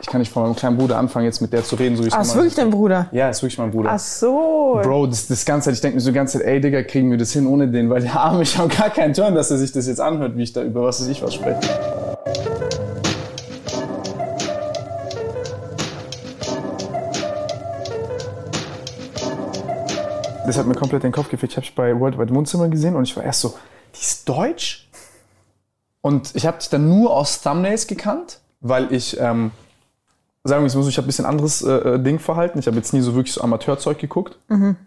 Ich 0.00 0.06
kann 0.06 0.20
nicht 0.20 0.32
von 0.32 0.44
meinem 0.44 0.54
kleinen 0.54 0.76
Bruder 0.76 0.96
anfangen, 0.96 1.24
jetzt 1.24 1.40
mit 1.40 1.52
der 1.52 1.64
zu 1.64 1.74
reden, 1.74 1.96
so 1.96 2.04
wie 2.04 2.08
ich 2.08 2.14
Ach, 2.14 2.22
ist 2.22 2.34
wirklich 2.36 2.54
dein 2.54 2.70
Bruder? 2.70 3.08
Ja, 3.10 3.30
ist 3.30 3.42
wirklich 3.42 3.58
mein 3.58 3.72
Bruder. 3.72 3.90
Ach 3.92 3.98
so. 3.98 4.78
Bro, 4.80 5.08
das, 5.08 5.26
das 5.26 5.44
ganze 5.44 5.66
Zeit, 5.66 5.74
ich 5.74 5.80
denke 5.80 5.96
mir 5.96 6.00
so 6.00 6.10
die 6.10 6.14
ganze 6.14 6.38
Zeit, 6.38 6.46
ey 6.46 6.60
Digga, 6.60 6.84
kriegen 6.84 7.10
wir 7.10 7.18
das 7.18 7.32
hin 7.32 7.48
ohne 7.48 7.66
den, 7.68 7.90
weil 7.90 8.02
der 8.02 8.18
Arme, 8.18 8.42
ich 8.42 8.56
habe 8.56 8.68
gar 8.68 8.90
keinen 8.90 9.12
Turn, 9.12 9.34
dass 9.34 9.50
er 9.50 9.58
sich 9.58 9.72
das 9.72 9.88
jetzt 9.88 10.00
anhört, 10.00 10.36
wie 10.36 10.44
ich 10.44 10.52
da 10.52 10.62
über 10.62 10.84
was 10.84 11.00
weiß 11.00 11.08
ich 11.08 11.20
was 11.20 11.34
spreche. 11.34 11.60
Das 20.46 20.56
hat 20.56 20.66
mir 20.66 20.74
komplett 20.74 21.02
den 21.02 21.12
Kopf 21.12 21.28
gefehlt. 21.28 21.50
Ich 21.50 21.56
habe 21.56 21.66
ich 21.66 21.74
bei 21.74 21.98
Worldwide 21.98 22.34
Wohnzimmer 22.34 22.68
gesehen 22.68 22.94
und 22.94 23.02
ich 23.02 23.16
war 23.16 23.24
erst 23.24 23.40
so, 23.40 23.54
die 23.94 24.00
ist 24.00 24.28
deutsch? 24.28 24.88
Und 26.00 26.34
ich 26.36 26.46
habe 26.46 26.58
dich 26.58 26.68
dann 26.68 26.88
nur 26.88 27.14
aus 27.14 27.42
Thumbnails 27.42 27.86
gekannt, 27.88 28.38
weil 28.60 28.92
ich, 28.92 29.18
ähm, 29.20 29.50
sagen 30.48 30.62
wir 30.62 30.66
es 30.66 30.74
mal 30.74 30.82
so, 30.82 30.88
ich 30.88 30.96
habe 30.96 31.06
ein 31.06 31.08
bisschen 31.08 31.26
anderes 31.26 31.62
äh, 31.62 31.70
äh, 31.70 31.98
Ding 31.98 32.18
verhalten. 32.18 32.58
Ich 32.58 32.66
habe 32.66 32.76
jetzt 32.76 32.92
nie 32.92 33.00
so 33.00 33.14
wirklich 33.14 33.32
so 33.32 33.42
Amateurzeug 33.42 33.98
geguckt. 33.98 34.38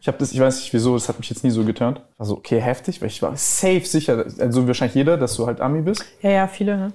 Ich 0.02 0.08
habe 0.08 0.18
das, 0.18 0.31
ich 0.31 0.40
weiß 0.40 0.58
nicht 0.58 0.73
wieso, 0.73 0.94
das 0.95 1.08
hat 1.08 1.20
mich 1.20 1.30
jetzt 1.30 1.44
nie 1.44 1.52
so 1.52 1.64
geturnt. 1.64 2.02
War 2.18 2.26
so, 2.26 2.38
okay, 2.38 2.59
heftig, 2.59 3.02
weil 3.02 3.08
ich 3.08 3.22
war 3.22 3.36
safe 3.38 3.86
sicher, 3.86 4.26
also 4.40 4.68
wahrscheinlich 4.68 4.95
jeder, 4.95 5.18
dass 5.18 5.36
du 5.36 5.48
halt 5.48 5.62
Ami 5.62 5.81
bist. 5.81 6.03
Ja, 6.22 6.31
ja, 6.31 6.48
viele, 6.48 6.78
ne? 6.78 6.94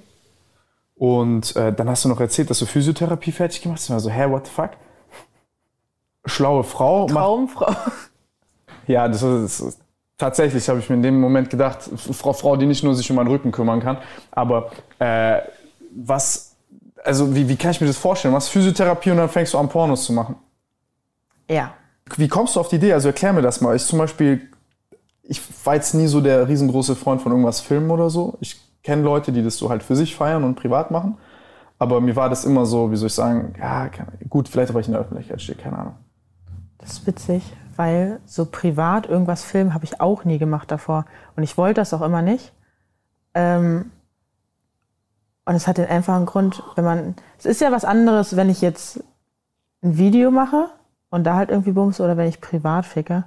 Und 0.97 1.55
äh, 1.56 1.73
dann 1.73 1.89
hast 1.89 2.05
du 2.05 2.08
noch 2.08 2.20
erzählt, 2.20 2.50
dass 2.50 2.58
du 2.58 2.67
Physiotherapie 2.67 3.33
fertig 3.33 3.62
gemacht 3.62 3.78
hast. 3.78 3.84
Ich 3.84 3.91
war 3.91 4.00
so, 4.00 4.11
hä, 4.11 4.31
what 4.31 4.47
the 4.47 4.53
fuck? 4.53 4.70
Schlaue 6.25 6.64
Frau. 6.64 7.06
Traumfrau. 7.06 7.75
Ja, 8.89 9.08
das 9.08 9.20
ist, 9.20 9.61
das 9.61 9.69
ist 9.69 9.80
tatsächlich, 10.17 10.69
habe 10.69 10.78
ich 10.78 10.89
mir 10.89 10.97
in 10.97 11.03
dem 11.03 11.20
Moment 11.20 11.51
gedacht, 11.51 11.91
Frau, 11.97 12.33
Frau, 12.33 12.56
die 12.56 12.67
nicht 12.67 12.84
nur 12.84 12.95
sich 12.95 13.11
um 13.11 13.17
meinen 13.17 13.27
Rücken 13.27 13.53
kümmern 13.53 13.80
kann, 13.80 13.98
aber 14.30 14.70
äh, 14.98 15.41
was, 15.91 16.56
also 17.07 17.35
wie, 17.35 17.49
wie 17.49 17.57
kann 17.57 17.71
ich 17.71 17.81
mir 17.81 17.87
das 17.87 17.97
vorstellen? 17.97 18.35
Was 18.35 18.49
Physiotherapie 18.49 19.11
und 19.11 19.19
dann 19.19 19.29
fängst 19.29 19.55
du 19.55 19.59
an 19.59 19.69
Pornos 19.69 20.05
zu 20.05 20.12
machen? 20.12 20.37
Ja. 21.48 21.75
Wie 22.17 22.29
kommst 22.29 22.57
du 22.57 22.61
auf 22.61 22.69
die 22.69 22.77
Idee? 22.77 22.93
Also 22.93 23.09
erklär 23.09 23.33
mir 23.33 23.43
das 23.43 23.61
mal. 23.61 23.75
Ich 23.75 23.85
zum 23.85 23.98
Beispiel, 23.98 24.48
ich 25.23 25.41
war 25.65 25.75
jetzt 25.75 25.95
nie 25.95 26.07
so 26.07 26.21
der 26.21 26.48
riesengroße 26.48 26.97
Freund 26.97 27.23
von 27.23 27.33
irgendwas 27.33 27.61
filmen 27.61 27.91
oder 27.91 28.11
so. 28.11 28.37
Ich 28.41 28.61
kenne 28.83 29.03
Leute, 29.03 29.33
die 29.33 29.43
das 29.43 29.57
so 29.57 29.71
halt 29.71 29.83
für 29.83 29.97
sich 29.97 30.15
feiern 30.15 30.45
und 30.45 30.57
privat 30.57 30.91
machen. 30.91 31.17
Aber 31.79 32.01
mir 32.01 32.17
war 32.17 32.29
das 32.29 32.45
immer 32.45 32.65
so, 32.65 32.91
wie 32.91 32.97
soll 32.97 33.09
ich 33.09 33.15
sagen, 33.15 33.55
ja, 33.59 33.91
gut, 34.29 34.48
vielleicht 34.48 34.73
weil 34.73 34.81
ich 34.81 34.87
in 34.87 34.93
der 34.93 35.03
Öffentlichkeit 35.03 35.43
stehe, 35.43 35.59
keine 35.59 35.79
Ahnung. 35.79 35.95
Das 36.79 36.93
ist 36.93 37.07
witzig, 37.07 37.43
weil 37.77 38.20
so 38.25 38.47
privat 38.47 39.07
irgendwas 39.07 39.42
filmen 39.42 39.75
habe 39.75 39.85
ich 39.85 40.01
auch 40.01 40.25
nie 40.25 40.39
gemacht 40.39 40.70
davor. 40.70 41.05
Und 41.35 41.42
ich 41.42 41.59
wollte 41.59 41.80
das 41.80 41.92
auch 41.92 42.03
immer 42.03 42.23
nicht. 42.23 42.53
Ähm, 43.35 43.91
und 45.46 45.55
es 45.55 45.67
hat 45.67 45.79
den 45.79 45.86
einfachen 45.89 46.27
Grund, 46.27 46.62
wenn 46.74 46.84
man. 46.84 47.14
Es 47.39 47.46
ist 47.46 47.61
ja 47.62 47.73
was 47.73 47.84
anderes, 47.84 48.36
wenn 48.36 48.51
ich 48.51 48.61
jetzt 48.61 49.02
ein 49.83 49.96
Video 49.96 50.30
mache 50.30 50.68
und 51.11 51.24
da 51.24 51.34
halt 51.36 51.51
irgendwie 51.51 51.73
bums 51.73 52.01
oder 52.01 52.17
wenn 52.17 52.29
ich 52.29 52.40
privat 52.40 52.84
ficke. 52.84 53.24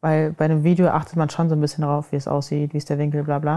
Weil 0.00 0.32
bei 0.32 0.44
einem 0.44 0.62
Video 0.62 0.88
achtet 0.88 1.16
man 1.16 1.28
schon 1.30 1.48
so 1.48 1.56
ein 1.56 1.60
bisschen 1.60 1.82
darauf, 1.82 2.12
wie 2.12 2.16
es 2.16 2.28
aussieht, 2.28 2.72
wie 2.72 2.78
ist 2.78 2.88
der 2.90 2.98
Winkel, 2.98 3.24
bla 3.24 3.38
bla. 3.40 3.56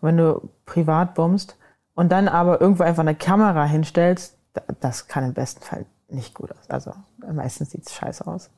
Und 0.00 0.08
wenn 0.08 0.16
du 0.16 0.48
privat 0.64 1.14
bummst 1.14 1.56
und 1.94 2.10
dann 2.10 2.28
aber 2.28 2.60
irgendwo 2.60 2.84
einfach 2.84 3.02
eine 3.02 3.14
Kamera 3.14 3.64
hinstellst, 3.64 4.36
da- 4.54 4.62
das 4.80 5.08
kann 5.08 5.24
im 5.24 5.34
besten 5.34 5.62
Fall 5.62 5.84
nicht 6.08 6.34
gut 6.34 6.50
aus. 6.52 6.70
Also 6.70 6.92
meistens 7.32 7.70
sieht 7.72 7.86
es 7.86 7.94
scheiße 7.94 8.26
aus. 8.26 8.50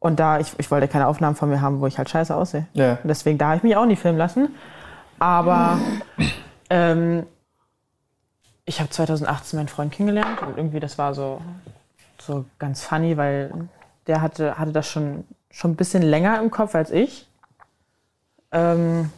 Und 0.00 0.18
da, 0.18 0.38
ich, 0.40 0.52
ich 0.58 0.70
wollte 0.70 0.88
keine 0.88 1.06
Aufnahmen 1.06 1.36
von 1.36 1.48
mir 1.48 1.60
haben, 1.60 1.80
wo 1.80 1.86
ich 1.86 1.98
halt 1.98 2.10
scheiße 2.10 2.34
aussehe. 2.34 2.66
Ja. 2.72 2.92
Und 3.02 3.08
deswegen, 3.08 3.38
da 3.38 3.46
habe 3.48 3.56
ich 3.58 3.62
mich 3.62 3.76
auch 3.76 3.86
nie 3.86 3.96
filmen 3.96 4.18
lassen. 4.18 4.48
Aber 5.18 5.78
ähm, 6.70 7.24
ich 8.66 8.80
habe 8.80 8.90
2018 8.90 9.56
meinen 9.58 9.68
Freund 9.68 9.92
kennengelernt 9.92 10.42
und 10.42 10.56
irgendwie 10.58 10.80
das 10.80 10.98
war 10.98 11.14
so, 11.14 11.40
so 12.20 12.44
ganz 12.58 12.82
funny, 12.82 13.16
weil 13.16 13.50
der 14.06 14.20
hatte, 14.20 14.58
hatte 14.58 14.72
das 14.72 14.88
schon, 14.88 15.24
schon 15.50 15.72
ein 15.72 15.76
bisschen 15.76 16.02
länger 16.02 16.40
im 16.40 16.50
Kopf 16.50 16.74
als 16.74 16.90
ich. 16.90 17.28
Ähm, 18.52 19.10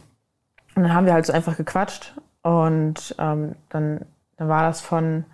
und 0.75 0.83
dann 0.83 0.93
haben 0.93 1.05
wir 1.05 1.13
halt 1.13 1.25
so 1.25 1.33
einfach 1.33 1.57
gequatscht 1.57 2.13
und 2.41 3.15
ähm, 3.19 3.55
dann, 3.69 4.05
dann 4.37 4.47
war 4.47 4.63
das 4.63 4.81
von, 4.81 5.25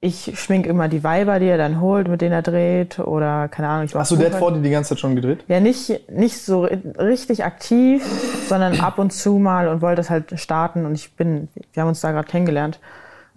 ich 0.00 0.38
schmink 0.38 0.66
immer 0.66 0.88
die 0.88 1.04
Weiber, 1.04 1.38
die 1.38 1.46
er 1.46 1.58
dann 1.58 1.80
holt, 1.80 2.08
mit 2.08 2.20
denen 2.20 2.32
er 2.32 2.42
dreht 2.42 2.98
oder 2.98 3.48
keine 3.48 3.68
Ahnung. 3.68 3.84
Ich 3.84 3.94
Achso, 3.96 4.16
der 4.16 4.32
hat 4.32 4.38
vor 4.38 4.52
dir 4.52 4.60
die 4.60 4.70
ganze 4.70 4.90
Zeit 4.90 4.98
schon 5.00 5.14
gedreht? 5.14 5.44
ja, 5.48 5.60
nicht, 5.60 6.10
nicht 6.10 6.38
so 6.42 6.64
ri- 6.64 6.98
richtig 6.98 7.44
aktiv, 7.44 8.04
sondern 8.48 8.80
ab 8.80 8.98
und 8.98 9.12
zu 9.12 9.38
mal 9.38 9.68
und 9.68 9.80
wollte 9.80 9.96
das 9.96 10.10
halt 10.10 10.38
starten. 10.40 10.84
Und 10.84 10.94
ich 10.94 11.14
bin, 11.14 11.48
wir 11.72 11.82
haben 11.82 11.88
uns 11.88 12.00
da 12.00 12.10
gerade 12.10 12.26
kennengelernt. 12.28 12.80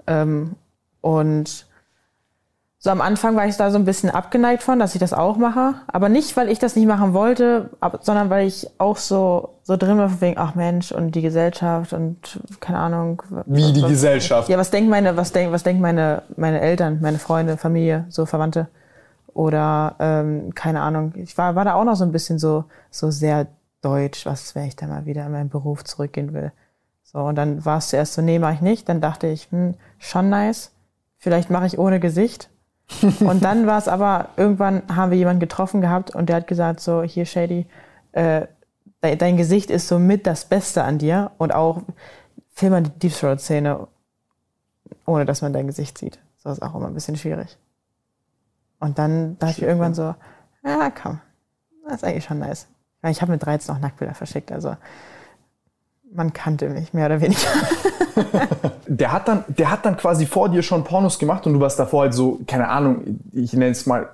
Ähm, 0.07 0.55
und 1.01 1.65
so 2.79 2.91
am 2.91 3.01
Anfang 3.01 3.35
war 3.35 3.47
ich 3.47 3.57
da 3.57 3.71
so 3.71 3.79
ein 3.79 3.85
bisschen 3.85 4.11
abgeneigt 4.11 4.61
von, 4.61 4.77
dass 4.77 4.93
ich 4.93 4.99
das 4.99 5.11
auch 5.13 5.37
mache. 5.37 5.73
Aber 5.87 6.07
nicht, 6.07 6.37
weil 6.37 6.49
ich 6.49 6.59
das 6.59 6.75
nicht 6.75 6.85
machen 6.87 7.13
wollte, 7.13 7.71
sondern 8.01 8.29
weil 8.29 8.45
ich 8.47 8.67
auch 8.77 8.97
so, 8.97 9.55
so 9.63 9.75
drin 9.75 9.97
war, 9.97 10.09
von 10.09 10.21
wegen, 10.21 10.37
ach 10.37 10.53
Mensch, 10.53 10.91
und 10.91 11.15
die 11.15 11.23
Gesellschaft 11.23 11.93
und 11.93 12.39
keine 12.59 12.77
Ahnung. 12.77 13.23
Wie 13.47 13.73
die 13.73 13.81
was- 13.81 13.89
Gesellschaft. 13.89 14.49
ja, 14.49 14.57
was 14.59 14.69
denken 14.69 14.89
meine, 14.91 15.17
was 15.17 15.31
denken, 15.31 15.51
was 15.51 15.63
denken 15.63 15.81
meine, 15.81 16.21
meine 16.37 16.61
Eltern, 16.61 16.99
meine 17.01 17.17
Freunde, 17.17 17.57
Familie, 17.57 18.05
so 18.09 18.27
Verwandte? 18.27 18.67
Oder 19.33 19.95
ähm, 19.99 20.53
keine 20.53 20.81
Ahnung. 20.81 21.13
Ich 21.15 21.37
war, 21.37 21.55
war 21.55 21.65
da 21.65 21.73
auch 21.73 21.83
noch 21.83 21.95
so 21.95 22.05
ein 22.05 22.11
bisschen 22.11 22.37
so, 22.39 22.65
so 22.91 23.09
sehr 23.11 23.47
deutsch, 23.81 24.25
was, 24.25 24.53
wenn 24.55 24.65
ich 24.65 24.75
da 24.75 24.85
mal 24.87 25.05
wieder 25.05 25.25
in 25.25 25.31
meinen 25.31 25.49
Beruf 25.49 25.83
zurückgehen 25.83 26.33
will. 26.33 26.51
So, 27.15 27.21
und 27.21 27.35
dann 27.35 27.63
war 27.63 27.77
es 27.77 27.87
zuerst 27.87 28.13
so, 28.13 28.21
nee, 28.21 28.39
mach 28.39 28.55
ich 28.55 28.59
nicht. 28.59 28.89
Dann 28.89 28.99
dachte 28.99 29.27
ich, 29.27 29.49
hm, 29.49 29.75
schon 29.99 30.29
nice. 30.29 30.73
Vielleicht 31.17 31.49
mache 31.49 31.65
ich 31.65 31.79
ohne 31.79 32.01
Gesicht. 32.01 32.49
und 33.21 33.41
dann 33.41 33.67
war 33.67 33.77
es 33.77 33.87
aber, 33.87 34.31
irgendwann 34.35 34.83
haben 34.93 35.11
wir 35.11 35.17
jemanden 35.17 35.39
getroffen 35.39 35.79
gehabt 35.79 36.13
und 36.13 36.27
der 36.27 36.35
hat 36.35 36.47
gesagt, 36.47 36.81
so, 36.81 37.03
hier 37.03 37.25
Shady, 37.25 37.67
äh, 38.11 38.47
de 39.01 39.15
dein 39.15 39.37
Gesicht 39.37 39.69
ist 39.69 39.87
so 39.87 39.97
mit 39.97 40.27
das 40.27 40.43
Beste 40.43 40.83
an 40.83 40.97
dir 40.97 41.31
und 41.37 41.53
auch 41.53 41.83
film 42.51 42.73
mal 42.73 42.83
die 42.83 42.89
Deep 42.89 43.13
Throat 43.13 43.39
Szene, 43.39 43.87
ohne 45.05 45.23
dass 45.23 45.41
man 45.41 45.53
dein 45.53 45.67
Gesicht 45.67 45.97
sieht. 45.97 46.19
So 46.35 46.49
ist 46.49 46.61
auch 46.61 46.75
immer 46.75 46.87
ein 46.87 46.93
bisschen 46.93 47.15
schwierig. 47.15 47.57
Und 48.81 48.99
dann 48.99 49.39
dachte 49.39 49.53
ich 49.53 49.61
irgendwann 49.63 49.93
so, 49.93 50.15
ja, 50.65 50.91
komm, 50.91 51.21
das 51.85 51.95
ist 51.95 52.03
eigentlich 52.03 52.25
schon 52.25 52.39
nice. 52.39 52.67
Ich 53.03 53.21
habe 53.21 53.31
mit 53.31 53.45
13 53.45 53.73
auch 53.73 53.79
Nacktbilder 53.79 54.15
verschickt, 54.15 54.51
also 54.51 54.75
man 56.15 56.33
kannte 56.33 56.69
mich 56.69 56.93
mehr 56.93 57.07
oder 57.07 57.21
weniger. 57.21 57.39
Der 58.87 59.11
hat, 59.11 59.27
dann, 59.27 59.43
der 59.47 59.71
hat 59.71 59.85
dann 59.85 59.97
quasi 59.97 60.25
vor 60.25 60.47
dir 60.47 60.61
schon 60.61 60.83
Pornos 60.83 61.19
gemacht 61.19 61.45
und 61.47 61.53
du 61.53 61.59
warst 61.59 61.77
davor 61.79 62.03
halt 62.03 62.13
so, 62.13 62.39
keine 62.47 62.69
Ahnung, 62.69 63.19
ich 63.33 63.51
nenne 63.53 63.71
es 63.71 63.85
mal 63.85 64.09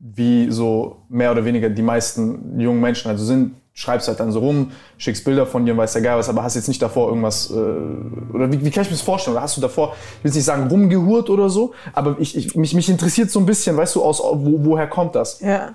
wie 0.00 0.50
so 0.50 0.96
mehr 1.08 1.30
oder 1.30 1.44
weniger 1.44 1.68
die 1.68 1.82
meisten 1.82 2.58
jungen 2.58 2.80
Menschen 2.80 3.10
also 3.10 3.24
sind, 3.24 3.54
schreibst 3.74 4.08
halt 4.08 4.18
dann 4.20 4.32
so 4.32 4.40
rum, 4.40 4.72
schickst 4.96 5.24
Bilder 5.24 5.46
von 5.46 5.64
dir 5.66 5.72
und 5.72 5.78
weißt 5.78 5.94
ja 5.96 6.00
geil 6.00 6.18
was, 6.18 6.28
aber 6.28 6.42
hast 6.42 6.54
jetzt 6.54 6.68
nicht 6.68 6.80
davor 6.80 7.08
irgendwas, 7.08 7.50
äh, 7.50 7.54
oder 7.54 8.50
wie, 8.50 8.64
wie 8.64 8.70
kann 8.70 8.82
ich 8.82 8.90
mir 8.90 8.96
das 8.96 9.02
vorstellen? 9.02 9.36
Oder 9.36 9.42
hast 9.42 9.56
du 9.56 9.60
davor, 9.60 9.94
ich 10.18 10.24
will 10.24 10.32
nicht 10.32 10.44
sagen 10.44 10.68
rumgehurt 10.68 11.28
oder 11.30 11.48
so, 11.50 11.74
aber 11.92 12.16
ich, 12.18 12.36
ich, 12.36 12.56
mich, 12.56 12.74
mich 12.74 12.88
interessiert 12.88 13.30
so 13.30 13.40
ein 13.40 13.46
bisschen, 13.46 13.76
weißt 13.76 13.94
du, 13.94 14.02
aus, 14.02 14.20
wo, 14.20 14.64
woher 14.64 14.86
kommt 14.86 15.14
das? 15.14 15.40
ja. 15.40 15.74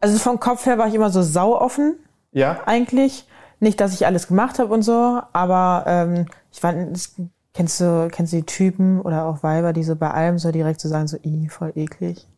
Also 0.00 0.18
vom 0.18 0.38
Kopf 0.38 0.66
her 0.66 0.76
war 0.76 0.86
ich 0.86 0.94
immer 0.94 1.08
so 1.08 1.22
sauoffen 1.22 1.96
Ja? 2.32 2.60
eigentlich. 2.66 3.24
Nicht, 3.64 3.80
dass 3.80 3.94
ich 3.94 4.04
alles 4.06 4.28
gemacht 4.28 4.58
habe 4.58 4.72
und 4.72 4.82
so, 4.82 5.20
aber 5.32 5.84
ähm, 5.86 6.26
ich 6.52 6.60
das- 6.60 7.14
kennst 7.54 7.80
du, 7.80 8.08
kennst 8.12 8.32
du 8.32 8.36
die 8.36 8.42
Typen 8.46 9.00
oder 9.00 9.24
auch 9.24 9.42
Weiber, 9.42 9.72
die 9.72 9.82
so 9.84 9.96
bei 9.96 10.10
allem 10.10 10.38
so 10.38 10.52
direkt 10.52 10.80
so 10.80 10.88
sagen, 10.88 11.08
so, 11.08 11.16
i, 11.24 11.48
voll 11.48 11.72
eklig. 11.74 12.28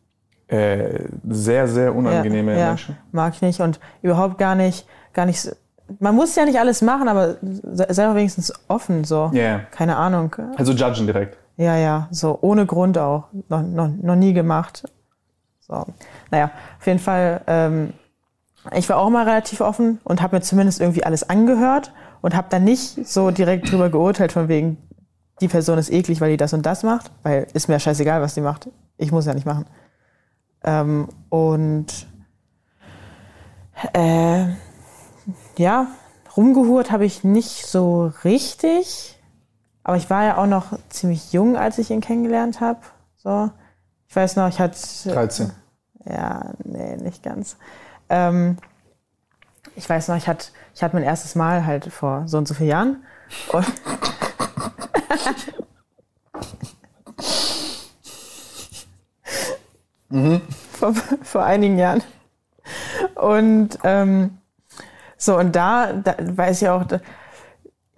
Äh, 0.47 1.03
sehr, 1.27 1.67
sehr 1.67 1.93
unangenehme 1.93 2.57
ja, 2.57 2.67
Menschen. 2.69 2.95
Mag 3.11 3.33
ich 3.33 3.41
nicht 3.41 3.59
und 3.59 3.79
überhaupt 4.01 4.37
gar 4.37 4.55
nicht, 4.55 4.87
gar 5.13 5.25
nicht, 5.25 5.41
so- 5.41 5.51
man 5.99 6.15
muss 6.15 6.33
ja 6.35 6.45
nicht 6.45 6.57
alles 6.59 6.81
machen, 6.81 7.09
aber 7.09 7.35
se- 7.41 7.87
sei 7.89 8.05
doch 8.05 8.15
wenigstens 8.15 8.53
offen, 8.69 9.03
so. 9.03 9.29
Ja, 9.33 9.43
ja. 9.43 9.59
Keine 9.71 9.97
Ahnung. 9.97 10.33
Also 10.55 10.71
judgen 10.71 11.05
direkt. 11.07 11.37
Ja, 11.57 11.75
ja, 11.75 12.07
so 12.11 12.37
ohne 12.41 12.65
Grund 12.65 12.97
auch. 12.97 13.25
Noch, 13.49 13.61
noch, 13.63 13.89
noch 13.89 14.15
nie 14.15 14.33
gemacht. 14.33 14.83
So. 15.59 15.85
Naja, 16.31 16.51
auf 16.79 16.87
jeden 16.87 16.99
Fall, 16.99 17.41
ähm, 17.47 17.93
ich 18.73 18.89
war 18.89 18.97
auch 18.97 19.09
mal 19.09 19.27
relativ 19.27 19.61
offen 19.61 19.99
und 20.03 20.21
habe 20.21 20.37
mir 20.37 20.41
zumindest 20.41 20.81
irgendwie 20.81 21.03
alles 21.03 21.29
angehört 21.29 21.93
und 22.21 22.35
habe 22.35 22.47
dann 22.49 22.63
nicht 22.63 23.07
so 23.07 23.31
direkt 23.31 23.71
drüber 23.71 23.89
geurteilt, 23.89 24.31
von 24.31 24.47
wegen, 24.47 24.77
die 25.41 25.47
Person 25.47 25.77
ist 25.77 25.91
eklig, 25.91 26.19
weil 26.19 26.31
die 26.31 26.37
das 26.37 26.53
und 26.53 26.65
das 26.65 26.83
macht, 26.83 27.11
weil 27.23 27.47
ist 27.53 27.67
mir 27.67 27.79
scheißegal, 27.79 28.21
was 28.21 28.33
die 28.33 28.41
macht. 28.41 28.69
Ich 28.97 29.11
muss 29.11 29.25
ja 29.25 29.33
nicht 29.33 29.45
machen. 29.45 29.65
Ähm, 30.63 31.09
und 31.29 32.07
äh, 33.93 34.45
ja, 35.57 35.87
rumgehurt 36.35 36.91
habe 36.91 37.05
ich 37.05 37.23
nicht 37.23 37.67
so 37.67 38.11
richtig. 38.23 39.19
Aber 39.83 39.97
ich 39.97 40.09
war 40.09 40.23
ja 40.23 40.37
auch 40.37 40.47
noch 40.47 40.77
ziemlich 40.89 41.31
jung, 41.31 41.55
als 41.55 41.77
ich 41.77 41.91
ihn 41.91 42.01
kennengelernt 42.01 42.59
habe. 42.59 42.79
So. 43.17 43.51
Ich 44.07 44.15
weiß 44.15 44.35
noch, 44.35 44.49
ich 44.49 44.59
hatte. 44.59 44.77
13. 45.05 45.51
Ja, 46.05 46.53
nee, 46.63 46.97
nicht 46.97 47.23
ganz. 47.23 47.57
Ähm, 48.09 48.57
ich 49.75 49.89
weiß 49.89 50.07
noch, 50.07 50.15
ich 50.15 50.27
hatte, 50.27 50.47
ich 50.73 50.83
hatte 50.83 50.95
mein 50.95 51.03
erstes 51.03 51.35
Mal 51.35 51.65
halt 51.65 51.85
vor 51.85 52.23
so 52.27 52.37
und 52.37 52.47
so 52.47 52.53
vielen 52.53 52.69
Jahren. 52.69 53.03
Und 53.51 53.65
vor, 60.73 60.93
vor 61.23 61.43
einigen 61.43 61.77
Jahren. 61.77 62.01
Und 63.15 63.77
ähm, 63.83 64.37
so, 65.17 65.37
und 65.37 65.55
da, 65.55 65.93
da 65.93 66.15
weiß 66.19 66.61
ich 66.61 66.69
auch, 66.69 66.85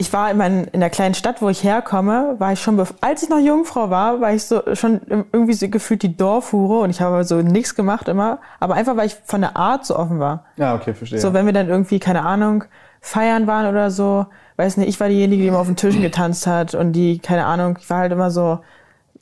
ich 0.02 0.14
war 0.14 0.32
in, 0.32 0.38
mein, 0.38 0.64
in 0.64 0.80
der 0.80 0.90
kleinen 0.90 1.14
Stadt, 1.14 1.42
wo 1.42 1.50
ich 1.50 1.62
herkomme, 1.62 2.36
war 2.40 2.54
ich 2.54 2.62
schon, 2.62 2.82
als 3.02 3.22
ich 3.22 3.28
noch 3.28 3.38
Jungfrau 3.38 3.90
war, 3.90 4.22
war 4.22 4.34
ich 4.34 4.46
so 4.46 4.64
schon 4.74 5.02
irgendwie 5.34 5.52
so 5.52 5.68
gefühlt 5.68 6.04
die 6.04 6.16
Dorfhure 6.16 6.80
und 6.80 6.90
ich 6.90 7.02
habe 7.02 7.26
so 7.26 7.42
nichts 7.42 7.76
gemacht 7.76 8.08
immer, 8.08 8.40
aber 8.62 8.76
einfach, 8.76 8.96
weil 8.96 9.08
ich 9.08 9.18
von 9.26 9.42
der 9.42 9.58
Art 9.58 9.86
so 9.86 9.98
offen 9.98 10.20
war. 10.20 10.46
Ja, 10.56 10.74
okay, 10.74 10.94
verstehe. 10.94 11.20
So, 11.20 11.34
wenn 11.34 11.46
wir 11.46 11.52
dann 11.52 11.68
irgendwie, 11.68 12.00
keine 12.00 12.26
Ahnung, 12.26 12.64
feiern 13.02 13.46
waren 13.46 13.68
oder 13.68 13.92
so, 13.92 14.26
weiß 14.56 14.78
nicht, 14.78 14.88
ich 14.88 15.02
war 15.02 15.10
diejenige, 15.10 15.42
die 15.42 15.50
immer 15.50 15.60
auf 15.60 15.68
den 15.68 15.76
Tischen 15.76 16.02
getanzt 16.02 16.48
hat 16.48 16.76
und 16.76 16.94
die, 16.94 17.20
keine 17.20 17.46
Ahnung, 17.46 17.78
ich 17.78 17.90
war 17.90 17.98
halt 17.98 18.14
immer 18.14 18.32
so, 18.32 18.60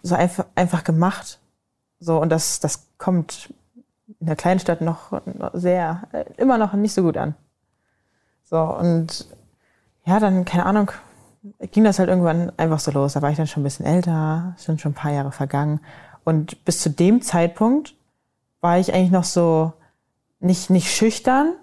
so 0.03 0.13
einfach, 0.13 0.45
einfach 0.53 0.83
gemacht. 0.83 1.39
So, 1.99 2.21
und 2.21 2.29
das, 2.29 2.59
das 2.59 2.87
kommt 2.99 3.51
in 4.19 4.27
der 4.27 4.35
kleinen 4.35 4.59
Stadt 4.59 4.81
noch, 4.81 5.11
noch 5.25 5.51
sehr, 5.53 6.03
äh, 6.11 6.25
immer 6.37 6.59
noch 6.59 6.73
nicht 6.73 6.93
so 6.93 7.01
gut 7.01 7.17
an. 7.17 7.33
So, 8.43 8.59
und 8.59 9.25
ja, 10.07 10.19
dann, 10.19 10.45
keine 10.45 10.65
Ahnung, 10.65 10.91
ging 11.71 11.83
das 11.83 11.99
halt 11.99 12.09
irgendwann 12.09 12.51
einfach 12.57 12.79
so 12.79 12.91
los. 12.91 13.13
Da 13.13 13.21
war 13.21 13.29
ich 13.29 13.37
dann 13.37 13.47
schon 13.47 13.61
ein 13.61 13.65
bisschen 13.65 13.85
älter, 13.85 14.55
sind 14.57 14.79
schon 14.79 14.93
ein 14.93 14.95
paar 14.95 15.11
Jahre 15.11 15.31
vergangen. 15.31 15.81
Und 16.23 16.63
bis 16.65 16.81
zu 16.81 16.89
dem 16.89 17.21
Zeitpunkt 17.21 17.93
war 18.61 18.79
ich 18.79 18.93
eigentlich 18.93 19.11
noch 19.11 19.25
so, 19.25 19.73
nicht, 20.39 20.69
nicht 20.69 20.95
schüchtern, 20.95 21.53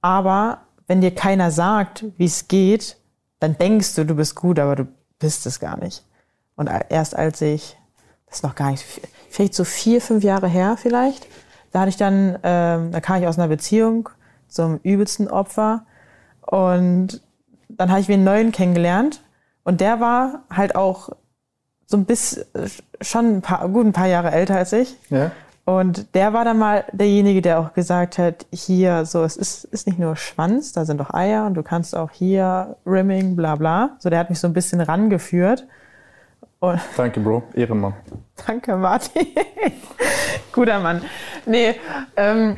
aber 0.00 0.62
wenn 0.86 1.00
dir 1.00 1.14
keiner 1.14 1.50
sagt, 1.50 2.04
wie 2.18 2.26
es 2.26 2.46
geht, 2.48 2.96
dann 3.40 3.56
denkst 3.56 3.94
du, 3.94 4.04
du 4.04 4.14
bist 4.14 4.34
gut, 4.34 4.58
aber 4.58 4.76
du 4.76 4.86
bist 5.18 5.46
es 5.46 5.60
gar 5.60 5.78
nicht. 5.78 6.04
Und 6.56 6.70
erst 6.88 7.16
als 7.16 7.40
ich, 7.40 7.76
das 8.26 8.38
ist 8.38 8.42
noch 8.42 8.54
gar 8.54 8.70
nicht, 8.70 8.84
vielleicht 9.30 9.54
so 9.54 9.64
vier, 9.64 10.00
fünf 10.00 10.24
Jahre 10.24 10.48
her 10.48 10.76
vielleicht, 10.76 11.26
da 11.72 11.80
hatte 11.80 11.90
ich 11.90 11.96
dann, 11.96 12.38
ähm, 12.42 12.92
da 12.92 13.00
kam 13.00 13.20
ich 13.20 13.28
aus 13.28 13.38
einer 13.38 13.48
Beziehung 13.48 14.08
zum 14.48 14.78
übelsten 14.82 15.28
Opfer 15.28 15.84
und 16.42 17.20
dann 17.68 17.90
habe 17.90 18.00
ich 18.00 18.08
mir 18.08 18.14
einen 18.14 18.24
neuen 18.24 18.52
kennengelernt 18.52 19.20
und 19.64 19.80
der 19.80 20.00
war 20.00 20.42
halt 20.50 20.74
auch 20.76 21.10
so 21.86 21.96
ein 21.96 22.04
bisschen, 22.04 22.44
schon 23.00 23.36
ein 23.36 23.42
paar, 23.42 23.68
gut 23.68 23.86
ein 23.86 23.92
paar 23.92 24.06
Jahre 24.08 24.30
älter 24.30 24.56
als 24.56 24.72
ich. 24.72 24.96
ja? 25.10 25.30
Und 25.64 26.14
der 26.14 26.32
war 26.32 26.46
dann 26.46 26.58
mal 26.58 26.84
derjenige, 26.92 27.42
der 27.42 27.60
auch 27.60 27.74
gesagt 27.74 28.16
hat, 28.16 28.46
hier, 28.50 29.04
so, 29.04 29.22
es 29.22 29.36
ist, 29.36 29.64
ist 29.64 29.86
nicht 29.86 29.98
nur 29.98 30.16
Schwanz, 30.16 30.72
da 30.72 30.86
sind 30.86 30.98
doch 30.98 31.12
Eier 31.12 31.44
und 31.44 31.54
du 31.54 31.62
kannst 31.62 31.94
auch 31.94 32.10
hier 32.10 32.76
Rimming, 32.86 33.36
bla 33.36 33.54
bla. 33.56 33.90
So, 33.98 34.08
der 34.08 34.18
hat 34.18 34.30
mich 34.30 34.40
so 34.40 34.46
ein 34.46 34.54
bisschen 34.54 34.80
rangeführt. 34.80 35.66
Und 36.60 36.80
Danke, 36.96 37.20
Bro. 37.20 37.42
Ehrenmann. 37.52 37.92
danke, 38.46 38.76
Martin. 38.76 39.26
Guter 40.52 40.80
Mann. 40.80 41.02
Nee, 41.44 41.74
ähm, 42.16 42.56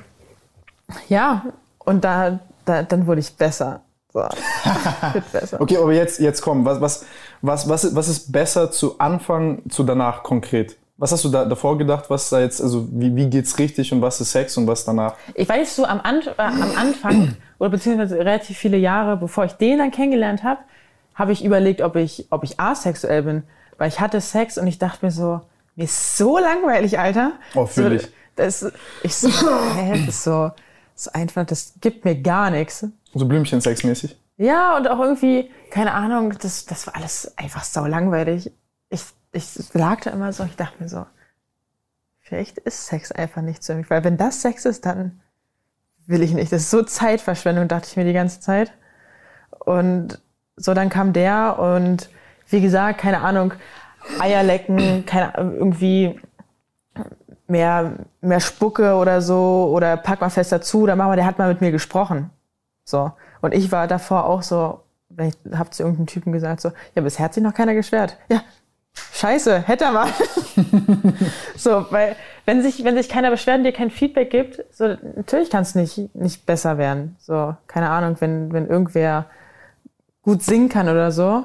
ja, 1.09 1.45
und 1.81 2.05
da, 2.05 2.39
da, 2.65 2.85
dann 2.85 3.06
wurde 3.09 3.21
ich 3.21 3.37
besser. 3.37 3.83
So, 4.12 4.21
wird 5.12 5.33
besser. 5.33 5.61
Okay, 5.61 5.77
aber 5.77 5.93
jetzt, 5.93 6.19
jetzt 6.21 6.43
komm, 6.43 6.65
was, 6.65 6.81
was, 6.81 7.05
was, 7.43 7.69
was, 7.69 7.85
ist- 7.85 7.95
was 7.95 8.09
ist 8.09 8.33
besser 8.33 8.71
zu 8.71 8.99
Anfang, 8.99 9.62
zu 9.71 9.85
danach 9.85 10.23
konkret? 10.23 10.77
Was 10.99 11.12
hast 11.12 11.25
du 11.25 11.31
da 11.31 11.45
davor 11.47 11.79
gedacht? 11.79 12.11
Was 12.11 12.29
da 12.29 12.41
jetzt, 12.41 12.61
also 12.61 12.87
wie, 12.91 13.15
wie 13.17 13.31
geht's 13.31 13.59
richtig 13.59 13.91
und 13.93 14.03
was 14.03 14.21
ist 14.21 14.33
Sex 14.33 14.57
und 14.59 14.67
was 14.67 14.85
danach? 14.85 15.15
Ich 15.35 15.49
weiß 15.49 15.77
so 15.77 15.85
am, 15.87 16.01
An 16.01 16.21
äh, 16.21 16.43
am 16.43 16.77
Anfang 16.77 17.37
oder 17.59 17.71
beziehungsweise 17.71 18.19
relativ 18.19 18.59
viele 18.59 18.77
Jahre, 18.77 19.17
bevor 19.17 19.45
ich 19.47 19.53
den 19.53 19.79
dann 19.79 19.91
kennengelernt 19.93 20.43
habe, 20.43 20.61
habe 21.15 21.33
ich 21.33 21.43
überlegt, 21.45 21.81
ob 21.81 21.97
ich, 21.97 22.27
ob 22.31 22.45
ich 22.45 22.61
asexuell 22.61 23.23
bin. 23.23 23.43
Weil 23.79 23.89
ich 23.89 23.99
hatte 24.01 24.21
Sex 24.21 24.59
und 24.59 24.67
ich 24.67 24.79
dachte 24.79 25.06
mir 25.06 25.11
so, 25.13 25.41
mir 25.75 25.85
ist 25.85 26.19
so 26.19 26.37
langweilig, 26.39 26.99
Alter. 26.99 27.33
Oh, 27.55 27.65
fühl 27.65 27.99
so, 27.99 28.06
ich. 28.06 28.13
Das, 28.37 28.67
ich 29.03 29.15
so, 29.15 29.29
hä, 29.31 29.93
das 30.05 30.17
ist 30.17 30.25
so, 30.25 30.51
so 30.95 31.11
einfach, 31.15 31.47
das 31.47 31.73
gibt 31.81 32.05
mir 32.05 32.15
gar 32.21 32.51
nichts. 32.51 32.85
So 33.15 33.27
Blümchen-Sex-mäßig? 33.27 34.17
Ja, 34.37 34.77
und 34.77 34.89
auch 34.89 35.01
irgendwie, 35.01 35.51
keine 35.71 35.93
Ahnung, 35.93 36.35
das, 36.41 36.65
das 36.65 36.87
war 36.87 36.97
alles 36.97 37.37
einfach 37.37 37.65
sau 37.65 37.87
langweilig. 37.87 38.53
Ich, 38.89 39.03
ich 39.33 39.75
lag 39.75 40.01
da 40.03 40.11
immer 40.11 40.33
so, 40.33 40.45
ich 40.45 40.57
dachte 40.57 40.83
mir 40.83 40.89
so, 40.89 41.05
vielleicht 42.21 42.59
ist 42.59 42.87
Sex 42.87 43.12
einfach 43.12 43.43
nicht 43.43 43.62
für. 43.62 43.91
Weil 43.91 44.05
wenn 44.05 44.17
das 44.17 44.41
Sex 44.41 44.65
ist, 44.65 44.87
dann 44.87 45.21
will 46.07 46.23
ich 46.23 46.33
nicht. 46.33 46.53
Das 46.53 46.62
ist 46.62 46.71
so 46.71 46.83
Zeitverschwendung, 46.83 47.69
dachte 47.69 47.89
ich 47.91 47.97
mir 47.97 48.05
die 48.05 48.12
ganze 48.12 48.41
Zeit. 48.41 48.73
Und 49.59 50.21
so, 50.56 50.75
dann 50.75 50.89
kam 50.89 51.13
der 51.13 51.59
und 51.59 52.09
wie 52.49 52.61
gesagt, 52.61 53.01
keine 53.01 53.21
Ahnung, 53.21 53.55
Eier 54.19 54.43
lecken, 54.43 55.05
keine, 55.06 55.33
irgendwie 55.37 56.21
mehr, 57.47 57.93
mehr 58.21 58.41
Spucke 58.41 58.95
oder 58.95 59.21
so 59.21 59.71
oder 59.75 59.97
pack 59.97 60.21
mal 60.21 60.31
fest 60.31 60.53
dazu, 60.53 60.87
dann 60.87 60.99
machen 60.99 61.11
wir, 61.11 61.17
der 61.17 61.27
hat 61.27 61.39
mal 61.39 61.49
mit 61.49 61.61
mir 61.61 61.73
gesprochen. 61.73 62.31
So. 62.91 63.13
Und 63.41 63.55
ich 63.55 63.73
war 63.73 63.87
davor 63.87 64.27
auch 64.27 64.43
so, 64.43 64.81
ich 65.19 65.35
hab 65.57 65.73
zu 65.73 65.83
irgendeinem 65.83 66.07
Typen 66.07 66.33
gesagt, 66.33 66.61
so, 66.61 66.73
ja, 66.95 67.03
bisher 67.03 67.25
hat 67.25 67.35
sich 67.35 67.43
noch 67.43 67.55
keiner 67.55 67.75
geschwert. 67.75 68.17
Ja, 68.29 68.43
scheiße, 69.13 69.61
hätte 69.63 69.85
er 69.85 69.93
mal. 69.93 70.09
so, 71.56 71.87
weil, 71.91 72.17
wenn 72.44 72.63
sich, 72.63 72.85
wenn 72.85 72.97
sich 72.97 73.09
keiner 73.09 73.31
beschwert 73.31 73.59
und 73.59 73.65
dir 73.65 73.73
kein 73.73 73.91
Feedback 73.91 74.31
gibt, 74.31 74.65
so, 74.73 74.89
natürlich 75.17 75.51
kann 75.51 75.63
es 75.63 75.75
nicht, 75.75 76.15
nicht 76.15 76.47
besser 76.47 76.79
werden. 76.79 77.17
So, 77.19 77.56
keine 77.67 77.91
Ahnung, 77.91 78.17
wenn, 78.20 78.53
wenn 78.53 78.67
irgendwer 78.67 79.27
gut 80.23 80.43
singen 80.43 80.69
kann 80.69 80.89
oder 80.89 81.13
so, 81.13 81.44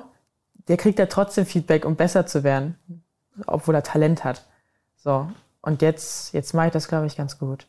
der 0.67 0.77
kriegt 0.77 0.99
ja 0.99 1.05
trotzdem 1.05 1.45
Feedback, 1.45 1.85
um 1.85 1.95
besser 1.95 2.25
zu 2.25 2.43
werden. 2.43 2.77
Obwohl 3.45 3.75
er 3.75 3.83
Talent 3.83 4.23
hat. 4.23 4.45
So. 4.95 5.27
Und 5.61 5.81
jetzt, 5.81 6.33
jetzt 6.33 6.53
mache 6.53 6.67
ich 6.67 6.73
das, 6.73 6.87
glaube 6.87 7.05
ich, 7.05 7.17
ganz 7.17 7.37
gut. 7.37 7.67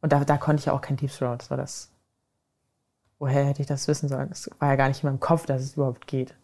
Und 0.00 0.12
da, 0.12 0.24
da 0.24 0.36
konnte 0.36 0.60
ich 0.60 0.70
auch 0.70 0.80
kein 0.80 0.96
Deep 0.96 1.10
Throat. 1.10 1.40
Das 1.40 1.50
war 1.50 1.56
das. 1.56 1.90
Woher 3.18 3.44
hätte 3.44 3.62
ich 3.62 3.68
das 3.68 3.88
wissen 3.88 4.08
sollen? 4.08 4.28
Das 4.28 4.48
war 4.58 4.68
ja 4.70 4.76
gar 4.76 4.88
nicht 4.88 5.02
in 5.02 5.08
meinem 5.08 5.20
Kopf, 5.20 5.46
dass 5.46 5.62
es 5.62 5.74
überhaupt 5.74 6.06
geht. 6.06 6.34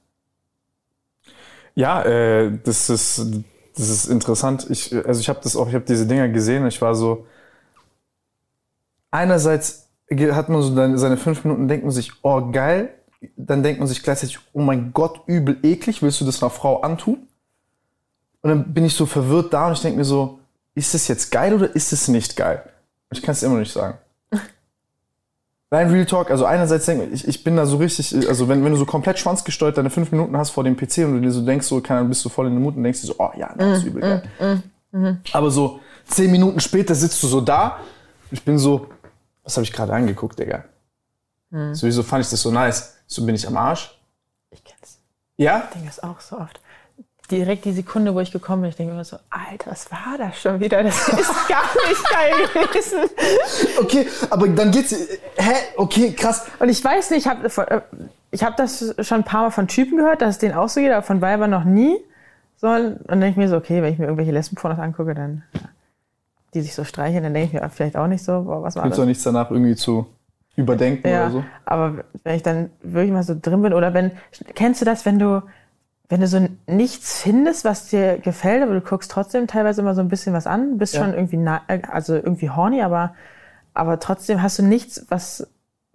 Ja, 1.74 2.02
äh, 2.02 2.58
das 2.64 2.90
ist 2.90 3.44
das 3.76 3.88
ist 3.88 4.06
interessant. 4.06 4.66
Ich, 4.70 4.94
also 5.06 5.20
ich 5.20 5.28
habe 5.28 5.40
das 5.42 5.56
auch, 5.56 5.68
ich 5.68 5.74
habe 5.74 5.84
diese 5.84 6.06
Dinger 6.06 6.28
gesehen. 6.28 6.66
Ich 6.66 6.80
war 6.80 6.94
so. 6.94 7.26
Einerseits 9.10 9.88
hat 10.10 10.48
man 10.48 10.62
so 10.62 10.74
seine- 10.74 10.98
seine 10.98 11.16
fünf 11.16 11.44
Minuten, 11.44 11.68
denkt 11.68 11.84
man 11.84 11.92
sich, 11.92 12.12
oh 12.22 12.50
geil. 12.50 12.94
Dann 13.36 13.62
denkt 13.62 13.78
man 13.80 13.88
sich 13.88 14.02
gleichzeitig, 14.02 14.38
oh 14.52 14.60
mein 14.60 14.92
Gott, 14.92 15.22
übel 15.26 15.58
eklig. 15.62 16.02
Willst 16.02 16.20
du 16.20 16.24
das 16.24 16.42
einer 16.42 16.50
Frau 16.50 16.82
antun? 16.82 17.26
Und 18.42 18.50
dann 18.50 18.74
bin 18.74 18.84
ich 18.84 18.94
so 18.94 19.06
verwirrt 19.06 19.52
da 19.52 19.68
und 19.68 19.72
ich 19.72 19.80
denke 19.80 19.98
mir 19.98 20.04
so, 20.04 20.38
ist 20.74 20.92
das 20.92 21.08
jetzt 21.08 21.30
geil 21.30 21.54
oder 21.54 21.74
ist 21.74 21.92
es 21.92 22.08
nicht 22.08 22.36
geil? 22.36 22.62
Ich 23.18 23.22
kann 23.22 23.32
es 23.32 23.42
immer 23.42 23.54
noch 23.54 23.60
nicht 23.60 23.72
sagen. 23.72 23.98
Nein, 25.70 25.90
Real 25.90 26.06
Talk, 26.06 26.30
also 26.30 26.44
einerseits 26.44 26.86
denke 26.86 27.06
ich, 27.06 27.26
ich 27.26 27.42
bin 27.42 27.56
da 27.56 27.66
so 27.66 27.78
richtig, 27.78 28.28
also 28.28 28.48
wenn, 28.48 28.64
wenn 28.64 28.70
du 28.70 28.78
so 28.78 28.86
komplett 28.86 29.18
schwanzgesteuert 29.18 29.76
deine 29.76 29.90
fünf 29.90 30.12
Minuten 30.12 30.36
hast 30.36 30.50
vor 30.50 30.62
dem 30.62 30.76
PC 30.76 30.98
und 30.98 31.14
du 31.14 31.20
dir 31.20 31.32
so 31.32 31.44
denkst, 31.44 31.66
so, 31.66 31.80
keine 31.80 31.98
Ahnung, 32.00 32.10
bist 32.10 32.24
du 32.24 32.28
voll 32.28 32.46
in 32.46 32.54
den 32.54 32.62
Mut 32.62 32.76
und 32.76 32.84
denkst 32.84 33.00
dir 33.00 33.08
so, 33.08 33.16
oh 33.18 33.30
ja, 33.36 33.52
das 33.56 33.78
ist 33.78 33.84
übel 33.84 34.00
geil. 34.02 34.62
Aber 35.32 35.50
so 35.50 35.80
zehn 36.06 36.30
Minuten 36.30 36.60
später 36.60 36.94
sitzt 36.94 37.20
du 37.22 37.26
so 37.26 37.40
da, 37.40 37.80
ich 38.30 38.44
bin 38.44 38.56
so, 38.56 38.86
was 39.42 39.56
habe 39.56 39.64
ich 39.64 39.72
gerade 39.72 39.92
angeguckt, 39.92 40.38
Digga? 40.38 40.64
So, 41.72 41.86
wieso 41.86 42.02
fand 42.04 42.24
ich 42.24 42.30
das 42.30 42.40
so 42.40 42.52
nice? 42.52 42.96
So 43.06 43.24
bin 43.26 43.34
ich 43.34 43.46
am 43.46 43.56
Arsch? 43.56 43.98
Ich 44.50 44.62
kenn's. 44.62 44.98
Ja? 45.36 45.64
Ich 45.68 45.74
denke 45.74 45.88
das 45.88 46.00
auch 46.02 46.20
so 46.20 46.38
oft. 46.38 46.60
Direkt 47.30 47.64
die 47.64 47.72
Sekunde, 47.72 48.14
wo 48.14 48.20
ich 48.20 48.30
gekommen 48.32 48.62
bin, 48.62 48.70
ich 48.70 48.76
denke 48.76 48.94
mir 48.94 49.04
so, 49.04 49.16
Alter, 49.30 49.70
was 49.70 49.90
war 49.90 50.18
das 50.18 50.38
schon 50.40 50.60
wieder? 50.60 50.82
Das 50.82 51.08
ist 51.08 51.48
gar 51.48 51.62
nicht 51.88 52.10
geil 52.10 52.66
gewesen. 52.68 52.98
Okay, 53.80 54.06
aber 54.30 54.48
dann 54.48 54.70
geht's. 54.70 54.92
Hä? 55.36 55.52
Okay, 55.76 56.12
krass. 56.12 56.46
Und 56.58 56.68
ich 56.68 56.82
weiß 56.84 57.10
nicht, 57.10 57.26
ich 57.26 57.28
habe 57.28 57.82
ich 58.30 58.44
hab 58.44 58.56
das 58.56 58.94
schon 59.00 59.18
ein 59.20 59.24
paar 59.24 59.42
Mal 59.44 59.50
von 59.50 59.68
Typen 59.68 59.96
gehört, 59.98 60.20
dass 60.22 60.30
es 60.30 60.38
denen 60.38 60.54
auch 60.54 60.68
so 60.68 60.80
geht, 60.80 60.92
aber 60.92 61.02
von 61.02 61.20
Weibern 61.20 61.50
noch 61.50 61.64
nie. 61.64 61.96
So, 62.56 62.68
und 62.68 62.98
dann 63.06 63.20
denke 63.20 63.30
ich 63.30 63.36
mir 63.36 63.48
so, 63.48 63.56
okay, 63.56 63.82
wenn 63.82 63.92
ich 63.92 63.98
mir 63.98 64.06
irgendwelche 64.06 64.32
Lesbenpornos 64.32 64.78
angucke, 64.78 65.14
dann 65.14 65.42
die 66.54 66.60
sich 66.60 66.74
so 66.74 66.84
streicheln, 66.84 67.24
dann 67.24 67.34
denke 67.34 67.56
ich 67.56 67.60
mir 67.62 67.68
vielleicht 67.68 67.96
auch 67.96 68.06
nicht 68.06 68.24
so, 68.24 68.42
boah, 68.42 68.62
was 68.62 68.76
war 68.76 68.84
Gibt's 68.84 68.96
das? 68.96 69.02
auch 69.02 69.06
nichts 69.08 69.24
danach 69.24 69.50
irgendwie 69.50 69.74
zu 69.74 70.06
überdenken 70.56 71.08
Ja, 71.08 71.22
oder 71.24 71.30
so? 71.32 71.44
aber 71.64 72.04
wenn 72.22 72.36
ich 72.36 72.42
dann 72.44 72.70
wirklich 72.82 73.10
mal 73.12 73.24
so 73.24 73.34
drin 73.40 73.60
bin 73.62 73.72
oder 73.72 73.92
wenn, 73.92 74.12
kennst 74.54 74.80
du 74.80 74.84
das, 74.84 75.04
wenn 75.04 75.18
du, 75.18 75.42
wenn 76.08 76.20
du 76.20 76.26
so 76.28 76.46
nichts 76.66 77.20
findest, 77.22 77.64
was 77.64 77.88
dir 77.88 78.18
gefällt, 78.18 78.62
aber 78.62 78.74
du 78.74 78.80
guckst 78.80 79.10
trotzdem 79.10 79.46
teilweise 79.46 79.80
immer 79.80 79.94
so 79.94 80.00
ein 80.02 80.08
bisschen 80.08 80.34
was 80.34 80.46
an, 80.46 80.76
bist 80.78 80.94
Ja. 80.94 81.00
schon 81.02 81.14
irgendwie, 81.14 81.36
na, 81.38 81.62
also 81.90 82.14
irgendwie 82.14 82.50
horny, 82.50 82.82
aber, 82.82 83.14
aber 83.72 83.98
trotzdem 84.00 84.42
hast 84.42 84.58
du 84.58 84.62
nichts, 84.62 85.06
was, 85.08 85.46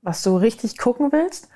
was 0.02 0.24
du 0.24 0.36
richtig 0.38 0.78
gucken 0.78 1.12
willst, 1.12 1.48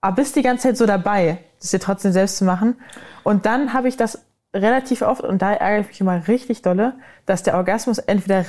aber 0.00 0.16
bist 0.16 0.36
die 0.36 0.42
ganze 0.42 0.68
Zeit 0.68 0.76
so 0.76 0.86
dabei, 0.86 1.38
das 1.60 1.70
dir 1.70 1.80
trotzdem 1.80 2.12
selbst 2.12 2.38
zu 2.38 2.44
machen. 2.44 2.76
Und 3.24 3.44
dann 3.46 3.72
habe 3.74 3.88
ich 3.88 3.96
das 3.96 4.24
relativ 4.54 5.02
oft, 5.02 5.22
und 5.22 5.42
da 5.42 5.52
ärgere 5.52 5.80
ich 5.82 5.88
mich 5.88 6.00
immer 6.00 6.28
richtig 6.28 6.62
dolle, 6.62 6.94
dass 7.26 7.42
der 7.42 7.56
Orgasmus 7.56 7.98
entweder 7.98 8.44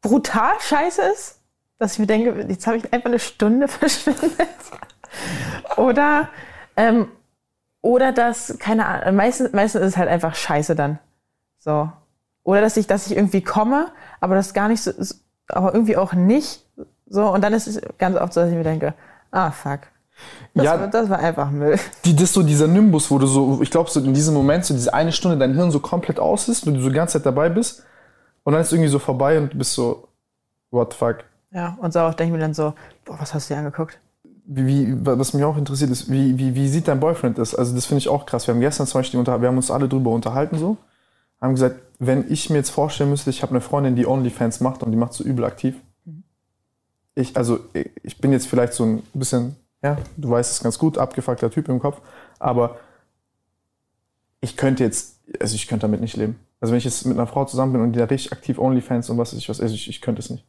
brutal 0.00 0.52
scheiße 0.60 1.02
ist, 1.12 1.40
dass 1.78 1.94
ich 1.94 1.98
mir 1.98 2.06
denke, 2.06 2.46
jetzt 2.48 2.66
habe 2.68 2.76
ich 2.76 2.92
einfach 2.92 3.06
eine 3.06 3.18
Stunde 3.18 3.66
verschwendet. 3.68 4.30
oder, 5.76 6.28
ähm, 6.76 7.08
oder 7.82 8.12
dass, 8.12 8.56
keine 8.58 8.86
Ahnung, 8.86 9.16
meistens, 9.16 9.52
meistens 9.52 9.82
ist 9.82 9.88
es 9.88 9.96
halt 9.96 10.08
einfach 10.08 10.34
scheiße 10.34 10.74
dann. 10.74 10.98
So. 11.58 11.90
Oder 12.44 12.60
dass 12.60 12.76
ich, 12.76 12.86
dass 12.86 13.06
ich 13.06 13.16
irgendwie 13.16 13.42
komme, 13.42 13.88
aber 14.20 14.34
das 14.34 14.54
gar 14.54 14.68
nicht 14.68 14.82
so, 14.82 14.92
aber 15.48 15.74
irgendwie 15.74 15.96
auch 15.96 16.12
nicht. 16.12 16.64
So, 17.06 17.28
und 17.28 17.42
dann 17.42 17.52
ist 17.52 17.66
es 17.66 17.80
ganz 17.98 18.16
oft 18.16 18.32
so, 18.32 18.40
dass 18.40 18.50
ich 18.50 18.56
mir 18.56 18.64
denke, 18.64 18.94
ah, 19.30 19.50
fuck. 19.50 19.80
Das, 20.54 20.64
Ja. 20.64 20.80
war, 20.80 20.88
das 20.88 21.08
war 21.10 21.18
einfach 21.18 21.50
Müll. 21.50 21.78
Die, 22.04 22.14
das 22.14 22.24
ist 22.24 22.34
so 22.34 22.42
dieser 22.42 22.68
Nimbus, 22.68 23.10
wo 23.10 23.18
du 23.18 23.26
so, 23.26 23.60
ich 23.62 23.70
glaube, 23.70 23.90
so 23.90 24.00
in 24.00 24.14
diesem 24.14 24.34
Moment, 24.34 24.64
so 24.64 24.74
diese 24.74 24.94
eine 24.94 25.12
Stunde 25.12 25.36
dein 25.38 25.54
Hirn 25.54 25.70
so 25.70 25.80
komplett 25.80 26.18
aus 26.20 26.48
ist 26.48 26.66
und 26.66 26.74
du 26.74 26.80
so 26.80 26.88
die 26.88 26.94
ganze 26.94 27.14
Zeit 27.18 27.26
dabei 27.26 27.48
bist. 27.48 27.84
Und 28.44 28.52
dann 28.54 28.62
ist 28.62 28.72
irgendwie 28.72 28.88
so 28.90 28.98
vorbei 28.98 29.38
und 29.38 29.52
du 29.52 29.58
bist 29.58 29.72
so, 29.74 30.08
what 30.70 30.92
the 30.92 30.98
fuck? 30.98 31.18
Ja, 31.52 31.76
und 31.80 31.92
so 31.92 32.00
oft 32.00 32.18
denke 32.18 32.32
ich 32.34 32.38
mir 32.38 32.42
dann 32.44 32.54
so, 32.54 32.74
boah, 33.04 33.16
was 33.20 33.34
hast 33.34 33.50
du 33.50 33.54
dir 33.54 33.58
angeguckt? 33.58 33.98
Wie, 34.54 34.94
was 35.04 35.32
mich 35.32 35.44
auch 35.44 35.56
interessiert 35.56 35.90
ist, 35.90 36.10
wie, 36.10 36.36
wie, 36.38 36.54
wie 36.54 36.68
sieht 36.68 36.88
dein 36.88 37.00
Boyfriend 37.00 37.38
das? 37.38 37.54
Also 37.54 37.74
das 37.74 37.86
finde 37.86 37.98
ich 37.98 38.08
auch 38.08 38.26
krass. 38.26 38.46
Wir 38.46 38.54
haben 38.54 38.60
gestern 38.60 38.86
zum 38.86 38.98
Beispiel, 39.00 39.18
unter, 39.18 39.40
wir 39.40 39.48
haben 39.48 39.56
uns 39.56 39.70
alle 39.70 39.88
drüber 39.88 40.10
unterhalten 40.10 40.58
so, 40.58 40.76
haben 41.40 41.54
gesagt, 41.54 41.76
wenn 41.98 42.30
ich 42.30 42.50
mir 42.50 42.56
jetzt 42.56 42.70
vorstellen 42.70 43.10
müsste, 43.10 43.30
ich 43.30 43.42
habe 43.42 43.50
eine 43.50 43.60
Freundin, 43.60 43.96
die 43.96 44.06
OnlyFans 44.06 44.60
macht 44.60 44.82
und 44.82 44.90
die 44.90 44.96
macht 44.96 45.12
so 45.14 45.24
übel 45.24 45.44
aktiv. 45.44 45.76
Ich, 47.14 47.36
also 47.36 47.60
ich 48.02 48.18
bin 48.18 48.32
jetzt 48.32 48.46
vielleicht 48.46 48.72
so 48.72 48.84
ein 48.84 49.02
bisschen, 49.14 49.56
ja, 49.82 49.96
du 50.16 50.30
weißt 50.30 50.52
es 50.52 50.62
ganz 50.62 50.78
gut, 50.78 50.98
abgefuckter 50.98 51.50
Typ 51.50 51.68
im 51.68 51.78
Kopf, 51.78 52.00
aber 52.38 52.78
ich 54.40 54.56
könnte 54.56 54.82
jetzt, 54.82 55.20
also 55.40 55.54
ich 55.54 55.68
könnte 55.68 55.82
damit 55.82 56.00
nicht 56.00 56.16
leben. 56.16 56.38
Also 56.60 56.72
wenn 56.72 56.78
ich 56.78 56.84
jetzt 56.84 57.06
mit 57.06 57.16
einer 57.16 57.26
Frau 57.26 57.44
zusammen 57.44 57.72
bin 57.72 57.82
und 57.82 57.92
die 57.92 57.98
da 57.98 58.04
richtig 58.04 58.32
aktiv 58.32 58.58
OnlyFans 58.58 59.08
und 59.10 59.18
was 59.18 59.32
weiß 59.32 59.38
ich 59.38 59.48
was, 59.48 59.60
also 59.60 59.74
ich, 59.74 59.88
ich 59.88 60.00
könnte 60.00 60.20
es 60.20 60.30
nicht. 60.30 60.44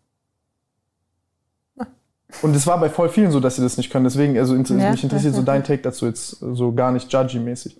Und 2.42 2.56
es 2.56 2.66
war 2.66 2.80
bei 2.80 2.90
voll 2.90 3.10
vielen 3.10 3.32
so, 3.32 3.40
dass 3.40 3.58
sie 3.58 3.62
das 3.62 3.78
nicht 3.78 3.92
können. 3.92 4.06
Deswegen, 4.06 4.38
also 4.38 4.56
inter 4.56 4.76
Ja, 4.76 4.92
mich 4.92 5.04
interessiert 5.04 5.34
ja, 5.34 5.40
so 5.40 5.46
dein 5.46 5.64
Take 5.64 5.82
dazu 5.82 6.06
jetzt 6.06 6.40
so 6.40 6.74
gar 6.74 6.92
nicht 6.92 7.12
judgy-mäßig. 7.12 7.80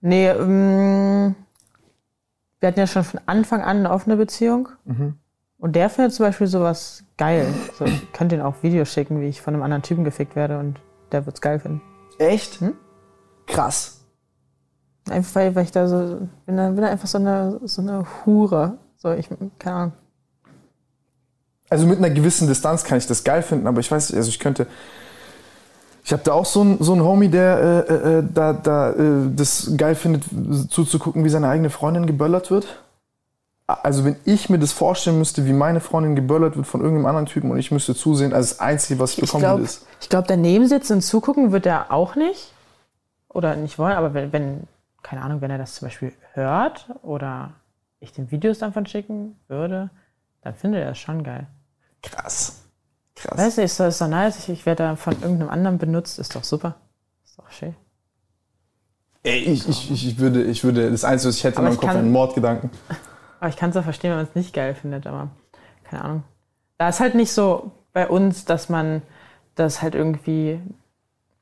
Nee, 0.00 0.28
ähm, 0.28 1.34
wir 2.60 2.68
hatten 2.68 2.78
ja 2.78 2.86
schon 2.86 3.04
von 3.04 3.20
Anfang 3.26 3.62
an 3.62 3.78
eine 3.78 3.90
offene 3.90 4.16
Beziehung. 4.16 4.68
Mhm. 4.84 5.14
Und 5.58 5.74
der 5.74 5.90
findet 5.90 6.12
zum 6.12 6.26
Beispiel 6.26 6.46
sowas 6.46 7.02
geil. 7.16 7.52
So, 7.76 7.84
ich 7.84 8.12
könnte 8.12 8.36
ihm 8.36 8.42
auch 8.42 8.62
Videos 8.62 8.92
schicken, 8.92 9.20
wie 9.20 9.26
ich 9.26 9.40
von 9.40 9.54
einem 9.54 9.62
anderen 9.62 9.82
Typen 9.82 10.04
gefickt 10.04 10.36
werde 10.36 10.58
und 10.58 10.80
der 11.10 11.26
wird's 11.26 11.40
geil 11.40 11.58
finden. 11.58 11.82
Echt? 12.18 12.60
Hm? 12.60 12.74
Krass. 13.46 14.04
Einfach 15.10 15.34
weil, 15.34 15.54
weil 15.54 15.64
ich 15.64 15.72
da 15.72 15.88
so, 15.88 16.28
bin 16.46 16.56
da, 16.56 16.68
bin 16.70 16.82
da 16.82 16.88
einfach 16.88 17.08
so 17.08 17.18
eine, 17.18 17.60
so 17.64 17.82
eine 17.82 18.04
Hure. 18.24 18.78
So, 18.96 19.12
ich, 19.12 19.28
keine 19.58 19.76
Ahnung. 19.76 19.92
Also 21.70 21.86
mit 21.86 21.98
einer 21.98 22.10
gewissen 22.10 22.48
Distanz 22.48 22.84
kann 22.84 22.98
ich 22.98 23.06
das 23.06 23.24
geil 23.24 23.42
finden, 23.42 23.66
aber 23.66 23.80
ich 23.80 23.90
weiß 23.90 24.10
nicht, 24.10 24.16
also 24.16 24.28
ich 24.28 24.38
könnte. 24.38 24.66
Ich 26.04 26.12
habe 26.12 26.22
da 26.22 26.32
auch 26.32 26.46
so 26.46 26.62
einen 26.62 26.82
so 26.82 26.92
einen 26.94 27.02
Homie, 27.02 27.28
der 27.28 27.84
äh, 27.88 27.92
äh, 27.92 28.24
da, 28.32 28.54
da 28.54 28.92
äh, 28.92 29.28
das 29.34 29.72
geil 29.76 29.94
findet, 29.94 30.24
zuzugucken, 30.70 31.24
wie 31.24 31.28
seine 31.28 31.48
eigene 31.48 31.68
Freundin 31.68 32.06
geböllert 32.06 32.50
wird. 32.50 32.82
Also 33.66 34.06
wenn 34.06 34.16
ich 34.24 34.48
mir 34.48 34.58
das 34.58 34.72
vorstellen 34.72 35.18
müsste, 35.18 35.44
wie 35.44 35.52
meine 35.52 35.80
Freundin 35.80 36.16
geböllert 36.16 36.56
wird 36.56 36.66
von 36.66 36.80
irgendeinem 36.80 37.04
anderen 37.04 37.26
Typen 37.26 37.50
und 37.50 37.58
ich 37.58 37.70
müsste 37.70 37.94
zusehen, 37.94 38.32
also 38.32 38.48
das 38.48 38.60
Einzige, 38.60 38.98
was 38.98 39.12
ich 39.12 39.20
bekommen 39.20 39.42
glaube, 39.42 39.58
würde, 39.58 39.64
ist. 39.64 39.86
ich 40.00 40.08
glaub, 40.08 40.26
daneben 40.26 40.66
sitzen 40.66 40.94
und 40.94 41.02
zugucken 41.02 41.52
wird 41.52 41.66
er 41.66 41.92
auch 41.92 42.16
nicht. 42.16 42.54
Oder 43.28 43.56
nicht 43.56 43.78
wollen, 43.78 43.92
aber 43.92 44.14
wenn, 44.14 44.32
wenn, 44.32 44.62
keine 45.02 45.20
Ahnung, 45.20 45.42
wenn 45.42 45.50
er 45.50 45.58
das 45.58 45.74
zum 45.74 45.86
Beispiel 45.86 46.14
hört 46.32 46.88
oder 47.02 47.50
ich 48.00 48.14
den 48.14 48.30
Videos 48.30 48.58
davon 48.58 48.86
schicken 48.86 49.38
würde, 49.48 49.90
dann 50.40 50.54
findet 50.54 50.80
er 50.80 50.88
das 50.88 50.98
schon 50.98 51.22
geil. 51.22 51.46
Krass. 52.02 52.62
Krass. 53.16 53.38
Weißt 53.38 53.58
du, 53.58 53.62
ist 53.62 53.80
doch, 53.80 53.86
ist 53.86 54.00
doch 54.00 54.08
nice. 54.08 54.48
Ich, 54.48 54.64
werde 54.66 54.84
da 54.84 54.96
von 54.96 55.14
irgendeinem 55.14 55.50
anderen 55.50 55.78
benutzt. 55.78 56.18
Ist 56.18 56.34
doch 56.36 56.44
super. 56.44 56.76
Ist 57.24 57.38
doch 57.38 57.50
schön. 57.50 57.74
Ey, 59.24 59.38
ich, 59.40 59.68
ich, 59.68 59.90
ich, 59.90 60.06
ich, 60.06 60.18
würde, 60.18 60.42
ich 60.44 60.62
würde, 60.64 60.90
das 60.90 61.04
Einzige, 61.04 61.28
was 61.30 61.36
ich 61.36 61.44
hätte 61.44 61.56
in 61.56 61.58
Aber 61.58 61.64
meinem 61.68 61.74
ich 61.74 61.80
Kopf, 61.80 61.90
kann- 61.90 61.98
einen 61.98 62.12
Mordgedanken. 62.12 62.70
Aber 63.40 63.48
ich 63.50 63.56
kann 63.56 63.70
es 63.70 63.76
auch 63.76 63.82
verstehen, 63.84 64.10
wenn 64.10 64.18
man 64.18 64.26
es 64.26 64.34
nicht 64.34 64.52
geil 64.52 64.74
findet, 64.74 65.06
aber 65.06 65.30
keine 65.84 66.04
Ahnung. 66.04 66.22
Da 66.76 66.88
ist 66.88 66.98
halt 66.98 67.14
nicht 67.14 67.30
so 67.30 67.70
bei 67.92 68.08
uns, 68.08 68.44
dass 68.44 68.68
man 68.68 69.00
das 69.54 69.80
halt 69.80 69.94
irgendwie. 69.94 70.60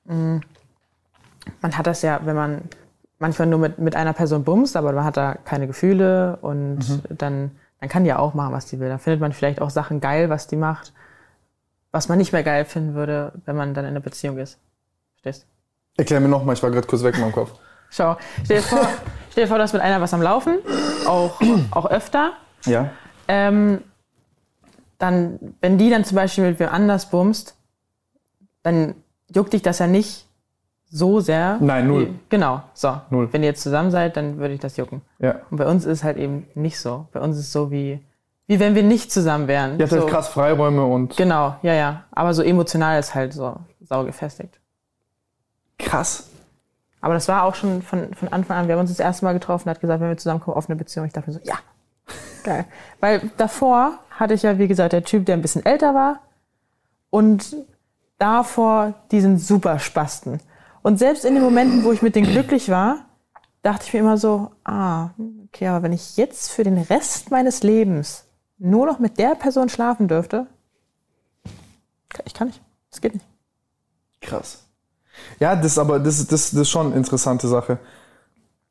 Mh, 0.04 0.40
man 1.62 1.78
hat 1.78 1.86
das 1.86 2.02
ja, 2.02 2.20
wenn 2.24 2.36
man 2.36 2.62
manchmal 3.18 3.48
nur 3.48 3.58
mit, 3.60 3.78
mit 3.78 3.96
einer 3.96 4.12
Person 4.12 4.44
bumst, 4.44 4.76
aber 4.76 4.92
man 4.92 5.04
hat 5.04 5.16
da 5.16 5.36
keine 5.36 5.66
Gefühle 5.66 6.36
und 6.42 7.02
dann, 7.08 7.52
dann 7.86 7.88
kann 7.92 8.04
ja 8.04 8.18
auch 8.18 8.34
machen, 8.34 8.52
was 8.52 8.66
die 8.66 8.80
will. 8.80 8.88
Da 8.88 8.98
findet 8.98 9.20
man 9.20 9.32
vielleicht 9.32 9.60
auch 9.60 9.70
Sachen 9.70 10.00
geil, 10.00 10.28
was 10.28 10.48
die 10.48 10.56
macht, 10.56 10.92
was 11.92 12.08
man 12.08 12.18
nicht 12.18 12.32
mehr 12.32 12.42
geil 12.42 12.64
finden 12.64 12.94
würde, 12.94 13.32
wenn 13.44 13.54
man 13.54 13.74
dann 13.74 13.84
in 13.84 13.90
einer 13.90 14.00
Beziehung 14.00 14.38
ist. 14.38 14.58
Verstehst? 15.12 15.46
Erklär 15.96 16.20
mir 16.20 16.28
nochmal, 16.28 16.56
ich 16.56 16.62
war 16.64 16.70
gerade 16.72 16.86
kurz 16.86 17.04
weg 17.04 17.14
in 17.14 17.20
meinem 17.20 17.32
Kopf. 17.32 17.52
Schau, 17.90 18.16
stell 18.44 18.56
dir 18.56 18.62
vor, 18.64 18.88
stell 19.30 19.44
dir 19.44 19.48
vor, 19.48 19.58
du 19.58 19.62
hast 19.62 19.72
mit 19.72 19.82
einer 19.82 20.00
was 20.00 20.12
am 20.12 20.20
Laufen, 20.20 20.58
auch, 21.06 21.40
auch 21.70 21.86
öfter. 21.86 22.32
Ja? 22.64 22.90
ähm, 23.28 23.82
dann, 24.98 25.38
wenn 25.60 25.78
die 25.78 25.88
dann 25.88 26.04
zum 26.04 26.16
Beispiel 26.16 26.42
mit 26.42 26.58
wem 26.58 26.68
anders 26.68 27.10
bumst, 27.10 27.56
dann 28.64 28.96
juckt 29.32 29.52
dich 29.52 29.62
das 29.62 29.78
ja 29.78 29.86
nicht 29.86 30.25
so 30.96 31.20
sehr. 31.20 31.58
Nein, 31.60 31.86
null. 31.86 32.08
Genau, 32.28 32.62
so. 32.72 33.00
Null. 33.10 33.28
Wenn 33.32 33.42
ihr 33.42 33.50
jetzt 33.50 33.62
zusammen 33.62 33.90
seid, 33.90 34.16
dann 34.16 34.38
würde 34.38 34.54
ich 34.54 34.60
das 34.60 34.76
jucken. 34.76 35.02
Ja. 35.18 35.36
Und 35.50 35.58
bei 35.58 35.66
uns 35.66 35.84
ist 35.84 35.98
es 35.98 36.04
halt 36.04 36.16
eben 36.16 36.46
nicht 36.54 36.80
so. 36.80 37.06
Bei 37.12 37.20
uns 37.20 37.36
ist 37.36 37.46
es 37.46 37.52
so 37.52 37.70
wie, 37.70 38.00
wie 38.46 38.60
wenn 38.60 38.74
wir 38.74 38.82
nicht 38.82 39.12
zusammen 39.12 39.48
wären. 39.48 39.78
Habt 39.78 39.90
so. 39.90 40.00
halt 40.00 40.08
krass 40.08 40.28
Freiräume 40.28 40.84
und. 40.84 41.16
Genau, 41.16 41.56
ja, 41.62 41.74
ja. 41.74 42.04
Aber 42.12 42.32
so 42.32 42.42
emotional 42.42 42.98
ist 42.98 43.14
halt 43.14 43.32
so 43.32 43.56
sau 43.82 44.04
gefestigt. 44.04 44.58
Krass. 45.78 46.28
Aber 47.00 47.14
das 47.14 47.28
war 47.28 47.44
auch 47.44 47.54
schon 47.54 47.82
von, 47.82 48.14
von 48.14 48.28
Anfang 48.28 48.56
an. 48.56 48.68
Wir 48.68 48.74
haben 48.74 48.80
uns 48.80 48.90
das 48.90 49.00
erste 49.00 49.24
Mal 49.24 49.34
getroffen, 49.34 49.68
hat 49.68 49.80
gesagt, 49.80 50.00
wenn 50.00 50.08
wir 50.08 50.16
zusammenkommen, 50.16 50.56
offene 50.56 50.76
Beziehung. 50.76 51.06
Ich 51.06 51.12
dachte 51.12 51.30
mir 51.30 51.34
so, 51.34 51.40
ja, 51.44 51.58
geil. 52.42 52.64
Weil 53.00 53.30
davor 53.36 53.98
hatte 54.10 54.34
ich 54.34 54.42
ja, 54.42 54.58
wie 54.58 54.66
gesagt, 54.66 54.92
der 54.92 55.04
Typ, 55.04 55.26
der 55.26 55.36
ein 55.36 55.42
bisschen 55.42 55.64
älter 55.64 55.94
war 55.94 56.20
und 57.10 57.54
davor 58.18 58.94
diesen 59.10 59.38
super 59.38 59.78
Spasten. 59.78 60.40
Und 60.86 60.98
selbst 61.00 61.24
in 61.24 61.34
den 61.34 61.42
Momenten, 61.42 61.82
wo 61.82 61.90
ich 61.90 62.00
mit 62.00 62.14
denen 62.14 62.28
glücklich 62.30 62.68
war, 62.68 63.06
dachte 63.62 63.86
ich 63.88 63.92
mir 63.92 63.98
immer 63.98 64.18
so, 64.18 64.52
ah, 64.62 65.10
okay, 65.48 65.66
aber 65.66 65.82
wenn 65.82 65.92
ich 65.92 66.16
jetzt 66.16 66.52
für 66.52 66.62
den 66.62 66.78
Rest 66.78 67.32
meines 67.32 67.64
Lebens 67.64 68.24
nur 68.58 68.86
noch 68.86 69.00
mit 69.00 69.18
der 69.18 69.34
Person 69.34 69.68
schlafen 69.68 70.06
dürfte, 70.06 70.46
ich 72.24 72.34
kann 72.34 72.46
nicht. 72.46 72.62
Das 72.92 73.00
geht 73.00 73.14
nicht. 73.14 73.26
Krass. 74.20 74.64
Ja, 75.40 75.56
das 75.56 75.66
ist 75.72 75.78
aber 75.78 75.98
das, 75.98 76.20
ist- 76.20 76.30
das, 76.30 76.52
das 76.52 76.60
ist 76.60 76.70
schon 76.70 76.86
eine 76.86 76.94
interessante 76.94 77.48
Sache. 77.48 77.80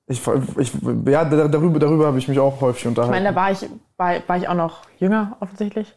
Ich, 0.08 0.22
ich, 0.58 0.72
ja, 1.08 1.26
da- 1.26 1.50
darüber, 1.50 1.80
darüber 1.80 2.08
habe 2.08 2.18
ich 2.18 2.30
mich 2.30 2.40
auch 2.40 2.62
häufig 2.62 2.84
Ich 2.84 2.88
unterhalten. 2.88 3.12
meine, 3.12 3.30
da 3.32 3.36
war 3.36 3.52
ich, 3.52 3.68
war, 3.98 4.14
war 4.26 4.38
ich 4.38 4.48
auch 4.48 4.56
noch 4.56 4.84
jünger, 5.00 5.36
offensichtlich. 5.42 5.94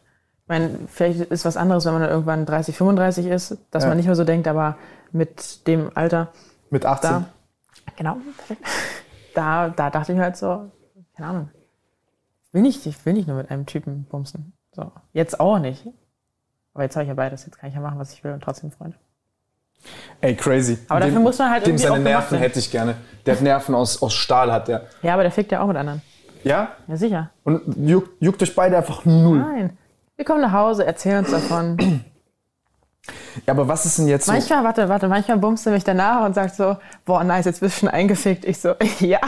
Ich 0.49 0.57
meine, 0.57 0.79
vielleicht 0.87 1.19
ist 1.19 1.45
was 1.45 1.57
anderes, 1.57 1.85
wenn 1.85 1.93
man 1.93 2.01
dann 2.01 2.09
irgendwann 2.09 2.43
30, 2.47 2.75
35 2.75 3.27
ist, 3.27 3.55
dass 3.69 3.83
Ja. 3.83 3.89
man 3.89 3.97
nicht 3.97 4.07
mehr 4.07 4.15
so 4.15 4.23
denkt, 4.23 4.47
aber 4.47 4.77
mit 5.11 5.67
dem 5.67 5.91
Alter, 5.93 6.29
Mit 6.71 6.87
18. 6.87 7.07
da, 7.11 7.25
genau, 7.95 8.17
perfekt. 8.35 8.65
Da, 9.35 9.69
da 9.69 9.91
dachte 9.91 10.13
ich 10.13 10.17
halt 10.17 10.37
so, 10.37 10.71
keine 11.15 11.29
Ahnung, 11.29 11.49
will 12.51 12.63
nicht, 12.63 12.83
ich 12.87 13.05
will 13.05 13.13
nicht 13.13 13.27
nur 13.27 13.37
mit 13.37 13.51
einem 13.51 13.67
Typen 13.67 14.05
bumsen. 14.05 14.53
So, 14.71 14.91
jetzt 15.13 15.39
auch 15.39 15.59
nicht. 15.59 15.85
Aber 16.73 16.81
jetzt 16.83 16.95
habe 16.95 17.03
ich 17.03 17.09
ja 17.09 17.13
beides, 17.13 17.45
jetzt 17.45 17.59
kann 17.59 17.69
ich 17.69 17.75
ja 17.75 17.81
machen, 17.81 17.99
was 17.99 18.11
ich 18.13 18.23
will 18.23 18.31
und 18.33 18.41
trotzdem 18.41 18.71
Freunde. 18.71 18.97
Ey, 20.19 20.35
crazy. 20.35 20.79
Aber 20.87 20.99
dafür 21.01 21.19
muss 21.19 21.37
man 21.37 21.51
halt 21.51 21.63
Dem 21.67 21.75
irgendwie 21.75 21.83
seine 21.83 21.93
auch 21.93 21.97
gemacht 21.97 22.31
Nerven 22.31 22.37
hätte 22.39 22.57
ich 22.57 22.71
gerne. 22.71 22.95
Der 23.27 23.35
hat 23.35 23.43
Nerven 23.43 23.75
aus, 23.75 24.01
aus 24.01 24.15
Stahl, 24.15 24.51
hat 24.51 24.67
der. 24.67 24.87
Ja, 25.03 25.13
aber 25.13 25.21
der 25.21 25.31
fickt 25.31 25.51
ja 25.51 25.61
auch 25.61 25.67
mit 25.67 25.77
anderen. 25.77 26.01
Ja? 26.43 26.69
Ja, 26.87 26.97
sicher. 26.97 27.29
Und 27.43 27.87
juckt, 27.87 28.19
juckt 28.19 28.41
euch 28.41 28.55
beide 28.55 28.77
einfach 28.77 29.05
null. 29.05 29.37
Nein. 29.37 29.77
Wir 30.19 30.25
kommen 30.25 30.41
nach 30.41 30.51
Hause, 30.51 30.85
erzählen 30.85 31.19
uns 31.19 31.31
davon. 31.31 31.77
Ja, 33.47 33.53
aber 33.53 33.65
was 33.69 33.85
ist 33.85 33.99
denn 33.99 34.09
jetzt 34.09 34.25
so? 34.25 34.33
Manchmal, 34.33 34.65
warte, 34.65 34.89
warte, 34.89 35.07
manchmal 35.07 35.37
bummst 35.37 35.65
du 35.65 35.69
mich 35.69 35.85
danach 35.85 36.25
und 36.25 36.35
sagst 36.35 36.57
so, 36.57 36.75
boah, 37.05 37.23
nice, 37.23 37.45
jetzt 37.45 37.61
bist 37.61 37.77
du 37.77 37.79
schon 37.79 37.89
eingefickt. 37.89 38.43
Ich 38.43 38.59
so, 38.59 38.73
ja. 38.99 39.21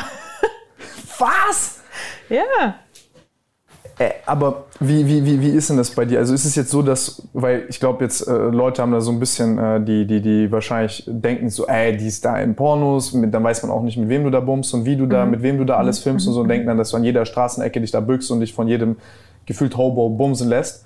Was? 1.17 1.79
Ja. 2.27 2.75
Äh, 3.99 4.09
aber 4.25 4.65
wie, 4.81 5.07
wie, 5.07 5.23
wie, 5.23 5.39
wie 5.39 5.51
ist 5.51 5.69
denn 5.69 5.77
das 5.77 5.91
bei 5.91 6.03
dir? 6.03 6.19
Also 6.19 6.33
ist 6.33 6.43
es 6.43 6.55
jetzt 6.55 6.71
so, 6.71 6.81
dass, 6.81 7.25
weil 7.31 7.67
ich 7.69 7.79
glaube 7.79 8.03
jetzt, 8.03 8.27
äh, 8.27 8.33
Leute 8.33 8.81
haben 8.81 8.91
da 8.91 8.99
so 8.99 9.11
ein 9.11 9.19
bisschen, 9.21 9.57
äh, 9.57 9.79
die, 9.79 10.05
die, 10.05 10.19
die 10.19 10.51
wahrscheinlich 10.51 11.05
denken 11.07 11.49
so, 11.49 11.67
ey, 11.67 11.95
die 11.95 12.07
ist 12.07 12.25
da 12.25 12.37
in 12.37 12.53
Pornos, 12.53 13.13
mit, 13.13 13.33
dann 13.33 13.45
weiß 13.45 13.63
man 13.63 13.71
auch 13.71 13.83
nicht, 13.83 13.95
mit 13.95 14.09
wem 14.09 14.25
du 14.25 14.29
da 14.29 14.41
bummst 14.41 14.73
und 14.73 14.83
wie 14.83 14.97
du 14.97 15.05
da, 15.05 15.25
mit 15.25 15.41
wem 15.41 15.57
du 15.57 15.63
da 15.63 15.77
alles 15.77 15.99
filmst 15.99 16.27
und 16.27 16.33
so 16.33 16.41
und 16.41 16.49
denken 16.49 16.67
dann, 16.67 16.77
dass 16.77 16.89
du 16.89 16.97
an 16.97 17.05
jeder 17.05 17.23
Straßenecke 17.23 17.79
dich 17.79 17.91
da 17.91 18.01
bückst 18.01 18.29
und 18.29 18.41
dich 18.41 18.53
von 18.53 18.67
jedem 18.67 18.97
gefühlt 19.45 19.77
Hobo 19.77 20.09
bumsen 20.09 20.49
lässt. 20.49 20.85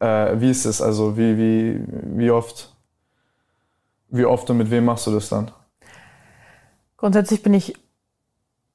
Äh, 0.00 0.40
wie 0.40 0.50
ist 0.50 0.64
es? 0.64 0.82
Also 0.82 1.16
wie, 1.16 1.36
wie, 1.38 1.84
wie 2.16 2.30
oft, 2.30 2.74
wie 4.08 4.24
oft 4.24 4.48
und 4.50 4.58
mit 4.58 4.70
wem 4.70 4.84
machst 4.84 5.06
du 5.06 5.12
das 5.12 5.28
dann? 5.28 5.50
Grundsätzlich 6.96 7.42
bin 7.42 7.54
ich 7.54 7.74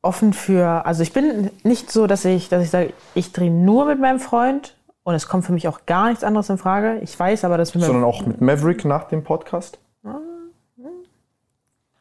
offen 0.01 0.33
für, 0.33 0.85
also 0.85 1.03
ich 1.03 1.13
bin 1.13 1.51
nicht 1.63 1.91
so, 1.91 2.07
dass 2.07 2.25
ich, 2.25 2.49
dass 2.49 2.63
ich 2.63 2.69
sage, 2.69 2.93
ich 3.13 3.31
drehe 3.31 3.51
nur 3.51 3.85
mit 3.85 3.99
meinem 3.99 4.19
Freund 4.19 4.75
und 5.03 5.15
es 5.15 5.27
kommt 5.27 5.45
für 5.45 5.53
mich 5.53 5.67
auch 5.67 5.85
gar 5.85 6.09
nichts 6.09 6.23
anderes 6.23 6.49
in 6.49 6.57
Frage. 6.57 6.99
Ich 6.99 7.17
weiß 7.17 7.45
aber, 7.45 7.57
dass 7.57 7.73
meinem 7.73 7.85
Sondern 7.85 8.03
auch 8.03 8.25
mit 8.25 8.41
Maverick 8.41 8.85
nach 8.85 9.05
dem 9.05 9.23
Podcast? 9.23 9.79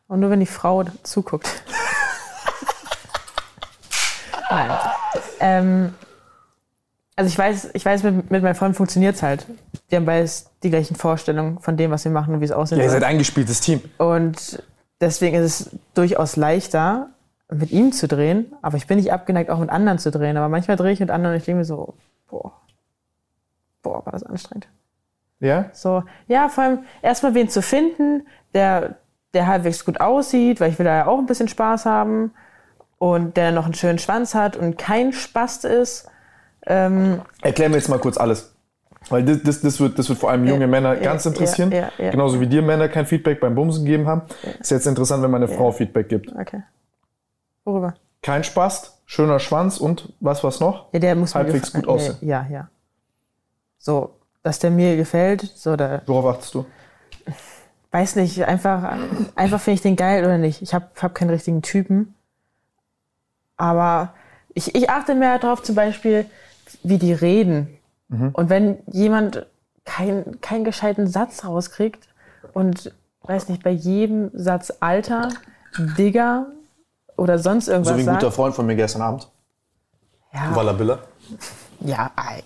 Und 0.08 0.20
nur 0.20 0.30
wenn 0.30 0.40
die 0.40 0.46
Frau 0.46 0.84
zuguckt. 1.02 1.48
Nein. 4.50 4.70
Ähm, 5.40 5.94
also 7.16 7.28
ich 7.28 7.38
weiß, 7.38 7.70
ich 7.72 7.84
weiß, 7.84 8.02
mit, 8.02 8.30
mit 8.30 8.42
meinem 8.42 8.54
Freund 8.54 8.76
funktioniert 8.76 9.16
es 9.16 9.22
halt. 9.22 9.46
Die 9.90 9.96
haben 9.96 10.04
beides 10.04 10.50
die 10.62 10.70
gleichen 10.70 10.96
Vorstellungen 10.96 11.58
von 11.60 11.76
dem, 11.78 11.90
was 11.90 12.04
wir 12.04 12.12
machen 12.12 12.34
und 12.34 12.40
wie 12.40 12.44
es 12.44 12.52
aussehen 12.52 12.78
Ja, 12.78 12.84
ihr 12.84 12.90
seid 12.90 13.02
ein 13.02 13.12
eingespieltes 13.12 13.60
Team. 13.60 13.82
Und 13.96 14.62
deswegen 15.00 15.36
ist 15.36 15.60
es 15.60 15.70
durchaus 15.94 16.36
leichter, 16.36 17.08
mit 17.50 17.70
ihm 17.70 17.92
zu 17.92 18.06
drehen. 18.06 18.52
Aber 18.60 18.76
ich 18.76 18.86
bin 18.86 18.98
nicht 18.98 19.12
abgeneigt, 19.12 19.50
auch 19.50 19.58
mit 19.58 19.70
anderen 19.70 19.98
zu 19.98 20.10
drehen. 20.10 20.36
Aber 20.36 20.48
manchmal 20.48 20.76
drehe 20.76 20.92
ich 20.92 21.00
mit 21.00 21.10
anderen 21.10 21.34
und 21.34 21.38
ich 21.40 21.46
denke 21.46 21.58
mir 21.58 21.64
so, 21.64 21.94
boah, 22.28 22.52
boah, 23.82 24.04
war 24.04 24.12
das 24.12 24.22
anstrengend. 24.22 24.68
Ja? 25.40 25.70
So, 25.72 26.02
ja, 26.28 26.48
vor 26.48 26.64
allem 26.64 26.78
erstmal 27.00 27.34
wen 27.34 27.48
zu 27.48 27.62
finden, 27.62 28.26
der, 28.52 28.96
der 29.32 29.46
halbwegs 29.46 29.84
gut 29.84 30.00
aussieht, 30.00 30.60
weil 30.60 30.70
ich 30.70 30.78
will 30.78 30.86
da 30.86 30.96
ja 30.96 31.06
auch 31.06 31.18
ein 31.18 31.26
bisschen 31.26 31.48
Spaß 31.48 31.86
haben 31.86 32.32
und 32.98 33.36
der 33.36 33.52
noch 33.52 33.64
einen 33.64 33.74
schönen 33.74 33.98
Schwanz 33.98 34.34
hat 34.34 34.56
und 34.56 34.76
kein 34.76 35.12
Spast 35.12 35.64
ist. 35.64 36.10
Ähm, 36.66 37.20
Erklär 37.42 37.68
mir 37.68 37.76
jetzt 37.76 37.88
mal 37.88 37.98
kurz 37.98 38.18
alles. 38.18 38.52
Weil 39.08 39.24
das, 39.24 39.42
das, 39.42 39.60
das, 39.60 39.78
wird, 39.80 39.98
das 39.98 40.08
wird 40.08 40.18
vor 40.18 40.30
allem 40.30 40.44
junge 40.46 40.62
Ja, 40.62 40.66
Männer 40.66 40.94
ja, 40.94 41.00
ganz 41.00 41.24
interessieren. 41.26 41.70
ja. 41.70 41.90
Genauso 41.98 42.40
wie 42.40 42.46
dir 42.48 42.60
Männer 42.62 42.88
kein 42.88 43.06
Feedback 43.06 43.40
beim 43.40 43.54
Bumsen 43.54 43.84
gegeben 43.84 44.06
haben. 44.08 44.22
Ist 44.58 44.70
jetzt 44.70 44.86
interessant, 44.86 45.22
wenn 45.22 45.30
meine 45.30 45.46
Frau 45.48 45.70
Feedback 45.70 46.08
gibt. 46.08 46.32
okay. 46.34 46.62
Worüber? 47.64 47.94
Kein 48.22 48.42
Spast, 48.42 48.98
schöner 49.06 49.38
Schwanz 49.38 49.78
und 49.78 50.12
was 50.20 50.42
was 50.42 50.58
noch? 50.60 50.92
Ja, 50.92 50.98
der 50.98 51.14
muss 51.14 51.34
Halbwegs 51.34 51.72
gut 51.72 51.86
aussehen. 51.86 52.16
Ja, 52.20 52.46
ja. 52.50 52.68
So, 53.78 54.14
dass 54.42 54.58
der 54.58 54.70
mir 54.70 54.96
gefällt, 54.96 55.42
so, 55.54 55.76
da 55.76 56.02
Worauf 56.06 56.34
achtest 56.36 56.54
du? 56.54 56.66
weiß 57.92 58.16
nicht, 58.16 58.44
einfach, 58.44 58.98
einfach 59.36 59.60
finde 59.60 59.74
ich 59.76 59.82
den 59.82 59.96
geil 59.96 60.24
oder 60.24 60.38
nicht. 60.38 60.60
Ich 60.62 60.74
habe 60.74 60.86
hab 61.00 61.14
keinen 61.14 61.30
richtigen 61.30 61.62
Typen. 61.62 62.14
Aber 63.56 64.12
ich, 64.54 64.74
ich 64.74 64.90
achte 64.90 65.14
mehr 65.14 65.38
darauf, 65.38 65.62
zum 65.62 65.74
Beispiel, 65.74 66.26
wie 66.82 66.98
die 66.98 67.12
reden. 67.12 67.68
Und 68.08 68.50
wenn 68.50 68.78
jemand 68.86 69.46
kein, 69.84 70.40
keinen 70.40 70.64
gescheiten 70.64 71.06
Satz 71.08 71.44
rauskriegt 71.44 72.08
und, 72.52 72.92
weiß 73.22 73.48
nicht, 73.48 73.64
bei 73.64 73.70
jedem 73.70 74.30
Satz 74.32 74.72
Alter, 74.80 75.30
Digger 75.98 76.46
oder 77.16 77.38
sonst 77.38 77.68
irgendwas 77.68 77.92
So 77.94 77.96
wie 77.96 78.02
ein 78.02 78.06
sagt. 78.06 78.20
guter 78.20 78.32
Freund 78.32 78.54
von 78.54 78.66
mir 78.66 78.76
gestern 78.76 79.02
Abend. 79.02 79.28
ja, 80.32 80.54
Wallabilla. 80.54 80.98
ja, 81.80 82.10
ei. 82.16 82.42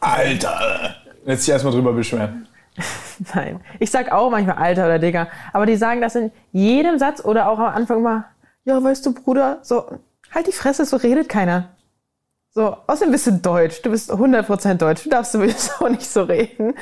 Alter! 0.00 0.96
Jetzt 1.24 1.44
sich 1.44 1.52
erstmal 1.52 1.72
drüber 1.72 1.92
beschweren. 1.92 2.46
Nein. 3.34 3.60
Ich 3.78 3.90
sag 3.90 4.12
auch 4.12 4.30
manchmal 4.30 4.56
Alter 4.56 4.84
oder 4.84 4.98
Digga. 4.98 5.28
Aber 5.52 5.66
die 5.66 5.76
sagen 5.76 6.00
das 6.00 6.14
in 6.14 6.30
jedem 6.52 6.98
Satz 6.98 7.24
oder 7.24 7.48
auch 7.48 7.58
am 7.58 7.74
Anfang 7.74 8.02
mal, 8.02 8.24
ja, 8.64 8.82
weißt 8.82 9.06
du, 9.06 9.14
Bruder, 9.14 9.58
so, 9.62 9.86
halt 10.32 10.46
die 10.46 10.52
Fresse, 10.52 10.84
so 10.84 10.96
redet 10.96 11.28
keiner. 11.28 11.70
So, 12.56 12.74
außerdem 12.86 13.12
bist 13.12 13.26
du 13.26 13.32
deutsch. 13.32 13.82
Du 13.82 13.90
bist 13.90 14.10
100% 14.10 14.74
deutsch. 14.76 15.04
Du 15.04 15.10
darfst 15.10 15.32
sowieso 15.32 15.88
nicht 15.90 16.08
so 16.08 16.22
reden. 16.22 16.72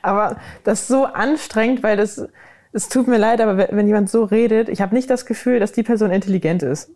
Aber 0.00 0.36
das 0.62 0.82
ist 0.82 0.86
so 0.86 1.06
anstrengend, 1.06 1.82
weil 1.82 1.96
das, 1.96 2.28
es 2.70 2.88
tut 2.88 3.08
mir 3.08 3.18
leid, 3.18 3.40
aber 3.40 3.58
wenn 3.58 3.88
jemand 3.88 4.08
so 4.08 4.22
redet, 4.22 4.68
ich 4.68 4.80
habe 4.80 4.94
nicht 4.94 5.10
das 5.10 5.26
Gefühl, 5.26 5.58
dass 5.58 5.72
die 5.72 5.82
Person 5.82 6.12
intelligent 6.12 6.62
ist. 6.62 6.88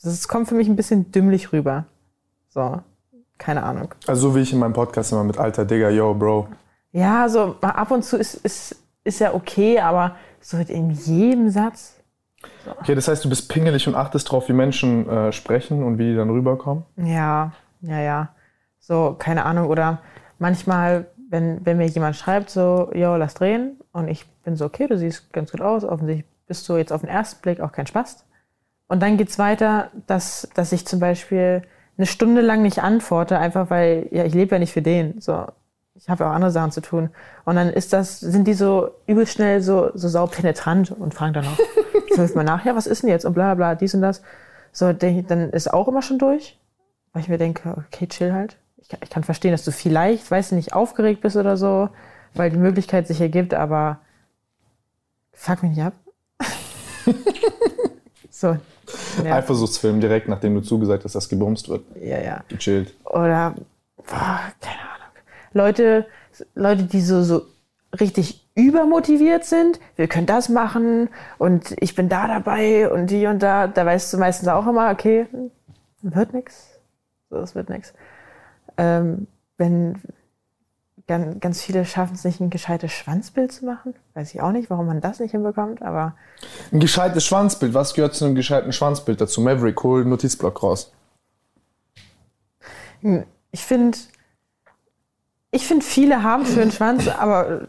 Das 0.00 0.28
kommt 0.28 0.48
für 0.48 0.54
mich 0.54 0.68
ein 0.68 0.76
bisschen 0.76 1.10
dümmlich 1.10 1.52
rüber. 1.52 1.86
So, 2.48 2.80
keine 3.38 3.64
Ahnung. 3.64 3.92
Also 4.06 4.28
so 4.28 4.36
wie 4.36 4.42
ich 4.42 4.52
in 4.52 4.60
meinem 4.60 4.72
Podcast 4.72 5.10
immer 5.10 5.24
mit 5.24 5.36
Alter 5.36 5.64
Digga, 5.64 5.90
yo, 5.90 6.14
Bro. 6.14 6.46
Ja, 6.92 7.28
so 7.28 7.56
ab 7.60 7.90
und 7.90 8.04
zu 8.04 8.18
ist, 8.18 8.34
ist, 8.36 8.76
ist 9.02 9.18
ja 9.18 9.34
okay, 9.34 9.80
aber 9.80 10.14
so 10.40 10.58
in 10.58 10.92
jedem 10.92 11.50
Satz. 11.50 11.96
Okay, 12.80 12.94
das 12.94 13.08
heißt, 13.08 13.24
du 13.24 13.28
bist 13.28 13.48
pingelig 13.48 13.88
und 13.88 13.94
achtest 13.94 14.30
drauf, 14.30 14.48
wie 14.48 14.52
Menschen 14.52 15.08
äh, 15.08 15.32
sprechen 15.32 15.82
und 15.82 15.98
wie 15.98 16.10
die 16.10 16.16
dann 16.16 16.30
rüberkommen. 16.30 16.84
Ja, 16.96 17.52
ja, 17.80 18.00
ja. 18.00 18.28
So, 18.78 19.16
keine 19.18 19.44
Ahnung. 19.44 19.68
Oder 19.68 20.00
manchmal, 20.38 21.06
wenn, 21.30 21.64
wenn 21.64 21.76
mir 21.76 21.86
jemand 21.86 22.16
schreibt, 22.16 22.50
so, 22.50 22.90
yo, 22.94 23.16
lass 23.16 23.34
drehen. 23.34 23.78
Und 23.92 24.08
ich 24.08 24.26
bin 24.44 24.56
so, 24.56 24.64
okay, 24.64 24.86
du 24.86 24.98
siehst 24.98 25.32
ganz 25.32 25.52
gut 25.52 25.60
aus. 25.60 25.84
Offensichtlich 25.84 26.26
bist 26.46 26.68
du 26.68 26.76
jetzt 26.76 26.92
auf 26.92 27.00
den 27.00 27.10
ersten 27.10 27.40
Blick 27.42 27.60
auch 27.60 27.72
kein 27.72 27.86
Spaß. 27.86 28.24
Und 28.88 29.00
dann 29.00 29.16
geht's 29.16 29.38
weiter, 29.38 29.90
dass, 30.06 30.48
dass 30.54 30.72
ich 30.72 30.86
zum 30.86 31.00
Beispiel 31.00 31.62
eine 31.96 32.06
Stunde 32.06 32.40
lang 32.40 32.62
nicht 32.62 32.82
antworte, 32.82 33.38
einfach 33.38 33.70
weil, 33.70 34.08
ja, 34.10 34.24
ich 34.24 34.34
lebe 34.34 34.54
ja 34.54 34.58
nicht 34.58 34.72
für 34.72 34.82
den. 34.82 35.20
So, 35.20 35.46
ich 35.94 36.08
habe 36.08 36.24
ja 36.24 36.30
auch 36.30 36.34
andere 36.34 36.50
Sachen 36.50 36.72
zu 36.72 36.80
tun. 36.80 37.10
Und 37.44 37.56
dann 37.56 37.70
ist 37.70 37.92
das, 37.92 38.20
sind 38.20 38.46
die 38.46 38.54
so 38.54 38.90
übel 39.06 39.26
schnell 39.26 39.60
so, 39.60 39.90
so 39.94 40.08
saupenetrant 40.08 40.90
und 40.90 41.14
fragen 41.14 41.34
dann 41.34 41.46
noch 42.12 42.24
fünfmal 42.24 42.44
mal 42.44 42.56
nach, 42.56 42.64
ja, 42.64 42.76
was 42.76 42.86
ist 42.86 43.02
denn 43.02 43.10
jetzt? 43.10 43.24
Und 43.24 43.34
bla 43.34 43.54
bla, 43.54 43.74
dies 43.74 43.94
und 43.94 44.02
das. 44.02 44.22
So, 44.72 44.90
ich, 44.90 45.26
dann 45.26 45.50
ist 45.50 45.72
auch 45.72 45.88
immer 45.88 46.02
schon 46.02 46.18
durch. 46.18 46.58
Weil 47.12 47.22
ich 47.22 47.28
mir 47.28 47.38
denke, 47.38 47.74
okay, 47.76 48.06
chill 48.06 48.32
halt. 48.32 48.56
Ich 48.78 48.88
kann, 48.88 49.00
ich 49.02 49.10
kann 49.10 49.22
verstehen, 49.22 49.52
dass 49.52 49.64
du 49.64 49.70
vielleicht, 49.70 50.30
weiß 50.30 50.52
nicht, 50.52 50.72
aufgeregt 50.72 51.20
bist 51.20 51.36
oder 51.36 51.56
so, 51.56 51.90
weil 52.34 52.50
die 52.50 52.56
Möglichkeit 52.56 53.06
sich 53.06 53.20
ergibt, 53.20 53.54
aber 53.54 54.00
fuck 55.32 55.62
mich 55.62 55.76
nicht 55.76 55.84
ab. 55.84 55.92
so. 58.30 58.56
Ja, 59.24 59.36
Eifersuchtsfilm 59.36 60.00
direkt, 60.00 60.28
nachdem 60.28 60.54
du 60.54 60.60
zugesagt 60.60 61.04
hast, 61.04 61.14
dass 61.14 61.28
gebumst 61.28 61.68
wird. 61.68 61.84
ja, 62.00 62.20
ja. 62.20 62.44
Gechillt. 62.48 62.92
Oder, 63.04 63.54
boah, 63.96 64.40
keine 64.60 64.80
Ahnung. 64.80 65.12
Leute, 65.52 66.06
Leute, 66.54 66.84
die 66.84 67.00
so, 67.00 67.22
so 67.22 67.42
richtig 67.98 68.41
übermotiviert 68.54 69.44
sind, 69.44 69.80
wir 69.96 70.08
können 70.08 70.26
das 70.26 70.48
machen 70.48 71.08
und 71.38 71.74
ich 71.80 71.94
bin 71.94 72.08
da 72.08 72.28
dabei 72.28 72.90
und 72.90 73.08
die 73.08 73.26
und 73.26 73.42
da, 73.42 73.66
da 73.66 73.86
weißt 73.86 74.12
du 74.12 74.18
meistens 74.18 74.48
auch 74.48 74.66
immer, 74.66 74.90
okay, 74.90 75.26
wird. 76.02 76.30
So, 77.30 77.38
es 77.38 77.54
wird 77.54 77.70
nix. 77.70 77.94
Ähm, 78.76 79.26
wenn 79.56 80.00
ganz, 81.06 81.40
ganz 81.40 81.62
viele 81.62 81.84
schaffen 81.84 82.14
es 82.14 82.24
nicht, 82.24 82.40
ein 82.40 82.50
gescheites 82.50 82.92
Schwanzbild 82.92 83.52
zu 83.52 83.64
machen, 83.64 83.94
weiß 84.14 84.34
ich 84.34 84.40
auch 84.40 84.52
nicht, 84.52 84.70
warum 84.70 84.86
man 84.86 85.00
das 85.00 85.20
nicht 85.20 85.32
hinbekommt, 85.32 85.82
aber 85.82 86.14
Ein 86.72 86.80
gescheites 86.80 87.24
Schwanzbild. 87.24 87.74
Was 87.74 87.94
gehört 87.94 88.14
zu 88.14 88.24
einem 88.24 88.34
gescheiten 88.34 88.72
Schwanzbild 88.72 89.20
dazu? 89.20 89.40
Maverick, 89.40 89.82
hol 89.82 90.02
einen 90.02 90.10
Notizblock 90.10 90.62
raus. 90.62 90.92
Ich 93.50 93.64
finde, 93.64 93.98
ich 95.50 95.66
finde, 95.66 95.84
viele 95.84 96.22
haben 96.22 96.46
schönen 96.46 96.70
Schwanz, 96.70 97.08
aber 97.08 97.66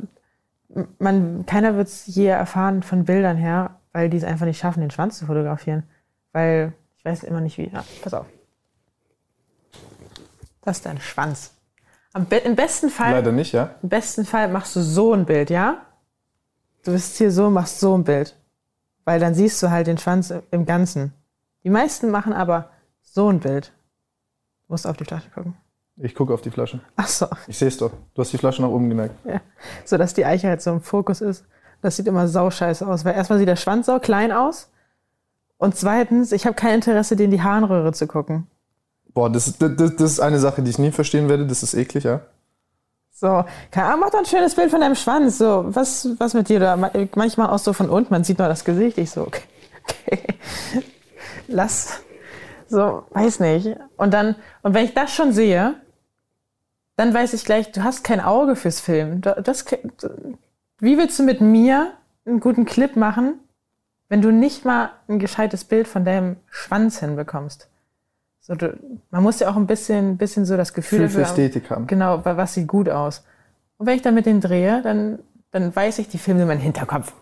man, 0.99 1.45
keiner 1.45 1.75
wird 1.75 1.87
es 1.87 2.05
je 2.07 2.27
erfahren 2.27 2.83
von 2.83 3.05
Bildern 3.05 3.37
her, 3.37 3.79
weil 3.91 4.09
die 4.09 4.17
es 4.17 4.23
einfach 4.23 4.45
nicht 4.45 4.59
schaffen, 4.59 4.81
den 4.81 4.91
Schwanz 4.91 5.19
zu 5.19 5.25
fotografieren. 5.25 5.83
Weil 6.31 6.73
ich 6.97 7.05
weiß 7.05 7.23
immer 7.23 7.41
nicht 7.41 7.57
wie. 7.57 7.69
Ja, 7.69 7.83
pass 8.01 8.13
auf. 8.13 8.25
Das 10.61 10.77
ist 10.77 10.85
dein 10.85 10.99
Schwanz. 10.99 11.53
Am 12.13 12.25
be 12.25 12.37
Im 12.37 12.55
besten 12.55 12.89
Fall, 12.89 13.11
Leider 13.11 13.31
nicht, 13.31 13.53
ja? 13.53 13.75
im 13.81 13.89
besten 13.89 14.25
Fall 14.25 14.47
machst 14.47 14.75
du 14.75 14.81
so 14.81 15.13
ein 15.13 15.25
Bild, 15.25 15.49
ja? 15.49 15.85
Du 16.83 16.91
bist 16.91 17.17
hier 17.17 17.31
so, 17.31 17.49
machst 17.49 17.79
so 17.79 17.97
ein 17.97 18.03
Bild. 18.03 18.35
Weil 19.03 19.19
dann 19.19 19.33
siehst 19.33 19.61
du 19.61 19.69
halt 19.69 19.87
den 19.87 19.97
Schwanz 19.97 20.33
im 20.51 20.65
Ganzen. 20.65 21.13
Die 21.63 21.69
meisten 21.69 22.09
machen 22.09 22.33
aber 22.33 22.69
so 23.01 23.29
ein 23.29 23.39
Bild. 23.39 23.73
Du 24.67 24.73
musst 24.73 24.87
auf 24.87 24.97
die 24.97 25.05
Flasche 25.05 25.29
gucken. 25.29 25.55
Ich 25.97 26.15
gucke 26.15 26.33
auf 26.33 26.41
die 26.41 26.49
Flasche. 26.49 26.79
Ach 26.95 27.07
so. 27.07 27.27
Ich 27.47 27.57
sehe 27.57 27.67
es 27.67 27.77
doch. 27.77 27.91
Du 28.15 28.21
hast 28.21 28.33
die 28.33 28.37
Flasche 28.37 28.61
nach 28.61 28.69
oben 28.69 28.89
geneigt. 28.89 29.13
Ja. 29.25 29.41
So 29.85 29.97
dass 29.97 30.13
die 30.13 30.25
Eiche 30.25 30.47
halt 30.47 30.61
so 30.61 30.71
im 30.71 30.81
Fokus 30.81 31.21
ist. 31.21 31.45
Das 31.81 31.97
sieht 31.97 32.07
immer 32.07 32.27
sauscheiße 32.27 32.87
aus, 32.87 33.05
weil 33.05 33.13
erstmal 33.13 33.39
sieht 33.39 33.47
der 33.47 33.57
Schwanz 33.57 33.87
sau 33.87 33.99
klein 33.99 34.31
aus 34.31 34.71
und 35.57 35.75
zweitens, 35.75 36.31
ich 36.31 36.45
habe 36.45 36.55
kein 36.55 36.75
Interesse, 36.75 37.15
dir 37.15 37.23
in 37.25 37.31
die 37.31 37.41
Harnröhre 37.41 37.93
zu 37.93 38.07
gucken. 38.07 38.47
Boah, 39.13 39.29
das, 39.29 39.57
das, 39.57 39.75
das 39.77 40.11
ist 40.11 40.19
eine 40.19 40.39
Sache, 40.39 40.61
die 40.61 40.69
ich 40.69 40.79
nie 40.79 40.91
verstehen 40.91 41.29
werde. 41.29 41.45
Das 41.45 41.63
ist 41.63 41.73
eklig, 41.73 42.03
ja. 42.03 42.21
So, 43.11 43.45
keine 43.71 43.87
Ahnung, 43.87 44.01
mach 44.01 44.09
doch 44.09 44.19
ein 44.19 44.25
schönes 44.25 44.55
Bild 44.55 44.71
von 44.71 44.81
deinem 44.81 44.95
Schwanz. 44.95 45.37
So, 45.37 45.65
was, 45.67 46.09
was 46.17 46.33
mit 46.33 46.49
dir 46.49 46.59
da? 46.59 46.75
Manchmal 47.15 47.49
auch 47.49 47.59
so 47.59 47.71
von 47.71 47.89
unten, 47.89 48.13
man 48.13 48.23
sieht 48.23 48.39
nur 48.39 48.47
das 48.47 48.65
Gesicht. 48.65 48.97
Ich 48.97 49.11
so, 49.11 49.21
okay, 49.21 49.43
okay. 49.87 50.19
Lass. 51.47 52.01
So, 52.67 53.03
weiß 53.11 53.39
nicht. 53.39 53.75
Und 53.97 54.13
dann, 54.13 54.35
und 54.63 54.73
wenn 54.73 54.83
ich 54.83 54.93
das 54.93 55.13
schon 55.13 55.31
sehe, 55.31 55.75
dann 56.95 57.13
weiß 57.13 57.33
ich 57.33 57.45
gleich, 57.45 57.71
du 57.71 57.83
hast 57.83 58.03
kein 58.03 58.19
Auge 58.19 58.55
fürs 58.55 58.79
Film. 58.79 59.21
Das, 59.21 59.65
wie 60.79 60.97
willst 60.97 61.17
du 61.19 61.23
mit 61.23 61.41
mir 61.41 61.93
einen 62.25 62.39
guten 62.39 62.65
Clip 62.65 62.95
machen, 62.95 63.39
wenn 64.09 64.21
du 64.21 64.31
nicht 64.31 64.65
mal 64.65 64.91
ein 65.07 65.19
gescheites 65.19 65.63
Bild 65.63 65.87
von 65.87 66.05
deinem 66.05 66.37
Schwanz 66.49 66.99
hinbekommst? 66.99 67.67
So, 68.41 68.55
du, 68.55 68.77
man 69.09 69.23
muss 69.23 69.39
ja 69.39 69.49
auch 69.49 69.55
ein 69.55 69.67
bisschen, 69.67 70.17
bisschen 70.17 70.45
so 70.45 70.57
das 70.57 70.73
Gefühl 70.73 71.07
für 71.09 71.21
Ästhetik 71.21 71.69
haben. 71.69 71.87
Genau, 71.87 72.23
was 72.25 72.53
sieht 72.53 72.67
gut 72.67 72.89
aus. 72.89 73.23
Und 73.77 73.87
wenn 73.87 73.95
ich 73.95 74.01
dann 74.01 74.15
mit 74.15 74.25
denen 74.25 74.41
drehe, 74.41 74.81
dann, 74.81 75.19
dann 75.51 75.73
weiß 75.73 75.99
ich, 75.99 76.09
die 76.09 76.17
filmen 76.17 76.41
in 76.41 76.47
meinen 76.47 76.59
Hinterkopf. 76.59 77.13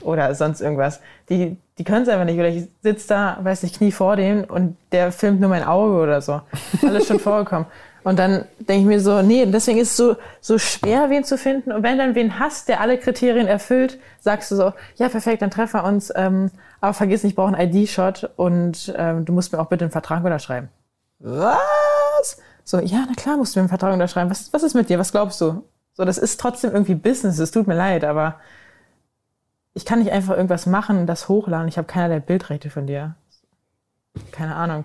Oder 0.00 0.34
sonst 0.34 0.60
irgendwas. 0.60 1.00
Die, 1.28 1.56
die 1.76 1.84
können 1.84 2.02
es 2.04 2.08
einfach 2.08 2.24
nicht. 2.24 2.38
Oder 2.38 2.48
ich 2.48 2.68
sitze 2.82 3.08
da, 3.08 3.38
weiß 3.42 3.64
ich, 3.64 3.74
Knie 3.74 3.92
vor 3.92 4.16
dem 4.16 4.44
und 4.44 4.76
der 4.92 5.12
filmt 5.12 5.40
nur 5.40 5.50
mein 5.50 5.64
Auge 5.64 6.00
oder 6.00 6.22
so. 6.22 6.40
Alles 6.82 7.06
schon 7.08 7.18
vorgekommen. 7.20 7.66
Und 8.02 8.18
dann 8.18 8.46
denke 8.58 8.80
ich 8.80 8.86
mir 8.86 9.00
so, 9.00 9.22
nee, 9.22 9.44
deswegen 9.46 9.78
ist 9.78 9.90
es 9.90 9.96
so, 9.96 10.16
so 10.40 10.58
schwer, 10.58 11.10
wen 11.10 11.24
zu 11.24 11.36
finden. 11.36 11.72
Und 11.72 11.82
wenn 11.82 11.98
dann 11.98 12.14
wen 12.14 12.38
hast, 12.38 12.68
der 12.68 12.80
alle 12.80 12.98
Kriterien 12.98 13.46
erfüllt, 13.46 13.98
sagst 14.20 14.50
du 14.50 14.56
so, 14.56 14.72
ja, 14.96 15.08
perfekt, 15.08 15.42
dann 15.42 15.50
treffen 15.50 15.80
wir 15.80 15.84
uns. 15.84 16.12
Ähm, 16.14 16.50
aber 16.80 16.94
vergiss 16.94 17.22
nicht, 17.22 17.32
ich 17.32 17.36
brauche 17.36 17.54
einen 17.54 17.74
ID-Shot 17.74 18.30
und 18.36 18.92
ähm, 18.96 19.24
du 19.24 19.32
musst 19.32 19.52
mir 19.52 19.60
auch 19.60 19.66
bitte 19.66 19.84
einen 19.84 19.92
Vertrag 19.92 20.24
unterschreiben. 20.24 20.68
Was? 21.18 22.38
So, 22.64 22.78
ja, 22.78 23.04
na 23.06 23.14
klar 23.14 23.36
musst 23.36 23.54
du 23.54 23.58
mir 23.58 23.62
einen 23.62 23.68
Vertrag 23.68 23.92
unterschreiben. 23.92 24.30
Was, 24.30 24.52
was 24.52 24.62
ist 24.62 24.74
mit 24.74 24.88
dir? 24.88 24.98
Was 24.98 25.12
glaubst 25.12 25.40
du? 25.40 25.64
So, 25.92 26.04
das 26.04 26.16
ist 26.16 26.40
trotzdem 26.40 26.72
irgendwie 26.72 26.94
Business. 26.94 27.38
Es 27.38 27.50
tut 27.50 27.66
mir 27.66 27.74
leid, 27.74 28.04
aber 28.04 28.36
ich 29.74 29.84
kann 29.84 29.98
nicht 29.98 30.12
einfach 30.12 30.34
irgendwas 30.36 30.66
machen 30.66 31.06
das 31.06 31.28
hochladen. 31.28 31.68
Ich 31.68 31.76
habe 31.76 31.86
keinerlei 31.86 32.20
Bildrechte 32.20 32.70
von 32.70 32.86
dir. 32.86 33.16
Keine 34.32 34.56
Ahnung. 34.56 34.84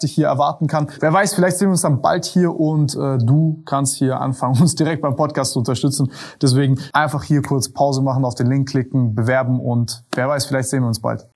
dich 0.03 0.13
hier 0.13 0.27
erwarten 0.27 0.67
kann. 0.67 0.87
Wer 0.99 1.13
weiß, 1.13 1.33
vielleicht 1.33 1.57
sehen 1.57 1.67
wir 1.67 1.71
uns 1.71 1.81
dann 1.81 2.01
bald 2.01 2.25
hier 2.25 2.53
und 2.53 2.95
äh, 2.95 3.17
du 3.17 3.61
kannst 3.65 3.95
hier 3.95 4.19
anfangen, 4.19 4.57
uns 4.61 4.75
direkt 4.75 5.01
beim 5.01 5.15
Podcast 5.15 5.53
zu 5.53 5.59
unterstützen. 5.59 6.11
Deswegen 6.41 6.79
einfach 6.93 7.23
hier 7.23 7.41
kurz 7.41 7.69
Pause 7.69 8.01
machen, 8.01 8.25
auf 8.25 8.35
den 8.35 8.47
Link 8.47 8.69
klicken, 8.69 9.15
bewerben 9.15 9.59
und 9.59 10.03
wer 10.13 10.27
weiß, 10.27 10.45
vielleicht 10.45 10.69
sehen 10.69 10.83
wir 10.83 10.87
uns 10.87 11.01
bald. 11.01 11.27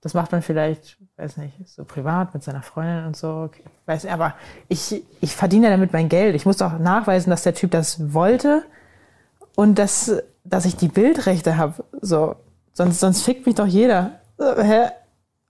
Das 0.00 0.14
macht 0.14 0.30
man 0.30 0.42
vielleicht, 0.42 0.96
weiß 1.16 1.38
nicht, 1.38 1.68
so 1.68 1.84
privat 1.84 2.32
mit 2.32 2.44
seiner 2.44 2.62
Freundin 2.62 3.06
und 3.06 3.16
so. 3.16 3.28
Okay. 3.46 3.64
Weiß, 3.86 4.06
aber 4.06 4.34
ich, 4.68 5.02
ich 5.20 5.34
verdiene 5.34 5.70
damit 5.70 5.92
mein 5.92 6.08
Geld. 6.08 6.36
Ich 6.36 6.46
muss 6.46 6.58
doch 6.58 6.78
nachweisen, 6.78 7.30
dass 7.30 7.42
der 7.42 7.54
Typ 7.54 7.72
das 7.72 8.14
wollte 8.14 8.62
und 9.56 9.76
dass, 9.76 10.12
dass 10.44 10.66
ich 10.66 10.76
die 10.76 10.86
Bildrechte 10.86 11.56
habe. 11.56 11.84
So, 12.00 12.36
sonst, 12.72 13.00
sonst 13.00 13.22
fickt 13.22 13.46
mich 13.46 13.56
doch 13.56 13.66
jeder. 13.66 14.20
Hä? 14.38 14.90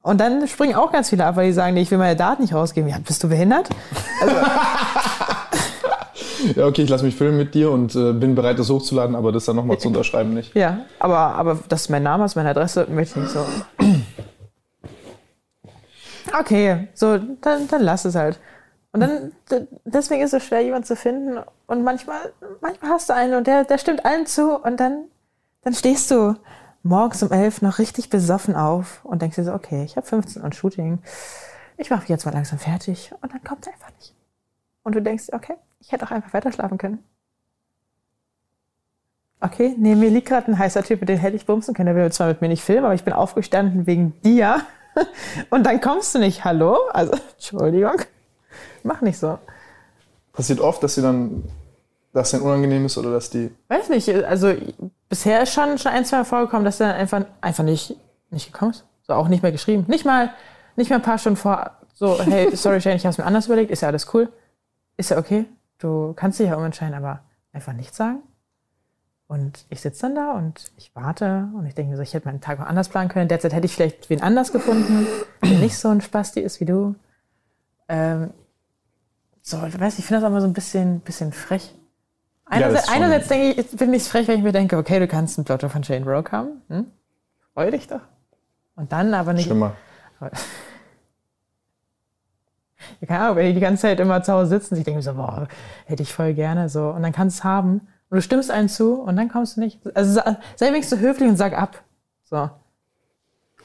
Und 0.09 0.23
dann 0.23 0.49
springen 0.49 0.75
auch 0.75 0.90
ganz 0.90 1.11
viele 1.11 1.27
ab, 1.27 1.37
weil 1.37 1.49
die 1.49 1.53
sagen, 1.53 1.75
nee, 1.75 1.83
ich 1.83 1.90
will 1.90 1.99
meine 1.99 2.16
Daten 2.16 2.40
nicht 2.40 2.55
rausgeben. 2.55 2.88
Ja, 2.88 2.97
bist 2.99 3.23
du 3.23 3.29
behindert? 3.29 3.68
Also, 4.23 4.37
ja, 6.57 6.66
okay, 6.66 6.81
ich 6.81 6.88
lasse 6.88 7.05
mich 7.05 7.14
filmen 7.14 7.37
mit 7.37 7.55
dir 7.55 7.71
und 7.71 7.94
äh, 7.94 8.14
bin 8.14 8.35
bereit, 8.35 8.59
das 8.59 8.71
hochzuladen, 8.71 9.14
aber 9.14 9.33
das 9.33 9.44
dann 9.44 9.57
nochmal 9.57 9.77
zu 9.77 9.88
unterschreiben 9.88 10.33
nicht. 10.33 10.55
Ja, 10.55 10.87
aber, 10.99 11.18
aber 11.18 11.59
das 11.68 11.83
ist 11.83 11.90
mein 11.90 12.03
Name, 12.03 12.25
das 12.25 12.33
ist 12.33 12.37
meine 12.37 12.49
Adresse, 12.49 12.87
möchte 12.88 13.18
ich 13.18 13.27
nicht 13.27 13.35
so. 13.35 13.44
Okay, 16.40 16.88
so, 16.94 17.18
dann, 17.42 17.68
dann 17.68 17.83
lass 17.83 18.07
es 18.07 18.14
halt. 18.14 18.40
Und 18.92 19.01
dann, 19.01 19.33
deswegen 19.85 20.23
ist 20.23 20.33
es 20.33 20.42
schwer, 20.42 20.62
jemanden 20.62 20.87
zu 20.87 20.97
finden. 20.97 21.38
Und 21.66 21.85
manchmal, 21.85 22.33
manchmal 22.62 22.92
hast 22.92 23.11
du 23.11 23.14
einen 23.14 23.35
und 23.35 23.47
der, 23.47 23.64
der 23.64 23.77
stimmt 23.77 24.07
allen 24.07 24.25
zu 24.25 24.57
und 24.57 24.81
dann, 24.81 25.05
dann 25.64 25.75
stehst 25.75 26.11
du 26.11 26.35
morgens 26.82 27.22
um 27.22 27.30
elf 27.30 27.62
noch 27.62 27.78
richtig 27.78 28.10
besoffen 28.10 28.54
auf 28.54 29.04
und 29.04 29.22
denkst 29.22 29.36
dir 29.36 29.44
so, 29.44 29.52
okay, 29.52 29.84
ich 29.84 29.96
habe 29.96 30.06
15 30.06 30.42
Uhr 30.42 30.52
Shooting, 30.52 30.98
ich 31.76 31.90
mache 31.90 32.00
mich 32.00 32.08
jetzt 32.08 32.24
mal 32.24 32.34
langsam 32.34 32.58
fertig 32.58 33.12
und 33.20 33.32
dann 33.32 33.42
kommt 33.44 33.66
es 33.66 33.72
einfach 33.72 33.90
nicht. 33.98 34.14
Und 34.82 34.94
du 34.94 35.02
denkst, 35.02 35.26
okay, 35.32 35.54
ich 35.80 35.92
hätte 35.92 36.04
auch 36.04 36.10
einfach 36.10 36.32
weiter 36.32 36.52
schlafen 36.52 36.78
können. 36.78 36.98
Okay, 39.40 39.76
neben 39.78 40.00
mir 40.00 40.10
liegt 40.10 40.28
gerade 40.28 40.50
ein 40.50 40.58
heißer 40.58 40.82
Typ, 40.82 41.00
mit 41.00 41.08
dem 41.08 41.18
hätte 41.18 41.36
ich 41.36 41.46
bumsen 41.46 41.72
können. 41.72 41.94
Der 41.94 41.94
will 41.94 42.10
zwar 42.10 42.26
mit 42.26 42.40
mir 42.40 42.48
nicht 42.48 42.62
filmen, 42.62 42.84
aber 42.84 42.94
ich 42.94 43.04
bin 43.04 43.12
aufgestanden 43.12 43.86
wegen 43.86 44.20
dir. 44.22 44.62
Und 45.50 45.64
dann 45.64 45.80
kommst 45.80 46.14
du 46.14 46.18
nicht. 46.18 46.44
Hallo? 46.44 46.76
Also, 46.92 47.12
Entschuldigung. 47.34 48.02
Mach 48.82 49.00
nicht 49.00 49.18
so. 49.18 49.38
Passiert 50.32 50.60
oft, 50.60 50.82
dass 50.82 50.96
sie 50.96 51.02
dann 51.02 51.44
dass 52.18 52.31
denen 52.31 52.42
unangenehm 52.42 52.87
ist 52.87 52.98
oder 52.98 53.12
dass 53.12 53.31
die. 53.31 53.50
Weiß 53.68 53.88
nicht, 53.88 54.09
also 54.09 54.54
bisher 55.09 55.42
ist 55.42 55.52
schon, 55.52 55.78
schon 55.78 55.92
ein, 55.92 56.04
zwei 56.04 56.18
Mal 56.18 56.24
vorgekommen, 56.24 56.64
dass 56.64 56.81
er 56.81 56.94
einfach, 56.94 57.24
einfach 57.40 57.64
nicht, 57.64 57.96
nicht 58.31 58.52
gekommen 58.52 58.72
ist. 58.72 58.85
So 59.02 59.14
auch 59.14 59.28
nicht 59.28 59.42
mehr 59.42 59.52
geschrieben. 59.52 59.85
Nicht 59.88 60.04
mal, 60.04 60.31
nicht 60.76 60.90
mal 60.90 60.96
ein 60.96 61.02
paar 61.02 61.18
Stunden 61.18 61.37
vor, 61.37 61.70
so, 61.94 62.20
hey, 62.20 62.50
sorry 62.57 62.81
Shane, 62.81 62.96
ich 62.96 63.04
habe 63.04 63.12
es 63.12 63.18
mir 63.18 63.24
anders 63.24 63.46
überlegt, 63.46 63.70
ist 63.70 63.81
ja 63.81 63.88
alles 63.88 64.12
cool. 64.12 64.28
Ist 64.96 65.11
ja 65.11 65.18
okay. 65.18 65.46
Du 65.78 66.12
kannst 66.14 66.38
dich 66.38 66.48
ja 66.48 66.57
umentscheiden, 66.57 66.94
aber 66.94 67.20
einfach 67.52 67.72
nichts 67.72 67.96
sagen. 67.96 68.22
Und 69.28 69.66
ich 69.68 69.81
sitze 69.81 70.02
dann 70.02 70.14
da 70.14 70.33
und 70.33 70.72
ich 70.76 70.90
warte 70.94 71.48
und 71.54 71.66
ich 71.66 71.74
denke 71.74 71.90
mir 71.90 71.96
so, 71.96 72.02
ich 72.02 72.14
hätte 72.14 72.26
meinen 72.26 72.40
Tag 72.40 72.61
auch 72.61 72.66
anders 72.66 72.88
planen 72.88 73.11
können. 73.11 73.28
Derzeit 73.28 73.52
hätte 73.52 73.66
ich 73.66 73.74
vielleicht 73.74 74.09
wen 74.09 74.22
anders 74.22 74.52
gefunden, 74.52 75.07
der 75.42 75.59
nicht 75.59 75.76
so 75.76 75.88
ein 75.88 76.00
Spasti 76.00 76.40
ist 76.40 76.61
wie 76.61 76.64
du. 76.64 76.94
Ähm, 77.88 78.31
so, 79.42 79.62
ich 79.66 79.78
weiß, 79.78 79.98
ich 79.98 80.04
finde 80.04 80.20
das 80.20 80.24
auch 80.24 80.31
immer 80.31 80.40
so 80.40 80.46
ein 80.46 80.54
bisschen, 80.54 81.00
bisschen 81.00 81.33
frech. 81.33 81.74
Einerseits, 82.48 82.87
ja, 82.88 82.94
einerseits 82.94 83.28
denke 83.28 83.61
ich, 83.61 83.76
bin 83.76 83.92
ich 83.92 84.04
frech, 84.04 84.26
wenn 84.28 84.38
ich 84.38 84.44
mir 84.44 84.52
denke, 84.52 84.76
okay, 84.76 84.98
du 84.98 85.06
kannst 85.06 85.38
ein 85.38 85.44
Blotto 85.44 85.68
von 85.68 85.84
Shane 85.84 86.04
Rock 86.04 86.32
haben. 86.32 86.62
Hm? 86.68 86.87
Freu 87.54 87.70
dich 87.70 87.87
doch. 87.88 88.00
Und 88.76 88.92
dann 88.92 89.12
aber 89.14 89.32
nicht. 89.32 89.46
Schlimmer. 89.46 89.74
Ja, 93.00 93.06
keine 93.06 93.20
Ahnung, 93.24 93.37
wenn 93.37 93.46
die 93.46 93.54
die 93.54 93.61
ganze 93.61 93.82
Zeit 93.82 94.00
immer 94.00 94.22
zu 94.22 94.32
Hause 94.32 94.48
sitzen, 94.48 94.76
ich 94.76 94.84
denke 94.84 94.98
mir 94.98 95.02
so, 95.02 95.14
boah, 95.14 95.46
hätte 95.87 96.02
ich 96.02 96.12
voll 96.12 96.32
gerne 96.34 96.68
so. 96.68 96.88
Und 96.88 97.02
dann 97.02 97.12
kannst 97.12 97.38
du 97.38 97.40
es 97.40 97.44
haben. 97.44 97.72
Und 98.11 98.16
du 98.16 98.22
stimmst 98.22 98.50
einen 98.50 98.68
zu 98.68 98.94
und 98.94 99.16
dann 99.16 99.28
kommst 99.28 99.56
du 99.56 99.61
nicht. 99.61 99.80
Also 99.94 100.20
sei 100.56 100.68
wenigstens 100.68 101.00
höflich 101.00 101.28
und 101.28 101.37
sag 101.37 101.56
ab. 101.56 101.82
So. 102.24 102.50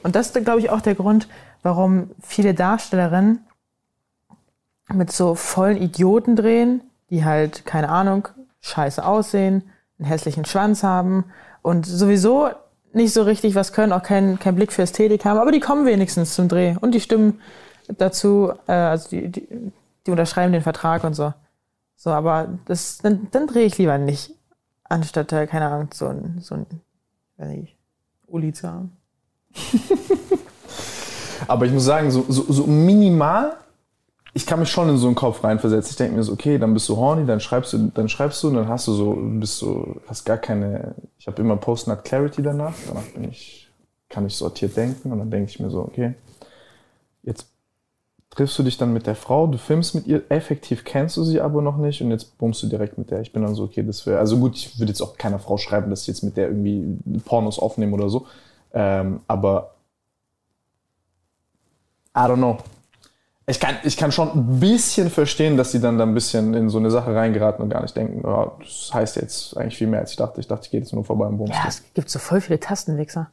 Und 0.02 0.14
das 0.14 0.30
ist, 0.30 0.44
glaube 0.44 0.60
ich, 0.60 0.70
auch 0.70 0.82
der 0.82 0.94
Grund, 0.94 1.28
warum 1.62 2.10
viele 2.20 2.54
Darstellerinnen 2.54 3.40
mit 4.92 5.10
so 5.10 5.34
vollen 5.34 5.78
Idioten 5.78 6.36
drehen, 6.36 6.82
die 7.08 7.24
halt, 7.24 7.64
keine 7.64 7.88
Ahnung, 7.88 8.28
scheiße 8.64 9.04
aussehen, 9.04 9.70
einen 9.98 10.08
hässlichen 10.08 10.44
Schwanz 10.44 10.82
haben 10.82 11.24
und 11.62 11.86
sowieso 11.86 12.48
nicht 12.92 13.12
so 13.12 13.22
richtig 13.22 13.54
was 13.54 13.72
können, 13.72 13.92
auch 13.92 14.02
keinen 14.02 14.38
kein 14.38 14.54
Blick 14.54 14.72
für 14.72 14.82
Ästhetik 14.82 15.24
haben, 15.24 15.38
aber 15.38 15.52
die 15.52 15.60
kommen 15.60 15.84
wenigstens 15.86 16.34
zum 16.34 16.48
Dreh 16.48 16.76
und 16.80 16.92
die 16.92 17.00
stimmen 17.00 17.40
dazu, 17.98 18.52
äh, 18.66 18.72
also 18.72 19.10
die, 19.10 19.28
die, 19.30 19.72
die 20.06 20.10
unterschreiben 20.10 20.52
den 20.52 20.62
Vertrag 20.62 21.04
und 21.04 21.14
so. 21.14 21.34
So, 21.96 22.10
aber 22.10 22.58
das, 22.64 22.98
dann, 22.98 23.28
dann 23.30 23.46
drehe 23.46 23.66
ich 23.66 23.78
lieber 23.78 23.98
nicht, 23.98 24.34
anstatt, 24.84 25.32
äh, 25.32 25.46
keine 25.46 25.66
Ahnung, 25.66 25.88
so 25.92 26.06
ein, 26.06 26.38
so 26.40 26.54
ein, 26.54 26.66
weiß 27.36 27.48
nicht, 27.48 27.76
Uli 28.26 28.52
zu 28.52 28.68
haben. 28.68 28.96
aber 31.48 31.66
ich 31.66 31.72
muss 31.72 31.84
sagen, 31.84 32.10
so, 32.10 32.24
so, 32.28 32.50
so 32.50 32.66
minimal 32.66 33.56
ich 34.36 34.46
kann 34.46 34.58
mich 34.58 34.68
schon 34.68 34.88
in 34.88 34.96
so 34.96 35.06
einen 35.06 35.14
Kopf 35.14 35.44
reinversetzen. 35.44 35.90
Ich 35.92 35.96
denke 35.96 36.16
mir 36.16 36.22
so, 36.24 36.32
okay, 36.32 36.58
dann 36.58 36.74
bist 36.74 36.88
du 36.88 36.96
horny, 36.96 37.24
dann 37.24 37.38
schreibst 37.38 37.72
du, 37.72 37.90
dann 37.94 38.08
schreibst 38.08 38.42
du 38.42 38.48
und 38.48 38.54
dann 38.54 38.68
hast 38.68 38.88
du 38.88 38.92
so, 38.92 39.16
bist 39.16 39.58
so, 39.58 40.00
hast 40.08 40.24
gar 40.24 40.38
keine, 40.38 40.96
ich 41.18 41.28
habe 41.28 41.40
immer 41.40 41.56
Post-Nut 41.56 42.02
Clarity 42.04 42.42
danach. 42.42 42.74
Danach 42.88 43.06
bin 43.14 43.30
ich, 43.30 43.70
kann 44.08 44.26
ich 44.26 44.34
sortiert 44.34 44.76
denken 44.76 45.12
und 45.12 45.20
dann 45.20 45.30
denke 45.30 45.50
ich 45.50 45.60
mir 45.60 45.70
so, 45.70 45.82
okay, 45.82 46.14
jetzt 47.22 47.46
triffst 48.30 48.58
du 48.58 48.64
dich 48.64 48.76
dann 48.76 48.92
mit 48.92 49.06
der 49.06 49.14
Frau, 49.14 49.46
du 49.46 49.56
filmst 49.56 49.94
mit 49.94 50.08
ihr, 50.08 50.24
effektiv 50.28 50.84
kennst 50.84 51.16
du 51.16 51.22
sie 51.22 51.40
aber 51.40 51.62
noch 51.62 51.76
nicht 51.76 52.02
und 52.02 52.10
jetzt 52.10 52.36
bummst 52.36 52.60
du 52.64 52.66
direkt 52.66 52.98
mit 52.98 53.12
der. 53.12 53.20
Ich 53.20 53.32
bin 53.32 53.42
dann 53.42 53.54
so, 53.54 53.62
okay, 53.62 53.84
das 53.84 54.04
wäre, 54.04 54.18
also 54.18 54.36
gut, 54.38 54.56
ich 54.56 54.80
würde 54.80 54.90
jetzt 54.90 55.00
auch 55.00 55.16
keiner 55.16 55.38
Frau 55.38 55.58
schreiben, 55.58 55.90
dass 55.90 56.02
ich 56.02 56.08
jetzt 56.08 56.24
mit 56.24 56.36
der 56.36 56.48
irgendwie 56.48 56.98
Pornos 57.24 57.60
aufnehme 57.60 57.94
oder 57.94 58.08
so, 58.08 58.26
ähm, 58.72 59.20
aber 59.28 59.74
I 62.16 62.22
don't 62.22 62.36
know. 62.36 62.58
Ich 63.46 63.60
kann, 63.60 63.76
ich 63.82 63.96
kann 63.98 64.10
schon 64.10 64.30
ein 64.30 64.60
bisschen 64.60 65.10
verstehen, 65.10 65.58
dass 65.58 65.70
sie 65.70 65.80
dann 65.80 65.98
da 65.98 66.04
ein 66.04 66.14
bisschen 66.14 66.54
in 66.54 66.70
so 66.70 66.78
eine 66.78 66.90
Sache 66.90 67.14
reingeraten 67.14 67.62
und 67.62 67.68
gar 67.68 67.82
nicht 67.82 67.94
denken, 67.94 68.24
oh, 68.24 68.52
das 68.58 68.90
heißt 68.92 69.16
jetzt 69.16 69.56
eigentlich 69.56 69.76
viel 69.76 69.86
mehr, 69.86 70.00
als 70.00 70.12
ich 70.12 70.16
dachte. 70.16 70.40
Ich 70.40 70.48
dachte, 70.48 70.64
ich 70.64 70.70
gehe 70.70 70.80
jetzt 70.80 70.94
nur 70.94 71.04
vorbei 71.04 71.26
und 71.26 71.36
bummst. 71.36 71.52
Ja, 71.52 71.64
es 71.68 71.82
gibt 71.92 72.08
so 72.08 72.18
voll 72.18 72.40
viele 72.40 72.58
Tastenwichser. 72.58 73.30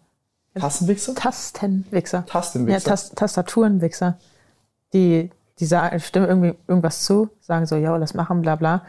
Tastenwichser? 0.55 1.15
Tastenwichser. 1.15 2.25
Tastenwichser? 2.25 2.79
Ja, 2.79 2.83
Tas 2.83 3.11
Tastaturenwichser. 3.11 4.17
Die, 4.93 5.29
die 5.59 5.65
sagen, 5.65 5.97
stimmen 6.01 6.27
irgendwie 6.27 6.55
irgendwas 6.67 7.03
zu, 7.03 7.29
sagen 7.39 7.65
so, 7.65 7.77
ja, 7.77 7.95
lass 7.95 8.13
machen, 8.13 8.41
bla 8.41 8.57
bla. 8.57 8.83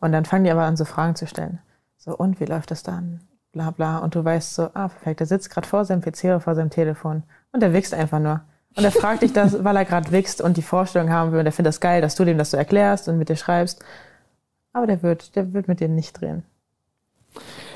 Und 0.00 0.12
dann 0.12 0.24
fangen 0.24 0.44
die 0.44 0.50
aber 0.52 0.62
an, 0.62 0.76
so 0.76 0.84
Fragen 0.84 1.16
zu 1.16 1.26
stellen. 1.26 1.58
So, 1.96 2.16
und 2.16 2.38
wie 2.38 2.44
läuft 2.44 2.70
das 2.70 2.84
dann? 2.84 3.22
Bla 3.50 3.72
bla. 3.72 3.98
Und 3.98 4.14
du 4.14 4.24
weißt 4.24 4.54
so, 4.54 4.70
ah, 4.74 4.86
perfekt, 4.88 5.18
der 5.18 5.26
sitzt 5.26 5.50
gerade 5.50 5.66
vor 5.66 5.84
seinem 5.84 6.02
PC 6.02 6.24
oder 6.24 6.40
vor 6.40 6.54
seinem 6.54 6.70
Telefon. 6.70 7.24
Und 7.50 7.64
der 7.64 7.72
wichst 7.72 7.94
einfach 7.94 8.20
nur. 8.20 8.42
Und 8.78 8.84
er 8.84 8.92
fragt 8.92 9.22
dich 9.22 9.32
das, 9.32 9.64
weil 9.64 9.76
er 9.76 9.84
gerade 9.84 10.10
wächst 10.12 10.40
und 10.40 10.56
die 10.56 10.62
Vorstellung 10.62 11.10
haben 11.10 11.32
will. 11.32 11.40
Und 11.40 11.46
er 11.46 11.52
findet 11.52 11.70
das 11.74 11.80
geil, 11.80 12.00
dass 12.00 12.14
du 12.14 12.24
dem 12.24 12.38
das 12.38 12.52
so 12.52 12.56
erklärst 12.56 13.08
und 13.08 13.18
mit 13.18 13.28
dir 13.28 13.36
schreibst. 13.36 13.84
Aber 14.72 14.86
der 14.86 15.02
wird, 15.02 15.34
der 15.36 15.52
wird 15.52 15.66
mit 15.68 15.80
dir 15.80 15.88
nicht 15.88 16.20
drehen. 16.20 16.44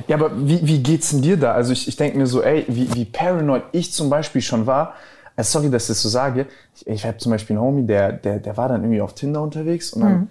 Ja, 0.06 0.16
aber 0.16 0.30
wie, 0.48 0.66
wie 0.66 0.82
geht's 0.82 1.10
denn 1.10 1.22
dir 1.22 1.36
da? 1.36 1.52
Also 1.52 1.72
ich, 1.72 1.88
ich 1.88 1.96
denke 1.96 2.18
mir 2.18 2.26
so, 2.26 2.42
ey, 2.42 2.64
wie, 2.68 2.92
wie 2.94 3.04
paranoid 3.04 3.64
ich 3.72 3.92
zum 3.92 4.10
Beispiel 4.10 4.42
schon 4.42 4.66
war. 4.66 4.94
Also 5.36 5.58
sorry, 5.58 5.70
dass 5.70 5.84
ich 5.84 5.88
das 5.88 6.02
so 6.02 6.08
sage. 6.08 6.46
Ich, 6.76 6.86
ich 6.86 7.04
habe 7.06 7.18
zum 7.18 7.32
Beispiel 7.32 7.56
einen 7.56 7.64
Homie, 7.64 7.86
der, 7.86 8.12
der, 8.12 8.38
der 8.38 8.56
war 8.56 8.68
dann 8.68 8.82
irgendwie 8.82 9.00
auf 9.00 9.14
Tinder 9.14 9.42
unterwegs 9.42 9.92
und 9.92 10.02
dann 10.02 10.12
Mhm. 10.12 10.28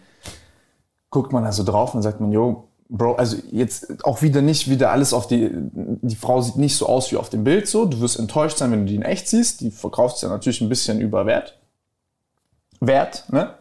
guckt 1.10 1.34
man 1.34 1.44
da 1.44 1.52
so 1.52 1.64
drauf 1.64 1.94
und 1.96 2.02
sagt 2.02 2.22
man, 2.22 2.32
yo, 2.32 2.68
Bro, 2.94 3.16
also 3.16 3.38
jetzt 3.52 4.04
auch 4.04 4.22
wieder 4.22 4.42
nicht 4.42 4.70
wieder 4.70 4.92
alles 4.92 5.14
auf 5.14 5.26
die, 5.26 5.50
die 5.54 6.16
Frau 6.16 6.42
sieht 6.42 6.58
nicht 6.58 6.76
so 6.76 6.88
aus 6.88 7.10
wie 7.14 7.16
auf 7.16 7.30
dem 7.30 7.46
Bild 7.46 7.66
so. 7.70 7.86
Du 7.86 8.02
wirst 8.02 8.20
enttäuscht 8.20 8.58
sein, 8.58 8.70
wenn 8.72 8.82
du 8.82 8.88
die 8.88 8.96
in 8.96 9.02
echt 9.02 9.30
siehst. 9.30 9.62
Die 9.62 9.72
verkauft 9.72 10.18
sich 10.18 10.24
ja 10.24 10.30
natürlich 10.30 10.60
ein 10.60 10.68
bisschen 10.68 11.00
über 11.00 11.26
Wert. 11.26 11.58
Wert, 12.82 13.24
ne? 13.32 13.56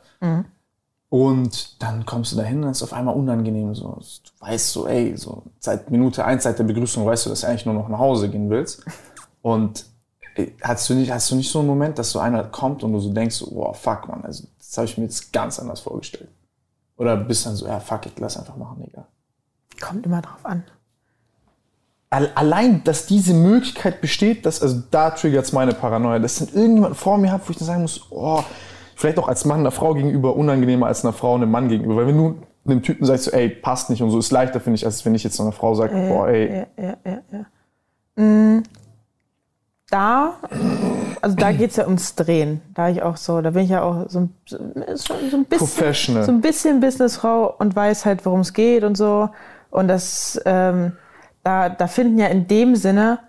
Und 1.11 1.81
dann 1.81 2.05
kommst 2.07 2.33
du 2.33 2.37
dahin 2.37 2.65
und 2.65 2.71
es 2.71 2.79
ist 2.79 2.83
auf 2.83 2.93
einmal 2.93 3.15
unangenehm. 3.15 3.73
So. 3.73 4.01
Du 4.01 4.47
weißt 4.47 4.73
so, 4.73 4.89
ey, 4.89 5.17
so 5.17 5.45
seit 5.61 5.93
Minute 5.93 6.25
eins, 6.25 6.43
seit 6.43 6.59
der 6.59 6.65
Begrüßung 6.65 7.07
weißt 7.07 7.27
du, 7.27 7.31
dass 7.31 7.43
du 7.43 7.47
eigentlich 7.47 7.67
nur 7.67 7.75
noch 7.75 7.89
nach 7.89 8.01
Hause 8.01 8.31
gehen 8.31 8.51
willst. 8.51 8.85
Und 9.43 9.87
ey, 10.35 10.57
hast 10.61 10.91
du 10.91 10.95
nicht, 10.95 11.13
hast 11.13 11.31
du 11.31 11.37
nicht 11.37 11.53
so 11.53 11.61
einen 11.61 11.69
Moment, 11.69 12.01
dass 12.01 12.11
so 12.11 12.19
einer 12.19 12.43
kommt 12.43 12.83
und 12.83 12.93
du 12.93 12.99
so 12.99 13.13
denkst, 13.13 13.37
so, 13.37 13.49
wow, 13.53 13.77
fuck, 13.77 14.09
man, 14.09 14.25
also 14.25 14.45
das 14.59 14.77
habe 14.77 14.87
ich 14.87 14.99
mir 14.99 15.05
jetzt 15.05 15.33
ganz 15.33 15.61
anders 15.61 15.79
vorgestellt. 15.79 16.31
Oder 16.97 17.17
bist 17.17 17.47
dann 17.47 17.55
so, 17.55 17.69
ja, 17.69 17.79
fuck 17.79 18.07
it, 18.07 18.19
lass 18.19 18.37
einfach 18.37 18.57
machen, 18.57 18.83
Digga. 18.85 19.07
Kommt 19.81 20.07
immer 20.07 20.21
drauf 20.23 20.45
an. 20.45 20.63
Al- 22.11 22.31
Allein, 22.35 22.83
dass 22.85 23.07
diese 23.07 23.35
Möglichkeit 23.35 24.01
besteht, 24.01 24.45
dass, 24.47 24.63
also 24.63 24.83
da 24.91 25.11
triggert's 25.11 25.53
meine 25.53 25.73
Paranoia, 25.75 26.19
dass 26.19 26.41
ich 26.41 26.49
dann 26.51 26.57
irgendjemand 26.61 26.97
vor 26.97 27.19
mir 27.19 27.31
habe, 27.33 27.43
wo 27.47 27.51
ich 27.53 27.57
dann 27.59 27.67
sagen 27.67 27.83
muss, 27.83 28.07
oh, 28.11 28.43
vielleicht 28.97 29.19
auch 29.19 29.29
als 29.29 29.45
Mann 29.45 29.61
einer 29.61 29.71
Frau 29.71 29.95
gegenüber 29.95 30.37
unangenehmer 30.37 30.87
als 30.87 31.05
einer 31.05 31.13
Frau 31.13 31.35
einem 31.37 31.51
Mann 31.51 31.69
gegenüber. 31.69 31.97
Weil 31.97 32.07
wenn 32.09 32.17
du 32.19 32.43
einem 32.67 32.83
Typen 32.83 33.07
sagst, 33.07 33.25
so, 33.25 33.31
ey, 33.31 33.49
passt 33.49 33.91
nicht 33.91 34.03
und 34.03 34.11
so, 34.11 34.19
ist 34.19 34.33
leichter, 34.33 34.61
finde 34.61 34.77
ich, 34.77 34.85
als 34.85 35.05
wenn 35.05 35.15
ich 35.15 35.23
jetzt 35.25 35.41
einer 35.41 35.53
Frau 35.53 35.75
sage, 35.75 35.95
boah, 36.09 36.29
ey, 36.29 36.67
Ja, 36.79 36.85
ja, 36.85 36.97
ja, 37.05 37.19
ja. 38.17 38.23
Mm, 38.23 38.63
Da, 39.89 40.35
also 41.23 41.37
da 41.37 41.53
geht's 41.53 41.77
ja 41.77 41.85
ums 41.87 42.15
Drehen. 42.15 42.61
Da 42.75 42.89
ich 42.89 43.03
auch 43.03 43.17
so, 43.17 43.41
da 43.41 43.51
bin 43.51 43.65
ich 43.65 43.71
ja 43.71 43.83
auch 43.83 44.09
so, 44.09 44.21
ein- 44.21 44.35
so, 44.95 45.15
so 45.31 45.37
ein 45.37 45.45
bisschen, 45.45 45.59
Professional. 45.59 46.25
so 46.25 46.33
ein 46.33 46.41
bisschen 46.41 46.81
Businessfrau 46.81 47.55
und 47.59 47.75
weiß 47.75 48.05
halt, 48.05 48.25
worum 48.27 48.41
es 48.41 48.53
geht 48.53 48.85
und 48.85 48.97
so. 48.97 49.31
Und 49.71 49.89
das, 49.89 50.41
ähm, 50.45 50.93
da, 51.43 51.69
da 51.69 51.87
finden 51.87 52.19
ja 52.19 52.27
in 52.27 52.47
dem 52.47 52.77
Sinne 52.77 53.21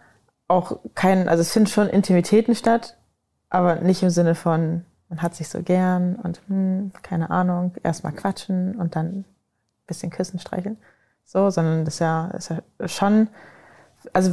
auch 0.48 0.80
kein, 0.96 1.30
also 1.30 1.42
es 1.42 1.52
finden 1.52 1.70
schon 1.70 1.88
Intimitäten 1.88 2.56
statt, 2.56 2.98
aber 3.50 3.76
nicht 3.76 4.04
im 4.04 4.10
Sinne 4.10 4.36
von, 4.36 4.86
man 5.10 5.22
hat 5.22 5.36
sich 5.36 5.50
so 5.50 5.62
gern 5.62 6.16
und 6.16 6.42
hm, 6.48 6.92
keine 7.04 7.30
Ahnung, 7.30 7.74
erstmal 7.84 8.14
quatschen 8.14 8.76
und 8.76 8.96
dann 8.96 9.08
ein 9.08 9.26
bisschen 9.88 10.10
küssen, 10.10 10.40
streicheln. 10.40 10.78
So, 11.26 11.50
sondern 11.50 11.86
das 11.86 11.96
ist 11.96 12.00
ja, 12.00 12.28
ist 12.28 12.50
ja 12.50 12.88
schon, 12.88 13.28
also 14.12 14.32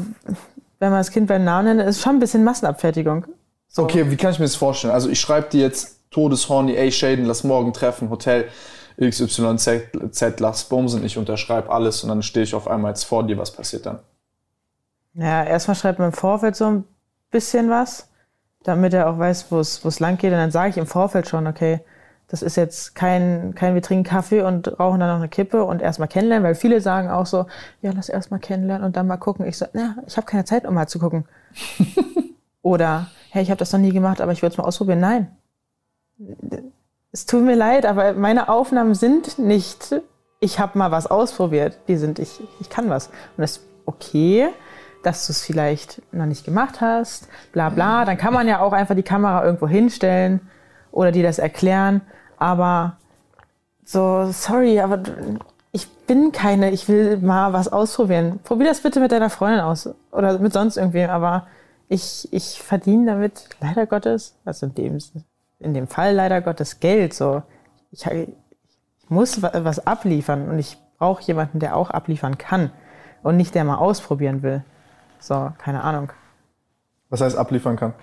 wenn 0.78 0.90
man 0.90 1.00
das 1.00 1.10
Kind 1.10 1.28
beim 1.28 1.44
Namen 1.44 1.76
nennt, 1.76 1.88
ist 1.88 2.00
schon 2.00 2.16
ein 2.16 2.20
bisschen 2.20 2.44
Massenabfertigung. 2.44 3.26
So. 3.68 3.84
Okay, 3.84 4.10
wie 4.10 4.16
kann 4.16 4.32
ich 4.32 4.38
mir 4.38 4.46
das 4.46 4.56
vorstellen? 4.56 4.94
Also 4.94 5.08
ich 5.08 5.20
schreibe 5.20 5.50
dir 5.50 5.60
jetzt 5.60 6.10
Todeshorny, 6.10 6.74
ey 6.74 6.90
Shaden, 6.90 7.26
lass 7.26 7.44
morgen 7.44 7.72
treffen, 7.72 8.10
Hotel 8.10 8.48
XYZ, 9.00 10.40
lass 10.40 10.64
bumsen, 10.64 11.04
ich 11.04 11.18
unterschreibe 11.18 11.70
alles 11.70 12.02
und 12.02 12.08
dann 12.08 12.22
stehe 12.22 12.44
ich 12.44 12.54
auf 12.54 12.68
einmal 12.68 12.90
jetzt 12.92 13.04
vor 13.04 13.24
dir, 13.26 13.38
was 13.38 13.52
passiert 13.52 13.86
dann? 13.86 14.00
Ja, 15.14 15.44
erstmal 15.44 15.76
schreibt 15.76 15.98
man 15.98 16.08
im 16.08 16.14
Vorfeld 16.14 16.56
so 16.56 16.66
ein 16.66 16.84
bisschen 17.30 17.70
was, 17.70 18.08
damit 18.62 18.94
er 18.94 19.08
auch 19.08 19.18
weiß, 19.18 19.50
wo 19.50 19.58
es 19.60 20.00
lang 20.00 20.18
geht. 20.18 20.32
Und 20.32 20.38
dann 20.38 20.50
sage 20.50 20.70
ich 20.70 20.76
im 20.78 20.86
Vorfeld 20.86 21.28
schon, 21.28 21.46
okay, 21.46 21.80
das 22.28 22.42
ist 22.42 22.56
jetzt 22.56 22.94
kein, 22.94 23.54
kein, 23.54 23.74
wir 23.74 23.82
trinken 23.82 24.04
Kaffee 24.04 24.42
und 24.42 24.78
rauchen 24.78 25.00
dann 25.00 25.08
noch 25.08 25.16
eine 25.16 25.28
Kippe 25.28 25.64
und 25.64 25.80
erstmal 25.80 26.08
kennenlernen, 26.08 26.46
weil 26.46 26.54
viele 26.54 26.80
sagen 26.80 27.08
auch 27.08 27.24
so, 27.24 27.46
ja, 27.80 27.90
lass 27.94 28.10
erstmal 28.10 28.38
kennenlernen 28.38 28.84
und 28.84 28.96
dann 28.96 29.06
mal 29.06 29.16
gucken. 29.16 29.46
Ich 29.46 29.56
so, 29.56 29.66
na, 29.72 29.96
ich 30.06 30.16
habe 30.16 30.26
keine 30.26 30.44
Zeit, 30.44 30.66
um 30.66 30.74
mal 30.74 30.86
zu 30.86 30.98
gucken. 30.98 31.24
Oder, 32.62 33.06
hey, 33.30 33.42
ich 33.42 33.50
habe 33.50 33.58
das 33.58 33.72
noch 33.72 33.80
nie 33.80 33.92
gemacht, 33.92 34.20
aber 34.20 34.32
ich 34.32 34.42
würde 34.42 34.52
es 34.52 34.58
mal 34.58 34.64
ausprobieren. 34.64 35.00
Nein. 35.00 35.28
Es 37.10 37.26
tut 37.26 37.42
mir 37.42 37.56
leid, 37.56 37.86
aber 37.86 38.12
meine 38.12 38.48
Aufnahmen 38.48 38.94
sind 38.94 39.38
nicht, 39.38 39.94
ich 40.40 40.58
habe 40.58 40.78
mal 40.78 40.90
was 40.90 41.06
ausprobiert. 41.06 41.78
Die 41.88 41.96
sind, 41.96 42.18
ich, 42.18 42.40
ich 42.60 42.68
kann 42.68 42.90
was. 42.90 43.06
Und 43.06 43.38
das 43.38 43.52
ist 43.52 43.62
okay, 43.86 44.48
dass 45.02 45.26
du 45.26 45.32
es 45.32 45.42
vielleicht 45.42 46.02
noch 46.12 46.26
nicht 46.26 46.44
gemacht 46.44 46.80
hast, 46.80 47.28
bla 47.52 47.70
bla. 47.70 48.04
Dann 48.04 48.18
kann 48.18 48.34
man 48.34 48.46
ja 48.46 48.60
auch 48.60 48.72
einfach 48.72 48.94
die 48.94 49.02
Kamera 49.02 49.44
irgendwo 49.44 49.66
hinstellen 49.66 50.40
oder 50.92 51.12
dir 51.12 51.22
das 51.22 51.38
erklären. 51.38 52.02
Aber 52.36 52.98
so, 53.84 54.30
sorry, 54.32 54.80
aber 54.80 55.02
ich 55.72 55.88
bin 56.06 56.32
keine, 56.32 56.70
ich 56.70 56.88
will 56.88 57.16
mal 57.18 57.52
was 57.54 57.68
ausprobieren. 57.68 58.40
Probier 58.44 58.66
das 58.68 58.82
bitte 58.82 59.00
mit 59.00 59.12
deiner 59.12 59.30
Freundin 59.30 59.60
aus 59.60 59.88
oder 60.12 60.38
mit 60.38 60.52
sonst 60.52 60.76
irgendwem, 60.76 61.08
aber 61.08 61.46
ich, 61.88 62.28
ich 62.32 62.62
verdiene 62.62 63.12
damit 63.12 63.48
leider 63.60 63.86
Gottes, 63.86 64.36
also 64.44 64.66
in 64.66 64.74
dem, 64.74 64.98
in 65.60 65.74
dem 65.74 65.86
Fall 65.88 66.14
leider 66.14 66.40
Gottes 66.40 66.80
Geld. 66.80 67.14
So, 67.14 67.42
ich, 67.90 68.06
ich 68.06 68.28
muss 69.08 69.42
wa- 69.42 69.52
was 69.54 69.86
abliefern 69.86 70.48
und 70.48 70.58
ich 70.58 70.76
brauche 70.98 71.22
jemanden, 71.22 71.58
der 71.60 71.76
auch 71.76 71.90
abliefern 71.90 72.38
kann 72.38 72.70
und 73.22 73.36
nicht 73.36 73.54
der 73.54 73.64
mal 73.64 73.76
ausprobieren 73.76 74.42
will. 74.42 74.62
So, 75.20 75.52
keine 75.58 75.82
Ahnung. 75.82 76.12
Was 77.10 77.20
heißt 77.20 77.36
abliefern 77.36 77.76
kann? 77.76 77.94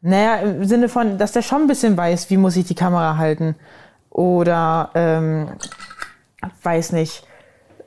Naja, 0.00 0.36
im 0.36 0.64
Sinne 0.64 0.88
von, 0.88 1.16
dass 1.16 1.32
der 1.32 1.42
schon 1.42 1.62
ein 1.62 1.68
bisschen 1.68 1.96
weiß, 1.96 2.28
wie 2.30 2.36
muss 2.36 2.56
ich 2.56 2.66
die 2.66 2.74
Kamera 2.74 3.16
halten. 3.16 3.54
Oder, 4.10 4.90
ähm, 4.94 5.48
weiß 6.62 6.92
nicht, 6.92 7.26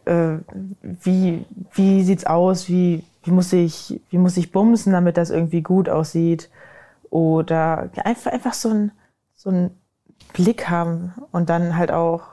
äh, 0.06 0.38
wie, 0.82 1.46
wie 1.74 2.04
sieht's 2.04 2.26
aus, 2.26 2.70
wie, 2.70 3.04
wie, 3.24 3.32
muss 3.32 3.52
ich, 3.52 4.02
wie 4.10 4.18
muss 4.18 4.38
ich 4.38 4.52
bumsen, 4.52 4.94
damit 4.94 5.18
das 5.18 5.30
irgendwie 5.30 5.62
gut 5.62 5.90
aussieht. 5.90 6.50
Oder 7.16 7.92
einfach, 8.04 8.34
einfach 8.34 8.54
so 8.54 8.68
ein, 8.68 8.92
so 9.36 9.50
ein 9.50 9.72
Blick 10.34 10.70
haben 10.70 11.14
und 11.32 11.50
dann 11.50 11.78
halt 11.78 11.90
auch, 11.90 12.24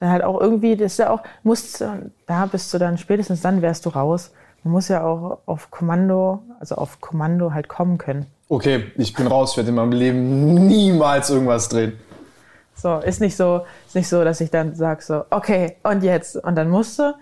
dann 0.00 0.10
halt 0.10 0.22
auch 0.22 0.38
irgendwie, 0.38 0.76
das 0.76 0.92
ist 0.92 0.98
ja 0.98 1.08
auch, 1.08 1.22
musst, 1.42 1.82
da 2.26 2.44
bist 2.44 2.74
du 2.74 2.78
dann, 2.78 2.98
spätestens 2.98 3.40
dann 3.40 3.62
wärst 3.62 3.86
du 3.86 3.88
raus. 3.88 4.34
Man 4.64 4.72
muss 4.72 4.88
ja 4.88 5.02
auch 5.02 5.38
auf 5.46 5.70
Kommando, 5.70 6.42
also 6.60 6.74
auf 6.74 7.00
Kommando 7.00 7.54
halt 7.54 7.70
kommen 7.70 7.96
können. 7.96 8.26
Okay, 8.50 8.92
ich 8.98 9.14
bin 9.14 9.28
raus, 9.28 9.52
ich 9.52 9.56
werde 9.56 9.70
in 9.70 9.76
meinem 9.76 9.92
Leben 9.92 10.66
niemals 10.66 11.30
irgendwas 11.30 11.70
drehen. 11.70 11.98
So, 12.74 12.98
ist 12.98 13.22
nicht 13.22 13.34
so, 13.34 13.64
ist 13.86 13.94
nicht 13.94 14.08
so, 14.10 14.24
dass 14.24 14.42
ich 14.42 14.50
dann 14.50 14.74
sage 14.74 15.02
so, 15.02 15.24
okay, 15.30 15.78
und 15.84 16.02
jetzt, 16.02 16.36
und 16.36 16.54
dann 16.54 16.68
musste. 16.68 17.14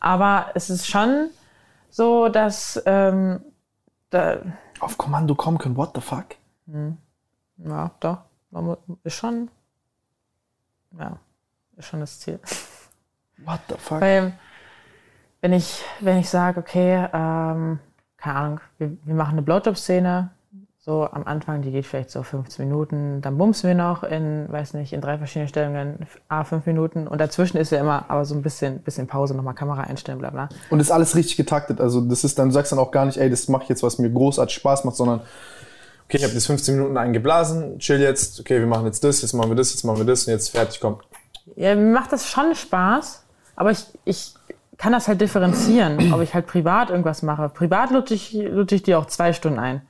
Aber 0.00 0.48
es 0.54 0.68
ist 0.68 0.86
schon 0.86 1.30
so, 1.88 2.28
dass, 2.28 2.82
ähm, 2.84 3.40
da, 4.10 4.40
Auf 4.80 4.98
Kommando 4.98 5.34
kommen 5.34 5.58
können, 5.58 5.76
what 5.76 5.92
the 5.94 6.00
fuck? 6.00 6.26
ja, 7.58 7.90
doch, 8.00 8.18
ist 9.04 9.14
schon, 9.14 9.50
ja, 10.98 11.18
ist 11.76 11.86
schon 11.86 12.00
das 12.00 12.20
Ziel. 12.20 12.40
What 13.38 13.60
the 13.68 13.76
fuck? 13.78 14.00
Weil, 14.00 14.38
wenn 15.40 15.52
ich, 15.52 15.84
wenn 16.00 16.18
ich 16.18 16.28
sage, 16.28 16.60
okay, 16.60 17.08
ähm, 17.12 17.78
keine 18.16 18.38
Ahnung, 18.38 18.60
wir, 18.78 18.96
wir 19.04 19.14
machen 19.14 19.32
eine 19.32 19.42
Blowjob-Szene, 19.42 20.30
so 20.86 21.08
am 21.10 21.24
Anfang, 21.26 21.62
die 21.62 21.72
geht 21.72 21.84
vielleicht 21.84 22.12
so 22.12 22.22
15 22.22 22.64
Minuten, 22.64 23.20
dann 23.20 23.36
bumsen 23.36 23.66
wir 23.66 23.74
noch 23.74 24.04
in, 24.04 24.46
weiß 24.48 24.74
nicht, 24.74 24.92
in 24.92 25.00
drei 25.00 25.18
verschiedenen 25.18 25.48
Stellungen, 25.48 26.06
a 26.28 26.44
fünf 26.44 26.64
Minuten 26.64 27.08
und 27.08 27.20
dazwischen 27.20 27.56
ist 27.56 27.72
ja 27.72 27.80
immer 27.80 28.04
aber 28.06 28.24
so 28.24 28.36
ein 28.36 28.42
bisschen, 28.42 28.78
bisschen 28.78 29.08
Pause, 29.08 29.34
nochmal 29.34 29.54
Kamera 29.54 29.80
einstellen, 29.80 30.20
bla 30.20 30.30
bla. 30.30 30.48
Und 30.70 30.78
ist 30.78 30.92
alles 30.92 31.16
richtig 31.16 31.36
getaktet. 31.36 31.80
Also 31.80 32.00
das 32.00 32.22
ist 32.22 32.38
dann, 32.38 32.50
du 32.50 32.54
sagst 32.54 32.70
dann 32.70 32.78
auch 32.78 32.92
gar 32.92 33.04
nicht, 33.04 33.18
ey, 33.18 33.28
das 33.28 33.48
mache 33.48 33.64
ich 33.64 33.68
jetzt, 33.68 33.82
was 33.82 33.98
mir 33.98 34.10
großartig 34.10 34.54
Spaß 34.54 34.84
macht, 34.84 34.94
sondern 34.94 35.22
okay, 36.04 36.18
ich 36.18 36.22
habe 36.22 36.34
jetzt 36.34 36.46
15 36.46 36.76
Minuten 36.76 36.96
eingeblasen, 36.96 37.80
chill 37.80 38.00
jetzt, 38.00 38.38
okay, 38.38 38.60
wir 38.60 38.68
machen 38.68 38.86
jetzt 38.86 39.02
das, 39.02 39.22
jetzt 39.22 39.32
machen 39.32 39.50
wir 39.50 39.56
das, 39.56 39.72
jetzt 39.72 39.82
machen 39.82 39.98
wir 39.98 40.06
das 40.06 40.28
und 40.28 40.34
jetzt 40.34 40.50
fertig, 40.50 40.80
komm. 40.80 41.00
Ja, 41.56 41.74
mir 41.74 41.92
macht 41.92 42.12
das 42.12 42.28
schon 42.28 42.54
Spaß, 42.54 43.24
aber 43.56 43.72
ich, 43.72 43.86
ich 44.04 44.34
kann 44.78 44.92
das 44.92 45.08
halt 45.08 45.20
differenzieren, 45.20 46.12
ob 46.12 46.20
ich 46.22 46.32
halt 46.32 46.46
privat 46.46 46.90
irgendwas 46.90 47.22
mache. 47.22 47.48
Privat 47.48 47.90
lutsche 47.90 48.14
ich, 48.14 48.34
lutsche 48.34 48.76
ich 48.76 48.84
dir 48.84 49.00
auch 49.00 49.06
zwei 49.06 49.32
Stunden 49.32 49.58
ein. 49.58 49.82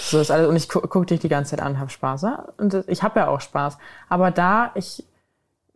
So 0.00 0.20
ist 0.20 0.30
alles. 0.30 0.48
Und 0.48 0.56
ich 0.56 0.68
gu 0.68 0.80
gucke 0.80 1.06
dich 1.06 1.20
die 1.20 1.28
ganze 1.28 1.50
Zeit 1.56 1.64
an, 1.64 1.78
hab 1.78 1.90
Spaß. 1.90 2.22
Ja? 2.22 2.46
Und 2.58 2.84
ich 2.88 3.02
habe 3.02 3.20
ja 3.20 3.28
auch 3.28 3.40
Spaß. 3.40 3.78
Aber 4.08 4.30
da, 4.30 4.72
ich, 4.74 5.04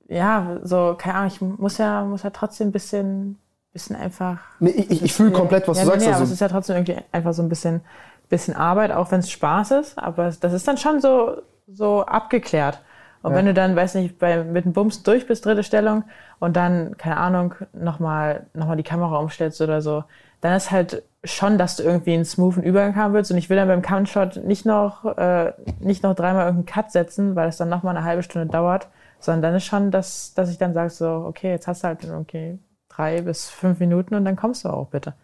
ja, 0.09 0.59
so, 0.62 0.95
keine 0.99 1.14
Ahnung, 1.17 1.29
ich 1.29 1.41
muss 1.41 1.79
ja, 1.79 2.05
muss 2.05 2.23
ja 2.23 2.31
trotzdem 2.31 2.69
ein 2.69 2.73
bisschen, 2.73 3.38
bisschen 3.73 3.97
einfach. 3.97 4.38
Nee, 4.61 4.71
ich, 4.71 4.91
ich, 4.91 5.03
ich 5.05 5.14
fühle 5.14 5.33
komplett, 5.33 5.69
was 5.69 5.79
ja, 5.79 5.85
du 5.85 5.91
nee, 5.91 5.93
sagst. 5.95 6.07
Nee, 6.07 6.12
aber 6.12 6.21
also, 6.21 6.25
es 6.25 6.33
ist 6.33 6.41
ja 6.41 6.49
trotzdem 6.49 6.77
irgendwie 6.77 6.97
einfach 7.12 7.33
so 7.33 7.43
ein 7.43 7.49
bisschen, 7.49 7.83
bisschen 8.29 8.55
Arbeit, 8.57 8.93
auch 8.93 9.11
wenn 9.11 9.21
es 9.21 9.31
Spaß 9.31 9.73
ist. 9.73 9.99
Aber 9.99 10.31
das 10.31 10.53
ist 10.53 10.67
dann 10.67 10.77
schon 10.79 11.01
so, 11.01 11.43
so 11.67 12.05
abgeklärt. 12.05 12.81
Und 13.23 13.33
Ja. 13.33 13.38
wenn 13.38 13.47
du 13.47 13.55
dann, 13.55 13.75
weiß 13.77 13.97
nicht, 13.97 14.19
bei, 14.19 14.45
mit 14.45 14.64
dem 14.64 14.73
Bums 14.73 15.03
durch 15.03 15.27
bist, 15.27 15.45
dritte 15.45 15.64
Stellung, 15.64 16.05
und 16.38 16.57
dann, 16.57 16.97
keine 16.99 17.17
Ahnung, 17.17 17.55
nochmal 17.73 18.47
noch 18.55 18.67
mal 18.69 18.77
die 18.77 18.85
Kamera 18.85 19.19
umstellst 19.19 19.61
oder 19.61 19.83
so, 19.83 20.05
dann 20.40 20.55
ist 20.55 20.70
halt 20.70 21.03
schon, 21.24 21.59
dass 21.59 21.77
du 21.77 21.83
irgendwie 21.83 22.14
einen 22.14 22.24
smoothen 22.24 22.62
Übergang 22.62 22.96
haben 22.96 23.14
willst. 23.14 23.31
Und 23.31 23.38
ich 23.38 23.51
will 23.51 23.57
dann 23.57 23.68
beim 23.68 23.83
Countshot 23.83 24.44
nicht 24.44 24.64
noch, 24.64 25.05
äh, 25.16 25.53
nicht 25.81 26.03
noch 26.03 26.14
dreimal 26.14 26.46
irgendeinen 26.46 26.66
Cut 26.66 26.92
setzen, 26.92 27.35
weil 27.35 27.48
es 27.48 27.57
dann 27.57 27.68
nochmal 27.68 27.96
eine 27.96 28.05
halbe 28.05 28.22
Stunde 28.22 28.46
dauert, 28.46 28.88
sondern 29.18 29.42
dann 29.42 29.55
ist 29.57 29.64
schon, 29.64 29.90
dass, 29.90 30.35
dass 30.35 30.51
ich 30.51 30.59
dann 30.59 30.74
sage 30.74 30.90
so, 30.90 31.24
okay, 31.27 31.51
jetzt 31.51 31.66
hast 31.66 31.83
du 31.83 31.88
halt 31.88 32.09
okay, 32.09 32.59
drei 32.88 33.22
bis 33.22 33.48
fünf 33.48 33.81
Minuten 33.81 34.14
und 34.14 34.24
dann 34.24 34.37
kommst 34.37 34.64
du 34.64 34.68
auch 34.68 34.88
bitte. 34.88 35.14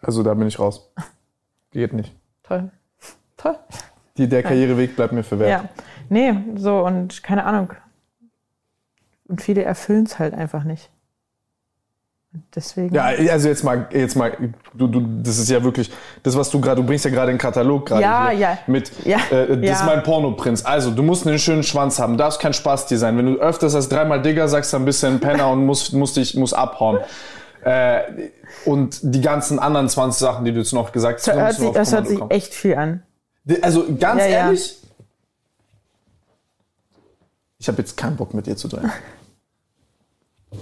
also 0.00 0.22
da 0.22 0.34
bin 0.34 0.48
ich 0.48 0.58
raus. 0.58 0.92
Geht 1.70 1.92
nicht. 1.92 2.14
Toll. 2.42 2.70
Toll. 3.36 3.58
Die, 4.16 4.28
der 4.28 4.42
Karriereweg 4.42 4.94
bleibt 4.94 5.12
mir 5.12 5.22
verwehrt. 5.22 5.50
Ja. 5.50 5.68
Nee, 6.10 6.34
so 6.56 6.84
und 6.84 7.22
keine 7.22 7.44
Ahnung. 7.44 7.72
Und 9.24 9.40
viele 9.40 9.62
erfüllen 9.62 10.04
es 10.04 10.18
halt 10.18 10.34
einfach 10.34 10.64
nicht. 10.64 10.90
Deswegen. 12.54 12.94
Ja, 12.94 13.04
also 13.30 13.48
jetzt 13.48 13.62
mal, 13.62 13.86
jetzt 13.92 14.16
mal, 14.16 14.32
du, 14.72 14.86
du, 14.86 15.00
das 15.22 15.38
ist 15.38 15.50
ja 15.50 15.62
wirklich, 15.62 15.90
das 16.22 16.34
was 16.34 16.48
du 16.48 16.60
gerade, 16.62 16.80
du 16.80 16.86
bringst 16.86 17.04
ja 17.04 17.10
gerade 17.10 17.30
den 17.30 17.36
Katalog 17.36 17.84
gerade 17.86 18.02
Ja, 18.02 18.30
hier 18.30 18.38
ja. 18.38 18.58
mit, 18.66 18.90
Ja, 19.04 19.18
äh, 19.30 19.58
das 19.58 19.66
ja. 19.66 19.72
ist 19.74 19.84
mein 19.84 20.02
Pornoprinz. 20.02 20.64
Also, 20.64 20.90
du 20.90 21.02
musst 21.02 21.26
einen 21.26 21.38
schönen 21.38 21.62
Schwanz 21.62 21.98
haben, 21.98 22.16
darfst 22.16 22.40
kein 22.40 22.54
Spaßtier 22.54 22.96
sein. 22.96 23.18
Wenn 23.18 23.26
du 23.26 23.38
öfters 23.38 23.74
als 23.74 23.90
dreimal 23.90 24.22
Digger 24.22 24.48
sagst, 24.48 24.72
dann 24.72 24.86
bist 24.86 25.02
du 25.02 25.08
ein 25.08 25.20
Penner 25.20 25.50
und 25.50 25.66
musst, 25.66 25.92
musst 25.92 26.16
dich, 26.16 26.34
musst 26.34 26.54
abhauen. 26.54 27.00
Äh, 27.64 28.00
und 28.64 28.98
die 29.02 29.20
ganzen 29.20 29.58
anderen 29.58 29.90
20 29.90 30.18
Sachen, 30.18 30.44
die 30.46 30.52
du 30.52 30.60
jetzt 30.60 30.72
noch 30.72 30.90
gesagt 30.92 31.18
hast, 31.18 31.28
das 31.28 31.36
hört 31.36 31.54
sich, 31.54 31.70
das 31.70 31.92
hört 31.92 32.08
sich 32.08 32.20
echt 32.30 32.54
viel 32.54 32.76
an. 32.76 33.02
Also, 33.60 33.84
ganz 33.98 34.22
ja. 34.22 34.28
ehrlich, 34.28 34.78
ich 37.58 37.68
habe 37.68 37.78
jetzt 37.78 37.96
keinen 37.98 38.16
Bock 38.16 38.32
mit 38.32 38.46
dir 38.46 38.56
zu 38.56 38.68
drehen. 38.68 38.90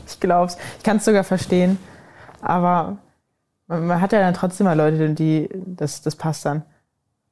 Ich 0.07 0.21
glaub's. 0.21 0.57
Ich 0.79 0.85
kann 0.85 0.99
es 0.99 1.05
sogar 1.05 1.25
verstehen. 1.25 1.79
Aber 2.41 2.99
man, 3.67 4.01
hat 4.01 4.13
ja 4.13 4.21
dann 4.21 4.35
trotzdem 4.35 4.65
mal 4.65 4.77
Leute, 4.77 5.11
die, 5.11 5.49
das, 5.55 6.03
das 6.03 6.17
passt 6.17 6.45
dann. 6.45 6.63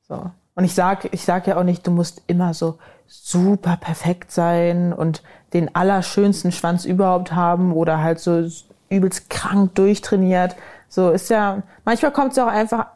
So. 0.09 0.31
Und 0.55 0.65
ich 0.65 0.75
sag, 0.75 1.13
ich 1.13 1.25
sag 1.25 1.47
ja 1.47 1.57
auch 1.57 1.65
nicht, 1.65 1.87
du 1.87 1.91
musst 1.91 2.23
immer 2.27 2.53
so 2.55 2.79
super 3.07 3.77
perfekt 3.77 4.33
sein 4.33 4.93
und 4.93 5.23
den 5.53 5.75
allerschönsten 5.75 6.53
Schwanz 6.53 6.85
überhaupt 6.85 7.33
haben 7.33 7.73
oder 7.73 8.03
halt 8.03 8.19
so 8.19 8.47
übelst 8.91 9.31
krank 9.31 9.75
durchtrainiert. 9.75 10.57
So 10.89 11.11
ist 11.11 11.31
ja, 11.31 11.63
manchmal 11.85 12.13
kommt 12.13 12.33
es 12.33 12.39
auch 12.39 12.49
einfach 12.49 12.87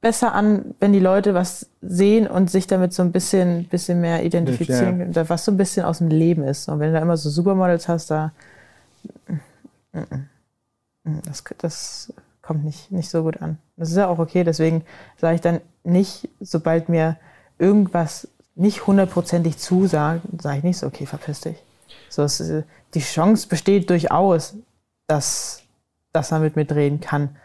besser 0.00 0.32
an, 0.32 0.74
wenn 0.80 0.92
die 0.92 0.98
Leute 0.98 1.34
was 1.34 1.68
sehen 1.82 2.26
und 2.26 2.50
sich 2.50 2.66
damit 2.66 2.94
so 2.94 3.02
ein 3.02 3.12
bisschen, 3.12 3.64
bisschen 3.68 4.00
mehr 4.00 4.24
identifizieren, 4.24 5.12
da 5.12 5.28
was 5.28 5.44
so 5.44 5.52
ein 5.52 5.58
bisschen 5.58 5.84
aus 5.84 5.98
dem 5.98 6.08
Leben 6.08 6.42
ist. 6.42 6.68
Und 6.68 6.80
wenn 6.80 6.88
du 6.88 6.94
da 6.94 7.02
immer 7.02 7.16
so 7.16 7.28
Supermodels 7.28 7.86
hast, 7.86 8.10
da 8.10 8.32
das, 11.04 11.44
das 11.58 12.12
kommt 12.42 12.64
nicht, 12.64 12.90
nicht 12.90 13.10
so 13.10 13.22
gut 13.22 13.40
an. 13.40 13.58
Das 13.76 13.90
ist 13.90 13.96
ja 13.96 14.08
auch 14.08 14.18
okay, 14.18 14.44
deswegen 14.44 14.84
sage 15.16 15.36
ich 15.36 15.40
dann 15.40 15.60
nicht, 15.84 16.28
sobald 16.40 16.88
mir 16.88 17.16
irgendwas 17.58 18.28
nicht 18.54 18.86
hundertprozentig 18.86 19.58
zusagt, 19.58 20.22
sage 20.40 20.58
ich 20.58 20.64
nicht 20.64 20.78
so, 20.78 20.86
okay, 20.86 21.06
verpiss 21.06 21.40
dich. 21.40 21.56
So, 22.08 22.22
es, 22.22 22.42
die 22.94 23.00
Chance 23.00 23.48
besteht 23.48 23.88
durchaus, 23.88 24.54
dass, 25.06 25.62
dass 26.12 26.30
man 26.30 26.42
mit 26.42 26.56
mir 26.56 26.64
drehen 26.64 27.00
kann. 27.00 27.36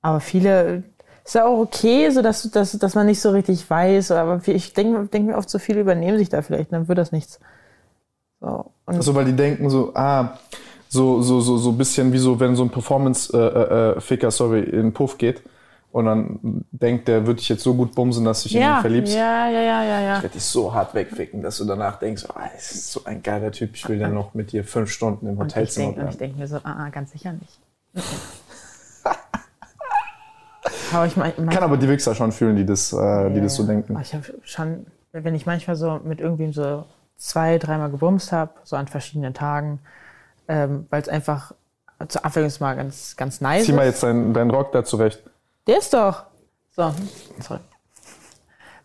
Aber 0.00 0.20
viele, 0.20 0.84
ist 1.24 1.34
ja 1.34 1.44
auch 1.44 1.58
okay, 1.58 2.08
so 2.10 2.22
dass, 2.22 2.50
dass, 2.50 2.72
dass 2.72 2.94
man 2.94 3.06
nicht 3.06 3.20
so 3.20 3.30
richtig 3.30 3.68
weiß, 3.68 4.12
aber 4.12 4.40
ich 4.46 4.72
denke 4.72 5.06
denk 5.08 5.26
mir 5.26 5.36
oft, 5.36 5.50
so 5.50 5.58
viele 5.58 5.80
übernehmen 5.80 6.18
sich 6.18 6.28
da 6.28 6.42
vielleicht, 6.42 6.72
dann 6.72 6.88
wird 6.88 6.98
das 6.98 7.12
nichts. 7.12 7.40
So, 8.40 8.72
und 8.86 8.96
Also, 8.96 9.14
weil 9.14 9.26
die 9.26 9.36
denken 9.36 9.68
so, 9.68 9.92
ah, 9.94 10.38
so, 10.88 11.22
so, 11.22 11.40
so, 11.40 11.58
so 11.58 11.70
ein 11.70 11.78
bisschen 11.78 12.12
wie 12.12 12.18
so, 12.18 12.40
wenn 12.40 12.56
so 12.56 12.62
ein 12.62 12.70
Performance-Ficker, 12.70 13.96
äh, 13.96 14.00
Ficker, 14.00 14.30
sorry, 14.30 14.60
in 14.60 14.82
den 14.82 14.92
Puff 14.92 15.18
geht 15.18 15.42
und 15.90 16.04
dann 16.04 16.64
denkt, 16.70 17.08
der 17.08 17.26
wird 17.26 17.40
dich 17.40 17.48
jetzt 17.48 17.62
so 17.62 17.74
gut 17.74 17.94
bumsen, 17.94 18.24
dass 18.24 18.42
du 18.42 18.48
dich 18.48 18.56
in 18.56 18.62
ihn 18.62 18.68
ja, 18.68 18.80
verliebst. 18.80 19.14
ja, 19.14 19.48
ja, 19.48 19.60
ja, 19.60 19.84
ja, 19.84 20.00
ja. 20.00 20.16
Ich 20.16 20.22
werde 20.22 20.34
dich 20.34 20.44
so 20.44 20.72
hart 20.72 20.94
wegficken, 20.94 21.42
dass 21.42 21.58
du 21.58 21.64
danach 21.64 21.98
denkst, 21.98 22.26
oh, 22.28 22.40
das 22.54 22.72
ist 22.72 22.92
so 22.92 23.04
ein 23.04 23.22
geiler 23.22 23.50
Typ, 23.52 23.74
ich 23.74 23.88
will 23.88 23.98
dann 23.98 24.14
noch 24.14 24.34
mit 24.34 24.52
dir 24.52 24.64
fünf 24.64 24.90
Stunden 24.90 25.26
im 25.26 25.38
Und 25.38 25.46
ich 25.46 25.56
Hotelzimmer 25.56 25.86
denke 25.86 26.00
bleiben. 26.02 26.18
denk 26.18 26.38
mir 26.38 26.46
so, 26.46 26.56
ah, 26.56 26.84
ah, 26.84 26.88
ganz 26.90 27.12
sicher 27.12 27.32
nicht. 27.32 27.58
aber 30.92 31.06
ich 31.06 31.16
mein, 31.16 31.34
Kann 31.34 31.62
aber 31.62 31.78
die 31.78 31.88
Wichser 31.88 32.14
schon 32.14 32.32
fühlen, 32.32 32.56
die 32.56 32.66
das, 32.66 32.92
äh, 32.92 33.30
die 33.30 33.40
das 33.40 33.54
so 33.54 33.64
denken. 33.64 33.98
Ich 34.00 34.14
habe 34.14 34.24
schon, 34.42 34.86
wenn 35.12 35.34
ich 35.34 35.46
manchmal 35.46 35.76
so 35.76 36.00
mit 36.04 36.20
irgendwem 36.20 36.52
so 36.52 36.84
zwei, 37.16 37.58
dreimal 37.58 37.90
gebumst 37.90 38.30
habe, 38.30 38.52
so 38.62 38.76
an 38.76 38.88
verschiedenen 38.88 39.32
Tagen, 39.34 39.80
ähm, 40.48 40.86
weil 40.90 41.02
es 41.02 41.08
einfach 41.08 41.52
zur 42.08 42.24
Abwechslung 42.24 42.68
mal 42.68 42.74
ganz, 42.76 43.16
ganz 43.16 43.40
nice 43.40 43.64
Zieh 43.64 43.72
mal 43.72 43.82
ist. 43.82 43.94
jetzt 43.94 44.02
deinen 44.02 44.32
deinen 44.32 44.50
Rock 44.50 44.72
da 44.72 44.84
zurecht. 44.84 45.22
Der 45.66 45.78
ist 45.78 45.92
doch. 45.92 46.24
So, 46.70 46.94
sorry. 47.40 47.60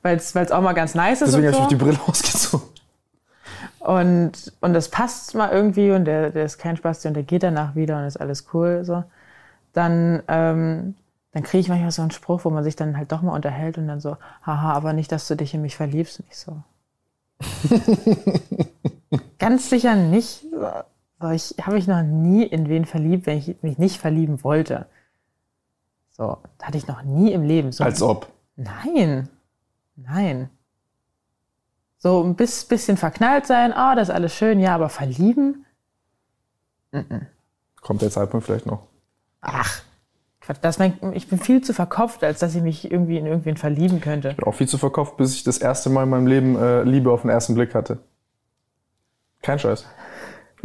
Weil 0.02 0.18
es 0.18 0.36
auch 0.52 0.62
mal 0.62 0.74
ganz 0.74 0.96
nice 0.96 1.22
ist. 1.22 1.30
Deswegen 1.30 1.48
habe 1.48 1.52
ich 1.52 1.58
so. 1.58 1.64
auch 1.64 1.68
die 1.70 1.76
Brille 1.76 2.00
ausgezogen. 2.08 2.68
Und, 3.80 4.54
und 4.62 4.74
das 4.74 4.90
passt 4.90 5.36
mal 5.36 5.52
irgendwie 5.52 5.92
und 5.92 6.06
der, 6.06 6.30
der 6.32 6.46
ist 6.46 6.58
kein 6.58 6.78
Spaß 6.78 7.06
und 7.06 7.16
der 7.16 7.24
geht 7.24 7.44
danach 7.44 7.76
wieder 7.76 7.98
und 7.98 8.06
ist 8.06 8.20
alles 8.20 8.48
cool. 8.54 8.84
So. 8.84 9.04
Dann, 9.74 10.24
ähm, 10.28 10.96
dann 11.34 11.44
kriege 11.44 11.60
ich 11.60 11.68
manchmal 11.68 11.92
so 11.92 12.02
einen 12.02 12.12
Spruch, 12.12 12.46
wo 12.46 12.50
man 12.50 12.64
sich 12.64 12.76
dann 12.76 12.98
halt 12.98 13.12
doch 13.12 13.22
mal 13.22 13.34
unterhält 13.34 13.78
und 13.78 13.88
dann 13.88 14.00
so, 14.00 14.18
haha, 14.46 14.74
aber 14.74 14.94
nicht, 14.94 15.12
dass 15.12 15.28
du 15.28 15.36
dich 15.36 15.54
in 15.54 15.62
mich 15.62 15.76
verliebst. 15.76 16.20
Und 16.20 16.26
ich 16.30 16.38
so. 16.38 16.58
Ganz 19.40 19.70
sicher 19.70 19.96
nicht. 19.96 20.46
So, 21.24 21.30
ich 21.30 21.56
habe 21.62 21.76
mich 21.78 21.88
noch 21.88 22.02
nie 22.04 22.44
in 22.44 22.68
wen 22.68 22.84
verliebt, 22.84 23.28
wenn 23.28 23.38
ich 23.38 23.56
mich 23.62 23.78
nicht 23.78 23.98
verlieben 23.98 24.44
wollte. 24.44 24.88
So, 26.12 26.38
hatte 26.62 26.78
ich 26.78 26.86
noch 26.88 27.04
nie 27.04 27.32
im 27.32 27.44
Leben. 27.44 27.72
So, 27.72 27.86
Als 27.86 28.02
ob. 28.02 28.28
Nein. 28.58 29.30
Nein. 29.96 30.50
So 31.98 32.22
ein 32.22 32.36
bis- 32.36 32.66
bisschen 32.66 32.98
verknallt 32.98 33.46
sein, 33.48 33.72
ah, 33.72 33.96
das 33.96 34.10
ist 34.10 34.14
alles 34.14 34.36
schön, 34.36 34.60
ja, 34.60 34.76
aber 34.76 34.90
verlieben? 34.90 35.66
Kommt 37.82 38.02
der 38.02 38.12
Zeitpunkt 38.12 38.46
vielleicht 38.46 38.66
noch. 38.66 38.84
Ach, 39.40 39.82
das 40.62 40.78
mein, 40.78 41.00
ich 41.14 41.30
bin 41.30 41.40
viel 41.40 41.62
zu 41.62 41.74
verkopft, 41.74 42.22
als 42.26 42.40
dass 42.40 42.54
ich 42.54 42.62
mich 42.62 42.92
irgendwie 42.92 43.18
in 43.18 43.26
irgendwen 43.26 43.56
verlieben 43.56 44.02
könnte. 44.02 44.34
bin 44.34 44.44
auch 44.46 44.54
viel 44.56 44.68
zu 44.68 44.78
verkauft, 44.78 45.16
bis 45.16 45.36
ich 45.36 45.46
das 45.46 45.58
erste 45.58 45.90
Mal 45.90 46.04
in 46.04 46.10
meinem 46.10 46.28
Leben 46.28 46.58
äh, 46.58 46.84
Liebe 46.84 47.12
auf 47.14 47.22
den 47.22 47.30
ersten 47.30 47.56
Blick 47.56 47.74
hatte. 47.74 48.00
Kein 49.42 49.58
Scheiß. 49.58 49.88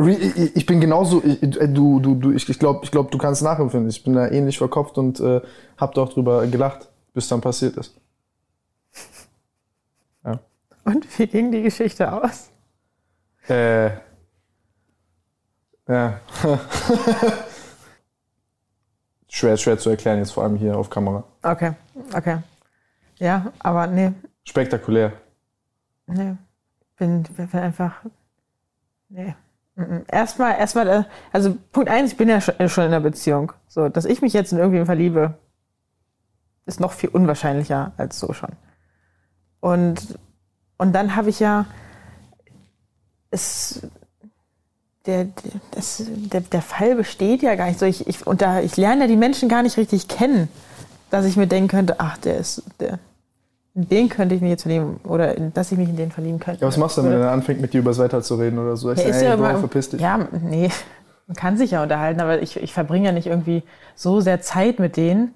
Ich, 0.00 0.64
bin 0.64 0.80
genauso, 0.80 1.22
ich, 1.24 1.42
äh, 1.42 1.68
du, 1.68 1.98
du, 1.98 2.14
du, 2.14 2.30
ich, 2.30 2.48
ich 2.48 2.58
glaube, 2.58 2.80
ich 2.84 2.90
glaub, 2.90 3.10
du 3.10 3.18
kannst 3.18 3.42
nachempfinden. 3.42 3.90
Ich 3.90 4.04
bin 4.04 4.14
da 4.14 4.28
ähnlich 4.28 4.56
verkopft 4.58 4.96
und 4.96 5.18
äh, 5.18 5.40
hab 5.76 5.94
doch 5.94 6.12
drüber 6.12 6.46
gelacht, 6.46 6.88
bis 7.14 7.26
dann 7.28 7.40
passiert 7.40 7.76
ist. 7.76 7.94
Und 10.88 11.18
wie 11.18 11.26
ging 11.26 11.52
die 11.52 11.60
Geschichte 11.60 12.10
aus? 12.10 12.50
Äh, 13.46 13.90
ja. 15.86 16.20
schwer, 19.28 19.58
schwer 19.58 19.78
zu 19.78 19.90
erklären, 19.90 20.18
jetzt 20.18 20.30
vor 20.30 20.44
allem 20.44 20.56
hier 20.56 20.78
auf 20.78 20.88
Kamera. 20.88 21.24
Okay, 21.42 21.72
okay. 22.14 22.38
Ja, 23.18 23.52
aber 23.58 23.86
nee, 23.86 24.12
Spektakulär. 24.44 25.12
nee. 26.06 26.36
Bin, 26.96 27.22
bin 27.22 27.52
einfach. 27.52 28.02
Nee. 29.10 29.34
Mhm. 29.78 30.04
Erstmal, 30.10 30.58
erstmal, 30.58 30.88
äh, 30.88 31.04
also 31.32 31.56
Punkt 31.70 31.88
eins, 31.88 32.10
ich 32.10 32.16
bin 32.18 32.28
ja 32.28 32.40
schon 32.40 32.54
schon 32.68 32.84
in 32.84 32.90
einer 32.90 33.00
Beziehung. 33.00 33.52
So, 33.68 33.88
dass 33.88 34.04
ich 34.06 34.20
mich 34.22 34.32
jetzt 34.32 34.52
in 34.52 34.58
irgendwen 34.58 34.86
verliebe, 34.86 35.34
ist 36.66 36.80
noch 36.80 36.92
viel 36.92 37.10
unwahrscheinlicher 37.10 37.92
als 37.96 38.18
so 38.18 38.32
schon. 38.32 38.50
Und, 39.60 40.18
und 40.78 40.92
dann 40.92 41.14
habe 41.14 41.30
ich 41.30 41.38
ja, 41.38 41.66
es, 43.30 43.82
der, 45.06 45.28
das, 45.70 46.02
der, 46.08 46.40
der 46.40 46.62
Fall 46.62 46.96
besteht 46.96 47.42
ja 47.42 47.54
gar 47.54 47.66
nicht 47.68 47.78
so. 47.78 47.86
Ich, 47.86 48.06
ich, 48.08 48.26
und 48.26 48.42
da, 48.42 48.60
ich 48.60 48.76
lerne 48.76 49.02
ja 49.02 49.06
die 49.06 49.16
Menschen 49.16 49.48
gar 49.48 49.62
nicht 49.62 49.76
richtig 49.76 50.08
kennen. 50.08 50.48
dass 51.10 51.24
ich 51.24 51.36
mir 51.36 51.46
denken 51.46 51.68
könnte, 51.68 52.00
ach, 52.00 52.18
der 52.18 52.38
ist, 52.38 52.62
der, 52.80 52.98
den 53.84 54.08
könnte 54.08 54.34
ich 54.34 54.40
mich 54.40 54.50
jetzt 54.50 54.62
verlieben 54.62 55.00
oder 55.04 55.34
dass 55.34 55.72
ich 55.72 55.78
mich 55.78 55.88
in 55.88 55.96
den 55.96 56.10
verlieben 56.10 56.38
könnte. 56.40 56.60
Ja, 56.60 56.66
was 56.66 56.76
machst 56.76 56.96
du 56.98 57.02
denn, 57.02 57.12
wenn 57.12 57.20
er 57.20 57.30
anfängt, 57.30 57.60
mit 57.60 57.72
dir 57.72 57.80
über 57.80 57.90
das 57.90 57.98
Wetter 57.98 58.22
zu 58.22 58.34
reden 58.34 58.58
oder 58.58 58.76
so? 58.76 58.90
Ich 58.92 58.98
Ja, 58.98 59.04
sag, 59.04 59.10
ist 59.12 59.22
ey, 59.22 59.28
ja 59.28 59.36
Bro, 59.36 59.58
verpiss 59.58 59.90
dich. 59.90 60.00
Ja, 60.00 60.18
nee, 60.42 60.70
man 61.26 61.36
kann 61.36 61.56
sich 61.56 61.70
ja 61.72 61.82
unterhalten, 61.82 62.20
aber 62.20 62.42
ich, 62.42 62.56
ich 62.56 62.72
verbringe 62.72 63.06
ja 63.06 63.12
nicht 63.12 63.26
irgendwie 63.26 63.62
so 63.94 64.20
sehr 64.20 64.40
Zeit 64.40 64.78
mit 64.78 64.96
denen. 64.96 65.34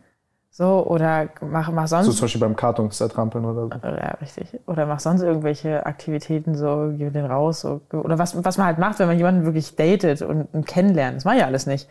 So, 0.55 0.87
oder 0.87 1.29
mach, 1.41 1.73
mach 1.73 1.89
sonst. 1.89 2.07
So 2.07 2.13
zum 2.13 2.23
Beispiel 2.23 2.41
beim 2.43 2.57
Kartons 2.57 2.99
zertrampeln 2.99 3.45
oder 3.47 3.69
so. 3.69 3.71
Ja, 3.89 4.11
richtig. 4.21 4.61
Oder 4.67 4.85
mach 4.85 5.01
sonst 5.01 5.23
irgendwelche 5.23 5.87
Aktivitäten, 5.87 6.55
so, 6.55 6.93
geh 6.95 7.09
denen 7.09 7.25
raus, 7.25 7.63
so, 7.63 7.81
oder 7.91 8.19
was, 8.19 8.45
was 8.45 8.59
man 8.59 8.67
halt 8.67 8.79
macht, 8.79 8.99
wenn 8.99 9.07
man 9.07 9.17
jemanden 9.17 9.47
wirklich 9.47 9.77
datet 9.77 10.21
und, 10.21 10.49
und 10.53 10.67
kennenlernt. 10.67 11.17
Das 11.17 11.25
mache 11.25 11.37
ich 11.37 11.41
ja 11.41 11.47
alles 11.47 11.67
nicht. 11.67 11.89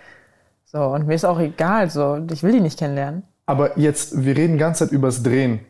So, 0.65 0.79
und 0.83 1.07
mir 1.07 1.15
ist 1.15 1.25
auch 1.25 1.39
egal, 1.39 1.89
so, 1.89 2.19
ich 2.31 2.43
will 2.43 2.51
die 2.51 2.61
nicht 2.61 2.79
kennenlernen. 2.79 3.23
Aber 3.47 3.77
jetzt, 3.79 4.23
wir 4.23 4.37
reden 4.37 4.53
die 4.53 4.59
ganze 4.59 4.85
Zeit 4.85 4.93
übers 4.93 5.23
Drehen. 5.23 5.61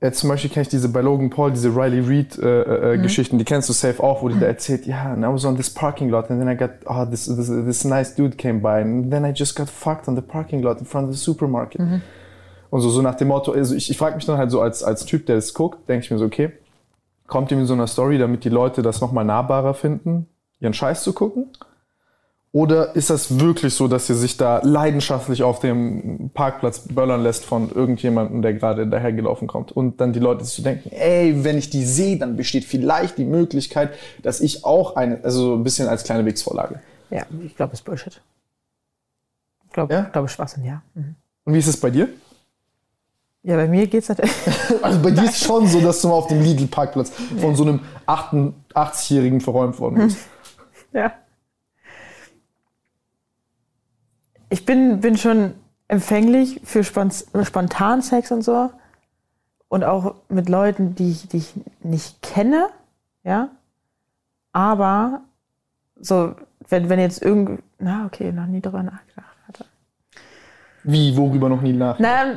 Jetzt 0.00 0.20
zum 0.20 0.30
Beispiel 0.30 0.48
kenne 0.50 0.62
ich 0.62 0.68
diese 0.68 0.88
bei 0.88 1.02
Logan 1.02 1.28
Paul, 1.28 1.50
diese 1.50 1.68
Riley 1.68 2.00
Reid 2.00 2.38
äh, 2.38 2.62
äh, 2.94 2.96
Mhm. 2.96 3.02
Geschichten, 3.02 3.38
die 3.38 3.44
kennst 3.44 3.68
du 3.68 3.74
safe 3.74 4.02
auch, 4.02 4.22
wo 4.22 4.30
die 4.30 4.38
da 4.38 4.46
erzählt, 4.46 4.86
ja, 4.86 5.12
and 5.12 5.22
I 5.22 5.28
was 5.28 5.44
on 5.44 5.56
this 5.56 5.68
parking 5.68 6.08
lot 6.08 6.30
and 6.30 6.40
then 6.40 6.48
I 6.48 6.56
got, 6.56 6.70
oh, 6.86 7.04
this, 7.04 7.26
this, 7.26 7.48
this 7.48 7.84
nice 7.84 8.14
dude 8.14 8.36
came 8.36 8.60
by 8.60 8.80
and 8.80 9.10
then 9.10 9.26
I 9.26 9.32
just 9.34 9.54
got 9.56 9.68
fucked 9.68 10.08
on 10.08 10.16
the 10.16 10.22
parking 10.22 10.62
lot 10.62 10.78
in 10.78 10.86
front 10.86 11.08
of 11.08 11.14
the 11.14 11.20
supermarket. 11.20 11.82
Mhm. 11.82 12.00
Und 12.70 12.80
so, 12.80 12.88
so 12.88 13.02
nach 13.02 13.16
dem 13.16 13.28
Motto, 13.28 13.52
also 13.52 13.74
ich, 13.74 13.90
ich 13.90 13.98
frage 13.98 14.16
mich 14.16 14.24
dann 14.24 14.38
halt 14.38 14.50
so 14.50 14.62
als, 14.62 14.82
als 14.82 15.04
Typ, 15.04 15.26
der 15.26 15.36
das 15.36 15.52
guckt, 15.52 15.86
denke 15.88 16.04
ich 16.04 16.10
mir 16.10 16.18
so, 16.18 16.24
okay, 16.24 16.52
kommt 17.26 17.50
ihr 17.50 17.58
mit 17.58 17.66
so 17.66 17.74
einer 17.74 17.86
Story, 17.86 18.16
damit 18.16 18.44
die 18.44 18.48
Leute 18.48 18.80
das 18.80 19.00
nochmal 19.02 19.24
nahbarer 19.26 19.74
finden, 19.74 20.28
ihren 20.60 20.72
Scheiß 20.72 21.02
zu 21.02 21.12
gucken? 21.12 21.46
Oder 22.52 22.96
ist 22.96 23.10
das 23.10 23.38
wirklich 23.38 23.74
so, 23.74 23.86
dass 23.86 24.08
ihr 24.08 24.16
sich 24.16 24.36
da 24.36 24.60
leidenschaftlich 24.64 25.44
auf 25.44 25.60
dem 25.60 26.30
Parkplatz 26.34 26.80
böllern 26.88 27.22
lässt 27.22 27.44
von 27.44 27.70
irgendjemandem, 27.70 28.42
der 28.42 28.54
gerade 28.54 28.88
dahergelaufen 28.88 29.46
kommt? 29.46 29.70
Und 29.70 30.00
dann 30.00 30.12
die 30.12 30.18
Leute 30.18 30.44
sich 30.44 30.54
so 30.54 30.62
denken, 30.64 30.90
ey, 30.90 31.44
wenn 31.44 31.56
ich 31.58 31.70
die 31.70 31.84
sehe, 31.84 32.18
dann 32.18 32.36
besteht 32.36 32.64
vielleicht 32.64 33.18
die 33.18 33.24
Möglichkeit, 33.24 33.90
dass 34.22 34.40
ich 34.40 34.64
auch 34.64 34.96
eine, 34.96 35.20
also 35.22 35.50
so 35.50 35.54
ein 35.54 35.62
bisschen 35.62 35.86
als 35.88 36.02
kleine 36.02 36.24
Wichsvorlage. 36.26 36.80
Ja, 37.10 37.22
ich 37.44 37.54
glaube, 37.54 37.72
es 37.74 37.80
ist 37.80 37.84
Bullshit. 37.84 38.20
Ich 39.66 39.72
glaube, 39.72 39.94
Ja? 39.94 40.02
ich 40.06 40.12
glaube, 40.12 40.28
Schwachsinn, 40.28 40.64
ja. 40.64 40.82
Mhm. 40.94 41.14
Und 41.44 41.54
wie 41.54 41.58
ist 41.58 41.68
es 41.68 41.78
bei 41.78 41.90
dir? 41.90 42.08
Ja, 43.44 43.54
bei 43.56 43.68
mir 43.68 43.86
geht's 43.86 44.08
natürlich. 44.08 44.32
Also 44.82 45.00
bei 45.00 45.12
dir 45.12 45.22
ist 45.22 45.38
schon 45.44 45.68
so, 45.68 45.80
dass 45.80 46.02
du 46.02 46.08
mal 46.08 46.14
auf 46.14 46.26
dem 46.26 46.42
Lidl-Parkplatz 46.42 47.12
von 47.40 47.54
so 47.54 47.62
einem 47.62 47.80
88-Jährigen 48.08 49.40
verräumt 49.40 49.78
worden 49.78 49.94
bist. 50.06 50.18
Ja. 50.92 51.12
Ich 54.50 54.66
bin, 54.66 55.00
bin 55.00 55.16
schon 55.16 55.54
empfänglich 55.88 56.60
für 56.64 56.84
Spon- 56.84 57.10
spontan 57.44 58.02
Sex 58.02 58.30
und 58.30 58.42
so. 58.42 58.70
Und 59.68 59.84
auch 59.84 60.16
mit 60.28 60.48
Leuten, 60.48 60.94
die 60.94 61.12
ich, 61.12 61.28
die 61.28 61.38
ich 61.38 61.54
nicht 61.82 62.20
kenne, 62.22 62.68
ja. 63.22 63.48
Aber 64.52 65.22
so, 66.00 66.34
wenn, 66.68 66.88
wenn 66.88 66.98
jetzt 66.98 67.22
irgend, 67.22 67.62
na, 67.78 68.04
okay, 68.06 68.32
noch 68.32 68.46
nie 68.46 68.60
drüber 68.60 68.82
nachgedacht 68.82 69.36
hatte. 69.46 69.64
Wie, 70.82 71.16
worüber 71.16 71.48
noch 71.48 71.60
nie 71.60 71.72
nach? 71.72 71.98
Na, 72.00 72.32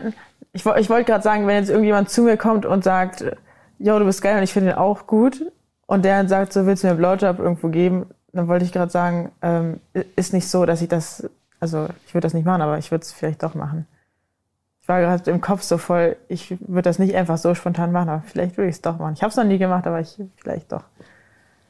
ich, 0.51 0.64
ich 0.66 0.89
wollte 0.89 1.05
gerade 1.05 1.24
sagen, 1.24 1.47
wenn 1.47 1.55
jetzt 1.55 1.70
irgendjemand 1.70 2.09
zu 2.09 2.22
mir 2.22 2.38
kommt 2.38 2.66
und 2.68 2.84
sagt, 2.84 3.26
yo, 3.80 3.97
du 3.97 4.05
bist 4.05 4.22
geil 4.22 4.38
und 4.38 4.43
ich 4.43 4.53
finde 4.53 4.72
ihn 4.72 4.76
auch 4.78 5.07
gut, 5.07 5.51
und 5.88 6.05
der 6.05 6.18
dann 6.18 6.28
sagt, 6.28 6.53
so 6.53 6.66
willst 6.66 6.84
du 6.84 6.88
mir 6.88 6.91
einen 6.91 6.99
Blowjob 6.99 7.39
irgendwo 7.39 7.70
geben, 7.70 8.05
dann 8.32 8.47
wollte 8.47 8.66
ich 8.66 8.72
gerade 8.72 8.91
sagen, 8.91 9.32
ähm, 9.41 9.80
ist 10.16 10.34
nicht 10.34 10.47
so, 10.47 10.66
dass 10.66 10.82
ich 10.82 10.88
das, 10.88 11.30
also 11.64 11.88
ich 12.05 12.14
würde 12.14 12.26
das 12.26 12.34
nicht 12.34 12.43
machen, 12.45 12.61
aber 12.61 12.78
ich 12.78 12.91
würde 12.91 13.03
es 13.03 13.14
vielleicht 13.14 13.41
doch 13.41 13.55
machen. 13.55 13.88
Ich 14.82 14.89
war 14.89 14.99
gerade 14.99 15.32
im 15.32 15.39
Kopf 15.39 15.61
so 15.61 15.78
voll, 15.78 16.18
ich 16.28 16.51
würde 16.59 16.82
das 16.82 16.99
nicht 16.99 17.16
einfach 17.16 17.38
so 17.38 17.55
spontan 17.55 17.93
machen, 17.93 18.09
aber 18.09 18.24
vielleicht 18.28 18.57
würde 18.57 18.70
ich 18.70 18.76
es 18.76 18.82
doch 18.82 18.99
machen. 18.99 19.14
Ich 19.16 19.22
habe 19.24 19.30
es 19.30 19.38
noch 19.38 19.45
nie 19.45 19.57
gemacht, 19.57 19.88
aber 19.88 20.01
ich 20.01 20.20
vielleicht 20.36 20.74
doch. 20.74 20.84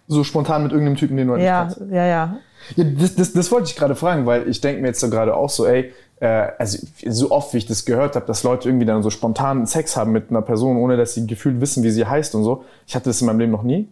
So 0.08 0.24
spontan 0.24 0.64
mit 0.64 0.72
irgendeinem 0.72 0.98
Typen, 0.98 1.16
den 1.16 1.28
du 1.28 1.34
halt 1.34 1.42
nicht 1.42 1.48
Ja, 1.48 1.62
kennst. 1.66 1.92
ja, 1.92 2.06
ja. 2.06 2.38
Ja, 2.76 2.84
das, 2.86 3.14
das, 3.14 3.34
das 3.34 3.52
wollte 3.52 3.70
ich 3.70 3.76
gerade 3.76 3.94
fragen, 3.96 4.26
weil 4.26 4.48
ich 4.48 4.62
denke 4.62 4.82
mir 4.82 4.88
jetzt 4.88 5.00
so 5.00 5.12
gerade 5.12 5.36
auch 5.36 5.50
so, 5.52 5.68
ey, 5.68 5.94
äh, 6.22 6.26
also 6.58 6.80
so 7.08 7.30
oft 7.30 7.54
wie 7.54 7.60
ich 7.60 7.68
das 7.68 7.86
gehört 7.86 8.16
habe, 8.16 8.26
dass 8.26 8.42
Leute 8.42 8.68
irgendwie 8.68 8.88
dann 8.88 9.04
so 9.04 9.12
spontan 9.12 9.68
Sex 9.68 9.96
haben 9.96 10.12
mit 10.12 10.32
einer 10.32 10.42
Person, 10.42 10.78
ohne 10.78 10.98
dass 10.98 11.14
sie 11.14 11.28
gefühlt 11.28 11.62
wissen, 11.62 11.84
wie 11.84 11.92
sie 11.92 12.08
heißt 12.08 12.34
und 12.34 12.44
so. 12.44 12.66
Ich 12.88 12.96
hatte 12.96 13.12
das 13.12 13.22
in 13.22 13.28
meinem 13.28 13.40
Leben 13.40 13.52
noch 13.52 13.64
nie. 13.64 13.90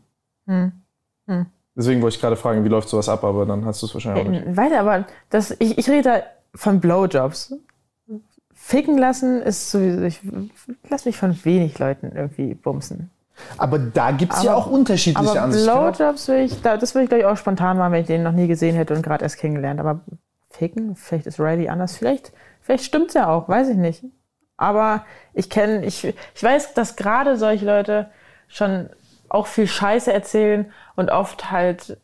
Hm. 0.47 0.72
Hm. 1.28 1.45
Deswegen 1.76 2.01
wollte 2.01 2.15
ich 2.15 2.22
gerade 2.22 2.36
fragen, 2.36 2.63
wie 2.65 2.69
läuft 2.69 2.89
sowas 2.89 3.07
ab, 3.09 3.24
aber 3.24 3.45
dann 3.45 3.65
hast 3.65 3.82
du 3.82 3.86
es 3.86 3.93
wahrscheinlich 3.93 4.26
auch 4.26 4.30
nicht. 4.30 4.45
Äh, 4.45 4.57
Weiter, 4.57 4.80
aber 4.82 5.05
das, 5.30 5.51
ich, 5.59 5.78
ich 5.78 5.89
rede 5.89 6.03
da 6.03 6.24
von 6.53 6.80
Blowjobs. 6.82 7.53
Ficken 8.53 8.97
lassen 8.97 9.41
ist 9.41 9.72
sowieso, 9.72 10.03
ich 10.03 10.19
lass 10.89 11.05
mich 11.05 11.17
von 11.17 11.38
wenig 11.45 11.80
Leuten 11.80 12.11
irgendwie 12.13 12.53
bumsen. 12.53 13.09
Aber 13.57 13.80
da 13.80 14.11
gibt's 14.11 14.43
ja 14.43 14.51
Aber- 14.51 14.59
auch 14.61 14.67
unterschiedliche 14.67 15.32
Aber 15.32 15.41
Ansichten. 15.41 15.65
Blowjobs 15.67 16.28
will 16.28 16.39
ich, 16.41 16.61
da- 16.61 16.78
das 16.78 16.93
würde 16.93 17.03
ich 17.05 17.09
glaube 17.09 17.22
ich 17.22 17.26
auch 17.26 17.38
spontan 17.38 17.78
machen, 17.78 17.93
wenn 17.93 18.01
ich 18.01 18.07
den 18.07 18.22
noch 18.22 18.34
nie 18.34 18.47
gesehen 18.47 18.76
hätte 18.76 18.93
und 18.93 19.01
gerade 19.01 19.24
erst 19.24 19.38
kennengelernt. 19.38 19.80
Aber 19.80 20.01
Ficken, 20.51 20.95
vielleicht 20.95 21.26
ist 21.26 21.39
Riley 21.39 21.69
anders, 21.69 21.95
vielleicht, 21.97 22.34
vielleicht 22.61 22.84
stimmt's 22.84 23.13
ja 23.15 23.30
auch, 23.30 23.47
weiß 23.49 23.69
ich 23.69 23.78
nicht. 23.78 24.03
Aber 24.57 25.05
ich 25.34 25.49
kenne, 25.49 25.84
ich, 25.86 26.03
ich 26.36 26.43
weiß, 26.43 26.76
dass 26.76 26.95
gerade 26.97 27.38
solche 27.38 27.65
Leute 27.65 28.11
schon 28.47 28.89
auch 29.32 29.48
viel 29.48 29.68
Scheiße 29.68 30.12
erzählen 30.12 30.72
und 30.96 31.10
oft 31.10 31.52
halt 31.52 31.98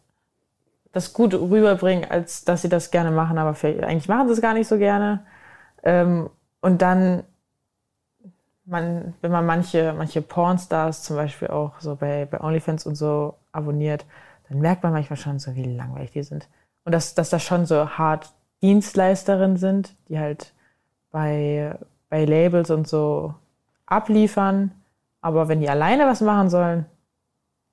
das 0.93 1.13
gut 1.13 1.33
rüberbringen, 1.33 2.09
als 2.09 2.45
dass 2.45 2.61
sie 2.61 2.69
das 2.69 2.89
gerne 2.89 3.11
machen, 3.11 3.37
aber 3.37 3.53
vielleicht, 3.53 3.83
eigentlich 3.83 4.07
machen 4.07 4.27
sie 4.27 4.33
es 4.33 4.41
gar 4.41 4.53
nicht 4.53 4.67
so 4.67 4.77
gerne. 4.77 5.25
Ähm, 5.83 6.29
und 6.61 6.81
dann, 6.81 7.23
man, 8.65 9.13
wenn 9.21 9.31
man 9.31 9.45
manche, 9.45 9.93
manche 9.93 10.21
Pornstars 10.21 11.03
zum 11.03 11.17
Beispiel 11.17 11.49
auch 11.49 11.79
so 11.79 11.95
bei, 11.97 12.25
bei 12.25 12.39
OnlyFans 12.39 12.85
und 12.85 12.95
so 12.95 13.35
abonniert, 13.51 14.05
dann 14.49 14.59
merkt 14.59 14.83
man 14.83 14.93
manchmal 14.93 15.17
schon 15.17 15.39
so, 15.39 15.53
wie 15.55 15.63
langweilig 15.63 16.11
die 16.11 16.23
sind. 16.23 16.47
Und 16.85 16.93
dass, 16.93 17.13
dass 17.13 17.29
das 17.29 17.43
schon 17.43 17.65
so 17.65 17.89
hart 17.89 18.31
Dienstleisterinnen 18.61 19.57
sind, 19.57 19.95
die 20.07 20.17
halt 20.17 20.53
bei, 21.11 21.77
bei 22.09 22.23
Labels 22.23 22.71
und 22.71 22.87
so 22.87 23.33
abliefern. 23.85 24.71
Aber 25.19 25.49
wenn 25.49 25.59
die 25.59 25.69
alleine 25.69 26.07
was 26.07 26.21
machen 26.21 26.49
sollen, 26.49 26.85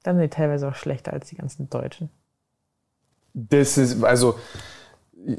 dann 0.04 0.16
sind 0.16 0.22
die 0.32 0.36
teilweise 0.36 0.68
auch 0.68 0.76
schlechter 0.76 1.12
als 1.12 1.28
die 1.28 1.34
ganzen 1.36 1.68
Deutschen. 1.68 2.10
Das 3.32 3.76
ist, 3.78 4.04
also, 4.04 4.36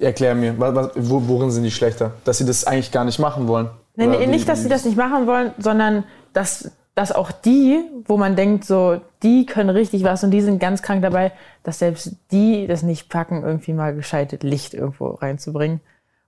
erklär 0.02 0.36
mir, 0.36 0.60
was, 0.60 0.76
was, 0.76 0.92
wo- 0.96 1.28
worin 1.28 1.52
sind 1.52 1.64
die 1.64 1.72
schlechter? 1.72 2.12
Dass 2.26 2.40
sie 2.40 2.46
das 2.46 2.66
eigentlich 2.66 2.92
gar 2.92 3.06
nicht 3.06 3.20
machen 3.20 3.48
wollen? 3.48 3.70
Oder 3.98 4.20
nee, 4.20 4.28
nicht, 4.28 4.50
dass 4.50 4.64
sie 4.64 4.70
das 4.70 4.84
nicht 4.84 4.98
machen 4.98 5.26
wollen, 5.28 5.54
sondern 5.58 6.04
dass, 6.34 6.72
dass 6.96 7.14
auch 7.14 7.32
die, 7.32 7.80
wo 8.06 8.18
man 8.18 8.36
denkt, 8.36 8.66
so, 8.66 9.00
die 9.24 9.46
können 9.46 9.70
richtig 9.70 10.04
was 10.04 10.26
und 10.26 10.32
die 10.32 10.42
sind 10.42 10.60
ganz 10.60 10.82
krank 10.82 11.02
dabei, 11.02 11.32
dass 11.64 11.80
selbst 11.80 12.18
die 12.32 12.68
das 12.68 12.84
nicht 12.84 13.08
packen, 13.08 13.44
irgendwie 13.44 13.72
mal 13.72 13.96
gescheitet 13.96 14.44
Licht 14.44 14.74
irgendwo 14.74 15.12
reinzubringen. 15.12 15.80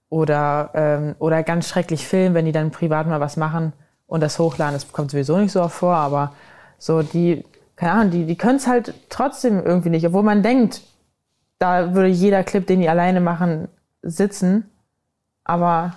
Oder, 0.10 0.72
ähm, 0.74 1.16
oder 1.20 1.44
ganz 1.44 1.68
schrecklich 1.68 2.08
filmen, 2.08 2.34
wenn 2.34 2.46
die 2.46 2.54
dann 2.54 2.72
privat 2.72 3.08
mal 3.08 3.20
was 3.20 3.36
machen 3.36 3.74
und 4.06 4.22
das 4.22 4.40
hochladen. 4.40 4.74
Das 4.74 4.90
kommt 4.94 5.12
sowieso 5.12 5.38
nicht 5.38 5.52
so 5.52 5.68
vor, 5.68 5.96
aber 5.96 6.34
so 6.78 7.02
die, 7.02 7.44
keine 7.78 7.92
Ahnung, 7.94 8.12
die, 8.12 8.26
die 8.26 8.36
können 8.36 8.58
es 8.58 8.68
halt 8.68 8.94
trotzdem 9.10 9.64
irgendwie 9.66 9.90
nicht, 9.90 10.06
obwohl 10.06 10.24
man 10.24 10.44
denkt, 10.44 10.82
da 11.60 11.94
würde 11.96 12.10
jeder 12.10 12.44
Clip, 12.44 12.68
den 12.68 12.82
die 12.82 12.90
alleine 12.90 13.22
machen, 13.22 13.70
sitzen. 14.02 14.70
Aber 15.46 15.94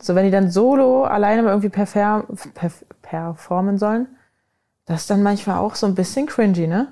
so 0.00 0.14
wenn 0.14 0.24
die 0.24 0.30
dann 0.30 0.50
solo 0.50 1.04
alleine 1.04 1.42
mal 1.42 1.50
irgendwie 1.50 1.68
perfer 1.68 2.24
perf 2.54 2.84
performen 3.02 3.76
sollen, 3.78 4.06
das 4.86 5.02
ist 5.02 5.10
dann 5.10 5.22
manchmal 5.22 5.58
auch 5.58 5.74
so 5.74 5.86
ein 5.86 5.94
bisschen 5.94 6.26
cringy, 6.26 6.66
ne? 6.66 6.88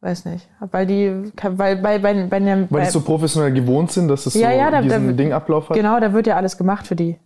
Weiß 0.00 0.24
nicht. 0.26 0.48
Weil 0.60 0.86
die, 0.86 1.32
weil 1.42 1.76
bei, 1.76 1.98
bei, 1.98 2.26
bei, 2.26 2.38
der, 2.40 2.56
Weil 2.58 2.66
bei 2.68 2.84
die 2.84 2.90
so 2.90 3.00
professionell 3.00 3.52
gewohnt 3.52 3.90
sind, 3.90 4.08
dass 4.08 4.26
es 4.26 4.34
Ja, 4.34 4.50
so 4.52 4.56
ja, 4.56 4.70
da- 4.70 4.80
diesen 4.82 5.08
da- 5.08 5.12
Dingablauf 5.14 5.68
hat. 5.70 5.76
genau, 5.76 5.98
da 6.00 6.12
wird 6.12 6.26
ja 6.26 6.36
alles 6.36 6.56
gemacht 6.56 6.86
für 6.86 6.96
die. 6.96 7.18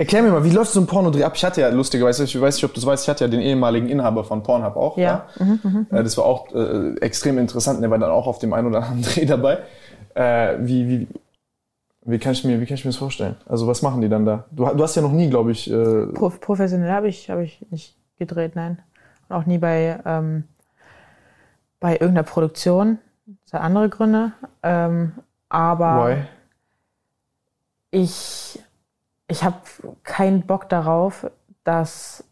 Erklär 0.00 0.22
mir 0.22 0.30
mal, 0.30 0.44
wie 0.44 0.50
läuft 0.50 0.70
so 0.70 0.80
ein 0.80 0.86
Pornodreh 0.86 1.24
ab? 1.24 1.32
Ich 1.34 1.44
hatte 1.44 1.60
ja, 1.60 1.68
lustigerweise, 1.70 2.22
ich 2.22 2.40
weiß 2.40 2.54
nicht, 2.54 2.64
ob 2.64 2.72
du 2.72 2.78
es 2.78 2.86
weißt, 2.86 3.02
ich 3.04 3.08
hatte 3.08 3.24
ja 3.24 3.28
den 3.30 3.40
ehemaligen 3.40 3.88
Inhaber 3.88 4.22
von 4.22 4.44
Pornhub 4.44 4.76
auch. 4.76 4.96
Ja. 4.96 5.26
Mhm, 5.40 5.88
Äh, 5.90 6.04
Das 6.04 6.16
war 6.16 6.24
auch 6.24 6.54
äh, 6.54 6.94
extrem 7.00 7.36
interessant. 7.36 7.82
Der 7.82 7.90
war 7.90 7.98
dann 7.98 8.10
auch 8.10 8.28
auf 8.28 8.38
dem 8.38 8.52
einen 8.52 8.68
oder 8.68 8.84
anderen 8.84 9.02
Dreh 9.14 9.26
dabei. 9.26 9.58
Äh, 10.14 10.58
wie, 10.60 10.88
wie, 10.88 11.08
wie, 12.02 12.18
kann 12.20 12.30
ich 12.32 12.44
mir, 12.44 12.60
wie 12.60 12.66
kann 12.66 12.76
ich 12.76 12.84
mir 12.84 12.90
das 12.90 12.98
vorstellen? 12.98 13.36
Also 13.46 13.66
was 13.66 13.82
machen 13.82 14.00
die 14.00 14.08
dann 14.08 14.24
da? 14.24 14.44
Du, 14.52 14.64
du 14.66 14.82
hast 14.84 14.94
ja 14.94 15.02
noch 15.02 15.10
nie, 15.12 15.28
glaube 15.30 15.50
ich, 15.50 15.68
äh, 15.68 16.06
Pro 16.14 16.30
professionell 16.30 16.92
habe 16.92 17.08
ich, 17.08 17.28
hab 17.28 17.40
ich 17.40 17.66
nicht 17.70 17.96
gedreht, 18.20 18.54
nein. 18.54 18.78
Und 19.28 19.34
auch 19.36 19.46
nie 19.46 19.58
bei, 19.58 19.98
ähm, 20.06 20.44
bei 21.80 21.94
irgendeiner 21.94 22.22
Produktion. 22.22 22.98
Das 23.44 23.54
hat 23.54 23.62
andere 23.62 23.88
Gründe. 23.88 24.30
Ähm, 24.62 25.12
aber 25.48 26.06
why? 26.06 26.16
ich, 27.90 28.60
ich 29.28 29.44
habe 29.44 29.56
keinen 30.04 30.42
Bock 30.46 30.68
darauf, 30.68 31.30
dass 31.64 32.24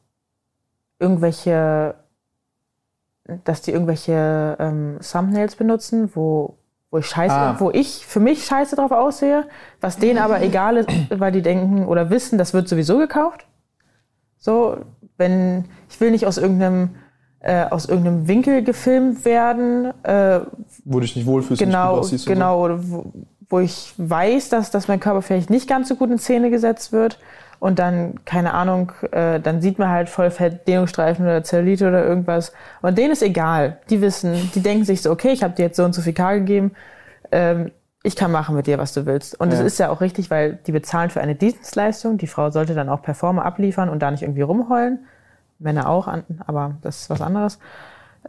irgendwelche, 0.99 1.95
dass 3.45 3.63
die 3.63 3.73
irgendwelche 3.73 4.57
ähm, 4.59 4.99
Thumbnails 5.01 5.57
benutzen, 5.57 6.11
wo, 6.15 6.57
wo 6.91 6.99
ich 6.99 7.07
scheiße, 7.07 7.35
Ah. 7.35 7.57
wo 7.59 7.71
ich 7.71 8.07
für 8.07 8.21
mich 8.21 8.45
scheiße 8.47 8.77
drauf 8.77 8.93
aussehe, 8.93 9.45
was 9.81 9.99
denen 9.99 10.19
aber 10.19 10.41
egal 10.43 10.79
ist, 10.79 10.89
weil 11.11 11.33
die 11.33 11.43
denken 11.43 11.87
oder 11.87 12.09
wissen, 12.11 12.39
das 12.39 12.55
wird 12.55 12.69
sowieso 12.69 12.99
gekauft. 12.99 13.47
So, 14.39 14.79
wenn 15.19 15.65
ich 15.91 16.01
will 16.01 16.11
nicht 16.11 16.27
aus 16.27 16.39
irgendeinem 16.39 16.91
äh, 17.41 17.65
aus 17.65 17.87
irgendeinem 17.87 18.27
Winkel 18.27 18.65
gefilmt 18.65 19.25
werden, 19.25 19.93
äh, 20.05 20.41
Wo 20.85 20.95
du 20.95 21.01
dich 21.01 21.15
nicht 21.17 21.27
wohlfühlst, 21.27 21.61
nicht 21.61 21.71
genau, 21.71 21.91
gut 21.95 22.01
aussiehst. 22.01 22.27
und 22.27 22.33
genau, 22.33 22.65
oder 22.65 22.81
wo, 23.49 23.61
ich 23.61 23.95
weiß, 23.97 24.49
dass, 24.49 24.71
dass 24.71 24.89
mein 24.89 25.01
Körper 25.01 25.23
vielleicht 25.23 25.51
nicht 25.51 25.69
ganz 25.69 25.89
so 25.89 25.97
gut 25.97 26.11
in 26.11 26.19
Szene 26.19 26.51
gesetzt 26.51 26.93
wird 26.93 27.19
und 27.59 27.79
dann, 27.79 28.25
keine 28.25 28.55
Ahnung, 28.55 28.93
äh, 29.13 29.41
dann 29.41 29.61
sieht 29.61 29.79
man 29.79 29.89
halt 29.89 30.09
voll 30.09 30.31
fett 30.31 30.67
Dehnungsstreifen 30.69 31.25
oder 31.25 31.43
Zellulite 31.45 31.89
oder 31.89 32.05
irgendwas 32.05 32.53
und 32.83 32.99
denen 32.99 33.13
ist 33.13 33.23
egal. 33.23 33.79
Die 33.89 34.01
wissen, 34.01 34.51
die 34.55 34.61
denken 34.63 34.85
sich 34.85 35.03
so, 35.03 35.11
okay, 35.11 35.31
ich 35.31 35.43
habe 35.43 35.55
dir 35.55 35.67
jetzt 35.67 35.77
so 35.77 35.85
und 35.85 35.95
so 35.95 36.03
viel 36.03 36.13
K 36.13 36.35
gegeben, 36.35 36.73
ähm, 37.33 37.71
ich 38.03 38.15
kann 38.15 38.31
machen 38.31 38.55
mit 38.55 38.69
dir, 38.69 38.79
was 38.79 38.93
du 38.93 39.05
willst. 39.05 39.41
Und 39.41 39.53
es 39.53 39.59
Ja. 39.59 39.65
ist 39.65 39.79
ja 39.79 39.89
auch 39.91 40.01
richtig, 40.01 40.31
weil 40.31 40.61
die 40.67 40.71
bezahlen 40.71 41.11
für 41.11 41.21
eine 41.21 41.35
Dienstleistung. 41.35 42.19
Die 42.19 42.29
Frau 42.29 42.51
sollte 42.51 42.73
dann 42.75 42.89
auch 42.89 43.03
Performer 43.03 43.45
abliefern 43.45 43.89
und 43.89 44.01
da 44.01 44.13
nicht 44.13 44.23
irgendwie 44.23 44.43
rumheulen. 44.43 45.07
Männer 45.59 45.89
auch, 45.89 46.07
aber 46.47 46.77
das 46.83 47.01
ist 47.01 47.11
was 47.11 47.21
anderes. 47.21 47.59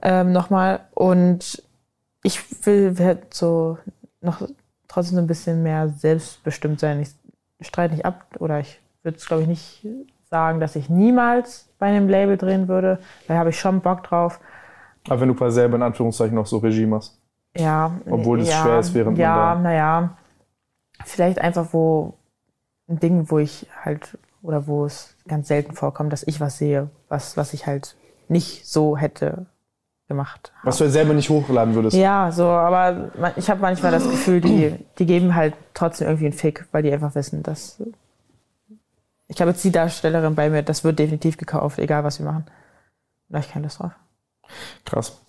Ähm, 0.01 0.31
Nochmal. 0.31 0.79
Und 0.95 1.61
ich 2.23 2.65
will 2.65 2.95
halt 2.99 3.33
so 3.35 3.77
noch 4.21 4.41
trotzdem 4.97 5.17
so 5.17 5.21
ein 5.21 5.27
bisschen 5.27 5.61
mehr 5.61 5.89
selbstbestimmt 5.89 6.79
sein. 6.79 6.99
Ich 6.99 7.13
streite 7.67 7.93
nicht 7.93 8.05
ab 8.05 8.25
oder 8.39 8.59
ich 8.59 8.81
würde 9.03 9.17
es, 9.17 9.27
glaube 9.27 9.43
ich, 9.43 9.47
nicht 9.47 9.87
sagen, 10.31 10.59
dass 10.59 10.75
ich 10.75 10.89
niemals 10.89 11.69
bei 11.77 11.85
einem 11.85 12.09
Label 12.09 12.35
drehen 12.35 12.67
würde. 12.67 12.97
Da 13.27 13.35
habe 13.35 13.51
ich 13.51 13.59
schon 13.59 13.81
Bock 13.81 14.03
drauf. 14.03 14.39
Aber 15.07 15.21
wenn 15.21 15.27
du 15.27 15.35
quasi 15.35 15.55
selber 15.55 15.75
in 15.75 15.83
Anführungszeichen 15.83 16.33
noch 16.33 16.47
so 16.47 16.57
Regie 16.57 16.87
machst. 16.87 17.21
Ja. 17.55 17.91
Obwohl 18.09 18.41
es 18.41 18.49
ja, 18.49 18.63
schwer 18.63 18.79
ist, 18.79 18.93
während 18.95 19.17
man 19.17 19.21
Ja, 19.21 19.55
naja. 19.55 20.17
Vielleicht 21.05 21.39
einfach, 21.39 21.67
wo 21.73 22.15
ein 22.89 22.99
Ding, 22.99 23.29
wo 23.29 23.37
ich 23.37 23.67
halt, 23.85 24.17
oder 24.41 24.65
wo 24.65 24.85
es 24.85 25.15
ganz 25.27 25.47
selten 25.47 25.73
vorkommt, 25.73 26.11
dass 26.11 26.25
ich 26.25 26.41
was 26.41 26.57
sehe, 26.57 26.89
was, 27.07 27.37
was 27.37 27.53
ich 27.53 27.67
halt 27.67 27.95
nicht 28.29 28.67
so 28.67 28.97
hätte 28.97 29.45
gemacht. 30.07 30.51
Was 30.63 30.77
du 30.77 30.85
jetzt 30.85 30.93
selber 30.93 31.13
nicht 31.13 31.29
hochladen 31.29 31.75
würdest. 31.75 31.95
Ja, 31.95 32.31
so, 32.31 32.45
aber 32.47 33.11
ich 33.35 33.49
habe 33.49 33.61
manchmal 33.61 33.91
das 33.91 34.09
Gefühl, 34.09 34.39
die, 34.41 34.75
die 34.97 35.05
geben 35.05 35.35
halt 35.35 35.53
trotzdem 35.73 36.07
irgendwie 36.07 36.27
einen 36.27 36.33
Fick, 36.33 36.65
weil 36.71 36.83
die 36.83 36.91
einfach 36.91 37.13
wissen, 37.15 37.43
dass. 37.43 37.81
Ich 39.27 39.41
habe 39.41 39.51
jetzt 39.51 39.63
die 39.63 39.71
Darstellerin 39.71 40.35
bei 40.35 40.49
mir, 40.49 40.63
das 40.63 40.83
wird 40.85 40.99
definitiv 40.99 41.37
gekauft, 41.37 41.79
egal 41.79 42.03
was 42.05 42.19
wir 42.19 42.25
machen. 42.25 42.45
Da 43.27 43.39
hab 43.39 43.45
ich 43.45 43.51
keine 43.51 43.63
Lust 43.65 43.79
drauf. 43.81 43.91
Krass. 44.85 45.21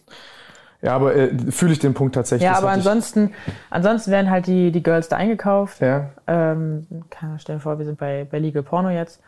Ja, 0.81 0.95
aber 0.95 1.17
äh, 1.17 1.37
fühle 1.51 1.73
ich 1.73 1.81
den 1.81 1.95
Punkt 1.95 2.15
tatsächlich. 2.15 2.45
Ja, 2.49 2.57
aber 2.57 2.69
ich- 2.69 2.75
ansonsten, 2.75 3.33
ansonsten 3.71 4.13
werden 4.13 4.31
halt 4.31 4.47
die, 4.47 4.71
die 4.71 4.83
Girls 4.85 5.09
da 5.09 5.17
eingekauft. 5.17 5.81
Ja, 5.81 6.11
Ähm, 6.29 6.87
kann, 7.11 7.37
stell 7.41 7.57
dir 7.57 7.61
vor, 7.61 7.79
wir 7.81 7.85
sind 7.85 7.99
bei, 7.99 8.25
bei 8.31 8.39
Legal 8.39 8.63
Porno 8.63 8.91
jetzt. 8.91 9.21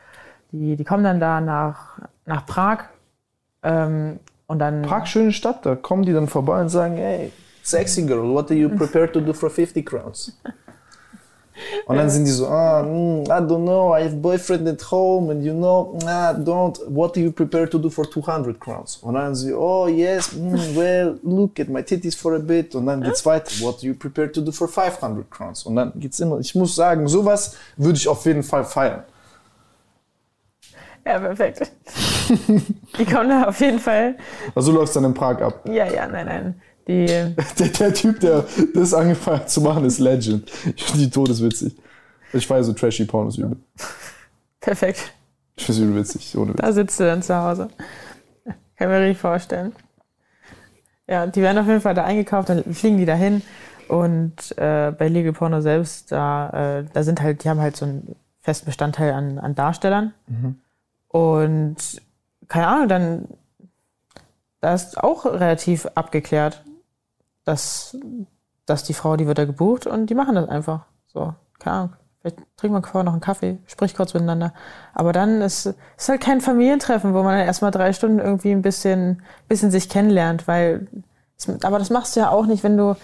Die, 0.52 0.76
die 0.76 0.84
kommen 0.84 1.02
dann 1.02 1.18
da 1.18 1.40
nach, 1.40 1.98
nach 2.24 2.46
Prag. 2.46 2.84
Ähm, 3.64 4.20
und 4.50 4.58
dann. 4.58 4.82
Prag, 4.82 5.06
schöne 5.06 5.32
Stadt, 5.32 5.64
da 5.64 5.76
kommen 5.76 6.02
die 6.02 6.12
dann 6.12 6.26
vorbei 6.26 6.60
und 6.60 6.68
sagen, 6.68 6.96
hey, 6.96 7.30
Sexy 7.62 8.02
girl, 8.02 8.34
what 8.34 8.50
do 8.50 8.54
you 8.54 8.68
prepare 8.68 9.10
to 9.10 9.20
do 9.20 9.32
for 9.32 9.48
50 9.48 9.86
crowns? 9.86 10.36
Und 11.86 11.96
dann 11.96 12.08
sind 12.08 12.24
die 12.24 12.30
so, 12.30 12.48
ah, 12.48 12.82
mm, 12.82 13.24
I 13.26 13.40
don't 13.46 13.62
know, 13.62 13.94
I 13.94 14.02
have 14.02 14.16
boyfriend 14.16 14.66
at 14.66 14.90
home 14.90 15.30
and 15.30 15.44
you 15.44 15.52
know, 15.52 15.96
ah, 16.06 16.32
don't, 16.32 16.80
what 16.88 17.14
do 17.14 17.20
you 17.20 17.30
prepare 17.30 17.68
to 17.68 17.78
do 17.78 17.90
for 17.90 18.10
200 18.10 18.58
crowns? 18.58 18.96
Und 19.02 19.14
dann 19.14 19.34
sie, 19.34 19.52
oh 19.52 19.86
yes, 19.86 20.32
mm, 20.32 20.74
well, 20.74 21.18
look 21.22 21.60
at 21.60 21.68
my 21.68 21.82
titties 21.82 22.16
for 22.16 22.34
a 22.34 22.38
bit. 22.38 22.74
Und 22.74 22.86
dann 22.86 23.02
geht's 23.02 23.24
weiter, 23.26 23.52
what 23.60 23.80
do 23.82 23.86
you 23.86 23.94
prepare 23.94 24.32
to 24.32 24.40
do 24.40 24.50
for 24.50 24.68
500 24.68 25.30
crowns? 25.30 25.64
Und 25.64 25.76
dann 25.76 25.92
geht's 25.96 26.18
immer, 26.18 26.40
ich 26.40 26.54
muss 26.54 26.74
sagen, 26.74 27.06
sowas 27.06 27.56
würde 27.76 27.98
ich 27.98 28.08
auf 28.08 28.24
jeden 28.24 28.42
Fall 28.42 28.64
feiern. 28.64 29.04
Ja, 31.06 31.18
perfekt. 31.18 31.70
Die 32.98 33.04
kommen 33.04 33.28
da 33.28 33.44
auf 33.44 33.60
jeden 33.60 33.78
Fall. 33.78 34.16
also 34.54 34.72
so 34.72 34.78
läuft 34.78 34.88
es 34.88 34.94
dann 34.94 35.04
in 35.04 35.14
Prag 35.14 35.40
ab. 35.40 35.64
Ja, 35.66 35.86
ja, 35.86 36.06
nein, 36.06 36.26
nein. 36.26 36.60
Die. 36.88 37.06
Der, 37.58 37.68
der 37.68 37.94
Typ, 37.94 38.20
der 38.20 38.44
das 38.74 38.94
angefangen 38.94 39.40
hat 39.40 39.50
zu 39.50 39.60
machen, 39.60 39.84
ist 39.84 39.98
Legend. 39.98 40.50
Ich 40.74 40.84
finde 40.84 41.04
die 41.04 41.10
todeswitzig. 41.10 41.76
Ich 42.32 42.46
feiere 42.46 42.64
so 42.64 42.72
trashy 42.72 43.04
Pornos 43.04 43.38
übel. 43.38 43.56
Perfekt. 44.60 45.12
Ich 45.56 45.66
finde 45.66 45.82
es 45.82 45.86
übel 45.86 46.00
witzig, 46.00 46.36
ohne 46.38 46.52
Witz. 46.52 46.60
Da 46.60 46.72
sitzt 46.72 47.00
du 47.00 47.04
dann 47.04 47.22
zu 47.22 47.36
Hause. 47.36 47.68
Kann 48.76 48.88
mir 48.88 49.00
richtig 49.00 49.18
vorstellen. 49.18 49.72
Ja, 51.06 51.26
die 51.26 51.42
werden 51.42 51.58
auf 51.58 51.66
jeden 51.66 51.80
Fall 51.80 51.94
da 51.94 52.04
eingekauft, 52.04 52.48
dann 52.48 52.64
fliegen 52.72 52.96
die 52.96 53.04
dahin. 53.04 53.42
Und 53.88 54.56
äh, 54.56 54.92
bei 54.96 55.08
Legal 55.08 55.32
Porno 55.32 55.60
selbst, 55.60 56.12
da, 56.12 56.78
äh, 56.78 56.84
da 56.92 57.02
sind 57.02 57.20
halt, 57.20 57.44
die 57.44 57.48
haben 57.48 57.60
halt 57.60 57.76
so 57.76 57.84
einen 57.84 58.14
festen 58.40 58.66
Bestandteil 58.66 59.12
an, 59.12 59.38
an 59.38 59.54
Darstellern. 59.54 60.14
Und 61.08 61.76
keine 62.50 62.66
Ahnung, 62.66 62.88
dann 62.88 63.28
da 64.60 64.74
ist 64.74 65.02
auch 65.02 65.24
relativ 65.24 65.86
abgeklärt, 65.94 66.62
dass, 67.44 67.96
dass 68.66 68.84
die 68.84 68.92
Frau, 68.92 69.16
die 69.16 69.26
wird 69.26 69.38
da 69.38 69.46
gebucht 69.46 69.86
und 69.86 70.06
die 70.10 70.14
machen 70.14 70.34
das 70.34 70.48
einfach. 70.48 70.84
So, 71.06 71.32
keine 71.58 71.76
Ahnung. 71.76 71.92
Vielleicht 72.20 72.36
trinkt 72.58 72.74
man 72.74 72.82
vorher 72.84 73.04
noch 73.04 73.12
einen 73.14 73.22
Kaffee, 73.22 73.56
spricht 73.66 73.96
kurz 73.96 74.12
miteinander. 74.12 74.52
Aber 74.92 75.14
dann 75.14 75.40
ist 75.40 75.74
es 75.96 76.08
halt 76.10 76.20
kein 76.20 76.42
Familientreffen, 76.42 77.14
wo 77.14 77.22
man 77.22 77.38
dann 77.38 77.46
erstmal 77.46 77.70
drei 77.70 77.94
Stunden 77.94 78.18
irgendwie 78.18 78.50
ein 78.50 78.60
bisschen, 78.60 79.22
bisschen 79.48 79.70
sich 79.70 79.88
kennenlernt, 79.88 80.46
weil, 80.46 80.86
es- 81.38 81.48
aber 81.64 81.78
das 81.78 81.88
machst 81.88 82.14
du 82.16 82.20
ja 82.20 82.28
auch 82.28 82.44
nicht, 82.44 82.62
wenn 82.62 82.76
du, 82.76 82.94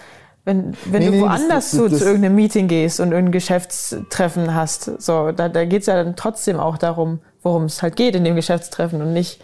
wenn, 0.45 0.77
wenn 0.85 0.99
Nee, 1.01 1.05
du 1.07 1.11
nee, 1.13 1.21
woanders 1.21 1.47
das- 1.49 1.71
das- 1.71 1.79
zu, 1.79 1.89
das- 1.89 1.99
zu 1.99 2.05
irgendeinem 2.05 2.35
Meeting 2.35 2.67
gehst 2.67 2.99
und 2.99 3.11
irgendein 3.11 3.31
Geschäftstreffen 3.31 4.53
hast. 4.53 5.01
So, 5.01 5.31
da, 5.31 5.49
da 5.49 5.65
geht's 5.65 5.87
ja 5.87 5.95
dann 5.95 6.15
trotzdem 6.15 6.59
auch 6.59 6.77
darum, 6.77 7.19
worum 7.47 7.65
es 7.65 7.81
halt 7.81 7.95
geht 7.95 8.15
in 8.15 8.23
dem 8.23 8.35
Geschäftstreffen 8.35 9.01
und 9.01 9.13
nicht 9.13 9.41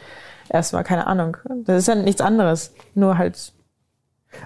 erstmal, 0.50 0.84
keine 0.84 1.08
Ahnung. 1.08 1.38
Das 1.66 1.80
ist 1.80 1.88
ja 1.88 1.96
nichts 1.96 2.22
anderes. 2.22 2.74
Nur 2.96 3.18
halt, 3.18 3.54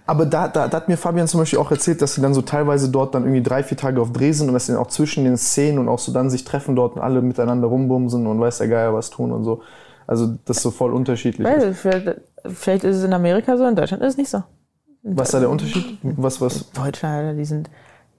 Aber 0.05 0.25
da, 0.25 0.47
da, 0.47 0.67
da 0.67 0.77
hat 0.77 0.87
mir 0.87 0.97
Fabian 0.97 1.27
zum 1.27 1.39
Beispiel 1.39 1.59
auch 1.59 1.71
erzählt, 1.71 2.01
dass 2.01 2.15
sie 2.15 2.21
dann 2.21 2.33
so 2.33 2.41
teilweise 2.41 2.89
dort 2.89 3.15
dann 3.15 3.23
irgendwie 3.23 3.43
drei, 3.43 3.63
vier 3.63 3.77
Tage 3.77 4.01
auf 4.01 4.11
Dreh 4.11 4.31
sind 4.31 4.47
und 4.47 4.53
dass 4.53 4.65
sie 4.65 4.73
dann 4.73 4.81
auch 4.81 4.87
zwischen 4.87 5.23
den 5.23 5.37
Szenen 5.37 5.79
und 5.79 5.89
auch 5.89 5.99
so 5.99 6.11
dann 6.11 6.29
sich 6.29 6.45
treffen 6.45 6.75
dort 6.75 6.95
und 6.95 7.01
alle 7.01 7.21
miteinander 7.21 7.67
rumbumsen 7.67 8.27
und 8.27 8.39
weiß 8.39 8.59
der 8.59 8.67
Geier 8.67 8.93
was 8.93 9.09
tun 9.09 9.31
und 9.31 9.43
so. 9.43 9.61
Also 10.05 10.35
das 10.45 10.57
ist 10.57 10.63
so 10.63 10.71
voll 10.71 10.93
unterschiedlich. 10.93 11.45
weil, 11.45 11.73
vielleicht, 11.73 12.21
vielleicht 12.45 12.83
ist 12.85 12.97
es 12.97 13.03
in 13.03 13.13
Amerika 13.13 13.57
so, 13.57 13.65
in 13.65 13.75
Deutschland 13.75 14.01
ist 14.03 14.13
es 14.13 14.17
nicht 14.17 14.29
so. 14.29 14.43
Was 15.03 15.29
ist 15.29 15.33
da 15.33 15.39
der 15.39 15.49
Unterschied? 15.49 15.97
Was, 16.01 16.41
was? 16.41 16.71
Deutschland, 16.71 17.37
die 17.37 17.45
sind, 17.45 17.69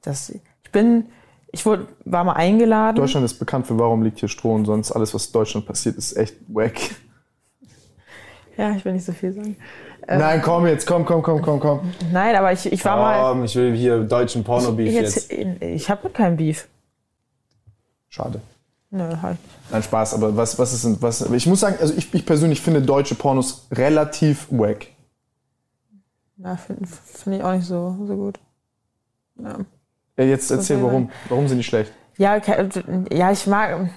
das, 0.03 0.31
ich 0.31 0.71
bin, 0.71 1.07
ich 1.53 1.65
wurde, 1.65 1.89
war 2.05 2.25
mal 2.25 2.35
eingeladen. 2.35 2.97
Deutschland 2.97 3.25
ist 3.25 3.39
bekannt 3.39 3.67
für 3.67 3.79
warum 3.79 4.03
liegt 4.03 4.19
hier 4.19 4.29
Stroh 4.29 4.55
und 4.55 4.65
sonst 4.65 4.93
alles, 4.93 5.15
was 5.15 5.27
in 5.27 5.33
Deutschland 5.33 5.67
passiert, 5.67 5.97
ist 5.97 6.17
echt 6.17 6.37
wack. 6.49 6.79
Ja, 8.57 8.73
ich 8.73 8.85
will 8.85 8.93
nicht 8.93 9.05
so 9.05 9.13
viel 9.13 9.33
sagen. 9.33 9.57
Nein, 10.07 10.41
komm 10.43 10.67
jetzt, 10.67 10.87
komm, 10.87 11.05
komm, 11.05 11.23
komm, 11.23 11.43
komm, 11.43 11.61
komm. 11.61 11.93
Nein, 12.11 12.35
aber 12.35 12.53
ich, 12.53 12.71
ich 12.73 12.85
war 12.85 12.97
mal, 12.97 13.33
Ähm, 13.33 13.45
ich 13.45 13.55
will 13.55 13.75
hier 13.77 14.01
deutschen 14.01 14.43
Porno-Beef 14.43 14.93
jetzt. 14.93 15.31
jetzt, 15.31 15.63
ich 15.63 15.91
habe 15.91 16.09
keinen 16.09 16.37
Beef. 16.37 16.67
Schade. 18.09 18.41
Nö, 18.91 19.17
halt. 19.21 19.37
Nein, 19.71 19.83
Spaß, 19.83 20.15
aber 20.15 20.35
was, 20.35 20.59
was 20.59 20.73
ist 20.73 20.85
denn, 20.85 20.97
was, 21.03 21.21
ich 21.31 21.47
muss 21.47 21.61
sagen, 21.61 21.77
also 21.79 21.93
ich, 21.95 22.13
ich 22.15 22.25
persönlich 22.25 22.63
finde 22.63 22.81
deutsche 22.81 23.15
Pornos 23.15 23.67
relativ 23.71 24.47
wack. 24.51 24.87
Na, 26.37 26.57
finde 26.57 26.87
find 26.87 27.37
ich 27.37 27.43
auch 27.43 27.53
nicht 27.53 27.67
so, 27.67 27.97
so 28.07 28.17
gut. 28.17 28.39
Ja. 29.43 29.59
Ja, 30.19 30.25
jetzt 30.25 30.51
erzähl, 30.51 30.83
warum, 30.83 31.11
warum 31.31 31.49
sind 31.49 31.57
die 31.59 31.65
schlecht? 31.65 31.93
Ja, 32.19 32.41
ke- 32.41 32.69
ja, 33.13 33.31
ich 33.33 33.47
mag, 33.47 33.89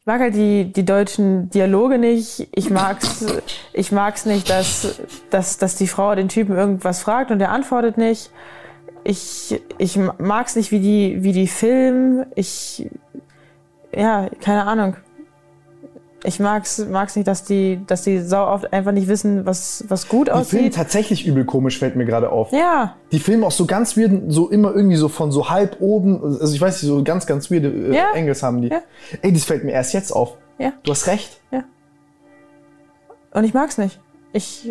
ich 0.00 0.06
mag 0.06 0.20
halt 0.20 0.34
die, 0.34 0.72
die 0.72 0.84
deutschen 0.84 1.50
Dialoge 1.50 1.98
nicht. 1.98 2.48
Ich 2.54 2.70
mag's, 2.70 3.24
ich 3.72 3.92
mag's 3.92 4.24
nicht, 4.26 4.48
dass, 4.50 5.00
dass, 5.30 5.58
dass 5.58 5.76
die 5.76 5.86
Frau 5.86 6.14
den 6.14 6.28
Typen 6.28 6.56
irgendwas 6.56 7.00
fragt 7.00 7.30
und 7.30 7.38
der 7.38 7.50
antwortet 7.52 7.98
nicht. 7.98 8.30
Ich, 9.04 9.60
ich 9.76 9.98
mag's 10.18 10.56
nicht, 10.56 10.72
wie 10.72 10.80
die, 10.80 11.22
wie 11.22 11.32
die 11.32 11.46
filmen. 11.46 12.24
Ich, 12.34 12.88
ja, 13.94 14.28
keine 14.40 14.64
Ahnung. 14.66 14.96
Ich 16.26 16.40
mag's, 16.40 16.78
mag's 16.90 17.16
nicht, 17.16 17.28
dass 17.28 17.44
die, 17.44 17.80
dass 17.86 18.02
die 18.02 18.20
sau 18.20 18.46
oft 18.46 18.72
einfach 18.72 18.92
nicht 18.92 19.08
wissen, 19.08 19.44
was, 19.44 19.84
was 19.88 20.08
gut 20.08 20.28
Die 20.28 20.30
filmen 20.32 20.40
aussieht. 20.66 20.74
tatsächlich 20.74 21.26
übel 21.26 21.44
komisch, 21.44 21.78
fällt 21.78 21.96
mir 21.96 22.06
gerade 22.06 22.30
auf. 22.30 22.50
Ja, 22.50 22.96
Die 23.12 23.18
filmen 23.18 23.44
auch 23.44 23.50
so 23.50 23.66
ganz 23.66 23.94
weird, 23.96 24.32
so 24.32 24.48
immer 24.48 24.74
irgendwie 24.74 24.96
so 24.96 25.08
von 25.10 25.30
so 25.30 25.50
halb 25.50 25.76
oben, 25.80 26.22
also 26.22 26.54
ich 26.54 26.60
weiß 26.60 26.82
nicht, 26.82 26.88
so 26.90 27.04
ganz, 27.04 27.26
ganz 27.26 27.50
weirde 27.50 27.68
äh, 27.68 27.94
Ja. 27.94 28.06
Angles 28.14 28.42
haben 28.42 28.62
die. 28.62 28.68
Ja. 28.68 28.80
Ey, 29.20 29.32
das 29.34 29.44
fällt 29.44 29.64
mir 29.64 29.72
erst 29.72 29.92
jetzt 29.92 30.12
auf. 30.12 30.38
Ja. 30.58 30.72
Du 30.82 30.92
hast 30.92 31.06
recht. 31.08 31.40
Und 33.32 33.44
ich 33.44 33.52
mag's 33.52 33.78
nicht. 33.78 34.00
Ich 34.32 34.70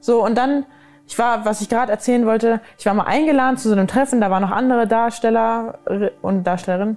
so 0.00 0.24
und 0.24 0.36
dann 0.36 0.64
ich 1.06 1.18
war, 1.18 1.44
was 1.44 1.60
ich 1.60 1.68
gerade 1.68 1.90
erzählen 1.92 2.26
wollte, 2.26 2.60
ich 2.78 2.86
war 2.86 2.94
mal 2.94 3.04
eingeladen 3.04 3.56
zu 3.56 3.68
so 3.68 3.74
einem 3.74 3.86
Treffen, 3.86 4.20
da 4.20 4.30
waren 4.30 4.42
noch 4.42 4.50
andere 4.50 4.86
Darsteller 4.86 5.78
und 6.22 6.44
Darstellerinnen. 6.44 6.96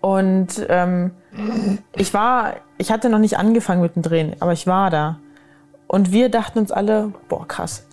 Und 0.00 0.66
ähm, 0.68 1.12
ich 1.96 2.12
war, 2.14 2.54
ich 2.78 2.90
hatte 2.90 3.08
noch 3.08 3.18
nicht 3.18 3.38
angefangen 3.38 3.82
mit 3.82 3.96
dem 3.96 4.02
Drehen, 4.02 4.36
aber 4.40 4.52
ich 4.52 4.66
war 4.66 4.90
da. 4.90 5.18
Und 5.86 6.12
wir 6.12 6.28
dachten 6.28 6.58
uns 6.58 6.72
alle, 6.72 7.12
boah, 7.28 7.46
krass, 7.46 7.86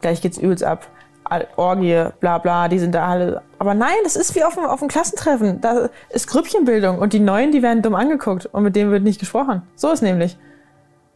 gleich 0.00 0.20
geht's 0.20 0.38
übelst 0.38 0.64
ab. 0.64 0.88
Orgie, 1.54 2.06
bla 2.18 2.38
bla, 2.38 2.66
die 2.66 2.80
sind 2.80 2.92
da 2.92 3.06
alle. 3.06 3.42
Aber 3.60 3.74
nein, 3.74 3.94
das 4.02 4.16
ist 4.16 4.34
wie 4.34 4.42
auf 4.42 4.54
dem, 4.54 4.64
auf 4.64 4.80
dem 4.80 4.88
Klassentreffen. 4.88 5.60
Da 5.60 5.88
ist 6.08 6.26
Grüppchenbildung 6.26 6.98
und 6.98 7.12
die 7.12 7.20
Neuen, 7.20 7.52
die 7.52 7.62
werden 7.62 7.82
dumm 7.82 7.94
angeguckt 7.94 8.46
und 8.46 8.64
mit 8.64 8.74
denen 8.74 8.90
wird 8.90 9.04
nicht 9.04 9.20
gesprochen. 9.20 9.62
So 9.76 9.92
ist 9.92 10.02
nämlich. 10.02 10.36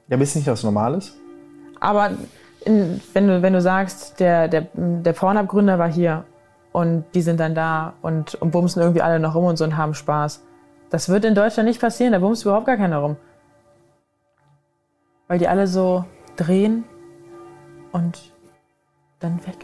Ja, 0.08 0.14
aber 0.14 0.22
ist 0.22 0.36
nicht 0.36 0.46
was 0.46 0.62
Normales? 0.62 1.16
Aber 1.80 2.12
in, 2.64 3.00
wenn, 3.12 3.26
du, 3.26 3.42
wenn 3.42 3.52
du 3.54 3.60
sagst, 3.60 4.20
der, 4.20 4.46
der, 4.46 4.68
der 4.74 5.12
Pornhub-Gründer 5.12 5.80
war 5.80 5.90
hier 5.90 6.24
und 6.74 7.04
die 7.14 7.22
sind 7.22 7.38
dann 7.38 7.54
da 7.54 7.94
und, 8.02 8.34
und 8.34 8.50
bumsen 8.50 8.82
irgendwie 8.82 9.00
alle 9.00 9.20
noch 9.20 9.36
rum 9.36 9.44
und 9.44 9.56
so 9.56 9.62
und 9.62 9.76
haben 9.76 9.94
Spaß. 9.94 10.42
Das 10.90 11.08
wird 11.08 11.24
in 11.24 11.36
Deutschland 11.36 11.68
nicht 11.68 11.80
passieren, 11.80 12.12
da 12.12 12.18
bumst 12.18 12.42
überhaupt 12.44 12.66
gar 12.66 12.76
keiner 12.76 12.98
rum. 12.98 13.16
Weil 15.28 15.38
die 15.38 15.46
alle 15.46 15.68
so 15.68 16.04
drehen 16.34 16.82
und 17.92 18.32
dann 19.20 19.38
weg. 19.46 19.54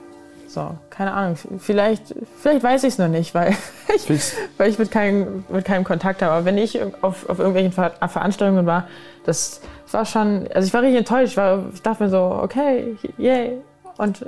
So, 0.47 0.79
keine 0.91 1.13
Ahnung. 1.13 1.37
Vielleicht, 1.59 2.15
vielleicht 2.37 2.63
weiß 2.63 2.85
ich 2.85 2.93
es 2.93 2.99
noch 2.99 3.09
nicht, 3.09 3.35
weil 3.35 3.57
ich, 3.89 4.09
weil 4.57 4.71
ich 4.71 4.79
mit 4.79 4.93
keinem, 4.93 5.45
mit 5.49 5.65
keinem 5.65 5.83
Kontakt 5.83 6.23
habe. 6.23 6.33
Aber 6.33 6.45
wenn 6.45 6.59
ich 6.59 6.81
auf, 7.03 7.29
auf 7.29 7.41
irgendwelchen 7.41 7.73
Ver 7.73 7.91
Veranstaltungen 8.07 8.67
war, 8.67 8.87
das 9.25 9.63
war 9.91 10.07
schon, 10.07 10.47
also 10.55 10.65
ich 10.65 10.73
war 10.73 10.83
richtig 10.83 10.99
enttäuscht. 10.99 11.33
Ich, 11.33 11.37
war, 11.37 11.65
ich 11.75 11.83
dachte 11.83 12.05
mir 12.05 12.09
so, 12.09 12.39
okay, 12.41 12.97
yay. 13.19 13.61
Und, 14.01 14.23
äh, 14.23 14.27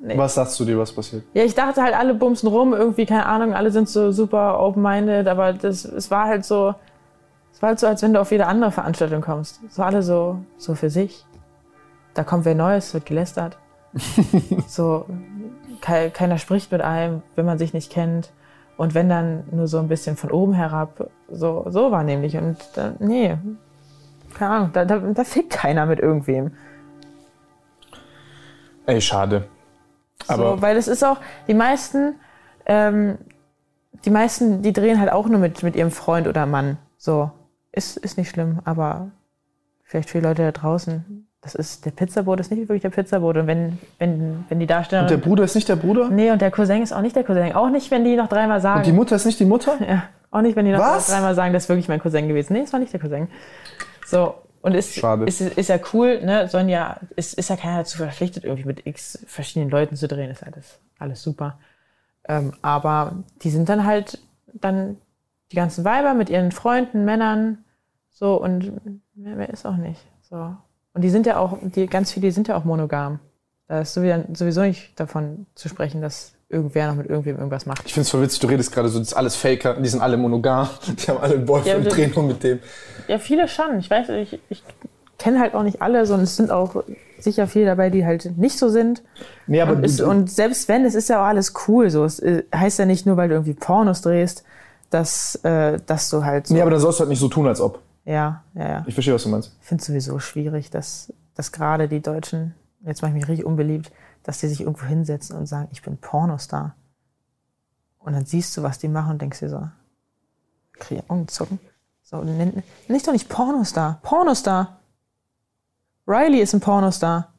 nee. 0.00 0.16
Was 0.16 0.34
sagst 0.34 0.58
du 0.58 0.64
dir, 0.64 0.78
was 0.78 0.92
passiert? 0.92 1.24
Ja, 1.34 1.44
ich 1.44 1.54
dachte 1.54 1.82
halt, 1.82 1.94
alle 1.94 2.14
bumsen 2.14 2.48
rum, 2.48 2.72
irgendwie, 2.72 3.04
keine 3.06 3.26
Ahnung, 3.26 3.52
alle 3.54 3.70
sind 3.70 3.88
so 3.88 4.10
super 4.10 4.58
open-minded, 4.60 5.28
aber 5.28 5.52
das, 5.52 5.84
es 5.84 6.10
war 6.10 6.26
halt 6.26 6.44
so, 6.44 6.74
es 7.52 7.60
war 7.60 7.68
halt 7.70 7.78
so, 7.80 7.86
als 7.86 8.02
wenn 8.02 8.14
du 8.14 8.20
auf 8.20 8.30
jede 8.30 8.46
andere 8.46 8.70
Veranstaltung 8.72 9.20
kommst. 9.20 9.60
So 9.70 9.82
alle 9.82 10.02
so, 10.02 10.38
so 10.56 10.74
für 10.74 10.88
sich. 10.90 11.26
Da 12.14 12.24
kommt 12.24 12.44
wer 12.46 12.54
Neues, 12.54 12.94
wird 12.94 13.04
gelästert. 13.06 13.58
so, 14.66 15.04
kei- 15.82 16.10
keiner 16.10 16.38
spricht 16.38 16.72
mit 16.72 16.80
einem, 16.80 17.22
wenn 17.36 17.44
man 17.46 17.58
sich 17.58 17.74
nicht 17.74 17.92
kennt. 17.92 18.32
Und 18.78 18.94
wenn 18.94 19.08
dann 19.08 19.44
nur 19.50 19.66
so 19.68 19.78
ein 19.78 19.88
bisschen 19.88 20.16
von 20.16 20.30
oben 20.30 20.54
herab, 20.54 21.08
so, 21.30 21.66
so 21.68 21.90
war 21.90 22.02
nämlich. 22.02 22.36
Und 22.36 22.56
dann, 22.74 22.96
nee, 22.98 23.36
keine 24.34 24.50
Ahnung, 24.54 24.70
da, 24.72 24.84
da, 24.86 24.98
da 24.98 25.24
fickt 25.24 25.50
keiner 25.50 25.84
mit 25.86 26.00
irgendwem. 26.00 26.52
Ey, 28.86 29.00
schade. 29.00 29.48
Aber 30.28 30.56
so, 30.56 30.62
weil 30.62 30.76
es 30.76 30.88
ist 30.88 31.04
auch, 31.04 31.18
die 31.48 31.54
meisten, 31.54 32.14
ähm, 32.66 33.18
die 34.04 34.10
meisten, 34.10 34.62
die 34.62 34.72
drehen 34.72 35.00
halt 35.00 35.12
auch 35.12 35.28
nur 35.28 35.38
mit, 35.38 35.62
mit 35.62 35.76
ihrem 35.76 35.90
Freund 35.90 36.26
oder 36.26 36.46
Mann. 36.46 36.78
So, 36.96 37.30
ist, 37.72 37.96
ist 37.96 38.18
nicht 38.18 38.30
schlimm, 38.30 38.60
aber 38.64 39.10
vielleicht 39.82 40.10
für 40.10 40.18
die 40.18 40.24
Leute 40.24 40.42
da 40.42 40.52
draußen, 40.52 41.26
das 41.42 41.56
ist, 41.56 41.84
der 41.84 41.90
Pizzabote 41.90 42.40
ist 42.40 42.50
nicht 42.52 42.60
wirklich 42.60 42.82
der 42.82 42.90
Pizzabote. 42.90 43.40
Und 43.40 43.46
wenn, 43.48 43.78
wenn, 43.98 44.44
wenn 44.48 44.60
die 44.60 44.66
Darsteller. 44.66 45.02
und 45.02 45.10
der 45.10 45.16
Bruder 45.16 45.42
ist 45.42 45.56
nicht 45.56 45.68
der 45.68 45.76
Bruder? 45.76 46.08
nee, 46.08 46.30
und 46.30 46.40
der 46.40 46.52
Cousin 46.52 46.82
ist 46.82 46.92
auch 46.92 47.00
nicht 47.00 47.16
der 47.16 47.24
Cousin. 47.24 47.52
Auch 47.52 47.68
nicht, 47.68 47.90
wenn 47.90 48.04
die 48.04 48.14
noch 48.14 48.28
dreimal 48.28 48.60
sagen. 48.60 48.78
Und 48.78 48.86
die 48.86 48.92
Mutter 48.92 49.16
ist 49.16 49.26
nicht 49.26 49.40
die 49.40 49.44
Mutter? 49.44 49.76
Ja, 49.86 50.04
auch 50.30 50.40
nicht, 50.40 50.54
wenn 50.54 50.64
die 50.64 50.70
noch 50.70 50.78
Was? 50.78 51.08
dreimal 51.08 51.34
sagen, 51.34 51.52
das 51.52 51.64
ist 51.64 51.68
wirklich 51.68 51.88
mein 51.88 51.98
Cousin 52.00 52.28
gewesen. 52.28 52.52
Nee, 52.52 52.60
es 52.60 52.72
war 52.72 52.78
nicht 52.78 52.92
der 52.92 53.00
Cousin. 53.00 53.26
So, 54.06 54.34
und 54.62 54.74
ist, 54.74 54.94
Schade. 54.94 55.24
ist, 55.24 55.40
ist 55.40 55.68
ja 55.68 55.78
cool, 55.92 56.24
ne? 56.24 56.48
Sollen 56.48 56.68
ja, 56.68 57.00
ist, 57.16 57.34
ist 57.34 57.50
ja 57.50 57.56
keiner 57.56 57.78
dazu 57.78 57.98
verpflichtet, 57.98 58.44
irgendwie 58.44 58.66
mit 58.66 58.86
x 58.86 59.18
verschiedenen 59.26 59.70
Leuten 59.70 59.96
zu 59.96 60.06
drehen. 60.06 60.30
Ist 60.30 60.44
alles, 60.44 60.78
alles 60.98 61.22
super. 61.22 61.58
Ähm, 62.28 62.52
aber 62.62 63.24
die 63.42 63.50
sind 63.50 63.68
dann 63.68 63.84
halt 63.84 64.18
dann 64.54 64.98
die 65.50 65.56
ganzen 65.56 65.84
Weiber 65.84 66.14
mit 66.14 66.30
ihren 66.30 66.52
Freunden, 66.52 67.04
Männern, 67.04 67.64
so 68.10 68.40
und 68.40 68.72
mehr, 69.16 69.34
mehr 69.34 69.50
ist 69.50 69.66
auch 69.66 69.76
nicht. 69.76 70.00
So. 70.22 70.56
Und 70.94 71.02
die 71.02 71.10
sind 71.10 71.26
ja 71.26 71.38
auch, 71.38 71.58
die 71.60 71.88
ganz 71.88 72.12
viele 72.12 72.30
sind 72.30 72.46
ja 72.46 72.56
auch 72.56 72.64
monogam. 72.64 73.18
Da 73.66 73.80
ist 73.80 73.94
sowieso 73.94 74.22
sowieso 74.32 74.60
nicht 74.62 74.98
davon 75.00 75.46
zu 75.56 75.68
sprechen, 75.68 76.00
dass 76.00 76.34
irgendwer 76.52 76.88
noch 76.88 76.96
mit 76.96 77.08
irgendwem 77.08 77.36
irgendwas 77.36 77.66
macht. 77.66 77.82
Ich 77.86 77.94
find's 77.94 78.10
voll 78.10 78.22
witzig, 78.22 78.40
du 78.40 78.46
redest 78.46 78.72
gerade 78.72 78.88
so, 78.88 78.98
das 78.98 79.08
ist 79.08 79.14
alles 79.14 79.36
Faker, 79.36 79.74
die 79.74 79.88
sind 79.88 80.00
alle 80.00 80.16
monogam, 80.16 80.68
die 80.86 81.10
haben 81.10 81.18
alle 81.18 81.34
einen 81.34 81.46
Boyfriend, 81.46 81.84
Ja, 81.84 81.90
drehen 81.90 82.12
nur 82.14 82.24
mit 82.24 82.42
dem. 82.42 82.58
Ja, 83.08 83.18
viele 83.18 83.48
schon. 83.48 83.78
Ich 83.78 83.90
weiß, 83.90 84.10
ich, 84.10 84.38
ich 84.48 84.62
kenne 85.18 85.40
halt 85.40 85.54
auch 85.54 85.62
nicht 85.62 85.82
alle, 85.82 86.04
sondern 86.06 86.24
es 86.24 86.36
sind 86.36 86.50
auch 86.50 86.84
sicher 87.18 87.46
viele 87.46 87.66
dabei, 87.66 87.90
die 87.90 88.04
halt 88.04 88.36
nicht 88.36 88.58
so 88.58 88.68
sind. 88.68 89.02
Nee, 89.46 89.60
aber 89.60 89.72
Und, 89.76 89.84
ist, 89.84 90.00
du, 90.00 90.08
und 90.08 90.30
selbst 90.30 90.68
wenn, 90.68 90.84
es 90.84 90.94
ist 90.94 91.08
ja 91.08 91.22
auch 91.22 91.26
alles 91.26 91.54
cool. 91.68 91.90
So, 91.90 92.04
es 92.04 92.18
äh, 92.18 92.42
heißt 92.54 92.78
ja 92.78 92.84
nicht 92.84 93.06
nur, 93.06 93.16
weil 93.16 93.28
du 93.28 93.34
irgendwie 93.34 93.54
Pornos 93.54 94.02
drehst, 94.02 94.44
dass, 94.90 95.36
äh, 95.44 95.78
dass 95.86 96.10
du 96.10 96.24
halt 96.24 96.46
so. 96.48 96.54
nee, 96.54 96.60
aber 96.60 96.70
dann 96.70 96.80
sollst 96.80 96.98
du 96.98 97.02
halt 97.02 97.10
nicht 97.10 97.20
so 97.20 97.28
tun, 97.28 97.46
als 97.46 97.60
ob. 97.60 97.80
ja, 98.04 98.42
ja, 98.54 98.68
ja. 98.68 98.84
Ich 98.86 98.94
verstehe, 98.94 99.14
was 99.14 99.22
du 99.22 99.28
meinst. 99.28 99.52
Ich 99.62 99.68
finde 99.68 99.80
es 99.80 99.86
sowieso 99.86 100.18
schwierig, 100.18 100.70
dass, 100.70 101.12
dass 101.34 101.52
gerade 101.52 101.88
die 101.88 102.00
Deutschen, 102.00 102.54
jetzt 102.84 103.00
mache 103.02 103.10
ich 103.10 103.14
mich 103.14 103.28
richtig 103.28 103.46
unbeliebt, 103.46 103.90
dass 104.22 104.38
die 104.38 104.48
sich 104.48 104.60
irgendwo 104.60 104.86
hinsetzen 104.86 105.36
und 105.36 105.46
sagen, 105.46 105.68
ich 105.72 105.82
bin 105.82 105.98
Pornostar. 105.98 106.76
Und 107.98 108.14
dann 108.14 108.26
siehst 108.26 108.56
du, 108.56 108.62
was 108.62 108.78
die 108.78 108.88
machen 108.88 109.12
und 109.12 109.22
denkst 109.22 109.40
dir 109.40 109.48
so, 109.48 109.68
krieg 110.74 110.98
ich 110.98 111.10
Augenzucken. 111.10 111.58
So, 112.02 112.22
nenn, 112.22 112.62
ich 112.88 113.02
doch 113.02 113.12
nicht 113.12 113.28
Pornostar. 113.28 114.00
Pornostar. 114.02 114.80
Riley 116.06 116.40
ist 116.40 116.52
ein 116.52 116.60
Pornostar. 116.60 117.32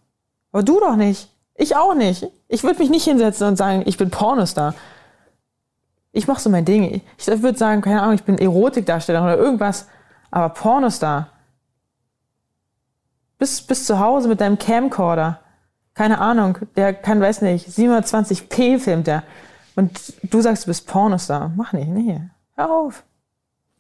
Aber 0.52 0.64
du 0.64 0.80
doch 0.80 0.96
nicht. 0.96 1.30
Ich 1.56 1.76
auch 1.76 1.94
nicht. 1.94 2.28
Ich 2.48 2.64
würde 2.64 2.80
mich 2.80 2.90
nicht 2.90 3.04
hinsetzen 3.04 3.48
und 3.48 3.56
sagen, 3.58 3.84
ich 3.86 3.98
bin 3.98 4.10
Pornostar. 4.10 4.74
Ich 6.12 6.28
mache 6.28 6.42
so 6.42 6.50
mein 6.50 6.66
Ding. 6.66 7.02
Ich 7.18 7.28
würde 7.28 7.58
sagen, 7.58 7.82
keine 7.82 8.02
Ahnung, 8.02 8.16
ich 8.16 8.24
bin 8.24 8.38
Erotikdarsteller 8.38 9.22
oder 9.24 9.38
irgendwas. 9.38 9.88
Aber 10.32 10.50
Pornostar. 10.50 11.30
Bis, 13.38 13.62
bis 13.62 13.86
zu 13.86 14.00
Hause 14.00 14.30
mit 14.30 14.42
deinem 14.42 14.58
Camcorder. 14.58 15.43
Keine 15.94 16.20
Ahnung, 16.20 16.58
der 16.76 16.94
kann, 16.94 17.22
weiß 17.22 17.42
nicht, 17.42 17.68
720p 17.68 18.80
filmt 18.80 19.08
der. 19.08 19.24
Und 19.76 20.14
du 20.24 20.42
sagst, 20.42 20.66
du 20.66 20.68
bist 20.68 20.88
Pornostar. 20.88 21.52
Mach 21.56 21.74
nicht, 21.74 21.88
nee. 21.88 22.20
Hör 22.56 22.72
auf. 22.72 23.04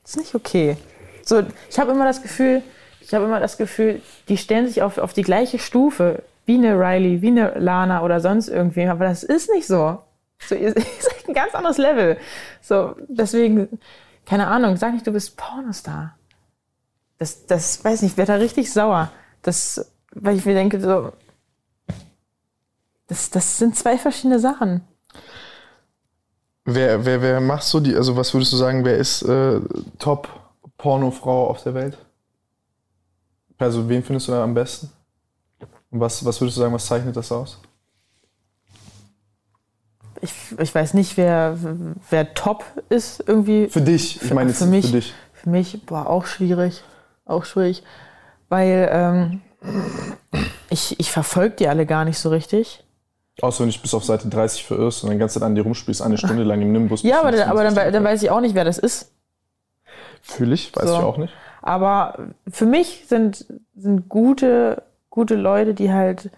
Ist 0.03 0.17
nicht 0.17 0.35
okay. 0.35 0.77
So, 1.23 1.43
ich 1.69 1.79
habe 1.79 1.91
immer 1.91 2.05
das 2.05 2.21
Gefühl, 2.21 2.61
ich 3.01 3.13
habe 3.13 3.25
immer 3.25 3.39
das 3.39 3.57
Gefühl, 3.57 4.01
die 4.27 4.37
stellen 4.37 4.67
sich 4.67 4.81
auf, 4.81 4.97
auf 4.97 5.13
die 5.13 5.21
gleiche 5.21 5.59
Stufe 5.59 6.23
wie 6.45 6.55
eine 6.55 6.77
Riley, 6.77 7.21
wie 7.21 7.27
eine 7.27 7.57
Lana 7.57 8.03
oder 8.03 8.19
sonst 8.19 8.47
irgendwem, 8.47 8.89
aber 8.89 9.05
das 9.05 9.23
ist 9.23 9.49
nicht 9.49 9.67
so. 9.67 9.99
So, 10.39 10.55
ihr, 10.55 10.75
ihr 10.75 10.83
seid 10.99 11.27
ein 11.27 11.33
ganz 11.33 11.55
anderes 11.55 11.77
Level. 11.77 12.17
So, 12.61 12.95
deswegen, 13.07 13.79
keine 14.25 14.47
Ahnung, 14.47 14.77
sag 14.77 14.93
nicht, 14.93 15.07
du 15.07 15.11
bist 15.11 15.37
Pornostar. 15.37 16.17
Das, 17.17 17.45
das, 17.45 17.83
weiß 17.83 18.01
nicht, 18.01 18.13
ich 18.13 18.17
werde 18.17 18.33
da 18.33 18.37
richtig 18.39 18.71
sauer. 18.71 19.11
Das, 19.41 19.91
weil 20.11 20.35
ich 20.35 20.45
mir 20.45 20.53
denke, 20.53 20.79
so, 20.81 21.13
das, 23.07 23.29
das 23.29 23.57
sind 23.57 23.75
zwei 23.77 23.97
verschiedene 23.97 24.39
Sachen. 24.39 24.81
Wer, 26.65 27.05
wer, 27.05 27.21
wer 27.21 27.41
macht 27.41 27.63
so 27.63 27.79
die, 27.79 27.95
also 27.95 28.15
was 28.15 28.33
würdest 28.33 28.53
du 28.53 28.57
sagen, 28.57 28.85
wer 28.85 28.97
ist 28.97 29.21
äh, 29.23 29.59
Top-Pornofrau 29.99 31.47
auf 31.49 31.61
der 31.63 31.73
Welt? 31.73 31.97
Also 33.57 33.87
wen 33.89 34.03
findest 34.03 34.27
du 34.27 34.31
da 34.31 34.43
am 34.43 34.53
besten? 34.53 34.89
Und 35.91 35.99
was, 35.99 36.23
was 36.25 36.39
würdest 36.41 36.57
du 36.57 36.61
sagen, 36.61 36.73
was 36.73 36.85
zeichnet 36.85 37.15
das 37.15 37.31
aus? 37.31 37.59
Ich, 40.21 40.33
ich 40.57 40.73
weiß 40.73 40.93
nicht, 40.93 41.17
wer, 41.17 41.57
wer 42.09 42.33
top 42.33 42.63
ist 42.89 43.23
irgendwie. 43.27 43.67
Für 43.67 43.81
dich, 43.81 44.15
ich 44.21 44.27
Für- 44.29 44.33
meine 44.33 44.53
für 44.53 44.65
mich- 44.65 44.85
für 44.85 44.91
dich. 44.93 45.13
Für 45.33 45.49
mich, 45.49 45.85
boah, 45.85 46.07
auch 46.09 46.25
schwierig. 46.25 46.81
Auch 47.25 47.43
schwierig. 47.43 47.83
Weil 48.47 48.89
ähm, 48.91 49.41
ich, 50.69 50.97
ich 50.99 51.11
verfolge 51.11 51.55
die 51.57 51.67
alle 51.67 51.85
gar 51.85 52.05
nicht 52.05 52.17
so 52.19 52.29
richtig. 52.29 52.85
Außer 53.41 53.61
wenn 53.61 53.67
du 53.67 53.71
dich 53.73 53.81
bis 53.81 53.93
auf 53.93 54.03
Seite 54.03 54.27
30 54.29 54.63
verirrst 54.63 55.03
und 55.03 55.09
dann 55.09 55.19
ganze 55.19 55.39
Zeit 55.39 55.43
an 55.43 55.55
dir 55.55 55.63
rumspielst, 55.63 56.01
eine 56.01 56.17
Stunde 56.17 56.43
lang 56.43 56.61
im 56.61 56.71
Nimbus. 56.71 57.01
Ja, 57.03 57.19
aber, 57.21 57.31
dann- 57.31 57.49
aber 57.49 57.63
dann, 57.63 57.73
dann, 57.75 58.03
weiß 58.03 58.21
ich 58.21 58.29
auch 58.29 58.41
nicht, 58.41 58.53
wer 58.55 58.63
das 58.65 58.77
ist. 58.77 59.11
Fühle 60.21 60.53
ich, 60.53 60.75
weiß 60.75 60.87
So. 60.89 60.95
ich 60.97 61.03
auch 61.03 61.17
nicht. 61.17 61.33
Aber 61.61 62.27
für 62.47 62.65
mich 62.65 63.05
sind, 63.07 63.45
sind 63.75 64.09
gute, 64.09 64.83
gute 65.09 65.35
Leute, 65.35 65.73
die 65.73 65.91
halt, 65.91 66.29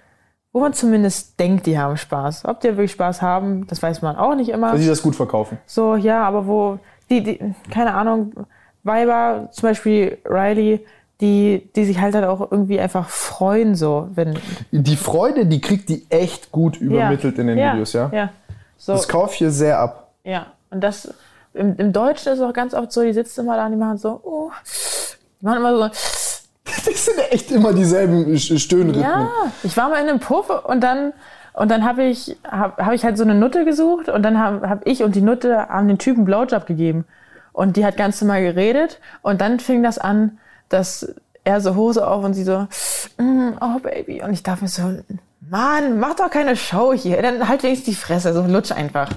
wo 0.54 0.60
man 0.62 0.74
zumindest 0.74 1.39
denkt, 1.39 1.66
die 1.66 1.78
haben 1.78 1.98
Spaß. 1.98 2.46
Ob 2.46 2.62
die 2.62 2.70
wirklich 2.70 2.91
Spaß 2.91 3.22
haben, 3.22 3.68
das 3.68 3.82
weiß 3.84 4.02
man 4.02 4.16
auch 4.16 4.36
nicht 4.36 4.50
immer. 4.50 4.72
Weil 4.72 4.78
sie 4.80 4.88
das 4.88 5.02
gut 5.02 5.16
verkaufen. 5.16 5.58
So, 5.66 5.96
ja, 5.96 6.24
aber 6.24 6.48
wo, 6.48 6.80
die, 7.10 7.22
die, 7.24 7.39
keine 7.72 7.93
Ahnung, 7.93 8.34
Weiber, 8.84 9.50
zum 9.52 9.70
Beispiel 9.70 10.20
Riley, 10.26 10.86
die, 11.22 11.70
die 11.76 11.86
sich 11.86 11.99
halt 11.99 12.16
halt 12.16 12.26
auch 12.26 12.51
irgendwie 12.51 12.80
einfach 12.80 13.09
freuen, 13.09 13.76
so, 13.76 14.09
wenn. 14.16 14.38
Die 14.72 14.97
Freude, 14.97 15.45
die 15.45 15.61
kriegt 15.61 15.89
die 15.89 16.05
echt 16.09 16.51
gut 16.51 16.78
übermittelt 16.78 17.39
in 17.39 17.47
den 17.47 17.57
ja, 17.57 17.74
Videos, 17.74 17.93
ja? 17.93 18.09
Ja. 18.13 18.30
So, 18.78 18.93
Das 18.93 19.07
kaufe 19.07 19.32
ich 19.34 19.38
hier 19.38 19.51
sehr 19.51 19.80
ab. 19.80 20.11
ja. 20.24 20.47
Und 20.72 20.82
das, 20.82 21.13
im, 21.53 21.78
im 21.78 21.93
Deutschen 21.93 22.34
ist 22.34 22.39
es 22.39 22.43
auch 22.43 22.51
ganz 22.51 22.74
oft 22.74 22.91
so, 22.91 23.01
die 23.01 23.13
sitzen 23.13 23.41
immer 23.41 23.55
da 23.55 23.66
und 23.66 23.72
die 23.72 23.78
machen 23.78 23.97
so, 23.97 24.20
oh, 24.24 24.51
die 25.39 25.45
machen 25.45 25.59
immer 25.59 25.78
so, 25.78 25.89
Das 26.86 27.05
sind 27.05 27.20
echt 27.32 27.51
immer 27.51 27.74
dieselben 27.74 28.38
Stöhnrhythmen. 28.38 29.03
Ja, 29.03 29.30
ich 29.63 29.78
war 29.78 29.89
mal 29.89 30.01
in 30.01 30.09
einem 30.09 30.20
Puff 30.20 30.49
und 30.49 30.82
dann 30.82 31.13
und 31.53 31.72
dann 31.72 31.86
habe 31.86 32.03
ich 32.03 32.36
hab, 32.43 32.78
hab 32.80 32.93
ich 32.93 33.05
halt 33.05 33.18
so 33.18 33.24
eine 33.24 33.36
Nutte 33.36 33.63
gesucht 33.63 34.09
und 34.09 34.24
dann 34.24 34.39
habe 34.39 34.70
hab 34.70 34.86
ich 34.86 35.03
und 35.03 35.16
die 35.16 35.22
Nutte 35.22 35.70
haben 35.70 35.88
den 35.88 35.97
Typen 35.97 36.26
Blowjob 36.26 36.66
gegeben 36.66 37.05
und 37.53 37.78
die 37.78 37.86
hat 37.86 37.95
ganz 37.95 38.22
normal 38.22 38.41
geredet 38.41 38.99
und 39.22 39.39
dann 39.39 39.59
fing 39.59 39.82
das 39.82 39.97
an, 39.97 40.38
dass 40.70 41.13
er 41.43 41.61
so 41.61 41.76
Hose 41.76 42.07
auf 42.07 42.24
und 42.24 42.34
sie 42.34 42.43
so 42.43 42.68
mm, 43.18 43.49
oh 43.61 43.80
Baby 43.80 44.22
und 44.24 44.34
ich 44.34 44.43
dachte 44.43 44.63
mir 44.63 44.70
so 44.70 44.82
Mann, 45.49 45.99
mach 45.99 46.16
doch 46.16 46.30
keine 46.32 46.55
Show 46.55 46.93
hier. 46.93 47.22
Dann 47.22 47.47
halt 47.47 47.61
wenigstens 47.61 47.86
die 47.93 48.01
Fresse, 48.01 48.34
so 48.34 48.41
lutsch 48.43 48.72
einfach. 48.72 49.09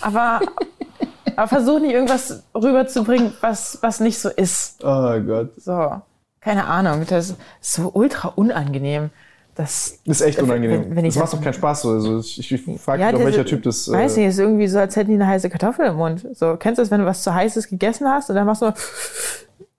Aber, 0.00 0.40
aber 1.36 1.46
versuch 1.48 1.78
nicht 1.78 1.92
irgendwas 1.92 2.42
rüberzubringen, 2.54 3.32
was, 3.40 3.78
was 3.80 4.00
nicht 4.00 4.18
so 4.18 4.30
ist. 4.30 4.82
Oh 4.82 5.20
Gott. 5.20 5.50
So, 5.58 6.00
keine 6.40 6.64
Ahnung. 6.66 7.04
Das 7.08 7.30
ist 7.30 7.36
so 7.60 7.90
ultra 7.94 8.28
unangenehm. 8.34 9.10
Das, 9.54 9.98
Das 10.06 10.20
ist 10.20 10.26
echt 10.26 10.42
unangenehm. 10.42 10.86
Wenn, 10.86 10.96
wenn 10.96 11.04
ich 11.04 11.14
das 11.14 11.22
macht 11.22 11.32
doch 11.34 11.40
keinen 11.42 11.54
Spaß. 11.54 11.82
So. 11.82 11.90
Also 11.90 12.18
ich 12.18 12.38
ich, 12.40 12.50
ich 12.52 12.80
frage 12.80 13.04
mich, 13.04 13.12
doch, 13.12 13.18
das- 13.18 13.26
welcher 13.26 13.44
Typ 13.44 13.62
das. 13.62 13.86
äh, 13.86 13.92
Weiß 13.92 14.16
nicht, 14.16 14.26
ist 14.26 14.38
irgendwie 14.38 14.66
so, 14.66 14.78
als 14.80 14.96
hätten 14.96 15.10
die 15.10 15.16
eine 15.16 15.26
heiße 15.28 15.50
Kartoffel 15.50 15.86
im 15.86 15.96
Mund. 15.96 16.26
So, 16.34 16.56
kennst 16.56 16.78
du 16.78 16.82
das, 16.82 16.90
wenn 16.90 17.00
du 17.00 17.06
was 17.06 17.22
zu 17.22 17.32
heißes 17.32 17.68
gegessen 17.68 18.08
hast 18.08 18.28
und 18.30 18.34
dann 18.36 18.46
machst 18.46 18.62
du 18.62 18.72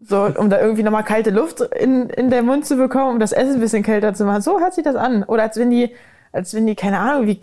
so, 0.02 0.26
um 0.26 0.50
da 0.50 0.60
irgendwie 0.60 0.84
nochmal 0.84 1.04
kalte 1.04 1.30
Luft 1.30 1.62
in, 1.62 2.10
in 2.10 2.30
den 2.30 2.46
Mund 2.46 2.66
zu 2.66 2.76
bekommen, 2.76 3.14
um 3.14 3.20
das 3.20 3.32
Essen 3.32 3.56
ein 3.56 3.60
bisschen 3.60 3.84
kälter 3.84 4.14
zu 4.14 4.26
machen. 4.26 4.42
So 4.42 4.60
hört 4.60 4.74
sich 4.74 4.84
das 4.84 4.96
an. 4.96 5.24
Oder 5.24 5.44
als 5.44 5.58
wenn 5.58 5.70
die, 5.70 5.96
als 6.32 6.54
wenn 6.54 6.66
die, 6.66 6.76
keine 6.76 7.00
Ahnung, 7.00 7.28
wie 7.28 7.40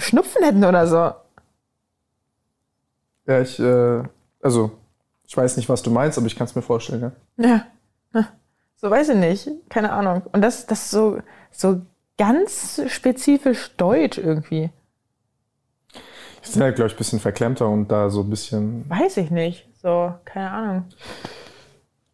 Schnupfen 0.00 0.42
hätten 0.42 0.64
oder 0.64 0.86
so. 0.86 1.12
Ja, 3.26 3.40
ich, 3.40 3.58
äh, 3.60 4.02
also, 4.42 4.72
ich 5.26 5.36
weiß 5.36 5.56
nicht, 5.56 5.68
was 5.68 5.82
du 5.82 5.90
meinst, 5.90 6.18
aber 6.18 6.26
ich 6.26 6.36
kann 6.36 6.46
es 6.46 6.54
mir 6.56 6.62
vorstellen, 6.62 7.12
ja. 7.36 7.44
Ja. 7.44 7.66
So 8.82 8.90
weiß 8.90 9.10
ich 9.10 9.16
nicht. 9.16 9.48
Keine 9.68 9.92
Ahnung. 9.92 10.22
Und 10.32 10.42
das, 10.42 10.66
das 10.66 10.82
ist 10.82 10.90
so, 10.90 11.20
so 11.52 11.82
ganz 12.18 12.82
spezifisch 12.88 13.76
deutsch 13.76 14.18
irgendwie. 14.18 14.70
Die 16.44 16.48
sind 16.48 16.62
halt, 16.62 16.74
glaube 16.74 16.88
ich, 16.88 16.94
ein 16.94 16.98
bisschen 16.98 17.20
verklemmter 17.20 17.68
und 17.68 17.92
da 17.92 18.10
so 18.10 18.22
ein 18.22 18.30
bisschen. 18.30 18.90
Weiß 18.90 19.16
ich 19.18 19.30
nicht. 19.30 19.68
So, 19.80 20.12
keine 20.24 20.50
Ahnung. 20.50 20.84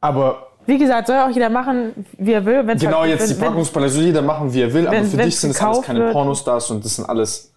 Aber 0.01 0.47
Wie 0.67 0.77
gesagt, 0.79 1.07
soll 1.07 1.17
auch 1.17 1.31
jeder 1.31 1.49
machen, 1.49 2.07
wie 2.19 2.33
er 2.33 2.45
will. 2.45 2.67
Wenn's 2.67 2.83
Genau 2.83 3.01
halt- 3.01 3.11
jetzt 3.11 3.31
die 3.31 3.35
wenn- 3.37 3.41
wenn- 3.41 3.49
Packungspalle, 3.49 3.89
soll 3.89 4.03
jeder 4.05 4.21
machen, 4.23 4.53
wie 4.53 4.61
er 4.63 4.73
will, 4.75 4.87
aber 4.87 4.97
wenn- 4.97 5.07
für 5.07 5.17
wenn's 5.17 5.27
dich 5.27 5.41
sind 5.41 5.55
das 5.55 5.63
alles 5.63 5.83
keine 5.83 6.01
wird- 6.01 6.13
Pornostars 6.13 6.71
und 6.71 6.85
das 6.85 6.97
sind 6.97 7.09
alles. 7.09 7.53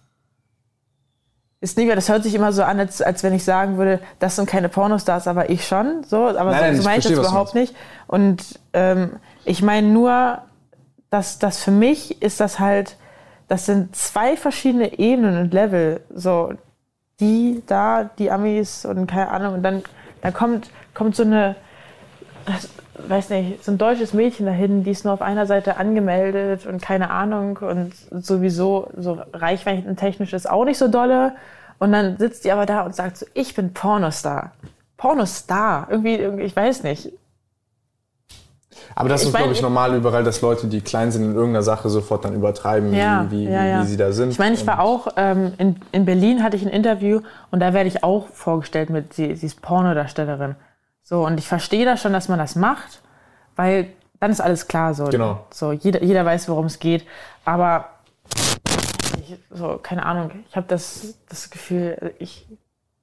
Ist 1.60 1.76
nicht, 1.78 1.94
das 1.94 2.08
hört 2.08 2.24
sich 2.24 2.34
immer 2.34 2.52
so 2.52 2.64
an, 2.64 2.80
als, 2.80 3.00
als 3.02 3.22
wenn 3.22 3.34
ich 3.34 3.44
sagen 3.44 3.76
würde, 3.78 4.00
das 4.18 4.34
sind 4.36 4.46
keine 4.48 4.68
Pornostars, 4.68 5.28
aber 5.28 5.48
ich 5.50 5.66
schon. 5.68 6.02
So, 6.04 6.26
aber 6.26 6.50
Nein, 6.50 6.74
so, 6.76 6.82
so 6.82 6.88
meine 6.88 6.98
ich 6.98 7.04
das 7.04 7.12
überhaupt 7.12 7.54
nicht. 7.54 7.72
Und 8.08 8.58
ähm, 8.72 9.12
ich 9.44 9.62
meine 9.62 9.86
nur, 9.86 10.38
dass 11.10 11.38
das 11.38 11.62
für 11.62 11.70
mich 11.70 12.20
ist 12.20 12.40
das 12.40 12.58
halt, 12.58 12.96
das 13.46 13.66
sind 13.66 13.94
zwei 13.94 14.36
verschiedene 14.36 14.98
Ebenen 14.98 15.38
und 15.40 15.52
Level. 15.54 16.00
So, 16.12 16.54
die 17.20 17.62
da, 17.66 18.04
die 18.18 18.30
Amis 18.32 18.84
und 18.84 19.06
keine 19.06 19.28
Ahnung. 19.28 19.54
Und 19.54 19.62
dann, 19.62 19.82
dann 20.22 20.32
kommt, 20.32 20.70
kommt 20.94 21.14
so 21.14 21.22
eine, 21.22 21.54
das, 22.46 22.68
weiß 23.08 23.30
nicht, 23.30 23.64
so 23.64 23.72
ein 23.72 23.78
deutsches 23.78 24.12
Mädchen 24.12 24.46
dahin, 24.46 24.84
die 24.84 24.90
ist 24.90 25.04
nur 25.04 25.14
auf 25.14 25.22
einer 25.22 25.46
Seite 25.46 25.76
angemeldet 25.76 26.66
und 26.66 26.80
keine 26.82 27.10
Ahnung 27.10 27.58
und 27.58 27.92
sowieso 28.10 28.88
so 28.96 29.18
reichweitentechnisch 29.32 30.32
ist 30.32 30.48
auch 30.48 30.64
nicht 30.64 30.78
so 30.78 30.88
dolle. 30.88 31.32
Und 31.78 31.92
dann 31.92 32.16
sitzt 32.16 32.44
die 32.44 32.52
aber 32.52 32.66
da 32.66 32.82
und 32.82 32.94
sagt 32.94 33.16
so, 33.16 33.26
ich 33.34 33.54
bin 33.54 33.72
Pornostar. 33.74 34.52
Pornostar. 34.96 35.88
Irgendwie, 35.90 36.14
irgendwie 36.14 36.44
ich 36.44 36.54
weiß 36.54 36.84
nicht. 36.84 37.12
Aber 38.94 39.08
das 39.08 39.22
Ich 39.22 39.28
ist, 39.28 39.34
glaube 39.34 39.52
ich, 39.52 39.62
normal 39.62 39.94
überall, 39.94 40.24
dass 40.24 40.40
Leute, 40.42 40.66
die 40.66 40.80
klein 40.80 41.10
sind 41.10 41.24
in 41.24 41.34
irgendeiner 41.34 41.62
Sache, 41.62 41.88
sofort 41.88 42.24
dann 42.24 42.34
übertreiben, 42.34 42.92
Ja, 42.94 43.26
wie, 43.30 43.38
wie, 43.38 43.44
ja, 43.50 43.64
ja. 43.64 43.82
wie 43.82 43.86
sie 43.86 43.96
da 43.96 44.12
sind. 44.12 44.30
Ich 44.30 44.38
meine, 44.38 44.54
ich 44.54 44.66
war 44.66 44.80
auch, 44.80 45.08
ähm, 45.16 45.54
in, 45.58 45.76
in 45.92 46.04
Berlin 46.04 46.42
hatte 46.42 46.56
ich 46.56 46.62
ein 46.62 46.68
Interview 46.68 47.20
und 47.50 47.60
da 47.60 47.72
werde 47.72 47.88
ich 47.88 48.04
auch 48.04 48.28
vorgestellt 48.28 48.90
mit, 48.90 49.14
sie, 49.14 49.34
sie 49.36 49.46
ist 49.46 49.62
Pornodarstellerin. 49.62 50.56
So, 51.02 51.26
und 51.26 51.38
ich 51.38 51.48
verstehe 51.48 51.84
das 51.84 52.00
schon, 52.00 52.12
dass 52.12 52.28
man 52.28 52.38
das 52.38 52.56
macht, 52.56 53.02
weil 53.56 53.92
dann 54.20 54.30
ist 54.30 54.40
alles 54.40 54.68
klar 54.68 54.94
so. 54.94 55.04
Genau. 55.06 55.44
So, 55.50 55.72
jeder, 55.72 56.02
jeder 56.02 56.24
weiß, 56.24 56.48
worum 56.48 56.66
es 56.66 56.78
geht. 56.78 57.04
Aber 57.44 57.88
ich, 59.18 59.36
so, 59.50 59.78
keine 59.82 60.06
Ahnung, 60.06 60.30
ich 60.48 60.56
habe 60.56 60.66
das, 60.68 61.18
das 61.28 61.50
Gefühl, 61.50 62.14
ich, 62.18 62.46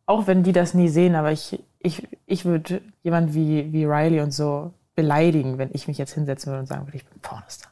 auch 0.05 0.27
wenn 0.27 0.43
die 0.43 0.53
das 0.53 0.73
nie 0.73 0.87
sehen, 0.87 1.15
aber 1.15 1.31
ich, 1.31 1.61
ich, 1.79 2.07
ich 2.25 2.45
würde 2.45 2.81
jemand 3.03 3.33
wie, 3.33 3.71
wie 3.73 3.85
Riley 3.85 4.21
und 4.21 4.31
so 4.31 4.73
beleidigen, 4.95 5.57
wenn 5.57 5.69
ich 5.73 5.87
mich 5.87 5.97
jetzt 5.97 6.13
hinsetzen 6.13 6.51
würde 6.51 6.61
und 6.61 6.67
sagen 6.67 6.87
würde, 6.87 6.97
ich 6.97 7.05
bin 7.05 7.19
Pornostar. 7.21 7.71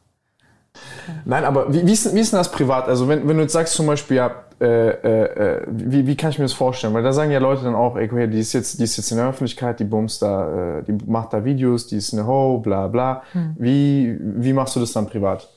Nein, 1.25 1.43
aber 1.45 1.73
wie, 1.73 1.85
wie, 1.85 1.93
ist, 1.93 2.13
wie 2.13 2.19
ist 2.19 2.33
denn 2.33 2.39
das 2.39 2.51
privat? 2.51 2.87
Also 2.87 3.07
wenn, 3.07 3.27
wenn 3.27 3.37
du 3.37 3.43
jetzt 3.43 3.53
sagst 3.53 3.73
zum 3.73 3.87
Beispiel, 3.87 4.17
ja, 4.17 4.31
äh, 4.59 4.89
äh, 4.89 5.57
äh, 5.57 5.67
wie, 5.67 6.07
wie 6.07 6.15
kann 6.15 6.31
ich 6.31 6.39
mir 6.39 6.45
das 6.45 6.53
vorstellen? 6.53 6.93
Weil 6.93 7.03
da 7.03 7.13
sagen 7.13 7.31
ja 7.31 7.39
Leute 7.39 7.63
dann 7.63 7.75
auch, 7.75 7.95
ey, 7.95 8.07
guck 8.07 8.17
her, 8.17 8.27
die 8.27 8.39
ist 8.39 8.53
jetzt, 8.53 8.79
die 8.79 8.83
ist 8.83 8.97
jetzt 8.97 9.11
in 9.11 9.17
der 9.17 9.29
Öffentlichkeit, 9.29 9.79
die 9.79 9.83
bumst 9.83 10.21
da, 10.21 10.79
äh, 10.79 10.83
die 10.83 10.97
macht 11.05 11.33
da 11.33 11.45
Videos, 11.45 11.87
die 11.87 11.97
ist 11.97 12.13
eine 12.13 12.25
Ho, 12.25 12.57
bla 12.57 12.87
bla. 12.87 13.23
Wie, 13.57 14.17
wie 14.19 14.53
machst 14.53 14.75
du 14.75 14.79
das 14.79 14.93
dann 14.93 15.07
privat? 15.07 15.47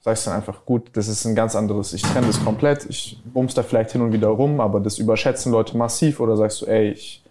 Sagst 0.00 0.26
du 0.26 0.30
dann 0.30 0.38
einfach, 0.38 0.64
gut, 0.64 0.90
das 0.94 1.08
ist 1.08 1.24
ein 1.26 1.34
ganz 1.34 1.54
anderes, 1.54 1.92
ich 1.92 2.02
trenne 2.02 2.26
das 2.26 2.42
komplett, 2.42 2.86
ich 2.88 3.22
bumst 3.24 3.56
da 3.58 3.62
vielleicht 3.62 3.92
hin 3.92 4.00
und 4.00 4.12
wieder 4.12 4.28
rum, 4.28 4.60
aber 4.60 4.80
das 4.80 4.98
überschätzen 4.98 5.52
Leute 5.52 5.76
massiv 5.76 6.20
oder 6.20 6.36
sagst 6.36 6.62
du, 6.62 6.66
ey, 6.66 6.90
ich 6.90 7.22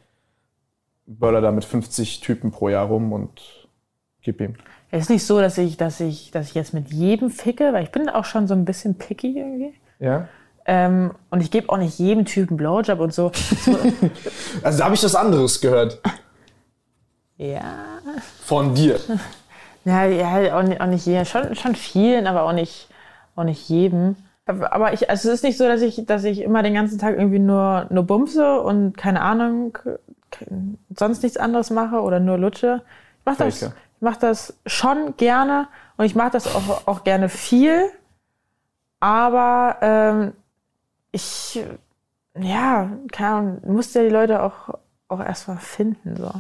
böller 1.08 1.41
da 1.41 1.52
mit 1.52 1.66
50 1.66 2.20
Typen 2.22 2.52
pro 2.52 2.70
Jahr 2.70 2.86
rum 2.86 3.12
und 3.12 3.70
gib 4.22 4.39
ihm. 4.41 4.56
Es 4.91 5.03
ist 5.03 5.09
nicht 5.09 5.25
so, 5.25 5.39
dass 5.39 5.57
ich, 5.57 5.77
dass 5.77 5.99
ich, 5.99 6.31
dass 6.31 6.47
ich 6.47 6.55
jetzt 6.55 6.73
mit 6.73 6.91
jedem 6.91 7.29
ficke, 7.29 7.73
weil 7.73 7.83
ich 7.83 7.91
bin 7.91 8.09
auch 8.09 8.25
schon 8.25 8.47
so 8.47 8.55
ein 8.55 8.65
bisschen 8.65 8.95
picky 8.95 9.37
irgendwie. 9.37 9.73
Ja? 9.99 10.27
Ähm, 10.65 11.11
und 11.29 11.41
ich 11.41 11.51
gebe 11.51 11.69
auch 11.69 11.77
nicht 11.77 11.99
jedem 11.99 12.25
Typen 12.25 12.57
Blowjob 12.57 12.99
und 12.99 13.13
so. 13.13 13.31
Also 14.63 14.79
da 14.79 14.85
habe 14.85 14.95
ich 14.95 15.01
das 15.01 15.15
anderes 15.15 15.61
gehört. 15.61 16.01
ja. 17.37 17.61
Von 18.43 18.73
dir. 18.73 18.99
Ja, 19.85 20.05
ja 20.05 20.57
auch 20.57 20.63
nicht, 20.63 20.81
auch 20.81 20.87
nicht 20.87 21.05
jedem. 21.05 21.25
Schon, 21.25 21.55
schon 21.55 21.75
vielen, 21.75 22.27
aber 22.27 22.43
auch 22.43 22.53
nicht, 22.53 22.89
auch 23.35 23.43
nicht 23.43 23.69
jedem. 23.69 24.15
Aber 24.45 24.93
ich, 24.93 25.09
also 25.09 25.29
es 25.29 25.35
ist 25.35 25.43
nicht 25.43 25.57
so, 25.57 25.67
dass 25.67 25.81
ich, 25.81 26.05
dass 26.07 26.23
ich 26.23 26.41
immer 26.41 26.63
den 26.63 26.73
ganzen 26.73 26.97
Tag 26.97 27.15
irgendwie 27.17 27.39
nur, 27.39 27.85
nur 27.91 28.03
bumse 28.03 28.59
und 28.61 28.97
keine 28.97 29.21
Ahnung, 29.21 29.77
sonst 30.95 31.21
nichts 31.21 31.37
anderes 31.37 31.69
mache 31.69 32.01
oder 32.01 32.19
nur 32.19 32.37
lutsche. 32.37 32.81
Ich 33.19 33.25
mache 33.25 33.45
das. 33.45 33.71
Ich 34.00 34.02
mach 34.02 34.16
das 34.16 34.54
schon 34.66 35.18
gerne 35.18 35.68
und 35.97 36.06
ich 36.06 36.16
mache 36.16 36.32
das 36.32 36.47
auch, 36.56 36.88
auch 36.88 37.04
gerne 37.04 37.28
viel. 37.28 37.84
Aber 39.02 39.76
ähm, 39.82 40.32
ich, 41.12 41.62
ja, 42.39 42.89
keine 43.12 43.30
Ahnung, 43.30 43.62
musst 43.66 43.95
ja 43.95 44.04
die 44.04 44.10
Leute 44.10 44.41
auch, 44.41 44.70
auch 45.10 45.20
erstmal 45.20 45.58
finden. 45.58 46.16
So. 46.16 46.32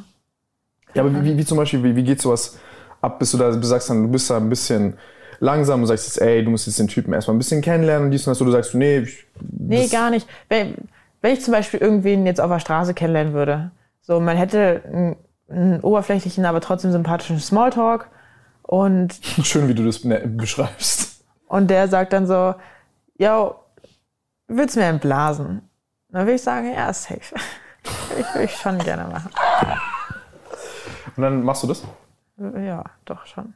Ja, 0.93 1.03
aber 1.03 1.21
wie, 1.21 1.37
wie 1.37 1.43
zum 1.43 1.57
Beispiel, 1.57 1.83
wie, 1.83 1.97
wie 1.97 2.03
geht 2.03 2.21
sowas 2.21 2.57
ab, 3.01 3.19
bis 3.19 3.31
du 3.31 3.37
da 3.37 3.51
sagst 3.61 3.89
dann, 3.89 4.03
du 4.03 4.09
bist 4.09 4.29
da 4.29 4.37
ein 4.37 4.49
bisschen 4.49 4.97
langsam 5.41 5.81
und 5.81 5.87
sagst 5.87 6.07
jetzt, 6.07 6.21
ey, 6.21 6.41
du 6.41 6.51
musst 6.51 6.65
jetzt 6.65 6.79
den 6.79 6.87
Typen 6.87 7.11
erstmal 7.11 7.35
ein 7.35 7.39
bisschen 7.39 7.61
kennenlernen 7.61 8.05
und 8.05 8.11
dies 8.11 8.25
und 8.25 8.31
das, 8.31 8.41
oder 8.41 8.51
du 8.51 8.57
sagst, 8.57 8.73
nee, 8.73 8.99
ich, 8.99 9.27
Nee, 9.41 9.87
gar 9.87 10.11
nicht. 10.11 10.29
Wenn, 10.47 10.75
wenn 11.19 11.33
ich 11.33 11.41
zum 11.41 11.51
Beispiel 11.51 11.81
irgendwen 11.81 12.25
jetzt 12.25 12.39
auf 12.39 12.49
der 12.49 12.59
Straße 12.59 12.93
kennenlernen 12.93 13.33
würde, 13.33 13.71
so 13.99 14.21
man 14.21 14.37
hätte 14.37 14.81
einen, 14.85 15.15
einen 15.49 15.81
oberflächlichen, 15.81 16.45
aber 16.45 16.61
trotzdem 16.61 16.91
sympathischen 16.91 17.39
Smalltalk 17.39 18.07
und, 18.63 19.13
schön, 19.43 19.67
wie 19.67 19.73
du 19.75 19.83
das 19.85 20.03
ne- 20.03 20.27
beschreibst. 20.27 21.23
und 21.47 21.69
der 21.69 21.87
sagt 21.87 22.13
dann 22.13 22.27
so, 22.27 22.55
yo, 23.17 23.55
willst 24.47 24.75
du 24.75 24.79
mir 24.79 24.87
entblasen? 24.87 25.61
Dann 26.09 26.23
würde 26.23 26.35
ich 26.35 26.41
sagen, 26.43 26.73
ja, 26.73 26.91
safe. 26.93 27.19
ich 28.19 28.25
würde 28.33 28.43
ich 28.45 28.55
schon 28.55 28.77
gerne 28.79 29.05
machen. 29.11 29.31
Und 31.15 31.23
dann 31.23 31.43
machst 31.43 31.63
du 31.63 31.67
das? 31.67 31.83
Ja, 32.37 32.83
doch 33.05 33.25
schon. 33.25 33.53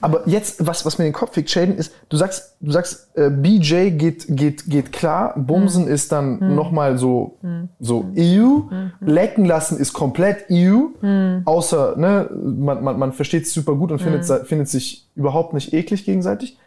Aber 0.00 0.28
jetzt, 0.28 0.66
was, 0.66 0.84
was 0.86 0.98
mir 0.98 1.04
den 1.04 1.12
Kopf 1.12 1.32
fickt, 1.34 1.50
Shaden, 1.50 1.76
ist, 1.76 1.92
du 2.08 2.16
sagst, 2.16 2.56
du 2.60 2.70
sagst, 2.70 3.08
äh, 3.16 3.30
BJ 3.30 3.90
geht, 3.90 4.26
geht, 4.28 4.66
geht 4.66 4.92
klar, 4.92 5.34
Bumsen 5.36 5.86
ist 5.88 6.12
dann 6.12 6.40
Hm. 6.40 6.54
nochmal 6.54 6.98
so, 6.98 7.38
so 7.80 8.04
EU, 8.16 8.60
lecken 9.00 9.44
lassen 9.44 9.78
ist 9.78 9.92
komplett 9.92 10.46
EU, 10.50 10.86
Hm. 11.00 11.42
außer, 11.44 11.96
ne, 11.96 12.30
man, 12.32 12.82
man, 12.84 12.98
man 12.98 13.12
versteht 13.12 13.46
sich 13.46 13.54
super 13.54 13.74
gut 13.74 13.90
und 13.92 14.00
findet, 14.00 14.24
se- 14.24 14.44
findet 14.44 14.68
sich 14.68 15.08
überhaupt 15.14 15.52
nicht 15.54 15.72
eklig 15.72 16.04
gegenseitig. 16.04 16.58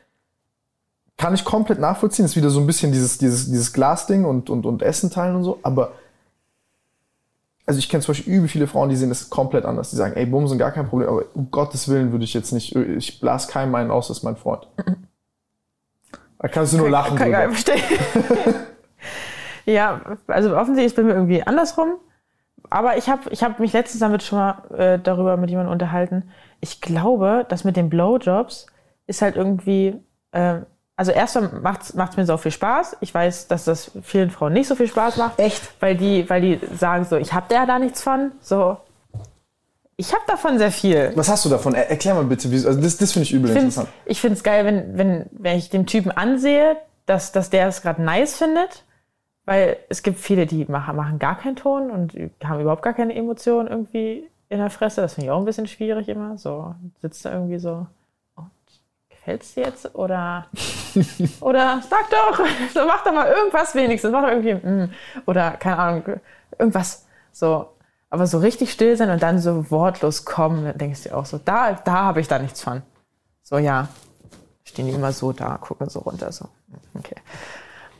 Kann 1.18 1.34
ich 1.34 1.46
komplett 1.46 1.80
nachvollziehen, 1.80 2.26
ist 2.26 2.36
wieder 2.36 2.50
so 2.50 2.60
ein 2.60 2.68
bisschen 2.68 2.92
dieses, 2.92 3.18
dieses, 3.18 3.46
dieses 3.46 3.72
Glasding 3.72 4.26
und, 4.26 4.50
und, 4.50 4.66
und 4.66 4.82
Essen 4.82 5.10
teilen 5.10 5.38
und 5.38 5.44
so, 5.44 5.60
aber 5.64 5.94
also 7.66 7.80
ich 7.80 7.90
kenne 7.90 8.04
zum 8.04 8.14
Beispiel 8.14 8.34
übel 8.34 8.48
viele 8.48 8.68
Frauen, 8.68 8.90
die 8.90 8.96
sehen 8.96 9.10
das 9.10 9.30
komplett 9.30 9.66
anders. 9.66 9.90
Die 9.90 9.96
sagen, 9.96 10.16
ey, 10.16 10.26
Bumsen 10.26 10.58
gar 10.58 10.72
kein 10.72 10.88
Problem, 10.88 11.10
aber 11.10 11.24
um 11.34 11.50
Gottes 11.50 11.90
Willen 11.90 12.12
würde 12.12 12.26
ich 12.26 12.34
jetzt 12.34 12.52
nicht, 12.52 12.76
ich 12.76 13.20
blas 13.20 13.48
keinem 13.48 13.74
einen 13.76 13.92
aus, 13.92 14.08
das 14.08 14.18
ist 14.18 14.24
mein 14.24 14.38
Freund. 14.38 14.68
Da 16.38 16.50
kannst 16.50 16.74
du 16.74 16.78
nur 16.78 16.92
lachen 16.92 17.18
Kann 17.18 17.30
ich 17.30 17.34
gar 17.34 17.48
drüber. 17.48 17.56
nicht 17.56 17.68
verstehen. 17.68 18.56
ja, 19.66 20.00
also 20.28 20.56
offensichtlich 20.56 20.88
ist 20.92 20.96
bei 20.96 21.02
mir 21.02 21.14
irgendwie 21.14 21.42
andersrum. 21.42 21.96
Aber 22.70 22.98
ich 22.98 23.10
habe 23.10 23.30
ich 23.32 23.42
hab 23.42 23.60
mich 23.60 23.74
letztens 23.74 24.02
damit 24.02 24.22
schon 24.22 24.38
mal 24.38 24.64
äh, 24.78 25.00
darüber 25.00 25.38
mit 25.38 25.50
jemandem 25.50 25.72
unterhalten. 25.72 26.30
Ich 26.60 26.82
glaube, 26.82 27.48
dass 27.50 27.64
mit 27.64 27.78
den 27.78 27.90
Blowjobs 27.90 28.68
ist 29.08 29.24
halt 29.24 29.38
irgendwie, 29.38 29.96
äh, 30.34 30.60
also 30.98 31.12
erstmal 31.12 31.50
macht 31.62 31.82
es 31.84 32.18
mir 32.18 32.26
so 32.26 32.38
viel 32.38 32.52
Spaß. 32.52 32.98
Ich 33.02 33.14
weiß, 33.14 33.48
dass 33.48 33.66
das 33.66 33.92
vielen 34.02 34.30
Frauen 34.32 34.54
nicht 34.54 34.68
so 34.68 34.76
viel 34.76 34.88
Spaß 34.88 35.18
macht. 35.18 35.40
Echt? 35.40 35.62
Weil 35.82 35.98
die, 35.98 36.30
weil 36.30 36.42
die 36.42 36.60
sagen 36.78 37.04
so, 37.04 37.18
ich 37.18 37.34
hab 37.34 37.50
da 37.50 37.66
da 37.66 37.80
nichts 37.80 38.02
von. 38.02 38.32
So, 38.42 38.78
Ich 39.98 40.14
habe 40.14 40.24
davon 40.28 40.58
sehr 40.58 40.72
viel. 40.72 41.12
Was 41.16 41.30
hast 41.30 41.46
du 41.46 41.50
davon? 41.50 41.74
Er, 41.74 41.90
erklär 41.90 42.16
mal 42.16 42.24
bitte, 42.24 42.52
wie, 42.52 42.66
also 42.66 42.80
das, 42.80 42.98
das 42.98 43.12
finde 43.14 43.24
ich 43.24 43.34
übel 43.34 43.50
Ich 43.50 43.56
interessant. 43.56 43.90
Ich 44.06 44.20
finde 44.22 44.36
es 44.36 44.44
geil, 44.44 44.66
wenn, 44.66 44.98
wenn, 44.98 45.26
wenn 45.32 45.58
ich 45.58 45.70
dem 45.70 45.86
Typen 45.86 46.12
ansehe, 46.12 46.78
dass, 47.06 47.32
dass 47.32 47.50
der 47.50 47.68
es 47.68 47.82
gerade 47.82 48.02
nice 48.02 48.36
findet. 48.38 48.84
Weil 49.46 49.78
es 49.90 50.02
gibt 50.02 50.18
viele, 50.20 50.48
die 50.48 50.66
machen, 50.66 50.96
machen 50.96 51.20
gar 51.20 51.38
keinen 51.38 51.56
Ton 51.56 51.92
und 51.92 52.14
haben 52.44 52.62
überhaupt 52.62 52.82
gar 52.82 52.94
keine 52.94 53.14
Emotionen 53.14 53.68
irgendwie 53.68 54.28
in 54.50 54.58
der 54.58 54.72
Fresse. 54.72 55.02
Das 55.02 55.14
finde 55.14 55.28
ich 55.28 55.32
auch 55.32 55.40
ein 55.40 55.46
bisschen 55.46 55.68
schwierig 55.68 56.10
immer. 56.10 56.38
So 56.38 56.74
sitzt 57.02 57.26
da 57.26 57.32
irgendwie 57.32 57.60
so. 57.60 57.86
Gefällt's 59.26 59.56
dir 59.56 59.64
jetzt? 59.64 59.96
Oder, 59.96 60.46
oder 61.42 61.82
sag 61.90 62.12
doch, 62.12 62.46
so 62.72 62.86
mach 62.86 63.04
doch 63.04 63.12
mal 63.12 63.28
irgendwas 63.28 63.74
wenigstens. 63.74 64.12
Mach 64.12 64.22
doch 64.22 64.30
irgendwie, 64.30 64.54
mm, 64.54 64.94
oder 65.26 65.52
keine 65.52 65.80
Ahnung, 65.80 66.04
irgendwas. 66.60 67.08
So. 67.32 67.72
Aber 68.12 68.28
so 68.28 68.38
richtig 68.38 68.72
still 68.72 68.96
sein 68.96 69.10
und 69.10 69.24
dann 69.24 69.40
so 69.40 69.72
wortlos 69.72 70.26
kommen, 70.26 70.66
dann 70.66 70.78
denkst 70.78 71.04
du 71.04 71.10
dir 71.10 71.18
auch 71.18 71.26
so, 71.26 71.40
da, 71.44 71.74
da 71.74 71.94
habe 71.94 72.22
ich 72.22 72.28
da 72.28 72.38
nichts 72.38 72.62
von. 72.62 72.84
So, 73.42 73.58
ja, 73.58 73.88
stehen 74.64 74.86
die 74.86 74.94
immer 74.94 75.12
so 75.12 75.34
da, 75.34 75.58
gucken 75.58 75.90
so 75.90 76.02
runter, 76.02 76.32
so. 76.32 76.48
Okay. 76.94 77.16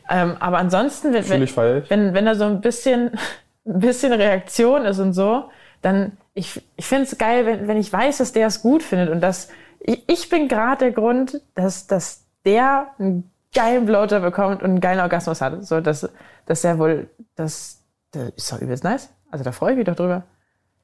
Ähm, 0.08 0.38
aber 0.40 0.60
ansonsten, 0.60 1.12
wenn, 1.12 1.42
ich. 1.42 1.58
wenn, 1.58 2.14
wenn 2.14 2.26
da 2.26 2.36
so 2.36 2.44
ein 2.44 2.62
bisschen, 2.62 3.18
ein 3.66 3.80
bisschen 3.80 4.14
Reaktion 4.14 4.86
ist 4.86 5.00
und 5.00 5.14
so, 5.14 5.50
dann, 5.82 6.18
ich, 6.36 6.62
ich 6.76 6.86
finde 6.86 7.06
es 7.06 7.18
geil, 7.18 7.48
wenn, 7.48 7.68
wenn 7.68 7.78
ich 7.78 7.92
weiß, 7.92 8.20
dass 8.20 8.32
der 8.32 8.46
es 8.46 8.62
gut 8.62 8.84
findet 8.84 9.10
und 9.10 9.22
dass, 9.22 9.50
ich, 9.86 10.30
bin 10.30 10.48
gerade 10.48 10.86
der 10.86 10.92
Grund, 10.92 11.42
dass, 11.54 11.88
dass 11.88 12.26
der 12.44 12.88
einen 12.98 13.30
geilen 13.54 13.86
Blowjob 13.86 14.22
bekommt 14.22 14.64
und 14.64 14.70
einen 14.70 14.82
geilen 14.82 15.00
Orgasmus 15.00 15.42
hat. 15.42 15.64
So, 15.66 15.80
dass, 15.80 16.10
dass 16.46 16.64
er 16.64 16.80
wohl, 16.80 17.10
das, 17.36 17.82
das 18.12 18.30
ist 18.36 18.52
doch 18.52 18.62
übelst 18.62 18.84
nice. 18.84 19.10
Also 19.30 19.44
da 19.44 19.52
freue 19.52 19.72
ich 19.72 19.78
mich 19.78 19.86
doch 19.86 19.96
drüber. 19.96 20.24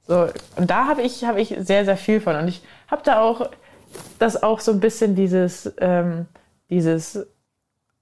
So, 0.07 0.27
und 0.55 0.69
da 0.69 0.87
habe 0.87 1.01
ich, 1.01 1.23
habe 1.23 1.41
ich 1.41 1.55
sehr, 1.59 1.85
sehr 1.85 1.97
viel 1.97 2.21
von. 2.21 2.35
Und 2.35 2.47
ich 2.47 2.63
habe 2.89 3.01
da 3.03 3.21
auch, 3.21 3.49
das 4.19 4.41
auch 4.41 4.59
so 4.59 4.71
ein 4.71 4.79
bisschen 4.79 5.15
dieses, 5.15 5.73
ähm, 5.79 6.27
dieses 6.69 7.25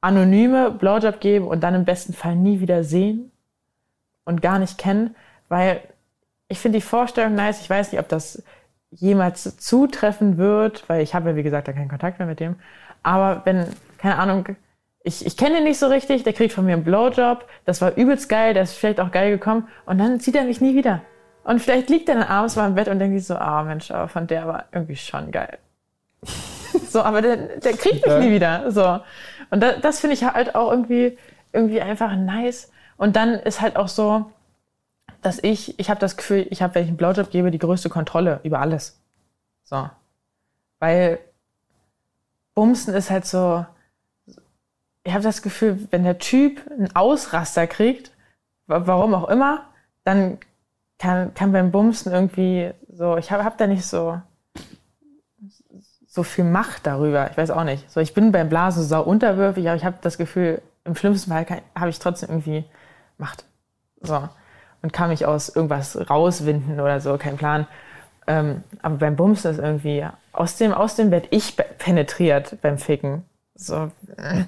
anonyme 0.02 0.72
Blowjob 0.72 1.20
geben 1.20 1.48
und 1.48 1.62
dann 1.62 1.76
im 1.76 1.86
besten 1.86 2.14
Fall 2.14 2.36
nie 2.36 2.60
wieder 2.60 2.84
sehen 2.84 3.32
und 4.26 4.42
gar 4.42 4.60
nicht 4.60 4.78
kennen, 4.78 5.16
weil 5.50 5.82
ich 6.48 6.60
finde 6.60 6.78
die 6.78 6.86
Vorstellung 6.86 7.36
nice. 7.36 7.62
Ich 7.62 7.70
weiß 7.70 7.92
nicht, 7.92 8.02
ob 8.02 8.08
das 8.08 8.44
jemals 8.92 9.58
zutreffen 9.58 10.38
wird, 10.38 10.88
weil 10.90 11.02
ich 11.02 11.14
habe 11.14 11.30
ja, 11.32 11.36
wie 11.36 11.44
gesagt, 11.44 11.68
da 11.68 11.74
keinen 11.74 11.90
Kontakt 11.90 12.20
mehr 12.20 12.28
mit 12.28 12.40
dem. 12.40 12.56
Aber 13.04 13.42
wenn, 13.46 13.66
keine 13.98 14.18
Ahnung, 14.18 14.46
ich, 15.04 15.26
ich 15.26 15.38
kenne 15.38 15.60
ihn 15.60 15.64
nicht 15.64 15.80
so 15.80 15.88
richtig, 15.88 16.24
der 16.24 16.34
kriegt 16.34 16.54
von 16.54 16.66
mir 16.66 16.74
einen 16.74 16.84
Blowjob, 16.84 17.46
das 17.66 17.82
war 17.82 17.96
übelst 17.96 18.28
geil, 18.30 18.54
der 18.54 18.64
ist 18.64 18.74
vielleicht 18.74 19.00
auch 19.00 19.12
geil 19.12 19.32
gekommen 19.32 19.68
und 19.86 19.98
dann 19.98 20.20
sieht 20.20 20.36
er 20.36 20.44
mich 20.44 20.60
nie 20.60 20.76
wieder. 20.76 21.02
Und 21.44 21.62
vielleicht 21.62 21.90
liegt 21.90 22.10
er 22.10 22.16
dann 22.16 22.24
abends 22.28 22.56
mal 22.56 22.68
im 22.68 22.76
Bett 22.76 22.90
und 22.90 23.00
denkt 23.00 23.18
sich 23.18 23.28
so, 23.28 23.36
ah 23.36 23.64
Mensch, 23.64 23.90
aber 23.92 24.08
von 24.08 24.28
der 24.28 24.46
war 24.48 24.66
irgendwie 24.72 24.98
schon 24.98 25.32
geil. 25.32 25.58
so, 26.90 27.02
aber 27.02 27.22
der, 27.22 27.38
der 27.60 27.74
kriegt 27.74 28.06
mich 28.06 28.14
Ja. 28.14 28.20
nie 28.20 28.32
wieder. 28.32 28.72
So. 28.72 29.00
Und 29.50 29.62
da, 29.62 29.74
das 29.74 30.00
finde 30.00 30.16
ich 30.16 30.24
halt 30.24 30.54
auch 30.56 30.70
irgendwie, 30.72 31.18
irgendwie 31.54 31.82
einfach 31.82 32.16
nice. 32.16 32.72
Und 32.98 33.16
dann 33.16 33.36
ist 33.36 33.62
halt 33.62 33.78
auch 33.78 33.88
so, 33.88 34.30
dass 35.22 35.40
ich, 35.44 35.80
ich 35.80 35.90
habe 35.90 36.00
das 36.00 36.18
Gefühl, 36.18 36.48
ich 36.50 36.62
habe, 36.62 36.76
wenn 36.76 36.84
ich 36.84 36.90
einen 36.90 36.98
Blowjob 36.98 37.30
gebe, 37.32 37.52
die 37.52 37.60
größte 37.60 37.90
Kontrolle 37.90 38.40
über 38.44 38.60
alles. 38.60 39.00
So. 39.64 39.90
Weil 40.80 41.20
Bumsen 42.56 42.94
ist 42.94 43.10
halt 43.10 43.26
so, 43.26 43.66
ich 45.04 45.14
habe 45.14 45.24
das 45.24 45.42
Gefühl, 45.42 45.88
wenn 45.92 46.04
der 46.04 46.20
Typ 46.20 46.62
einen 46.72 46.96
Ausraster 46.96 47.68
kriegt, 47.68 48.12
wa- 48.68 48.82
warum 48.86 49.14
auch 49.14 49.30
immer, 49.30 49.66
dann 50.04 50.40
kann, 50.98 51.34
kann 51.34 51.52
beim 51.52 51.72
Bumsen 51.72 52.12
irgendwie 52.12 52.72
so, 52.92 53.18
ich 53.18 53.32
habe 53.32 53.44
hab 53.44 53.58
da 53.58 53.68
nicht 53.68 53.86
so, 53.86 54.22
so 56.08 56.24
viel 56.24 56.44
Macht 56.44 56.86
darüber. 56.88 57.30
Ich 57.30 57.38
weiß 57.38 57.52
auch 57.52 57.64
nicht. 57.64 57.90
So, 57.92 58.00
ich 58.00 58.14
bin 58.14 58.32
beim 58.32 58.50
Blasen 58.50 58.84
sau 58.84 59.04
unterwürfig, 59.04 59.68
aber 59.68 59.78
ich 59.78 59.86
habe 59.86 59.98
das 60.02 60.18
Gefühl, 60.18 60.62
im 60.84 60.96
schlimmsten 60.96 61.32
Fall 61.32 61.46
habe 61.76 61.90
ich 61.90 62.00
trotzdem 62.00 62.30
irgendwie 62.30 62.66
Macht. 63.18 63.46
So. 64.02 64.28
Und 64.82 64.94
kann 64.94 65.10
mich 65.10 65.26
aus 65.26 65.50
irgendwas 65.50 66.10
rauswinden 66.10 66.80
oder 66.80 67.02
so, 67.02 67.18
kein 67.18 67.38
Plan. 67.38 67.68
Ähm, 68.28 68.64
aber 68.82 68.98
beim 68.98 69.16
Bumsen 69.16 69.52
ist 69.52 69.58
irgendwie, 69.58 70.06
aus 70.32 70.56
dem, 70.58 70.72
aus 70.72 70.96
dem 70.96 71.10
Bett 71.10 71.28
ich 71.32 71.58
penetriert 71.78 72.58
beim 72.62 72.78
Ficken. 72.78 73.24
So, 73.56 73.92
äh, 74.18 74.46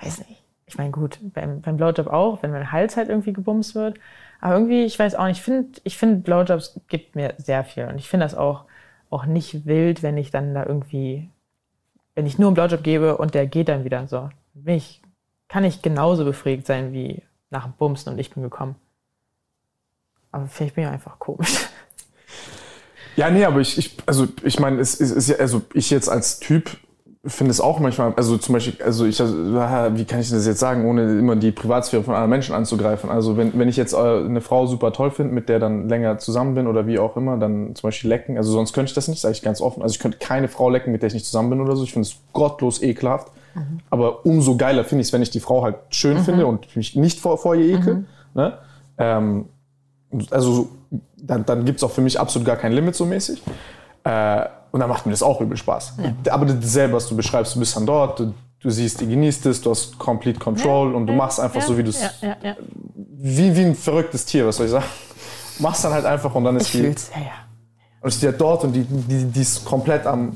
weiß 0.00 0.20
nicht. 0.28 0.42
Ich 0.66 0.78
meine, 0.78 0.90
gut, 0.90 1.18
beim, 1.22 1.60
beim 1.60 1.76
Blowjob 1.76 2.06
auch, 2.06 2.42
wenn 2.42 2.50
mein 2.50 2.72
Hals 2.72 2.96
halt 2.96 3.10
irgendwie 3.10 3.34
gebumst 3.34 3.74
wird. 3.74 3.98
Aber 4.40 4.54
irgendwie, 4.54 4.84
ich 4.84 4.98
weiß 4.98 5.14
auch 5.14 5.26
nicht, 5.26 5.38
ich 5.38 5.42
finde, 5.44 5.80
ich 5.84 5.98
find, 5.98 6.24
Blowjobs 6.24 6.80
gibt 6.88 7.14
mir 7.14 7.34
sehr 7.36 7.62
viel. 7.62 7.84
Und 7.84 7.98
ich 7.98 8.08
finde 8.08 8.24
das 8.24 8.34
auch, 8.34 8.64
auch 9.10 9.26
nicht 9.26 9.66
wild, 9.66 10.02
wenn 10.02 10.16
ich 10.16 10.30
dann 10.30 10.54
da 10.54 10.64
irgendwie, 10.64 11.28
wenn 12.14 12.26
ich 12.26 12.38
nur 12.38 12.48
einen 12.48 12.54
Blowjob 12.54 12.82
gebe 12.82 13.18
und 13.18 13.34
der 13.34 13.46
geht 13.46 13.68
dann 13.68 13.84
wieder 13.84 14.06
so. 14.08 14.30
Bin 14.54 14.76
ich, 14.76 15.02
kann 15.48 15.64
ich 15.64 15.82
genauso 15.82 16.24
befriedigt 16.24 16.66
sein 16.66 16.92
wie 16.92 17.22
nach 17.50 17.64
dem 17.64 17.74
Bumsen 17.74 18.12
und 18.12 18.18
ich 18.18 18.32
bin 18.32 18.42
gekommen. 18.42 18.74
Aber 20.32 20.46
vielleicht 20.46 20.74
bin 20.74 20.84
ich 20.84 20.90
einfach 20.90 21.18
komisch. 21.18 21.68
Ja, 23.14 23.30
nee, 23.30 23.44
aber 23.44 23.60
ich, 23.60 23.76
ich 23.76 23.94
also 24.06 24.26
ich 24.42 24.58
meine, 24.58 24.80
es 24.80 24.94
ist, 24.94 25.28
ja, 25.28 25.36
also 25.36 25.60
ich 25.74 25.90
jetzt 25.90 26.08
als 26.08 26.40
Typ 26.40 26.70
finde 27.24 27.52
es 27.52 27.60
auch 27.60 27.78
manchmal, 27.78 28.12
also 28.16 28.36
zum 28.36 28.54
Beispiel, 28.54 28.82
also 28.82 29.04
ich, 29.04 29.20
also, 29.20 29.36
wie 29.36 30.04
kann 30.04 30.20
ich 30.20 30.30
das 30.30 30.44
jetzt 30.44 30.58
sagen, 30.58 30.86
ohne 30.86 31.18
immer 31.18 31.36
die 31.36 31.52
Privatsphäre 31.52 32.02
von 32.02 32.14
anderen 32.14 32.30
Menschen 32.30 32.54
anzugreifen? 32.54 33.10
Also 33.10 33.36
wenn, 33.36 33.56
wenn 33.56 33.68
ich 33.68 33.76
jetzt 33.76 33.92
äh, 33.92 33.96
eine 33.96 34.40
Frau 34.40 34.66
super 34.66 34.92
toll 34.92 35.12
finde, 35.12 35.32
mit 35.32 35.48
der 35.48 35.60
dann 35.60 35.88
länger 35.88 36.18
zusammen 36.18 36.54
bin 36.54 36.66
oder 36.66 36.86
wie 36.86 36.98
auch 36.98 37.16
immer, 37.16 37.36
dann 37.36 37.76
zum 37.76 37.88
Beispiel 37.88 38.08
lecken, 38.08 38.38
also 38.38 38.50
sonst 38.50 38.72
könnte 38.72 38.88
ich 38.88 38.94
das 38.94 39.06
nicht, 39.06 39.20
sage 39.20 39.32
ich 39.34 39.42
ganz 39.42 39.60
offen. 39.60 39.82
Also 39.82 39.92
ich 39.92 40.00
könnte 40.00 40.18
keine 40.18 40.48
Frau 40.48 40.68
lecken, 40.68 40.90
mit 40.90 41.02
der 41.02 41.08
ich 41.08 41.14
nicht 41.14 41.26
zusammen 41.26 41.50
bin 41.50 41.60
oder 41.60 41.76
so. 41.76 41.84
Ich 41.84 41.92
finde 41.92 42.08
es 42.08 42.16
gottlos 42.32 42.82
ekelhaft. 42.82 43.28
Aber 43.90 44.24
umso 44.24 44.56
geiler 44.56 44.82
finde 44.82 45.02
ich 45.02 45.08
es, 45.08 45.12
wenn 45.12 45.20
ich 45.20 45.30
die 45.30 45.40
Frau 45.40 45.62
halt 45.62 45.76
schön 45.90 46.18
finde 46.18 46.46
und 46.46 46.74
mich 46.74 46.96
nicht 46.96 47.20
vor, 47.20 47.36
vor 47.36 47.54
ihr 47.54 47.78
ekel. 47.78 48.06
Ne? 48.34 48.54
Ähm, 48.96 49.44
also 50.30 50.52
so- 50.52 50.68
dann, 51.16 51.44
dann 51.46 51.64
gibt 51.64 51.78
es 51.78 51.84
auch 51.84 51.90
für 51.90 52.00
mich 52.00 52.18
absolut 52.18 52.46
gar 52.46 52.56
kein 52.56 52.72
Limit 52.72 52.94
so 52.96 53.06
mäßig. 53.06 53.42
Äh, 54.04 54.44
und 54.72 54.80
dann 54.80 54.88
macht 54.88 55.06
mir 55.06 55.12
das 55.12 55.22
auch 55.22 55.40
übel 55.40 55.56
Spaß. 55.56 55.94
Aber 56.30 56.46
dasselbe, 56.46 56.94
was 56.94 57.08
du 57.08 57.14
beschreibst, 57.16 57.54
du 57.54 57.58
bist 57.60 57.76
dann 57.76 57.86
dort, 57.86 58.18
du, 58.18 58.34
du 58.60 58.70
siehst, 58.70 59.00
die 59.00 59.06
genießt 59.06 59.46
es, 59.46 59.60
du 59.60 59.70
hast 59.70 59.98
complete 59.98 60.38
control 60.40 60.94
und 60.94 61.06
du 61.06 61.12
machst 61.12 61.38
einfach 61.38 61.60
so, 61.62 61.76
wie 61.78 61.82
du 61.82 61.90
es, 61.90 62.00
Ja, 62.00 62.10
ja, 62.22 62.36
ja. 62.42 62.56
wie, 62.94 63.54
wie 63.54 63.60
ein 63.64 63.74
verrücktes 63.74 64.24
Tier, 64.24 64.46
was 64.46 64.56
soll 64.56 64.66
ich 64.66 64.72
sagen. 64.72 64.86
Machst 65.58 65.84
dann 65.84 65.92
halt 65.92 66.06
einfach 66.06 66.34
und 66.34 66.44
dann 66.44 66.56
ist 66.56 66.66
Ich 66.66 66.72
die, 66.72 66.78
fühl's, 66.78 67.10
ja, 67.14 67.20
ja. 67.20 67.26
und 68.00 68.08
ist 68.08 68.22
die 68.22 68.26
halt 68.26 68.40
dort 68.40 68.64
und 68.64 68.72
die, 68.72 68.84
die, 68.84 69.24
die 69.26 69.40
ist 69.42 69.64
komplett 69.64 70.06
am, 70.06 70.30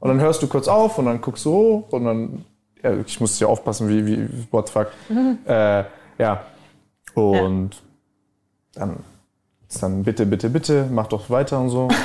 und 0.00 0.08
dann 0.08 0.18
hörst 0.20 0.42
du 0.42 0.46
kurz 0.48 0.66
auf 0.66 0.98
und 0.98 1.04
dann 1.04 1.20
guckst 1.20 1.44
du 1.44 1.52
hoch 1.52 1.92
und 1.92 2.04
dann, 2.06 2.44
ja, 2.82 2.94
ich 3.06 3.20
muss 3.20 3.36
hier 3.36 3.48
aufpassen, 3.48 3.88
wie, 3.88 4.04
wie, 4.06 4.28
what 4.50 4.66
the 4.68 4.72
fuck. 4.72 4.88
Äh, 5.46 5.84
ja, 6.18 6.40
und 7.14 7.70
dann 8.74 8.96
ist 9.74 9.82
dann 9.82 10.02
bitte, 10.02 10.26
bitte, 10.26 10.50
bitte, 10.50 10.86
mach 10.90 11.06
doch 11.06 11.30
weiter 11.30 11.58
und 11.60 11.70
so. 11.70 11.88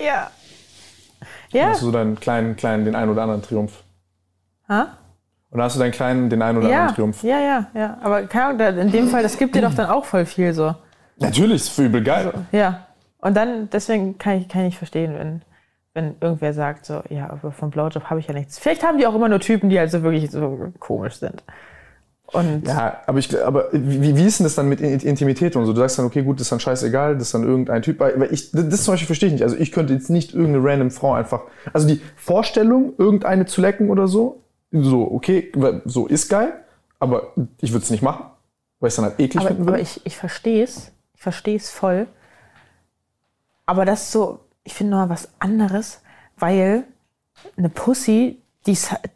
Ja. 0.00 0.30
Ja. 1.50 1.70
hast 1.70 1.82
du 1.82 1.90
deinen 1.90 2.20
kleinen, 2.20 2.56
kleinen, 2.56 2.84
den 2.84 2.94
einen 2.94 3.10
oder 3.10 3.22
anderen 3.22 3.42
Triumph. 3.42 3.82
Ha? 4.68 4.96
Und 5.50 5.58
dann 5.58 5.62
hast 5.64 5.76
du 5.76 5.80
deinen 5.80 5.92
kleinen, 5.92 6.30
den 6.30 6.42
einen 6.42 6.58
oder 6.58 6.68
Ja, 6.68 6.76
anderen 6.80 6.94
Triumph. 6.94 7.22
ja, 7.22 7.40
ja, 7.40 7.66
ja. 7.74 7.98
Aber 8.02 8.22
keine 8.26 8.44
Ahnung, 8.46 8.58
da- 8.58 8.68
in 8.68 8.90
dem 8.92 9.08
Fall, 9.08 9.22
das 9.22 9.38
gibt 9.38 9.54
dir 9.54 9.62
doch 9.62 9.74
dann 9.74 9.86
auch 9.86 10.04
voll 10.04 10.26
viel 10.26 10.52
so. 10.52 10.74
Natürlich, 11.16 11.62
ist 11.62 11.68
für 11.70 11.86
übel 11.86 12.02
geil. 12.04 12.32
Ja. 12.52 12.86
Und 13.20 13.36
dann, 13.36 13.68
deswegen 13.70 14.18
kann 14.18 14.38
ich, 14.38 14.48
kann 14.48 14.66
ich 14.66 14.76
verstehen, 14.78 15.14
wenn, 15.18 15.42
wenn 15.94 16.16
irgendwer 16.20 16.52
sagt 16.54 16.84
so, 16.86 17.02
ja, 17.08 17.28
aber 17.30 17.50
vom 17.50 17.70
Blowjob 17.70 18.04
habe 18.04 18.20
ich 18.20 18.28
ja 18.28 18.34
nichts. 18.34 18.58
Vielleicht 18.58 18.84
haben 18.86 18.98
die 18.98 19.06
auch 19.06 19.14
immer 19.14 19.28
nur 19.28 19.40
Typen, 19.40 19.68
die 19.70 19.78
halt 19.78 19.90
so 19.90 20.02
wirklich 20.02 20.30
so 20.30 20.70
komisch 20.78 21.14
sind. 21.16 21.42
Und 22.30 22.66
Ja, 22.68 23.00
aber, 23.06 23.18
ich, 23.18 23.42
aber 23.42 23.68
wie, 23.72 24.14
wie 24.16 24.24
ist 24.26 24.38
denn 24.38 24.44
das 24.44 24.54
dann 24.54 24.68
mit 24.68 24.80
In- 24.82 25.00
Intimität 25.00 25.56
und 25.56 25.64
so? 25.64 25.72
Du 25.72 25.78
sagst 25.80 25.98
dann, 25.98 26.04
okay, 26.04 26.22
gut, 26.22 26.36
das 26.38 26.42
ist 26.46 26.52
dann 26.52 26.60
scheißegal, 26.60 27.14
das 27.14 27.28
ist 27.28 27.34
dann 27.34 27.42
irgendein 27.44 27.80
Typ. 27.80 27.98
Weil 28.00 28.28
ich, 28.30 28.50
das 28.52 28.84
zum 28.84 28.92
Beispiel 28.92 29.06
verstehe 29.06 29.28
ich 29.28 29.32
nicht. 29.32 29.42
Also 29.44 29.56
ich 29.56 29.72
könnte 29.72 29.94
jetzt 29.94 30.10
nicht 30.10 30.34
irgendeine 30.34 30.62
random 30.62 30.90
Frau 30.90 31.14
einfach. 31.14 31.42
Also 31.72 31.88
die 31.88 32.02
Vorstellung, 32.16 32.92
irgendeine 32.98 33.46
zu 33.46 33.60
lecken 33.62 33.88
oder 33.88 34.08
so, 34.08 34.42
so, 34.70 35.10
okay, 35.10 35.50
so 35.86 36.06
ist 36.06 36.28
geil, 36.28 36.52
aber 36.98 37.32
ich 37.62 37.72
würde 37.72 37.84
es 37.84 37.90
nicht 37.90 38.02
machen, 38.02 38.26
weil 38.80 38.88
ich 38.88 38.92
es 38.92 38.96
dann 38.96 39.06
halt 39.06 39.18
eklig 39.18 39.38
aber, 39.40 39.48
finden 39.48 39.62
aber 39.62 39.72
würde. 39.72 39.82
ich, 39.82 40.04
ich 40.04 40.16
verstehe 40.16 40.62
es. 40.64 40.92
Ich 41.14 41.22
verstehe 41.22 41.56
es 41.56 41.70
voll. 41.70 42.06
Aber 43.64 43.84
das 43.86 44.02
ist 44.02 44.12
so, 44.12 44.40
ich 44.64 44.74
finde 44.74 44.90
noch 44.92 44.98
mal 44.98 45.08
was 45.10 45.28
anderes, 45.38 46.02
weil 46.36 46.84
eine 47.56 47.70
Pussy, 47.70 48.42
die 48.66 48.72
ist, 48.72 48.90
halt- 48.92 49.10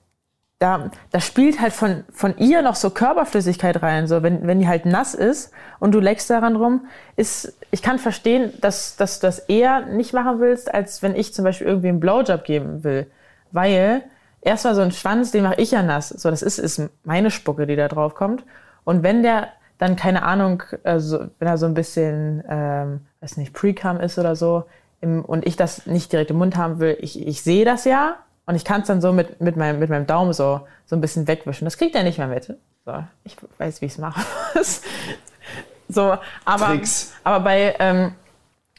da, 0.62 0.90
da 1.10 1.20
spielt 1.20 1.60
halt 1.60 1.72
von, 1.72 2.04
von 2.12 2.36
ihr 2.38 2.62
noch 2.62 2.76
so 2.76 2.90
Körperflüssigkeit 2.90 3.82
rein. 3.82 4.06
So, 4.06 4.22
wenn, 4.22 4.46
wenn 4.46 4.60
die 4.60 4.68
halt 4.68 4.86
nass 4.86 5.12
ist 5.12 5.52
und 5.80 5.92
du 5.92 5.98
leckst 5.98 6.30
daran 6.30 6.54
rum, 6.54 6.86
ist, 7.16 7.58
ich 7.72 7.82
kann 7.82 7.98
verstehen, 7.98 8.52
dass, 8.60 8.94
dass 8.94 9.18
du 9.18 9.26
das 9.26 9.40
eher 9.40 9.86
nicht 9.86 10.12
machen 10.12 10.38
willst, 10.38 10.72
als 10.72 11.02
wenn 11.02 11.16
ich 11.16 11.34
zum 11.34 11.44
Beispiel 11.44 11.66
irgendwie 11.66 11.88
einen 11.88 11.98
Blowjob 11.98 12.44
geben 12.44 12.84
will. 12.84 13.10
Weil 13.50 14.04
erstmal 14.40 14.76
so 14.76 14.82
ein 14.82 14.92
Schwanz, 14.92 15.32
den 15.32 15.42
mache 15.42 15.60
ich 15.60 15.72
ja 15.72 15.82
nass. 15.82 16.10
So, 16.10 16.30
das 16.30 16.42
ist, 16.42 16.58
ist 16.58 16.88
meine 17.02 17.32
Spucke, 17.32 17.66
die 17.66 17.76
da 17.76 17.88
drauf 17.88 18.14
kommt. 18.14 18.44
Und 18.84 19.02
wenn 19.02 19.24
der 19.24 19.48
dann 19.78 19.96
keine 19.96 20.22
Ahnung, 20.22 20.62
also 20.84 21.26
wenn 21.40 21.48
er 21.48 21.58
so 21.58 21.66
ein 21.66 21.74
bisschen, 21.74 22.44
ähm, 22.48 23.00
weiß 23.20 23.36
nicht, 23.36 23.52
Pre-Cum 23.52 23.98
ist 23.98 24.16
oder 24.16 24.36
so, 24.36 24.64
im, 25.00 25.24
und 25.24 25.44
ich 25.44 25.56
das 25.56 25.86
nicht 25.86 26.12
direkt 26.12 26.30
im 26.30 26.38
Mund 26.38 26.56
haben 26.56 26.78
will, 26.78 26.96
ich, 27.00 27.26
ich 27.26 27.42
sehe 27.42 27.64
das 27.64 27.84
ja 27.84 28.14
und 28.46 28.54
ich 28.54 28.64
kann 28.64 28.80
es 28.82 28.86
dann 28.88 29.00
so 29.00 29.12
mit, 29.12 29.40
mit, 29.40 29.56
meinem, 29.56 29.78
mit 29.78 29.90
meinem 29.90 30.06
Daumen 30.06 30.32
so, 30.32 30.66
so 30.86 30.96
ein 30.96 31.00
bisschen 31.00 31.26
wegwischen. 31.28 31.64
Das 31.64 31.76
kriegt 31.78 31.94
er 31.94 32.02
nicht 32.02 32.18
mehr 32.18 32.26
mit. 32.28 32.54
So, 32.84 33.04
ich 33.24 33.36
weiß, 33.58 33.80
wie 33.80 33.86
ich 33.86 33.92
es 33.92 33.98
mache. 33.98 34.20
so, 35.88 36.16
aber, 36.44 36.66
Tricks. 36.66 37.12
aber 37.24 37.40
bei, 37.44 37.74
ähm, 37.78 38.14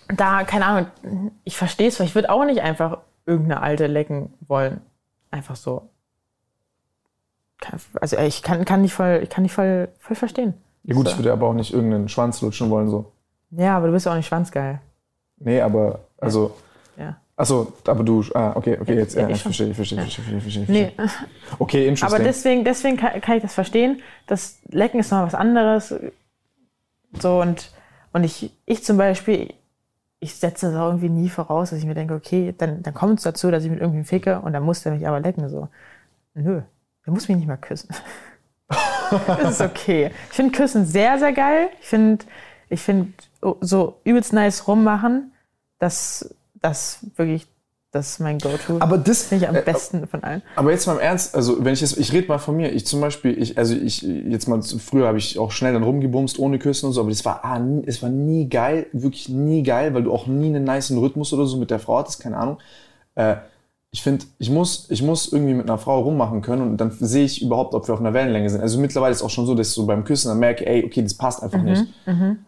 da, 0.09 0.43
keine 0.43 0.65
Ahnung, 0.65 1.31
ich 1.43 1.57
verstehe 1.57 1.87
es, 1.87 1.99
weil 1.99 2.07
ich 2.07 2.15
würde 2.15 2.29
auch 2.29 2.43
nicht 2.45 2.61
einfach 2.61 2.99
irgendeine 3.25 3.61
alte 3.61 3.87
lecken 3.87 4.33
wollen. 4.47 4.81
Einfach 5.31 5.55
so. 5.55 5.89
Also 8.01 8.17
ich 8.17 8.43
kann, 8.43 8.65
kann 8.65 8.81
nicht 8.81 8.93
voll, 8.93 9.21
ich 9.23 9.29
kann 9.29 9.43
nicht 9.43 9.53
voll, 9.53 9.87
voll 9.99 10.15
verstehen. 10.17 10.53
Ja 10.83 10.95
gut, 10.95 11.05
So. 11.07 11.11
ich 11.13 11.17
würde 11.17 11.31
aber 11.31 11.47
auch 11.47 11.53
nicht 11.53 11.73
irgendeinen 11.73 12.09
Schwanz 12.09 12.41
lutschen 12.41 12.69
wollen, 12.69 12.89
so. 12.89 13.13
Ja, 13.51 13.77
aber 13.77 13.87
du 13.87 13.93
bist 13.93 14.05
ja 14.05 14.11
auch 14.11 14.17
nicht 14.17 14.27
schwanzgeil. 14.27 14.81
Nee, 15.37 15.61
aber, 15.61 15.99
also, 16.19 16.55
Ja. 16.97 17.15
Achso, 17.35 17.73
aber 17.87 18.03
du, 18.03 18.23
ah, 18.33 18.53
okay, 18.55 18.77
okay, 18.79 18.95
jetzt, 18.95 19.15
Ja, 19.15 19.29
ich 19.29 19.41
verstehe, 19.41 19.69
ich 19.69 19.75
verstehe, 19.75 20.03
ich 20.03 20.15
verstehe, 20.15 20.37
ich 20.37 20.43
verstehe, 20.43 20.63
ich 20.63 20.69
Nee, 20.69 20.91
verstehe. 20.95 21.27
Okay, 21.59 21.77
aber 21.79 21.87
interesting. 21.89 22.23
deswegen, 22.23 22.63
deswegen 22.63 22.97
kann, 22.97 23.21
kann 23.21 23.37
ich 23.37 23.41
das 23.41 23.53
verstehen. 23.53 24.01
Das 24.27 24.59
Lecken 24.69 24.99
ist 24.99 25.11
noch 25.11 25.25
was 25.25 25.35
anderes. 25.35 25.93
So 27.19 27.41
und, 27.41 27.71
und 28.11 28.23
ich, 28.23 28.51
ich 28.65 28.83
zum 28.83 28.97
Beispiel, 28.97 29.53
ich 30.19 30.35
setze 30.35 30.67
das 30.67 30.75
auch 30.75 30.87
irgendwie 30.87 31.09
nie 31.09 31.29
voraus, 31.29 31.71
dass 31.71 31.79
ich 31.79 31.85
mir 31.85 31.95
denke, 31.95 32.13
okay, 32.13 32.53
dann, 32.57 32.81
dann 32.81 32.93
kommt 32.93 33.19
es 33.19 33.23
dazu, 33.23 33.51
dass 33.51 33.63
ich 33.63 33.69
mit 33.69 33.79
irgendwem 33.79 34.05
ficke 34.05 34.39
und 34.39 34.53
dann 34.53 34.63
muss 34.63 34.83
der 34.83 34.93
mich 34.93 35.07
aber 35.07 35.19
lecken. 35.19 35.49
So. 35.49 35.67
Nö, 36.33 36.61
der 37.05 37.13
muss 37.13 37.27
mich 37.27 37.37
nicht 37.37 37.47
mal 37.47 37.57
küssen. 37.57 37.89
das 39.27 39.51
ist 39.51 39.61
okay. 39.61 40.11
Ich 40.29 40.35
finde 40.35 40.57
Küssen 40.57 40.85
sehr, 40.85 41.19
sehr 41.19 41.33
geil. 41.33 41.69
Ich 41.81 41.87
finde, 41.87 42.25
ich 42.69 42.81
finde 42.81 43.11
so 43.61 43.99
übelst 44.03 44.33
nice 44.33 44.67
rummachen, 44.67 45.33
das, 45.79 46.33
das 46.63 46.99
wirklich, 47.15 47.45
das 47.91 48.11
ist 48.11 48.19
mein 48.19 48.39
Go-To. 48.39 48.79
aber 48.79 48.97
das, 48.97 49.23
finde 49.23 49.45
ich 49.45 49.49
am 49.49 49.55
äh, 49.55 49.61
besten 49.61 50.07
von 50.07 50.23
allen. 50.23 50.41
Aber 50.55 50.71
jetzt 50.71 50.87
mal 50.87 50.93
im 50.93 50.99
Ernst, 50.99 51.35
also 51.35 51.63
wenn 51.63 51.73
ich 51.73 51.81
jetzt, 51.81 51.97
ich 51.97 52.11
rede 52.13 52.27
mal 52.27 52.39
von 52.39 52.55
mir, 52.55 52.71
ich 52.71 52.87
zum 52.87 53.01
Beispiel, 53.01 53.39
ich, 53.39 53.57
also 53.57 53.75
ich, 53.75 54.01
jetzt 54.01 54.47
mal, 54.47 54.61
früher 54.63 55.07
habe 55.07 55.17
ich 55.17 55.37
auch 55.37 55.51
schnell 55.51 55.73
dann 55.73 55.83
rumgebumst 55.83 56.39
ohne 56.39 56.57
Küssen 56.57 56.87
und 56.87 56.93
so, 56.93 57.01
aber 57.01 57.09
das 57.09 57.23
war, 57.25 57.43
ah, 57.43 57.59
nie, 57.59 57.83
es 57.85 58.01
war 58.01 58.09
nie 58.09 58.49
geil, 58.49 58.87
wirklich 58.93 59.29
nie 59.29 59.61
geil, 59.61 59.93
weil 59.93 60.03
du 60.03 60.11
auch 60.11 60.25
nie 60.25 60.47
einen 60.47 60.63
niceen 60.63 60.97
Rhythmus 60.97 61.33
oder 61.33 61.45
so 61.45 61.57
mit 61.57 61.69
der 61.69 61.79
Frau 61.79 61.99
hattest, 61.99 62.21
keine 62.21 62.37
Ahnung. 62.37 62.57
Äh, 63.15 63.35
ich 63.95 64.01
finde, 64.01 64.25
ich 64.39 64.49
muss, 64.49 64.87
ich 64.89 65.03
muss 65.03 65.31
irgendwie 65.31 65.53
mit 65.53 65.69
einer 65.69 65.77
Frau 65.77 65.99
rummachen 66.01 66.41
können 66.41 66.63
und 66.63 66.77
dann 66.77 66.89
sehe 66.99 67.25
ich 67.25 67.43
überhaupt, 67.43 67.75
ob 67.75 67.87
wir 67.87 67.93
auf 67.93 67.99
einer 67.99 68.11
Wellenlänge 68.15 68.49
sind. 68.49 68.59
Also 68.61 68.79
mittlerweile 68.79 69.11
ist 69.11 69.19
es 69.19 69.23
auch 69.23 69.29
schon 69.29 69.45
so, 69.45 69.53
dass 69.53 69.67
ich 69.67 69.73
so 69.75 69.85
beim 69.85 70.03
Küssen 70.03 70.29
dann 70.29 70.39
merke, 70.39 70.65
ey, 70.65 70.83
okay, 70.83 71.03
das 71.03 71.13
passt 71.13 71.43
einfach 71.43 71.61
nicht. 71.61 71.83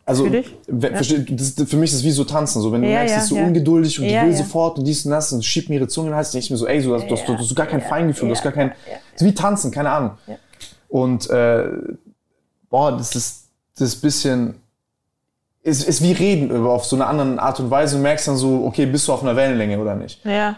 Also, 0.08 0.24
Fühl 0.26 0.34
ich. 0.36 0.48
wenn- 0.66 0.96
versteh- 0.96 1.24
das, 1.36 1.70
für 1.70 1.78
mich 1.78 1.91
ist 1.91 1.98
es 1.98 2.04
wie 2.04 2.10
so 2.10 2.24
tanzen, 2.24 2.64
so 2.64 2.72
wenn 2.72 2.82
du 2.82 2.88
Ja, 2.88 2.96
merkst, 2.96 3.16
ja, 3.16 3.22
ist 3.22 3.28
so 3.28 3.36
ja. 3.36 3.46
ungeduldig 3.46 4.00
und 4.00 4.08
Ja, 4.08 4.22
die 4.24 4.28
will 4.32 4.36
sofort 4.36 4.80
und 4.80 4.86
dies 4.86 5.06
und 5.06 5.12
das 5.12 5.32
und 5.34 5.46
schiebt 5.46 5.70
mir 5.70 5.76
ihre 5.76 5.88
Zunge 5.88 6.08
in 6.08 6.12
den 6.14 6.18
Hals, 6.18 6.32
denke 6.32 6.46
ich 6.46 6.50
mir 6.50 6.58
so, 6.58 6.66
ey, 6.66 6.82
so, 6.82 6.89
du, 6.89 6.96
hast, 6.96 7.08
du, 7.08 7.16
hast, 7.16 7.28
du 7.28 7.38
hast 7.38 7.56
gar 7.56 7.68
kein 7.68 7.82
Feingefühl, 7.82 8.28
du 8.28 8.34
hast 8.34 8.41
gar 8.43 8.52
kein, 8.52 8.70
das 9.14 9.22
ist 9.22 9.28
wie 9.28 9.34
tanzen, 9.36 9.70
keine 9.70 9.91
Ahnung. 9.91 10.12
Und 10.89 11.30
äh, 11.30 11.64
boah, 12.72 12.91
das 12.98 13.16
ist 13.16 13.43
das 13.78 13.89
ist 13.89 14.02
bisschen 14.02 14.56
ist, 15.62 15.88
ist 15.88 16.02
wie 16.02 16.12
reden 16.12 16.50
über 16.50 16.72
auf 16.72 16.86
so 16.86 16.96
eine 16.96 17.06
andere 17.08 17.39
Art 17.39 17.60
und 17.60 17.70
Weise 17.70 17.98
und 17.98 18.02
merkst 18.04 18.28
dann 18.28 18.38
so, 18.38 18.66
okay, 18.66 18.86
bist 18.88 19.08
du 19.08 19.14
auf 19.14 19.22
einer 19.22 19.36
Wellenlänge 19.36 19.80
oder 19.80 19.96
nicht? 19.96 20.24
Ja. 20.26 20.56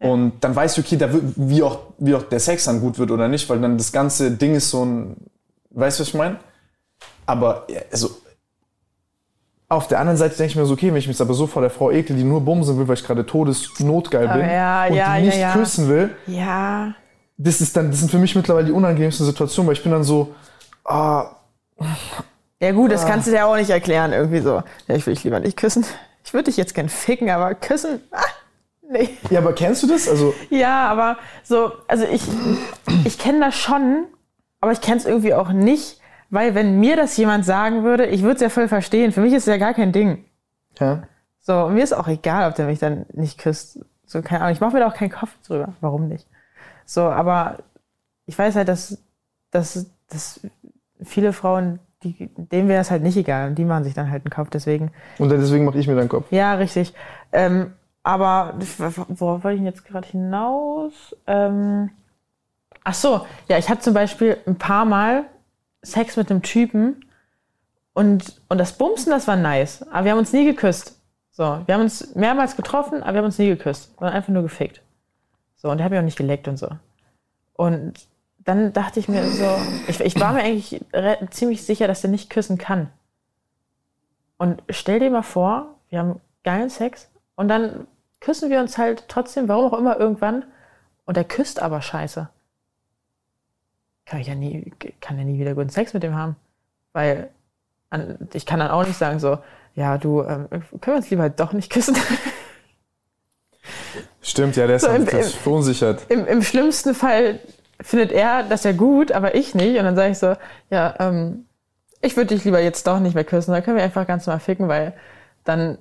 Und 0.00 0.40
dann 0.40 0.56
weißt 0.56 0.76
du, 0.78 0.80
okay, 0.80 0.96
da 0.96 1.12
wird, 1.12 1.22
wie, 1.36 1.62
auch, 1.62 1.78
wie 1.98 2.14
auch 2.14 2.22
der 2.22 2.40
Sex 2.40 2.64
dann 2.64 2.80
gut 2.80 2.98
wird 2.98 3.10
oder 3.10 3.28
nicht, 3.28 3.48
weil 3.50 3.60
dann 3.60 3.76
das 3.76 3.92
ganze 3.92 4.30
Ding 4.30 4.54
ist 4.54 4.70
so 4.70 4.84
ein, 4.84 5.16
weißt 5.70 5.98
du, 5.98 6.02
was 6.02 6.08
ich 6.08 6.14
meine? 6.14 6.36
Aber, 7.26 7.66
also, 7.92 8.10
auf 9.68 9.88
der 9.88 10.00
anderen 10.00 10.16
Seite 10.16 10.36
denke 10.36 10.50
ich 10.50 10.56
mir 10.56 10.64
so, 10.64 10.72
okay, 10.72 10.88
wenn 10.88 10.96
ich 10.96 11.06
mich 11.06 11.14
jetzt 11.16 11.20
aber 11.20 11.34
so 11.34 11.46
vor 11.46 11.60
der 11.62 11.70
Frau 11.70 11.90
ekel, 11.90 12.16
die 12.16 12.24
nur 12.24 12.40
bumsen 12.40 12.78
will, 12.78 12.88
weil 12.88 12.94
ich 12.94 13.04
gerade 13.04 13.24
todesnotgeil 13.26 14.26
bin 14.28 14.48
ja, 14.48 14.86
und 14.86 14.94
ja, 14.94 15.16
die 15.16 15.26
nicht 15.26 15.38
ja, 15.38 15.52
küssen 15.52 15.88
will, 15.88 16.10
Ja. 16.26 16.94
das 17.36 17.60
ist 17.60 17.76
dann, 17.76 17.90
das 17.90 18.00
sind 18.00 18.10
für 18.10 18.18
mich 18.18 18.34
mittlerweile 18.34 18.66
die 18.66 18.72
unangenehmsten 18.72 19.26
Situationen, 19.26 19.68
weil 19.68 19.74
ich 19.76 19.82
bin 19.82 19.92
dann 19.92 20.02
so, 20.02 20.34
ah, 20.84 21.36
Ja 22.58 22.72
gut, 22.72 22.90
das 22.90 23.06
kannst 23.06 23.26
du 23.28 23.30
dir 23.32 23.46
auch 23.46 23.56
nicht 23.56 23.70
erklären 23.70 24.12
irgendwie 24.12 24.40
so. 24.40 24.62
Ja, 24.88 24.94
ich 24.96 25.06
will 25.06 25.14
dich 25.14 25.24
lieber 25.24 25.40
nicht 25.40 25.56
küssen. 25.56 25.84
Ich 26.24 26.34
würde 26.34 26.44
dich 26.46 26.56
jetzt 26.56 26.74
gern 26.74 26.88
ficken, 26.88 27.30
aber 27.30 27.54
küssen, 27.54 28.00
ah, 28.10 28.18
nee. 28.90 29.08
ja, 29.30 29.38
aber 29.40 29.52
kennst 29.54 29.82
du 29.82 29.86
das? 29.86 30.08
Also, 30.08 30.34
Ja, 30.50 30.88
aber 30.88 31.16
so, 31.42 31.72
also 31.88 32.04
ich, 32.04 32.22
ich 33.04 33.18
kenne 33.18 33.40
das 33.40 33.54
schon, 33.56 34.06
aber 34.60 34.72
ich 34.72 34.80
kenne 34.80 34.98
es 34.98 35.06
irgendwie 35.06 35.34
auch 35.34 35.50
nicht, 35.52 36.00
weil 36.30 36.54
wenn 36.54 36.78
mir 36.80 36.96
das 36.96 37.16
jemand 37.16 37.44
sagen 37.44 37.82
würde, 37.84 38.06
ich 38.06 38.22
würde 38.22 38.36
es 38.36 38.40
ja 38.42 38.48
voll 38.50 38.68
verstehen. 38.68 39.12
Für 39.12 39.20
mich 39.20 39.32
ist 39.32 39.42
es 39.44 39.46
ja 39.46 39.56
gar 39.56 39.74
kein 39.74 39.92
Ding. 39.92 40.24
ja. 40.78 41.02
So, 41.42 41.64
und 41.64 41.74
mir 41.74 41.82
ist 41.82 41.94
auch 41.94 42.06
egal, 42.06 42.48
ob 42.48 42.54
der 42.54 42.66
mich 42.66 42.78
dann 42.80 43.06
nicht 43.14 43.38
küsst. 43.38 43.80
So, 44.04 44.20
keine 44.20 44.42
Ahnung. 44.42 44.52
Ich 44.52 44.60
mache 44.60 44.74
mir 44.74 44.80
da 44.80 44.88
auch 44.88 44.94
keinen 44.94 45.10
Kopf 45.10 45.30
drüber. 45.46 45.72
Warum 45.80 46.06
nicht? 46.06 46.26
So, 46.84 47.00
aber 47.00 47.58
ich 48.26 48.38
weiß 48.38 48.56
halt, 48.56 48.68
dass, 48.68 48.98
dass, 49.50 49.86
dass 50.10 50.40
viele 51.02 51.32
Frauen, 51.32 51.78
die, 52.02 52.28
denen 52.36 52.68
wäre 52.68 52.82
es 52.82 52.90
halt 52.90 53.02
nicht 53.02 53.16
egal 53.16 53.48
und 53.48 53.54
die 53.56 53.64
machen 53.64 53.84
sich 53.84 53.94
dann 53.94 54.10
halt 54.10 54.24
einen 54.26 54.30
Kopf. 54.30 54.50
Deswegen, 54.50 54.92
Und 55.18 55.30
deswegen 55.30 55.64
mache 55.64 55.78
ich 55.78 55.88
mir 55.88 55.96
dann 55.96 56.10
Kopf. 56.10 56.26
ja, 56.30 56.52
richtig. 56.54 56.92
Ähm, 57.32 57.72
aber 58.10 58.54
worauf 58.88 59.44
wollte 59.44 59.58
ich 59.58 59.64
jetzt 59.64 59.84
gerade 59.84 60.08
hinaus? 60.08 61.14
Ähm, 61.28 61.90
ach 62.82 62.94
so, 62.94 63.24
ja, 63.48 63.56
ich 63.56 63.68
hatte 63.68 63.82
zum 63.82 63.94
Beispiel 63.94 64.36
ein 64.46 64.56
paar 64.56 64.84
Mal 64.84 65.26
Sex 65.82 66.16
mit 66.16 66.30
einem 66.30 66.42
Typen 66.42 67.04
und, 67.94 68.40
und 68.48 68.58
das 68.58 68.76
Bumsen, 68.76 69.10
das 69.10 69.28
war 69.28 69.36
nice. 69.36 69.86
Aber 69.90 70.04
wir 70.04 70.12
haben 70.12 70.18
uns 70.18 70.32
nie 70.32 70.44
geküsst. 70.44 71.00
So, 71.30 71.62
wir 71.64 71.74
haben 71.74 71.82
uns 71.82 72.14
mehrmals 72.16 72.56
getroffen, 72.56 73.02
aber 73.02 73.14
wir 73.14 73.18
haben 73.18 73.26
uns 73.26 73.38
nie 73.38 73.48
geküsst. 73.48 73.94
Wir 73.98 74.08
haben 74.08 74.16
einfach 74.16 74.32
nur 74.32 74.42
gefickt. 74.42 74.82
So, 75.54 75.70
und 75.70 75.78
der 75.78 75.84
hat 75.84 75.90
mich 75.90 76.00
auch 76.00 76.04
nicht 76.04 76.18
geleckt 76.18 76.48
und 76.48 76.56
so. 76.56 76.68
Und 77.54 78.08
dann 78.38 78.72
dachte 78.72 78.98
ich 78.98 79.08
mir 79.08 79.24
so, 79.28 79.48
ich, 79.86 80.00
ich 80.00 80.18
war 80.18 80.32
mir 80.32 80.42
eigentlich 80.42 80.84
ziemlich 81.30 81.62
sicher, 81.64 81.86
dass 81.86 82.00
der 82.00 82.10
nicht 82.10 82.28
küssen 82.28 82.58
kann. 82.58 82.90
Und 84.36 84.62
stell 84.70 84.98
dir 84.98 85.10
mal 85.10 85.22
vor, 85.22 85.76
wir 85.90 85.98
haben 86.00 86.20
geilen 86.42 86.70
Sex 86.70 87.10
und 87.36 87.48
dann 87.48 87.86
küssen 88.20 88.50
wir 88.50 88.60
uns 88.60 88.78
halt 88.78 89.04
trotzdem, 89.08 89.48
warum 89.48 89.72
auch 89.72 89.78
immer, 89.78 89.98
irgendwann. 89.98 90.44
Und 91.04 91.16
der 91.16 91.24
küsst 91.24 91.60
aber 91.60 91.82
scheiße. 91.82 92.28
Kann 94.06 94.20
ich 94.20 94.26
ja 94.28 94.34
nie, 94.34 94.72
kann 95.00 95.18
ja 95.18 95.24
nie 95.24 95.38
wieder 95.38 95.54
guten 95.54 95.70
Sex 95.70 95.94
mit 95.94 96.02
dem 96.02 96.14
haben. 96.14 96.36
Weil 96.92 97.30
an, 97.90 98.28
ich 98.32 98.46
kann 98.46 98.58
dann 98.60 98.70
auch 98.70 98.86
nicht 98.86 98.96
sagen 98.98 99.18
so, 99.18 99.38
ja, 99.74 99.98
du, 99.98 100.22
ähm, 100.22 100.48
können 100.50 100.80
wir 100.82 100.96
uns 100.96 101.10
lieber 101.10 101.28
doch 101.30 101.52
nicht 101.52 101.70
küssen. 101.72 101.96
Stimmt, 104.22 104.56
ja, 104.56 104.66
der 104.66 104.76
ist 104.76 104.82
So, 104.82 104.90
im- 104.90 105.06
ist 105.06 105.34
verunsichert. 105.36 106.02
Im, 106.08 106.26
Im 106.26 106.42
schlimmsten 106.42 106.94
Fall 106.94 107.40
findet 107.80 108.12
er 108.12 108.42
das 108.42 108.64
ja 108.64 108.72
gut, 108.72 109.12
aber 109.12 109.34
ich 109.34 109.54
nicht. 109.54 109.78
Und 109.78 109.84
dann 109.84 109.96
sage 109.96 110.10
ich 110.12 110.18
so, 110.18 110.34
ja, 110.70 110.94
ähm, 110.98 111.46
ich 112.02 112.16
würde 112.16 112.34
dich 112.34 112.44
lieber 112.44 112.60
jetzt 112.60 112.86
doch 112.86 113.00
nicht 113.00 113.14
mehr 113.14 113.24
küssen. 113.24 113.52
Dann 113.52 113.62
können 113.62 113.76
wir 113.76 113.84
einfach 113.84 114.06
ganz 114.06 114.26
normal 114.26 114.40
ficken, 114.40 114.68
weil 114.68 114.94
dann, 115.44 115.78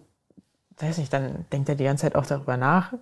weiß 0.82 0.98
nicht, 0.98 1.12
dann 1.12 1.46
denkt 1.52 1.70
er 1.70 1.76
die 1.76 1.84
ganze 1.84 2.02
Zeit 2.04 2.16
auch 2.16 2.26
darüber 2.26 2.58
nach. 2.58 2.94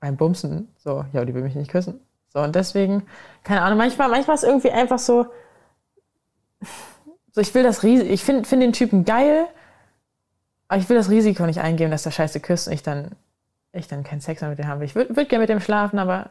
Beim 0.00 0.16
Bumsen, 0.16 0.68
so, 0.76 1.04
ja, 1.12 1.24
die 1.24 1.34
will 1.34 1.42
mich 1.42 1.54
nicht 1.54 1.70
küssen. 1.70 2.00
So, 2.28 2.40
und 2.40 2.54
deswegen, 2.54 3.06
keine 3.44 3.62
Ahnung, 3.62 3.78
manchmal, 3.78 4.08
manchmal 4.08 4.36
ist 4.36 4.44
irgendwie 4.44 4.70
einfach 4.70 4.98
so, 4.98 5.26
so 7.32 7.40
ich 7.40 7.54
will 7.54 7.62
das 7.62 7.82
Risiko, 7.82 8.12
ich 8.12 8.22
finde 8.22 8.44
find 8.44 8.62
den 8.62 8.72
Typen 8.72 9.04
geil, 9.04 9.46
aber 10.68 10.80
ich 10.80 10.88
will 10.88 10.96
das 10.96 11.10
Risiko 11.10 11.46
nicht 11.46 11.60
eingehen, 11.60 11.90
dass 11.90 12.02
der 12.02 12.10
Scheiße 12.10 12.40
küsst 12.40 12.66
und 12.66 12.74
ich 12.74 12.82
dann, 12.82 13.12
ich 13.72 13.88
dann 13.88 14.04
keinen 14.04 14.20
Sex 14.20 14.40
mehr 14.40 14.50
mit 14.50 14.58
dem 14.58 14.66
haben 14.68 14.80
will. 14.80 14.86
Ich 14.86 14.94
würde 14.94 15.16
würd 15.16 15.28
gerne 15.28 15.42
mit 15.42 15.48
dem 15.48 15.60
schlafen, 15.60 15.98
aber 15.98 16.30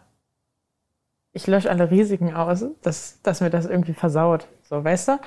ich 1.31 1.47
lösche 1.47 1.69
alle 1.69 1.91
Risiken 1.91 2.33
aus, 2.33 2.63
dass, 2.81 3.21
dass 3.21 3.41
mir 3.41 3.49
das 3.49 3.65
irgendwie 3.65 3.93
versaut. 3.93 4.47
So, 4.69 4.83
weißt 4.83 5.09
du? 5.09 5.19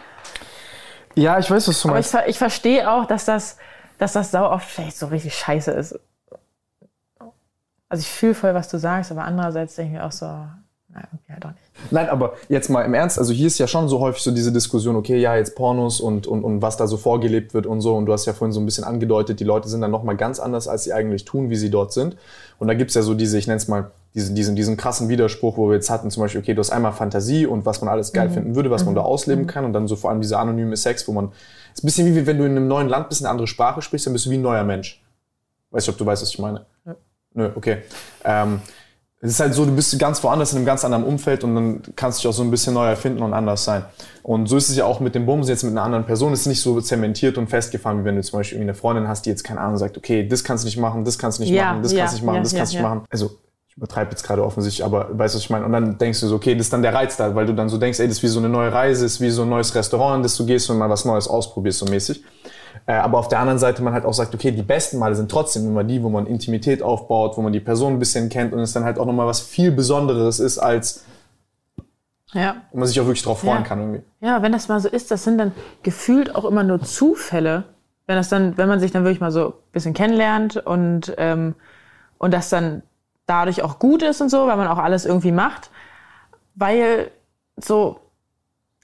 Ja, 1.15 1.39
ich 1.39 1.51
weiß, 1.51 1.69
was 1.69 1.83
du 1.83 1.89
Aber 1.89 1.99
ich, 1.99 2.13
meinst. 2.13 2.29
ich 2.29 2.39
verstehe 2.39 2.91
auch, 2.91 3.07
dass 3.07 3.25
das, 3.25 3.59
dass 3.99 4.13
das 4.13 4.31
sau 4.31 4.51
oft 4.51 4.69
vielleicht 4.69 4.97
so 4.97 5.07
richtig 5.07 5.35
scheiße 5.35 5.71
ist. 5.73 5.99
Also 7.89 8.03
ich 8.03 8.09
fühle 8.09 8.35
voll, 8.35 8.55
was 8.55 8.69
du 8.69 8.79
sagst, 8.79 9.11
aber 9.11 9.25
andererseits 9.25 9.75
denke 9.75 9.93
ich 9.93 9.99
mir 9.99 10.07
auch 10.07 10.13
so, 10.13 10.27
na, 10.27 11.03
irgendwie 11.11 11.33
halt 11.33 11.45
auch 11.45 11.51
nicht. 11.51 11.93
Nein, 11.93 12.09
aber 12.09 12.35
jetzt 12.49 12.69
mal 12.69 12.83
im 12.83 12.95
Ernst, 12.95 13.19
also 13.19 13.33
hier 13.33 13.47
ist 13.47 13.59
ja 13.59 13.67
schon 13.67 13.89
so 13.89 14.01
häufig 14.01 14.23
so 14.23 14.31
diese 14.31 14.53
Diskussion, 14.53 14.97
okay, 14.97 15.19
ja, 15.19 15.37
jetzt 15.37 15.55
Pornos 15.55 16.01
und, 16.01 16.27
und, 16.27 16.45
und 16.45 16.61
was 16.63 16.77
da 16.77 16.87
so 16.87 16.97
vorgelebt 16.97 17.55
wird 17.55 17.67
und 17.67 17.81
so. 17.81 17.95
Und 17.95 18.07
du 18.07 18.13
hast 18.13 18.27
ja 18.27 18.33
vorhin 18.33 18.53
so 18.53 18.61
ein 18.61 18.67
bisschen 18.67 18.85
angedeutet, 18.85 19.41
die 19.41 19.45
Leute 19.45 19.69
sind 19.69 19.81
dann 19.81 19.91
nochmal 19.91 20.17
ganz 20.17 20.41
anders, 20.41 20.69
als 20.69 20.85
sie 20.85 20.93
eigentlich 20.93 21.25
tun, 21.25 21.51
wie 21.51 21.57
sie 21.57 21.71
dort 21.71 21.93
sind. 21.93 22.17
Und 22.59 22.69
da 22.69 22.75
gibt's 22.75 22.95
ja 22.95 23.03
so 23.03 23.15
diese, 23.15 23.39
ich 23.39 23.47
nenne 23.47 23.59
es 23.59 23.69
mal, 23.69 23.91
diesen, 24.15 24.35
diesen, 24.35 24.57
diesen 24.57 24.77
krassen 24.77 25.09
Widerspruch, 25.09 25.57
wo 25.57 25.69
wir 25.69 25.75
jetzt 25.75 25.91
hatten, 25.91 26.11
zum 26.11 26.23
Beispiel, 26.23 26.41
okay, 26.41 26.55
du 26.55 26.61
hast 26.61 26.71
einmal 26.71 26.93
Fantasie 26.93 27.47
und 27.47 27.67
was 27.67 27.81
man 27.81 27.89
alles 27.89 28.13
geil 28.13 28.31
finden 28.31 28.55
würde, 28.55 28.71
was 28.71 28.85
man 28.85 28.95
da 28.95 29.03
ausleben 29.03 29.47
kann. 29.47 29.65
Und 29.65 29.73
dann 29.73 29.87
so 29.87 29.97
vor 29.97 30.11
allem 30.11 30.21
dieser 30.21 30.39
anonyme 30.41 30.77
Sex, 30.77 31.07
wo 31.07 31.13
man, 31.13 31.33
ist 31.75 31.85
ein 31.85 31.87
bisschen 31.87 32.15
wie 32.15 32.27
wenn 32.27 32.39
du 32.39 32.45
in 32.45 32.53
einem 32.53 32.69
neuen 32.69 32.89
Land 32.89 33.09
bist, 33.09 33.23
eine 33.23 33.31
andere 33.31 33.47
Sprache 33.47 33.83
sprichst, 33.83 34.07
dann 34.07 34.13
bist 34.13 34.27
du 34.27 34.31
wie 34.31 34.39
ein 34.39 34.43
neuer 34.43 34.65
Mensch. 34.65 35.03
Weiß 35.71 35.87
nicht, 35.87 35.93
ob 35.93 35.99
du 35.99 36.07
weißt, 36.07 36.23
was 36.23 36.31
ich 36.31 36.39
meine. 36.39 36.65
Nö, 37.35 37.51
okay. 37.55 37.79
Ähm, 38.25 38.61
es 39.21 39.31
ist 39.31 39.41
halt 39.41 39.53
so, 39.53 39.65
du 39.65 39.75
bist 39.75 39.99
ganz 39.99 40.23
woanders 40.23 40.53
in 40.53 40.59
einem 40.59 40.67
ganz 40.67 40.85
anderen 40.85 41.05
Umfeld 41.05 41.43
und 41.43 41.55
dann 41.55 41.83
kannst 41.97 42.19
du 42.19 42.23
dich 42.23 42.29
auch 42.29 42.37
so 42.37 42.43
ein 42.45 42.53
bisschen 42.53 42.75
neu 42.75 42.87
erfinden 42.87 43.23
und 43.23 43.33
anders 43.33 43.65
sein. 43.65 43.85
Und 44.23 44.47
so 44.47 44.57
ist 44.57 44.69
es 44.69 44.77
ja 44.77 44.85
auch 44.85 45.01
mit 45.01 45.17
dem 45.17 45.27
Bums 45.27 45.49
jetzt 45.49 45.65
mit 45.65 45.73
einer 45.73 45.83
anderen 45.83 46.07
Person. 46.07 46.33
Es 46.33 46.43
ist 46.43 46.47
nicht 46.47 46.63
so 46.63 46.81
zementiert 46.81 47.37
und 47.37 47.49
festgefahren, 47.49 48.01
wie 48.01 48.05
wenn 48.05 48.15
du 48.15 48.23
zum 48.23 48.39
Beispiel 48.39 48.61
eine 48.61 48.75
Freundin 48.75 49.09
hast, 49.09 49.27
die 49.27 49.31
jetzt 49.31 49.43
keine 49.43 49.61
Ahnung 49.61 49.77
sagt, 49.77 49.97
okay, 49.97 50.27
das 50.27 50.45
kannst 50.45 50.63
du 50.63 50.67
nicht 50.67 50.79
machen, 50.79 51.05
das 51.05 51.19
kannst 51.19 51.39
du 51.39 51.43
nicht 51.43 51.53
Ja, 51.53 51.73
machen, 51.73 51.83
das 51.83 51.93
ja, 51.93 51.99
kannst 51.99 52.15
du 52.15 52.17
nicht 52.17 52.27
machen, 52.27 52.37
ja, 52.37 52.43
das 52.43 52.53
ja, 52.53 52.59
kannst 52.59 52.73
du 52.73 52.77
ja. 52.77 52.83
nicht 52.83 52.91
machen. 52.91 53.05
Also 53.11 53.27
ich 53.27 53.48
übertreibe 53.79 54.11
jetzt 54.11 54.25
gerade 54.25 54.45
offensichtlich, 54.45 54.85
aber 54.85 55.07
weißt 55.17 55.35
du, 55.35 55.39
was 55.39 55.45
ich 55.45 55.51
meine? 55.51 55.65
Und 55.65 55.73
dann 55.73 55.99
denkst 55.99 56.21
du 56.21 56.27
so, 56.27 56.35
okay, 56.35 56.55
das 56.57 56.67
ist 56.67 56.73
dann 56.73 56.83
der 56.83 56.93
Reiz 56.95 57.17
da, 57.17 57.35
weil 57.37 57.47
du 57.47 57.55
dann 57.55 57.69
so 57.69 57.79
denkst, 57.79 58.01
ey, 58.01 58.09
das 58.09 58.17
ist 58.19 58.23
wie 58.25 58.27
so 58.29 58.41
eine 58.41 58.49
neue 58.49 58.73
Reise, 58.73 59.07
ist 59.07 59.21
wie 59.21 59.31
so 59.31 59.43
ein 59.43 59.49
neues 59.49 59.73
Restaurant, 59.75 60.17
in 60.17 60.23
das 60.25 60.37
du 60.37 60.45
gehst 60.45 60.69
und 60.69 60.79
mal 60.79 60.91
was 60.91 61.05
Neues 61.05 61.29
ausprobierst, 61.29 61.79
so 61.79 61.87
mäßig. 61.87 62.25
Äh, 62.87 62.95
aber 62.95 63.19
auf 63.19 63.29
der 63.29 63.39
anderen 63.39 63.61
Seite 63.61 63.83
man 63.83 63.93
halt 63.93 64.05
auch 64.05 64.13
sagt, 64.15 64.35
okay, 64.35 64.51
die 64.51 64.63
besten 64.63 64.99
Male 64.99 65.15
sind 65.15 65.31
trotzdem 65.31 65.65
immer 65.67 65.85
die, 65.85 66.03
wo 66.03 66.09
man 66.09 66.27
Intimität 66.27 66.83
aufbaut, 66.83 67.37
wo 67.37 67.43
man 67.43 67.53
die 67.53 67.61
Person 67.61 67.95
ein 67.95 67.99
bisschen 68.01 68.29
kennt 68.31 68.53
und 68.53 68.59
es 68.59 68.73
dann 68.73 68.83
halt 68.85 68.99
auch 68.99 69.07
nochmal 69.07 69.27
was 69.29 69.41
viel 69.41 69.71
Besonderes 69.71 70.41
ist, 70.41 70.59
als 70.59 71.05
Ja. 72.33 72.57
wo 72.73 72.79
man 72.79 72.89
sich 72.89 73.01
auch 73.01 73.05
wirklich 73.05 73.23
drauf 73.23 73.41
freuen 73.41 73.59
Ja. 73.59 73.63
kann 73.63 73.79
irgendwie. 73.81 74.03
Ja, 74.21 74.43
wenn 74.43 74.53
das 74.53 74.69
mal 74.69 74.81
so 74.81 74.89
ist, 74.89 75.11
das 75.11 75.23
sind 75.25 75.39
dann 75.39 75.53
gefühlt 75.83 76.35
auch 76.35 76.45
immer 76.45 76.65
nur 76.65 76.83
Zufälle. 76.83 77.65
Wenn 78.07 78.17
das 78.17 78.29
dann, 78.29 78.57
wenn 78.57 78.69
man 78.69 78.81
sich 78.81 78.91
dann 78.91 79.05
wirklich 79.05 79.21
mal 79.21 79.31
so 79.31 79.47
ein 79.49 79.53
bisschen 79.73 79.95
kennenlernt 79.95 80.57
und, 80.57 81.15
ähm, 81.19 81.55
und 82.19 82.33
das 82.35 82.49
dann 82.49 82.83
dadurch 83.29 83.63
auch 83.63 83.79
gut 83.79 84.03
ist 84.03 84.21
und 84.21 84.29
so, 84.31 84.47
weil 84.49 84.57
man 84.57 84.67
auch 84.67 84.79
alles 84.79 85.05
irgendwie 85.05 85.31
macht. 85.33 85.71
Weil 86.57 87.11
so, 87.57 88.01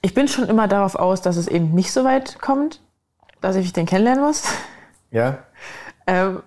ich 0.03 0.15
bin 0.15 0.29
schon 0.29 0.49
immer 0.49 0.69
darauf 0.69 0.95
aus, 0.95 1.23
dass 1.23 1.37
es 1.37 1.49
eben 1.49 1.75
nicht 1.75 1.91
so 1.93 2.05
weit 2.05 2.39
kommt, 2.41 2.81
dass 3.41 3.57
ich 3.57 3.73
den 3.73 3.87
kennenlernen 3.87 4.23
muss. 4.25 4.45
Ja? 5.11 5.39
Ähm, 6.07 6.43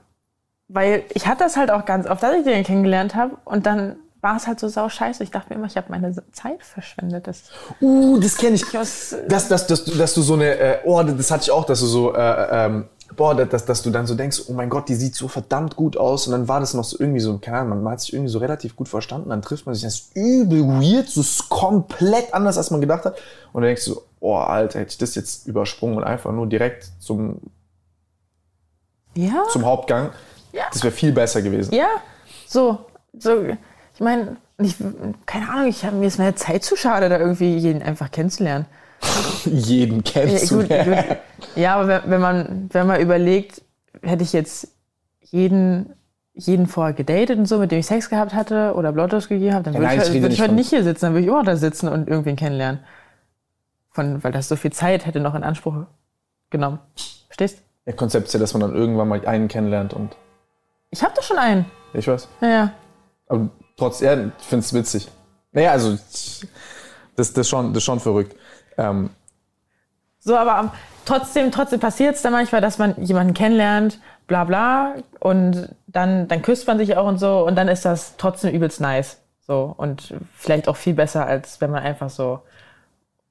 weil 0.68 1.04
ich 1.16 1.26
hatte 1.26 1.44
das 1.44 1.58
halt 1.58 1.72
auch 1.72 1.86
ganz 1.86 2.06
oft, 2.08 2.22
dass 2.22 2.36
ich 2.36 2.44
den 2.44 2.64
kennengelernt 2.64 3.16
habe 3.16 3.38
und 3.44 3.66
dann 3.66 3.96
war 4.22 4.38
es 4.38 4.46
halt 4.46 4.60
so 4.60 4.68
sau 4.68 4.88
scheiße. 4.88 5.24
Ich 5.24 5.32
dachte 5.32 5.50
mir 5.50 5.56
immer, 5.56 5.66
ich 5.66 5.78
habe 5.78 5.88
meine 5.90 6.14
Zeit 6.32 6.62
verschwendet. 6.64 7.26
Das, 7.26 7.46
Uh, 7.82 8.20
das 8.20 8.38
kenne 8.38 8.54
ich. 8.56 8.72
was, 8.76 9.16
Dass, 9.28 9.48
dass, 9.48 9.66
dass, 9.66 9.84
du- 9.86 9.96
dass 9.98 10.14
du 10.14 10.22
so 10.22 10.36
eine, 10.36 10.46
äh, 10.60 10.78
oh, 10.86 11.02
das 11.02 11.32
hatte 11.32 11.42
ich 11.46 11.50
auch, 11.52 11.66
dass 11.66 11.80
du 11.80 11.88
so, 11.88 12.14
äh, 12.14 12.66
ähm, 12.66 12.88
boah, 13.16 13.36
dass, 13.36 13.66
dass 13.66 13.82
du 13.82 13.90
dann 13.90 14.06
so 14.08 14.16
denkst, 14.16 14.44
oh 14.48 14.54
mein 14.54 14.70
Gott, 14.70 14.90
die 14.90 14.96
sieht 14.96 15.16
so 15.16 15.28
verdammt 15.28 15.76
gut 15.76 15.98
aus. 15.98 16.28
Und 16.28 16.34
dann 16.34 16.48
war 16.48 16.60
das 16.60 16.74
noch 16.74 16.84
so 16.84 16.98
irgendwie 17.00 17.20
so, 17.20 17.38
keine 17.38 17.60
Ahnung, 17.60 17.84
man 17.84 17.94
hat 17.94 18.02
sich 18.02 18.14
irgendwie 18.14 18.32
so 18.32 18.40
relativ 18.40 18.76
gut 18.76 18.90
verstanden. 18.90 19.30
Dann 19.30 19.42
trifft 19.42 19.66
man 19.66 19.76
sich, 19.76 19.84
das 19.84 19.96
ist 19.96 20.16
übel 20.16 20.68
weird, 20.68 21.10
so 21.10 21.22
ist 21.22 21.50
komplett 21.50 22.34
anders, 22.34 22.58
als 22.58 22.72
man 22.72 22.82
gedacht 22.82 23.06
hat. 23.06 23.18
Und 23.54 23.62
dann 23.62 23.70
denkst 23.70 23.86
du 23.86 23.94
so, 23.94 24.04
oh, 24.20 24.36
Alter, 24.36 24.80
hätte 24.80 24.92
ich 24.92 24.98
das 24.98 25.16
jetzt 25.16 25.48
übersprungen 25.48 25.98
und 25.98 26.04
einfach 26.04 26.32
nur 26.32 26.48
direkt 26.48 26.90
zum, 27.00 27.40
ja, 29.16 29.44
zum 29.52 29.66
Hauptgang. 29.66 30.12
Ja. 30.52 30.66
Das 30.72 30.84
wäre 30.84 30.94
viel 30.94 31.12
besser 31.12 31.42
gewesen. 31.42 31.74
ja, 31.74 31.88
so, 32.48 32.80
so, 33.18 33.44
ich 33.94 34.00
meine, 34.00 34.38
ich, 34.60 34.76
keine 35.26 35.50
Ahnung, 35.50 35.68
ich 35.68 35.86
hab, 35.86 35.94
mir 35.94 36.08
ist 36.08 36.18
meine 36.18 36.36
Zeit 36.36 36.64
zu 36.64 36.76
schade, 36.76 37.10
da 37.10 37.20
irgendwie 37.20 37.58
jeden 37.58 37.82
einfach 37.84 38.10
kennenzulernen. 38.12 38.66
Jeden 39.46 39.98
Ja, 39.98 40.12
kennst 40.12 40.52
du. 40.52 40.58
gut, 40.58 40.70
gut. 40.70 41.18
ja 41.56 41.76
aber 41.76 41.88
wenn, 41.88 42.02
wenn 42.12 42.22
man, 42.22 42.70
wenn 42.72 42.88
man 42.88 43.00
überlegt, 43.02 43.62
hätte 44.02 44.24
ich 44.24 44.34
jetzt 44.34 44.70
jeden, 45.22 45.94
jeden 46.34 46.68
vorher 46.68 46.94
gedatet 46.94 47.38
und 47.38 47.46
so, 47.46 47.58
mit 47.60 47.72
dem 47.72 47.80
ich 47.80 47.86
Sex 47.86 48.10
gehabt 48.10 48.34
hatte 48.34 48.74
oder 48.76 48.92
Blottos 48.92 49.28
gegeben 49.28 49.54
habe, 49.54 49.64
dann 49.64 49.74
würde 49.74 49.86
nein, 49.88 49.98
ich, 50.00 50.04
ich 50.08 50.10
rede 50.12 50.22
würd 50.24 50.34
ich 50.34 50.40
heute 50.40 50.50
von- 50.50 50.56
nicht 50.56 50.70
hier 50.70 50.84
sitzen, 50.84 51.06
dann 51.06 51.14
würde 51.14 51.22
ich 51.22 51.28
immer 51.28 51.44
da 51.44 51.56
sitzen 51.56 51.88
und 51.90 52.08
irgendwen 52.08 52.36
kennenlernen. 52.36 52.82
Von, 53.90 54.24
weil 54.24 54.32
das 54.32 54.48
so 54.48 54.56
viel 54.56 54.72
Zeit 54.72 55.06
hätte 55.06 55.20
noch 55.20 55.34
in 55.36 55.44
Anspruch 55.44 55.86
genommen. 56.50 56.80
Verstehst? 57.28 57.62
Der 57.86 57.94
Konzept 57.94 58.28
ist 58.28 58.34
ja, 58.34 58.40
dass 58.40 58.54
man 58.54 58.62
dann 58.62 58.76
irgendwann 58.76 59.08
mal 59.08 59.26
einen 59.26 59.48
kennenlernt 59.48 59.94
und 59.94 60.16
Ich 60.92 61.04
habe 61.04 61.14
doch 61.16 61.24
schon 61.24 61.38
einen. 61.38 61.66
ich 61.94 62.08
weiß. 62.08 62.28
Ja, 62.42 62.48
ja. 62.48 62.72
Aber 63.28 63.50
trotz, 63.76 64.02
ja, 64.02 64.14
ich 64.14 64.46
finde 64.46 64.64
es 64.64 64.74
witzig. 64.74 65.08
Naja, 65.52 65.72
also, 65.72 65.98
das, 67.16 67.34
das, 67.34 67.50
schon, 67.50 67.74
das 67.74 67.78
ist 67.82 67.86
schon 67.86 68.00
verrückt. 68.00 68.36
Ähm, 68.78 69.10
So, 70.20 70.36
aber 70.36 70.74
trotzdem, 71.06 71.52
trotzdem 71.52 71.80
passiert 71.80 72.16
es 72.16 72.22
dann 72.22 72.34
manchmal, 72.34 72.60
dass 72.60 72.78
man 72.78 73.02
jemanden 73.02 73.34
kennenlernt, 73.34 74.00
bla 74.28 74.44
bla, 74.44 74.96
und 75.22 75.74
dann, 75.88 76.28
dann 76.28 76.42
küsst 76.42 76.68
man 76.68 76.78
sich 76.78 76.98
auch 76.98 77.08
und 77.08 77.18
so, 77.18 77.46
und 77.46 77.56
dann 77.56 77.70
ist 77.70 77.86
das 77.86 78.18
trotzdem 78.18 78.54
übelst 78.54 78.82
nice. 78.82 79.22
So, 79.40 79.74
und 79.78 80.14
vielleicht 80.36 80.68
auch 80.68 80.76
viel 80.76 80.94
besser, 80.94 81.26
als 81.26 81.62
wenn 81.62 81.72
man 81.72 81.82
einfach 81.82 82.10
so 82.10 82.42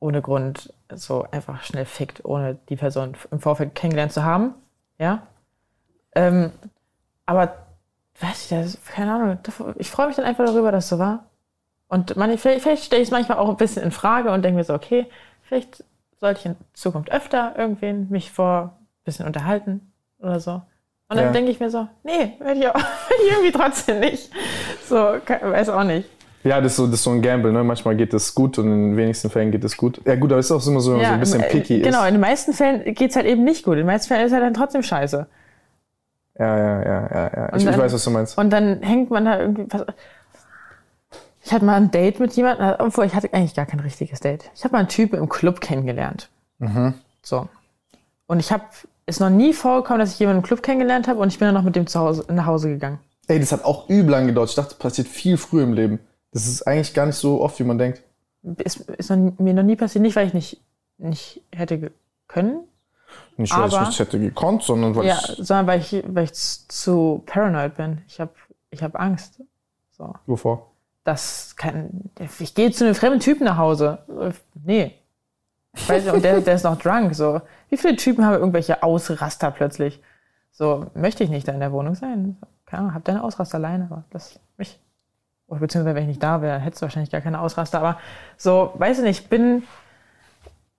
ohne 0.00 0.22
Grund 0.22 0.72
so 0.94 1.26
einfach 1.30 1.62
schnell 1.64 1.84
fickt, 1.84 2.24
ohne 2.24 2.56
die 2.70 2.76
Person 2.76 3.14
im 3.30 3.40
Vorfeld 3.40 3.74
kennengelernt 3.74 4.12
zu 4.12 4.24
haben. 4.24 4.54
Ja. 4.98 5.26
Ähm, 6.14 6.52
aber, 7.26 7.56
weiß 8.20 8.44
ich, 8.44 8.48
das, 8.48 8.78
keine 8.86 9.12
Ahnung, 9.12 9.38
ich 9.76 9.90
freue 9.90 10.06
mich 10.06 10.16
dann 10.16 10.24
einfach 10.24 10.46
darüber, 10.46 10.72
dass 10.72 10.88
so 10.88 10.98
war. 10.98 11.26
Und 11.88 12.16
man, 12.16 12.38
vielleicht, 12.38 12.62
vielleicht 12.62 12.84
stelle 12.84 13.02
ich 13.02 13.08
es 13.08 13.12
manchmal 13.12 13.36
auch 13.36 13.50
ein 13.50 13.56
bisschen 13.58 13.82
in 13.82 13.90
Frage 13.90 14.30
und 14.30 14.42
denke 14.42 14.56
mir 14.56 14.64
so, 14.64 14.72
okay, 14.72 15.06
vielleicht 15.46 15.84
sollte 16.20 16.40
ich 16.40 16.46
in 16.46 16.56
Zukunft 16.74 17.10
öfter 17.12 17.54
irgendwen 17.56 18.08
mich 18.10 18.30
vor 18.32 18.78
ein 18.78 19.04
bisschen 19.04 19.26
unterhalten 19.26 19.92
oder 20.18 20.40
so. 20.40 20.62
Und 21.08 21.16
dann 21.16 21.26
Ja. 21.26 21.32
denke 21.32 21.50
ich 21.50 21.60
mir 21.60 21.70
so, 21.70 21.86
nee, 22.04 22.32
werde 22.40 22.58
ich, 22.60 22.66
auch- 22.68 22.74
werd 22.74 23.20
ich 23.24 23.32
irgendwie 23.32 23.52
trotzdem 23.52 24.00
nicht. 24.00 24.30
So, 24.88 24.96
weiß 24.96 25.68
auch 25.68 25.84
nicht. 25.84 26.08
ja, 26.42 26.60
das 26.60 26.72
ist, 26.72 26.76
so, 26.76 26.86
das 26.86 26.94
ist 26.96 27.02
so 27.04 27.10
ein 27.10 27.22
Gamble, 27.22 27.52
ne? 27.52 27.62
Manchmal 27.64 27.94
geht 27.96 28.12
es 28.14 28.34
gut 28.34 28.58
und 28.58 28.66
in 28.66 28.90
den 28.90 28.96
wenigsten 28.96 29.30
Fällen 29.30 29.50
geht 29.52 29.62
es 29.64 29.76
gut. 29.76 30.00
Ja, 30.04 30.16
gut, 30.16 30.32
aber 30.32 30.40
es 30.40 30.46
ist 30.46 30.52
auch 30.52 30.66
immer 30.66 30.80
so, 30.80 30.92
wenn 30.92 30.98
man 30.98 31.06
so 31.06 31.12
ein 31.14 31.20
bisschen 31.20 31.40
äh, 31.42 31.48
picky 31.48 31.80
Genau, 31.80 32.00
ist. 32.02 32.08
in 32.08 32.14
den 32.14 32.20
meisten 32.20 32.52
Fällen 32.52 32.94
geht 32.94 33.10
es 33.10 33.16
halt 33.16 33.26
eben 33.26 33.44
nicht 33.44 33.64
gut. 33.64 33.74
In 33.74 33.78
den 33.80 33.86
meisten 33.86 34.08
Fällen 34.08 34.26
ist 34.26 34.32
halt 34.32 34.42
dann 34.42 34.54
trotzdem 34.54 34.82
scheiße. 34.82 35.26
Ja, 36.38 36.58
ja, 36.58 36.82
ja, 36.82 37.08
ja, 37.12 37.30
ja. 37.36 37.48
Ich, 37.56 37.64
ich 37.64 37.70
dann- 37.70 37.78
weiß, 37.80 37.92
was 37.94 38.04
du 38.04 38.10
meinst. 38.10 38.36
Und 38.36 38.50
dann 38.50 38.82
hängt 38.82 39.10
man 39.10 39.24
da 39.24 39.40
irgendwie. 39.40 39.66
Ich 41.46 41.52
hatte 41.52 41.64
mal 41.64 41.76
ein 41.76 41.92
Date 41.92 42.18
mit 42.18 42.32
jemandem, 42.34 42.74
obwohl 42.80 43.04
ich 43.06 43.14
hatte 43.14 43.32
eigentlich 43.32 43.54
gar 43.54 43.66
kein 43.66 43.78
richtiges 43.78 44.18
Date. 44.18 44.50
Ich 44.56 44.64
habe 44.64 44.72
mal 44.72 44.80
einen 44.80 44.88
Typen 44.88 45.16
im 45.20 45.28
Club 45.28 45.60
kennengelernt. 45.60 46.28
Mhm. 46.58 46.94
So. 47.22 47.48
Und 48.26 48.40
ich 48.40 48.50
habe 48.50 48.64
es 49.06 49.20
noch 49.20 49.30
nie 49.30 49.52
vorgekommen, 49.52 50.00
dass 50.00 50.12
ich 50.14 50.18
jemanden 50.18 50.40
im 50.40 50.44
Club 50.44 50.60
kennengelernt 50.64 51.06
habe 51.06 51.20
und 51.20 51.28
ich 51.28 51.38
bin 51.38 51.46
dann 51.46 51.54
noch 51.54 51.62
mit 51.62 51.76
dem 51.76 51.86
zu 51.86 52.00
Hause, 52.00 52.24
nach 52.32 52.46
Hause 52.46 52.68
gegangen. 52.70 52.98
Ey, 53.28 53.38
das 53.38 53.52
hat 53.52 53.64
auch 53.64 53.88
übel 53.88 54.10
lang 54.10 54.26
gedauert. 54.26 54.48
Ich 54.50 54.56
dachte, 54.56 54.70
das 54.70 54.78
passiert 54.78 55.06
viel 55.06 55.36
früher 55.36 55.62
im 55.62 55.72
Leben. 55.72 56.00
Das 56.32 56.48
ist 56.48 56.66
eigentlich 56.66 56.92
gar 56.94 57.06
nicht 57.06 57.14
so 57.14 57.40
oft, 57.40 57.56
wie 57.60 57.64
man 57.64 57.78
denkt. 57.78 58.02
Ist, 58.58 58.80
ist 58.90 59.10
noch, 59.10 59.38
mir 59.38 59.54
noch 59.54 59.62
nie 59.62 59.76
passiert, 59.76 60.02
nicht 60.02 60.16
weil 60.16 60.26
ich 60.26 60.34
nicht, 60.34 60.60
nicht 60.98 61.42
hätte 61.54 61.92
können, 62.26 62.64
Nicht, 63.36 63.56
weil 63.56 63.68
ich 63.68 63.74
Aber- 63.74 63.82
nichts 63.86 64.00
hätte 64.00 64.18
gekonnt, 64.18 64.64
sondern 64.64 64.96
weil 64.96 65.06
ja, 65.06 65.16
ich. 65.20 65.36
sondern 65.46 65.68
weil 65.68 65.78
ich, 65.80 66.02
weil 66.08 66.24
ich 66.24 66.32
zu 66.34 67.22
paranoid 67.26 67.76
bin. 67.76 68.02
Ich 68.08 68.18
habe 68.18 68.32
ich 68.70 68.82
hab 68.82 68.98
Angst. 68.98 69.40
So. 69.96 70.12
Wovor? 70.26 70.72
Das 71.06 71.54
kann. 71.56 72.10
Ich 72.40 72.54
gehe 72.54 72.70
zu 72.72 72.84
einem 72.84 72.94
fremden 72.94 73.20
Typen 73.20 73.44
nach 73.44 73.58
Hause. 73.58 73.98
Nee. 74.54 74.94
Weiß 75.86 76.04
nicht, 76.04 76.12
und 76.12 76.24
der, 76.24 76.40
der 76.40 76.54
ist 76.54 76.64
noch 76.64 76.78
drunk. 76.78 77.14
So. 77.14 77.40
Wie 77.68 77.76
viele 77.76 77.96
Typen 77.96 78.24
haben 78.24 78.34
irgendwelche 78.34 78.82
Ausraster 78.82 79.50
plötzlich? 79.52 80.02
So, 80.50 80.86
möchte 80.94 81.22
ich 81.22 81.30
nicht 81.30 81.46
da 81.46 81.52
in 81.52 81.60
der 81.60 81.70
Wohnung 81.70 81.94
sein. 81.94 82.36
Keine 82.64 82.80
Ahnung, 82.80 82.94
hab 82.94 83.04
deine 83.04 83.22
Ausraster 83.22 83.58
alleine, 83.58 83.86
aber 83.88 84.04
das 84.10 84.40
mich. 84.56 84.80
Oder 85.46 85.60
beziehungsweise, 85.60 85.94
wenn 85.94 86.02
ich 86.04 86.08
nicht 86.08 86.22
da 86.22 86.42
wäre, 86.42 86.58
hättest 86.58 86.82
du 86.82 86.86
wahrscheinlich 86.86 87.12
gar 87.12 87.20
keine 87.20 87.40
Ausraster. 87.40 87.78
Aber 87.78 87.98
so, 88.36 88.72
weiß 88.74 88.98
ich 88.98 89.04
nicht, 89.04 89.20
ich 89.20 89.28
bin. 89.28 89.62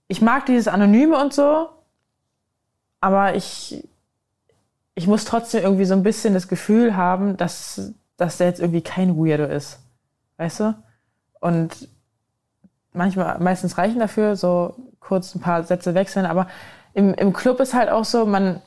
Ich 0.10 0.22
mag 0.22 0.46
dieses 0.46 0.68
Anonyme 0.68 1.18
und 1.22 1.34
so, 1.34 1.70
aber 3.00 3.36
ich. 3.36 3.88
Ich 4.96 5.06
muss 5.06 5.26
trotzdem 5.26 5.62
irgendwie 5.62 5.86
so 5.86 5.94
ein 5.94 6.02
bisschen 6.02 6.34
das 6.34 6.48
Gefühl 6.48 6.98
haben, 6.98 7.38
dass, 7.38 7.94
dass 8.18 8.38
der 8.38 8.48
jetzt 8.48 8.60
irgendwie 8.60 8.82
kein 8.82 9.16
Weirdo 9.16 9.46
ist. 9.46 9.80
Weißt 10.38 10.60
du? 10.60 10.76
Und 11.40 11.88
manchmal, 12.94 13.40
meistens 13.40 13.78
reichen 13.78 14.00
dafür 14.00 14.36
so 14.36 14.76
kurz 15.00 15.36
ein 15.36 15.42
paar 15.42 15.64
Sätze 15.64 15.94
wechseln, 15.94 16.26
aber 16.26 16.48
im, 16.94 17.14
im 17.14 17.34
Club 17.34 17.60
ist 17.60 17.74
halt 17.74 17.90
auch 17.90 18.06
so, 18.06 18.26
man, 18.26 18.62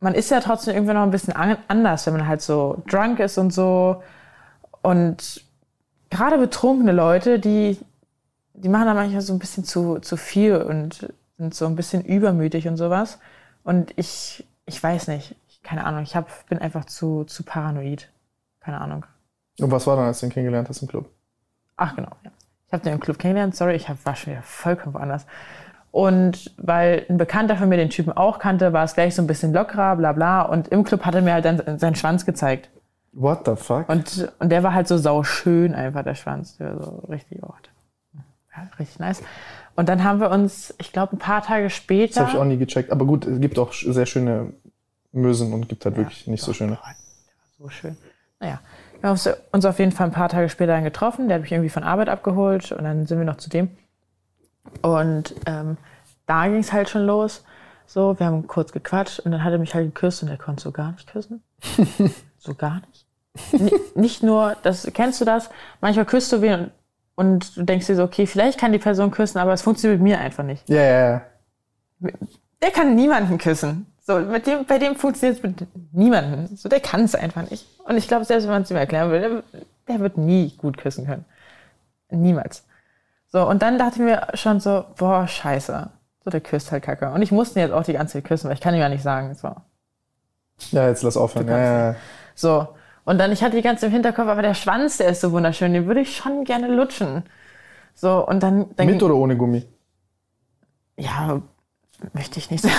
man 0.00 0.14
ist 0.14 0.30
ja 0.30 0.40
trotzdem 0.40 0.74
irgendwie 0.74 0.94
noch 0.94 1.02
ein 1.02 1.10
bisschen 1.10 1.34
an, 1.34 1.56
anders, 1.68 2.06
wenn 2.06 2.14
man 2.14 2.26
halt 2.26 2.42
so 2.42 2.82
drunk 2.88 3.18
ist 3.18 3.38
und 3.38 3.52
so. 3.52 4.02
Und 4.82 5.44
gerade 6.10 6.38
betrunkene 6.38 6.92
Leute, 6.92 7.38
die, 7.38 7.78
die 8.54 8.68
machen 8.68 8.86
da 8.86 8.94
manchmal 8.94 9.20
so 9.20 9.32
ein 9.32 9.38
bisschen 9.38 9.64
zu, 9.64 9.98
zu 9.98 10.16
viel 10.16 10.56
und 10.56 11.12
sind 11.38 11.54
so 11.54 11.66
ein 11.66 11.76
bisschen 11.76 12.04
übermütig 12.04 12.68
und 12.68 12.76
sowas. 12.76 13.18
Und 13.64 13.92
ich, 13.96 14.46
ich 14.66 14.82
weiß 14.82 15.08
nicht, 15.08 15.34
keine 15.62 15.84
Ahnung, 15.84 16.02
ich 16.02 16.16
hab, 16.16 16.46
bin 16.48 16.58
einfach 16.58 16.84
zu, 16.84 17.24
zu 17.24 17.42
paranoid. 17.42 18.08
Keine 18.60 18.80
Ahnung. 18.80 19.06
Und 19.58 19.70
was 19.70 19.86
war 19.86 19.96
dann, 19.96 20.06
als 20.06 20.20
du 20.20 20.26
ihn 20.26 20.32
kennengelernt 20.32 20.68
hast 20.68 20.82
im 20.82 20.88
Club? 20.88 21.10
Ach 21.76 21.94
genau, 21.94 22.10
ja. 22.24 22.30
Ich 22.66 22.72
habe 22.72 22.84
den 22.84 22.94
im 22.94 23.00
Club 23.00 23.18
kennengelernt, 23.18 23.54
sorry, 23.54 23.74
ich 23.74 23.88
hab, 23.88 24.04
war 24.06 24.16
schon 24.16 24.32
wieder 24.32 24.42
vollkommen 24.42 24.94
woanders. 24.94 25.26
Und 25.90 26.54
weil 26.56 27.04
ein 27.10 27.18
Bekannter 27.18 27.56
von 27.56 27.68
mir 27.68 27.76
den 27.76 27.90
Typen 27.90 28.12
auch 28.12 28.38
kannte, 28.38 28.72
war 28.72 28.84
es 28.84 28.94
gleich 28.94 29.14
so 29.14 29.20
ein 29.20 29.26
bisschen 29.26 29.52
lockerer, 29.52 29.96
bla 29.96 30.12
bla. 30.12 30.42
Und 30.42 30.68
im 30.68 30.84
Club 30.84 31.04
hat 31.04 31.14
er 31.14 31.20
mir 31.20 31.34
halt 31.34 31.44
dann 31.44 31.78
seinen 31.78 31.96
Schwanz 31.96 32.24
gezeigt. 32.24 32.70
What 33.12 33.42
the 33.44 33.56
fuck? 33.56 33.90
Und, 33.90 34.32
und 34.38 34.48
der 34.48 34.62
war 34.62 34.72
halt 34.72 34.88
so 34.88 34.96
sauschön 34.96 35.74
einfach, 35.74 36.02
der 36.02 36.14
Schwanz. 36.14 36.56
Der 36.56 36.74
war 36.74 36.82
so 36.82 37.06
richtig, 37.10 37.42
oh, 37.42 37.52
ja, 38.14 38.70
richtig 38.78 38.98
nice. 39.00 39.22
Und 39.76 39.90
dann 39.90 40.02
haben 40.02 40.20
wir 40.20 40.30
uns, 40.30 40.74
ich 40.78 40.92
glaube, 40.92 41.16
ein 41.16 41.18
paar 41.18 41.42
Tage 41.42 41.68
später. 41.68 42.14
das 42.14 42.18
habe 42.20 42.30
ich 42.30 42.38
auch 42.38 42.44
nie 42.44 42.56
gecheckt. 42.56 42.90
Aber 42.90 43.04
gut, 43.04 43.26
es 43.26 43.38
gibt 43.40 43.58
auch 43.58 43.74
sehr 43.74 44.06
schöne 44.06 44.54
Mösen 45.12 45.52
und 45.52 45.68
gibt 45.68 45.84
halt 45.84 45.96
wirklich 45.96 46.26
nicht 46.26 46.42
so 46.42 46.54
schöne. 46.54 46.78
so 47.58 47.68
schön. 47.68 47.98
naja, 48.40 48.60
wir 49.02 49.08
haben 49.10 49.18
uns- 49.52 49.64
auf 49.66 49.78
jeden 49.78 49.92
Fall 49.92 50.06
ein 50.06 50.12
paar 50.12 50.28
Tage 50.28 50.48
später 50.48 50.72
dann 50.72 50.84
getroffen. 50.84 51.28
Der 51.28 51.34
hat 51.36 51.42
mich 51.42 51.52
irgendwie 51.52 51.68
von 51.70 51.82
Arbeit 51.82 52.08
abgeholt 52.08 52.72
und 52.72 52.84
dann 52.84 53.06
sind 53.06 53.18
wir 53.18 53.24
noch 53.26 53.36
zu 53.36 53.50
dem. 53.50 53.68
Und 54.80 55.34
ähm, 55.46 55.76
da 56.26 56.46
ging 56.46 56.58
es 56.58 56.72
halt 56.72 56.88
schon 56.88 57.04
los. 57.04 57.44
So, 57.86 58.18
wir 58.18 58.26
haben 58.26 58.46
kurz 58.46 58.72
gequatscht 58.72 59.18
und 59.20 59.32
dann 59.32 59.44
hat 59.44 59.52
er 59.52 59.58
mich 59.58 59.74
halt 59.74 59.86
geküsst 59.94 60.22
und 60.22 60.28
er 60.28 60.38
konnte 60.38 60.62
so 60.62 60.70
gar 60.72 60.92
nicht 60.92 61.10
küssen. 61.10 61.42
so 62.38 62.54
gar 62.54 62.80
nicht. 62.88 63.06
N 63.52 63.70
nicht 63.94 64.22
nur, 64.22 64.56
das, 64.62 64.88
kennst 64.94 65.20
du 65.20 65.24
das? 65.24 65.50
Manchmal 65.80 66.06
küsst 66.06 66.32
du 66.32 66.40
wen 66.40 66.52
und, 66.54 66.70
und 67.16 67.56
du 67.56 67.62
denkst 67.64 67.86
dir 67.88 67.96
so, 67.96 68.04
okay, 68.04 68.26
vielleicht 68.26 68.58
kann 68.58 68.72
die 68.72 68.78
Person 68.78 69.10
küssen, 69.10 69.38
aber 69.38 69.52
es 69.52 69.62
funktioniert 69.62 70.00
mit 70.00 70.10
mir 70.12 70.20
einfach 70.20 70.44
nicht. 70.44 70.68
Ja, 70.68 70.82
ja, 70.82 71.10
ja. 71.10 72.10
Der 72.62 72.70
kann 72.70 72.94
niemanden 72.94 73.36
küssen. 73.38 73.91
So, 74.04 74.18
mit 74.18 74.46
dem, 74.48 74.64
bei 74.64 74.78
dem 74.78 74.96
funktioniert 74.96 75.38
es 75.38 75.42
mit 75.42 75.66
niemanden. 75.92 76.56
So, 76.56 76.68
der 76.68 76.80
kann 76.80 77.04
es 77.04 77.14
einfach 77.14 77.48
nicht. 77.48 77.66
Und 77.84 77.96
ich 77.96 78.08
glaube, 78.08 78.24
selbst 78.24 78.44
wenn 78.44 78.52
man 78.52 78.62
es 78.62 78.70
ihm 78.70 78.76
erklären 78.76 79.10
will, 79.12 79.20
der, 79.20 79.42
der 79.86 80.00
wird 80.00 80.18
nie 80.18 80.56
gut 80.56 80.76
küssen 80.76 81.06
können. 81.06 81.24
Niemals. 82.10 82.64
So, 83.28 83.48
und 83.48 83.62
dann 83.62 83.78
dachte 83.78 83.94
ich 83.96 84.02
mir 84.02 84.26
schon 84.34 84.58
so, 84.58 84.84
boah, 84.96 85.28
scheiße. 85.28 85.88
So, 86.24 86.30
der 86.30 86.40
küsst 86.40 86.72
halt 86.72 86.82
kacke. 86.82 87.10
Und 87.10 87.22
ich 87.22 87.30
musste 87.30 87.58
ihn 87.58 87.62
jetzt 87.62 87.72
auch 87.72 87.84
die 87.84 87.92
ganze 87.92 88.14
Zeit 88.14 88.24
küssen, 88.24 88.48
weil 88.48 88.54
ich 88.54 88.60
kann 88.60 88.74
ihm 88.74 88.80
ja 88.80 88.88
nicht 88.88 89.04
sagen. 89.04 89.34
So. 89.34 89.54
Ja, 90.72 90.88
jetzt 90.88 91.02
lass 91.04 91.16
aufhören. 91.16 91.48
Ja, 91.48 91.58
ja, 91.58 91.90
ja. 91.90 91.96
So. 92.34 92.68
Und 93.04 93.18
dann, 93.18 93.32
ich 93.32 93.42
hatte 93.42 93.56
die 93.56 93.62
ganze 93.62 93.86
im 93.86 93.92
Hinterkopf, 93.92 94.28
aber 94.28 94.42
der 94.42 94.54
Schwanz, 94.54 94.98
der 94.98 95.08
ist 95.08 95.20
so 95.20 95.32
wunderschön, 95.32 95.72
den 95.72 95.86
würde 95.86 96.00
ich 96.00 96.16
schon 96.16 96.44
gerne 96.44 96.68
lutschen. 96.68 97.24
So, 97.94 98.26
und 98.26 98.42
dann, 98.42 98.66
dann 98.76 98.86
Mit 98.86 99.02
oder 99.02 99.14
ohne 99.14 99.36
Gummi? 99.36 99.64
Ja, 100.96 101.40
möchte 102.12 102.38
ich 102.38 102.50
nicht 102.50 102.62
sagen. 102.62 102.74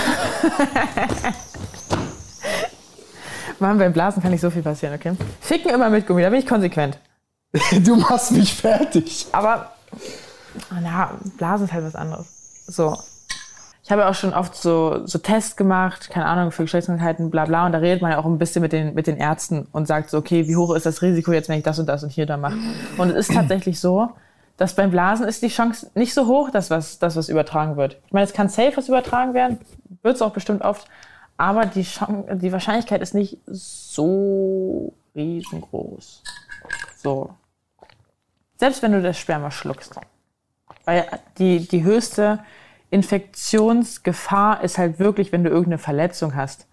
Mann, 3.58 3.78
beim 3.78 3.92
Blasen 3.92 4.22
kann 4.22 4.32
nicht 4.32 4.40
so 4.40 4.50
viel 4.50 4.62
passieren, 4.62 4.94
okay? 4.94 5.16
Ficken 5.40 5.70
immer 5.72 5.90
mit 5.90 6.06
Gummi, 6.06 6.22
da 6.22 6.30
bin 6.30 6.40
ich 6.40 6.46
konsequent. 6.46 6.98
Du 7.84 7.96
machst 7.96 8.32
mich 8.32 8.52
fertig. 8.52 9.26
Aber, 9.32 9.70
na, 10.70 11.12
Blasen 11.38 11.66
ist 11.66 11.72
halt 11.72 11.84
was 11.84 11.94
anderes. 11.94 12.26
So. 12.66 12.96
Ich 13.84 13.92
habe 13.92 14.00
ja 14.00 14.08
auch 14.08 14.14
schon 14.14 14.32
oft 14.32 14.56
so, 14.56 15.06
so 15.06 15.18
Tests 15.18 15.56
gemacht, 15.56 16.08
keine 16.08 16.24
Ahnung, 16.24 16.52
für 16.52 16.62
Geschlechtskrankheiten, 16.62 17.30
bla 17.30 17.44
bla. 17.44 17.66
Und 17.66 17.72
da 17.72 17.78
redet 17.78 18.00
man 18.00 18.12
ja 18.12 18.18
auch 18.18 18.24
ein 18.24 18.38
bisschen 18.38 18.62
mit 18.62 18.72
den, 18.72 18.94
mit 18.94 19.06
den 19.06 19.18
Ärzten 19.18 19.68
und 19.72 19.86
sagt 19.86 20.08
so, 20.08 20.16
okay, 20.18 20.48
wie 20.48 20.56
hoch 20.56 20.74
ist 20.74 20.86
das 20.86 21.02
Risiko 21.02 21.32
jetzt, 21.32 21.50
wenn 21.50 21.58
ich 21.58 21.64
das 21.64 21.78
und 21.78 21.86
das 21.86 22.02
und 22.02 22.10
hier 22.10 22.24
da 22.24 22.38
mache. 22.38 22.56
Und 22.96 23.10
es 23.10 23.28
ist 23.28 23.34
tatsächlich 23.34 23.78
so, 23.78 24.08
dass 24.56 24.74
beim 24.74 24.90
Blasen 24.90 25.26
ist 25.26 25.42
die 25.42 25.48
Chance 25.48 25.90
nicht 25.94 26.14
so 26.14 26.26
hoch, 26.26 26.50
dass 26.50 26.70
was, 26.70 26.98
dass 26.98 27.16
was 27.16 27.28
übertragen 27.28 27.76
wird. 27.76 28.00
Ich 28.06 28.12
meine, 28.12 28.24
es 28.24 28.32
kann 28.32 28.48
safe 28.48 28.76
was 28.76 28.88
übertragen 28.88 29.34
werden, 29.34 29.58
wird 30.02 30.16
es 30.16 30.22
auch 30.22 30.32
bestimmt 30.32 30.62
oft, 30.62 30.88
aber 31.36 31.66
die, 31.66 31.82
Chance, 31.82 32.36
die 32.36 32.52
Wahrscheinlichkeit 32.52 33.00
ist 33.00 33.14
nicht 33.14 33.38
so 33.46 34.92
riesengroß. 35.14 36.22
So. 36.96 37.34
Selbst 38.56 38.82
wenn 38.82 38.92
du 38.92 39.02
das 39.02 39.18
Sperma 39.18 39.50
schluckst. 39.50 39.98
Weil 40.84 41.06
die, 41.38 41.66
die 41.66 41.82
höchste 41.82 42.40
Infektionsgefahr 42.90 44.62
ist 44.62 44.78
halt 44.78 44.98
wirklich, 44.98 45.32
wenn 45.32 45.42
du 45.42 45.50
irgendeine 45.50 45.78
Verletzung 45.78 46.36
hast 46.36 46.68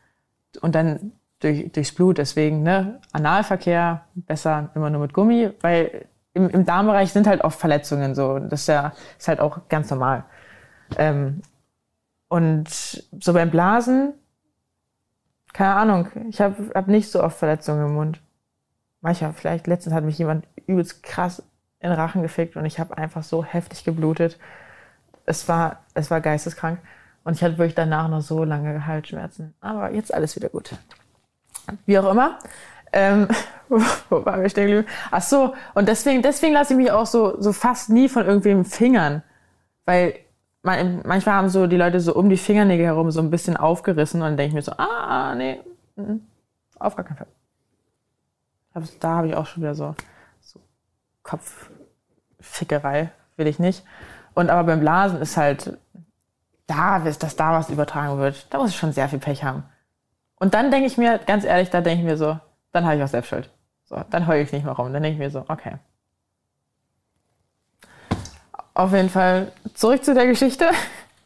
und 0.62 0.76
dann 0.76 1.14
durch, 1.40 1.72
durchs 1.72 1.94
Blut. 1.94 2.18
Deswegen, 2.20 2.62
ne, 2.62 3.00
Analverkehr 3.12 4.06
besser 4.14 4.70
immer 4.76 4.90
nur 4.90 5.02
mit 5.02 5.14
Gummi, 5.14 5.50
weil 5.62 6.06
im, 6.34 6.50
im 6.50 6.66
Darmbereich 6.66 7.12
sind 7.12 7.28
halt 7.28 7.42
oft 7.42 7.60
Verletzungen 7.60 8.16
so. 8.16 8.40
Das 8.40 8.62
ist 8.62 8.68
ja 8.68 8.94
ist 9.18 9.28
halt 9.28 9.40
auch 9.40 9.68
ganz 9.70 9.90
normal. 9.90 10.24
Ähm, 10.98 11.42
und 12.28 12.70
so 12.70 13.34
beim 13.34 13.52
Blasen, 13.52 14.14
keine 15.54 15.76
Ahnung, 15.76 16.08
ich 16.30 16.40
habe 16.40 16.72
hab 16.74 16.88
nicht 16.88 17.12
so 17.12 17.22
oft 17.24 17.38
Verletzungen 17.38 17.88
im 17.88 17.94
Mund. 17.94 18.22
Manchmal, 19.02 19.34
vielleicht 19.34 19.68
letztens 19.68 19.94
hat 19.94 20.04
mich 20.04 20.18
jemand 20.18 20.48
übelst 20.68 21.04
krass 21.04 21.44
in 21.80 21.90
den 21.90 22.00
Rachen 22.00 22.22
gefickt 22.22 22.56
und 22.56 22.66
ich 22.66 22.80
habe 22.80 22.98
einfach 22.98 23.24
so 23.24 23.44
heftig 23.44 23.84
geblutet. 23.84 24.38
Es 25.26 25.50
war, 25.50 25.84
es 25.94 26.12
war 26.12 26.22
geisteskrank. 26.22 26.80
Und 27.24 27.34
ich 27.34 27.44
hatte 27.44 27.58
wirklich 27.58 27.76
danach 27.76 28.08
noch 28.08 28.22
so 28.22 28.44
lange 28.44 28.88
Halsschmerzen. 28.88 29.54
Aber 29.62 29.92
jetzt 29.92 30.14
alles 30.14 30.36
wieder 30.36 30.50
gut. 30.50 30.76
Wie 31.86 32.00
auch 32.00 32.10
immer. 32.10 32.40
Ähm, 32.94 33.28
wo 33.70 34.26
wir 34.26 34.50
stehen 34.50 34.68
geblieben? 34.68 34.88
Ach 35.12 35.22
so, 35.22 35.54
und 35.74 35.88
deswegen, 35.88 36.22
deswegen 36.22 36.54
lasse 36.54 36.74
ich 36.74 36.78
mich 36.78 36.92
auch 36.92 37.06
so, 37.06 37.40
so 37.42 37.54
fast 37.54 37.90
nie 37.90 38.10
von 38.10 38.26
irgendwem 38.26 38.66
fingern. 38.66 39.24
Weil 39.86 40.16
man, 40.62 41.02
manchmal 41.06 41.36
haben 41.36 41.50
so 41.50 41.68
die 41.68 41.78
Leute 41.78 42.00
so 42.00 42.14
um 42.14 42.30
die 42.30 42.38
Fingernägel 42.38 42.86
herum 42.86 43.12
so 43.12 43.22
ein 43.22 43.32
bisschen 43.32 43.58
aufgerissen 43.58 44.22
und 44.22 44.28
dann 44.28 44.38
denke 44.38 44.50
ich 44.50 44.54
mir 44.56 44.62
so, 44.62 44.74
ah, 44.78 45.34
nee, 45.36 45.62
mhm, 45.96 46.28
auf 46.80 46.96
gar 46.96 47.06
keinen 47.06 47.18
Fall. 47.18 47.28
Da 49.00 49.10
habe 49.10 49.28
ich 49.28 49.36
auch 49.36 49.46
schon 49.46 49.64
wieder 49.64 49.76
so, 49.76 49.96
so 50.40 50.60
Kopffickerei, 51.24 53.12
will 53.38 53.48
ich 53.48 53.60
nicht. 53.60 53.84
Und 54.34 54.50
aber 54.50 54.64
beim 54.64 54.80
Blasen 54.80 55.22
ist 55.22 55.36
halt, 55.36 55.78
da, 56.68 57.00
dass 57.00 57.36
da 57.36 57.54
was 57.54 57.70
übertragen 57.70 58.18
wird, 58.20 58.48
da 58.50 58.60
muss 58.60 58.70
ich 58.70 58.78
schon 58.78 58.94
sehr 58.94 59.10
viel 59.10 59.20
Pech 59.20 59.44
haben. 59.44 59.64
Und 60.36 60.54
dann 60.54 60.72
denke 60.72 60.88
ich 60.88 60.98
mir, 60.98 61.20
ganz 61.20 61.44
ehrlich, 61.44 61.70
da 61.70 61.82
denke 61.82 62.02
ich 62.02 62.10
mir 62.10 62.18
so, 62.18 62.40
dann 62.72 62.86
habe 62.86 62.98
ich 62.98 63.04
auch 63.04 63.08
selbst 63.08 63.30
Schuld. 63.30 63.50
So, 63.86 63.98
dann 64.10 64.28
heule 64.28 64.42
ich 64.44 64.52
nicht 64.52 64.64
mehr 64.66 64.74
rum. 64.74 64.94
Dann 64.94 65.04
denke 65.04 65.16
ich 65.16 65.20
mir 65.20 65.30
so, 65.32 65.44
okay. 65.48 65.74
Auf 68.74 68.94
jeden 68.94 69.10
Fall 69.10 69.52
zurück 69.74 70.04
zu 70.04 70.14
der 70.14 70.28
Geschichte. 70.28 70.66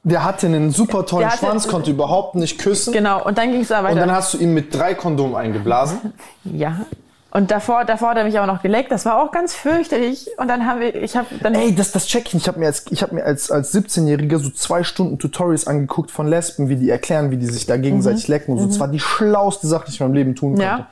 Der 0.04 0.24
hatte 0.24 0.48
einen 0.48 0.72
super 0.72 1.06
tollen 1.06 1.28
hatte- 1.28 1.38
Schwanz, 1.40 1.68
konnte 1.68 1.92
überhaupt 1.92 2.36
nicht 2.36 2.60
küssen. 2.60 2.94
Genau, 2.94 3.24
und 3.24 3.38
dann 3.38 3.52
ging 3.52 3.62
es 3.62 3.72
aber 3.72 3.90
Und 3.90 3.96
weiter. 3.96 4.06
dann 4.08 4.16
hast 4.16 4.34
du 4.34 4.38
ihn 4.40 4.54
mit 4.54 4.74
drei 4.74 4.94
Kondomen 4.96 5.36
eingeblasen. 5.36 6.14
ja. 6.44 6.82
Und 7.32 7.52
davor, 7.52 7.84
davor 7.84 8.12
hat 8.12 8.18
er 8.18 8.24
mich 8.24 8.38
aber 8.40 8.48
noch 8.48 8.62
geleckt. 8.62 8.92
Das 8.92 9.06
war 9.06 9.22
auch 9.22 9.32
ganz 9.32 9.54
fürchterlich. 9.54 10.30
Und 10.38 10.48
dann 10.48 10.66
haben 10.66 10.80
wir, 10.80 10.96
ich 10.96 11.18
habe 11.18 11.28
dann. 11.42 11.54
Ey, 11.54 11.76
das, 11.76 11.92
das 11.92 12.06
check 12.08 12.28
ich. 12.28 12.34
Ich 12.36 12.48
habe 12.48 12.60
mir, 12.60 12.68
als, 12.68 12.86
ich 12.92 13.04
hab 13.04 13.12
mir 13.12 13.26
als, 13.26 13.52
als 13.52 13.74
17-Jähriger 13.76 14.38
so 14.40 14.50
zwei 14.52 14.84
Stunden 14.84 15.20
Tutorials 15.20 15.68
angeguckt 15.68 16.12
von 16.12 16.28
Lesben, 16.28 16.70
wie 16.70 16.78
die 16.78 16.90
erklären, 16.90 17.32
wie 17.32 17.38
die 17.38 17.48
sich 17.48 17.66
da 17.66 17.76
gegenseitig 17.76 18.30
lecken. 18.30 18.54
Und 18.54 18.60
so. 18.60 18.68
Das 18.68 18.80
war 18.80 18.88
die 18.88 19.02
schlauste 19.02 19.68
Sache, 19.68 19.86
die 19.88 19.92
ich 19.92 20.00
in 20.00 20.06
meinem 20.08 20.14
Leben 20.16 20.36
tun 20.36 20.52
konnte. 20.54 20.66
Mhm. 20.66 20.80
Ja 20.80 20.88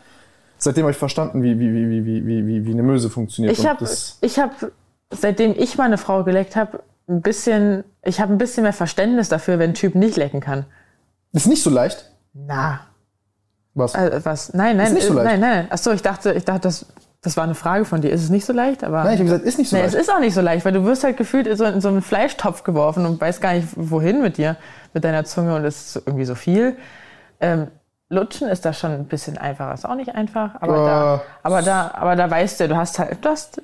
seitdem 0.63 0.83
habe 0.83 0.91
ich 0.91 0.97
verstanden, 0.97 1.43
wie, 1.43 1.59
wie, 1.59 1.73
wie, 1.73 2.05
wie, 2.05 2.25
wie, 2.25 2.47
wie, 2.47 2.65
wie 2.65 2.71
eine 2.71 2.83
Möse 2.83 3.09
funktioniert. 3.09 3.57
Ich 3.57 3.67
habe, 3.67 3.85
hab, 3.85 4.71
seitdem 5.11 5.53
ich 5.57 5.77
meine 5.77 5.97
Frau 5.97 6.23
geleckt 6.23 6.55
habe, 6.55 6.81
ein 7.07 7.21
bisschen, 7.21 7.83
ich 8.03 8.19
habe 8.19 8.31
ein 8.31 8.37
bisschen 8.37 8.63
mehr 8.63 8.73
Verständnis 8.73 9.29
dafür, 9.29 9.59
wenn 9.59 9.71
ein 9.71 9.73
Typ 9.73 9.95
nicht 9.95 10.15
lecken 10.15 10.39
kann. 10.39 10.65
Ist 11.33 11.47
nicht 11.47 11.63
so 11.63 11.69
leicht? 11.69 12.11
Na. 12.33 12.81
Was? 13.73 13.95
Also, 13.95 14.23
was? 14.25 14.53
Nein, 14.53 14.77
nein, 14.77 14.87
ist 14.87 14.93
nicht 14.93 15.07
so 15.07 15.13
äh, 15.13 15.23
leicht. 15.23 15.39
nein, 15.39 15.39
nein. 15.39 15.71
Achso, 15.71 15.91
ich 15.91 16.01
dachte, 16.01 16.33
ich 16.33 16.45
dachte, 16.45 16.61
das, 16.61 16.85
das 17.21 17.35
war 17.37 17.43
eine 17.43 17.55
Frage 17.55 17.85
von 17.85 18.01
dir. 18.01 18.11
Ist 18.11 18.23
es 18.23 18.29
nicht 18.29 18.45
so 18.45 18.53
leicht? 18.53 18.83
Aber 18.83 19.03
nein, 19.03 19.13
ich 19.13 19.19
habe 19.19 19.25
gesagt, 19.25 19.43
ist 19.45 19.57
nicht 19.57 19.69
so 19.69 19.75
nee, 19.75 19.81
leicht. 19.81 19.95
Es 19.95 20.01
ist 20.01 20.11
auch 20.11 20.19
nicht 20.19 20.33
so 20.33 20.41
leicht, 20.41 20.63
weil 20.63 20.73
du 20.73 20.83
wirst 20.85 21.03
halt 21.03 21.17
gefühlt 21.17 21.47
in 21.47 21.57
so, 21.57 21.65
in 21.65 21.81
so 21.81 21.89
einen 21.89 22.01
Fleischtopf 22.01 22.63
geworfen 22.63 23.05
und 23.05 23.19
weißt 23.19 23.41
gar 23.41 23.53
nicht, 23.53 23.67
wohin 23.75 24.21
mit 24.21 24.37
dir, 24.37 24.57
mit 24.93 25.03
deiner 25.03 25.25
Zunge 25.25 25.55
und 25.55 25.65
es 25.65 25.95
ist 25.95 26.07
irgendwie 26.07 26.25
so 26.25 26.35
viel. 26.35 26.77
Ähm, 27.39 27.67
Lutschen 28.13 28.47
ist 28.47 28.63
da 28.65 28.73
schon 28.73 28.91
ein 28.91 29.05
bisschen 29.05 29.37
einfacher. 29.37 29.73
Ist 29.73 29.85
auch 29.85 29.95
nicht 29.95 30.13
einfach, 30.15 30.55
aber, 30.61 30.73
Äh. 30.75 30.85
da, 30.85 31.21
aber 31.43 31.61
da, 31.61 31.91
aber 31.93 32.15
da 32.15 32.29
weißt 32.29 32.59
du, 32.61 32.67
du 32.67 32.77
hast 32.77 32.99
halt, 32.99 33.23
du 33.23 33.29
hast, 33.29 33.57
du 33.57 33.61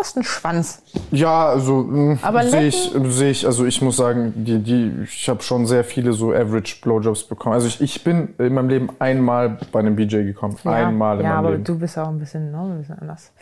hast 0.00 0.16
einen 0.16 0.24
Schwanz. 0.24 0.82
Ja, 1.10 1.48
also 1.48 2.16
Aber 2.22 2.44
sehe 2.44 2.66
ich, 2.68 2.92
sehe 3.06 3.30
ich, 3.30 3.46
also 3.46 3.64
ich 3.64 3.80
muss 3.82 3.96
sagen, 3.96 4.32
die, 4.44 4.58
die, 4.62 5.02
ich 5.04 5.28
habe 5.28 5.42
schon 5.42 5.66
sehr 5.66 5.84
viele 5.84 6.12
so 6.12 6.32
Average 6.32 6.80
Blowjobs 6.82 7.24
bekommen. 7.24 7.54
Also 7.54 7.66
ich, 7.68 7.80
ich 7.80 8.04
bin 8.04 8.34
in 8.38 8.54
meinem 8.54 8.68
Leben 8.68 8.88
einmal 8.98 9.58
bei 9.72 9.80
einem 9.80 9.96
BJ 9.96 10.24
gekommen. 10.24 10.56
einmal 10.64 11.18
in 11.18 11.24
ja, 11.24 11.30
meinem 11.30 11.38
aber 11.38 11.50
Leben. 11.52 11.64
du 11.64 11.78
bist 11.78 11.98
auch 11.98 12.08
ein 12.08 12.18
bisschen, 12.18 12.50
ne, 12.50 12.58
ein 12.60 12.78
bisschen 12.78 12.98
anders. 12.98 13.32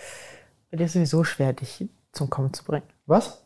Bei 0.71 0.77
dir 0.77 0.85
ist 0.87 0.93
sowieso 0.93 1.25
schwer, 1.25 1.53
dich 1.53 1.89
zum 2.13 2.31
Kommen 2.31 2.53
zu 2.53 2.65
bringen. 2.65 2.87
Was? 3.07 3.43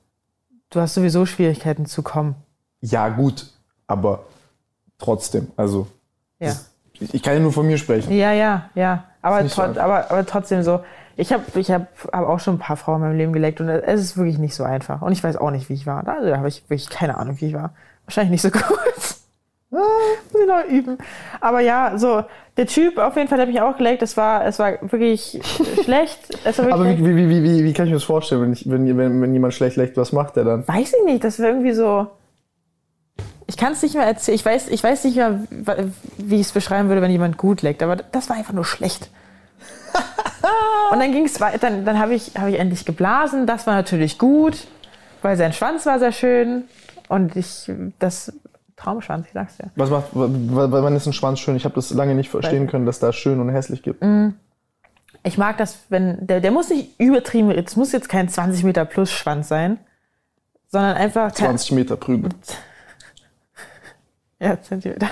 Du 0.70 0.80
hast 0.80 0.94
sowieso 0.94 1.24
Schwierigkeiten 1.24 1.86
zu 1.86 2.02
kommen. 2.02 2.34
Ja, 2.80 3.08
gut, 3.08 3.46
aber 3.86 4.24
trotzdem, 4.98 5.48
also 5.56 5.86
Ja. 6.38 6.50
ich, 6.50 6.56
ich 7.00 7.22
kann 7.22 7.34
ja 7.34 7.40
nur 7.40 7.52
von 7.52 7.66
mir 7.66 7.78
sprechen. 7.78 8.12
Ja, 8.12 8.32
ja, 8.32 8.70
ja. 8.74 9.04
Aber, 9.22 9.42
so 9.42 9.54
trot, 9.54 9.68
einfach. 9.70 9.82
aber, 9.82 10.10
aber 10.10 10.26
trotzdem 10.26 10.62
so. 10.62 10.80
Ich 11.16 11.32
habe 11.32 11.42
ich 11.54 11.70
hab, 11.70 11.88
hab 12.12 12.28
auch 12.28 12.38
schon 12.38 12.56
ein 12.56 12.58
paar 12.58 12.76
Frauen 12.76 13.02
in 13.02 13.08
meinem 13.08 13.18
Leben 13.18 13.32
geleckt 13.32 13.60
und 13.60 13.68
es 13.68 14.00
ist 14.00 14.16
wirklich 14.16 14.38
nicht 14.38 14.54
so 14.54 14.62
einfach. 14.62 15.02
Und 15.02 15.10
ich 15.12 15.24
weiß 15.24 15.36
auch 15.36 15.50
nicht, 15.50 15.68
wie 15.68 15.74
ich 15.74 15.86
war. 15.86 16.06
Also, 16.06 16.28
da 16.28 16.36
habe 16.36 16.48
ich 16.48 16.62
wirklich 16.70 16.88
keine 16.88 17.16
Ahnung, 17.18 17.36
wie 17.40 17.46
ich 17.46 17.54
war. 17.54 17.72
Wahrscheinlich 18.04 18.30
nicht 18.30 18.42
so 18.42 18.50
gut. 18.58 18.62
Ah, 19.70 19.76
Muss 20.32 20.40
ich 20.40 20.48
noch 20.48 20.64
üben. 20.64 20.98
Aber 21.40 21.60
ja, 21.60 21.98
so, 21.98 22.24
der 22.56 22.66
Typ 22.66 22.98
auf 22.98 23.16
jeden 23.16 23.28
Fall, 23.28 23.40
hat 23.40 23.48
mich 23.48 23.60
auch 23.60 23.76
geleckt. 23.76 24.02
Es 24.02 24.16
war, 24.16 24.46
es 24.46 24.58
war 24.58 24.78
wirklich 24.80 25.40
schlecht. 25.84 26.44
War 26.44 26.56
wirklich 26.56 26.72
Aber 26.72 26.84
wie, 26.86 27.04
wie, 27.04 27.28
wie, 27.28 27.42
wie, 27.42 27.64
wie, 27.64 27.72
kann 27.72 27.86
ich 27.86 27.90
mir 27.90 27.96
das 27.96 28.04
vorstellen, 28.04 28.42
wenn, 28.42 28.52
ich, 28.52 28.68
wenn, 28.70 28.96
wenn, 28.96 29.20
wenn 29.20 29.32
jemand 29.32 29.54
schlecht 29.54 29.76
leckt, 29.76 29.96
was 29.96 30.12
macht 30.12 30.36
der 30.36 30.44
dann? 30.44 30.66
Weiß 30.66 30.92
ich 30.94 31.04
nicht, 31.04 31.22
das 31.24 31.38
wäre 31.38 31.50
irgendwie 31.50 31.72
so. 31.72 32.06
Ich 33.48 33.56
kann 33.56 33.72
es 33.72 33.82
nicht 33.82 33.94
mehr 33.94 34.04
erzählen. 34.04 34.36
Ich 34.36 34.44
weiß, 34.44 34.68
ich 34.68 34.84
weiß 34.84 35.04
nicht 35.04 35.16
mehr, 35.16 35.40
wie 36.18 36.34
ich 36.36 36.42
es 36.42 36.52
beschreiben 36.52 36.88
würde, 36.88 37.00
wenn 37.00 37.10
jemand 37.10 37.38
gut 37.38 37.62
leckt, 37.62 37.82
aber 37.82 37.96
das 37.96 38.28
war 38.28 38.36
einfach 38.36 38.52
nur 38.52 38.66
schlecht. 38.66 39.08
Und 40.92 41.00
dann 41.00 41.12
ging 41.12 41.24
es 41.24 41.40
weiter, 41.40 41.58
dann, 41.58 41.86
dann 41.86 41.98
habe 41.98 42.14
ich, 42.14 42.32
hab 42.38 42.48
ich 42.48 42.58
endlich 42.58 42.84
geblasen. 42.84 43.46
Das 43.46 43.66
war 43.66 43.74
natürlich 43.74 44.18
gut, 44.18 44.66
weil 45.22 45.38
sein 45.38 45.54
Schwanz 45.54 45.86
war 45.86 45.98
sehr 45.98 46.12
schön. 46.12 46.64
Und 47.08 47.36
ich, 47.36 47.72
das 47.98 48.34
Traumschwanz, 48.76 49.26
ich 49.26 49.32
sag's 49.32 49.56
dir. 49.56 49.70
Was 49.76 49.88
macht, 49.88 50.08
wann 50.12 50.94
ist 50.94 51.06
ein 51.06 51.14
Schwanz 51.14 51.40
schön? 51.40 51.56
Ich 51.56 51.64
habe 51.64 51.74
das 51.74 51.90
lange 51.90 52.14
nicht 52.14 52.28
verstehen 52.28 52.66
können, 52.66 52.84
dass 52.84 52.98
da 52.98 53.14
schön 53.14 53.40
und 53.40 53.48
hässlich 53.48 53.82
gibt. 53.82 54.02
Mm. 54.02 54.28
Ich 55.24 55.38
mag 55.38 55.56
das, 55.56 55.78
wenn, 55.88 56.26
der, 56.26 56.40
der 56.40 56.50
muss 56.50 56.68
nicht 56.68 57.00
übertrieben, 57.00 57.50
es 57.50 57.76
muss 57.76 57.92
jetzt 57.92 58.10
kein 58.10 58.28
20 58.28 58.62
Meter 58.62 58.84
plus 58.84 59.10
Schwanz 59.10 59.48
sein, 59.48 59.78
sondern 60.68 60.96
einfach. 60.96 61.34
kein- 61.34 61.46
20 61.58 61.72
Meter 61.72 61.96
Prügel. 61.96 62.30
Ja, 64.40 64.60
Zentimeter. 64.60 65.08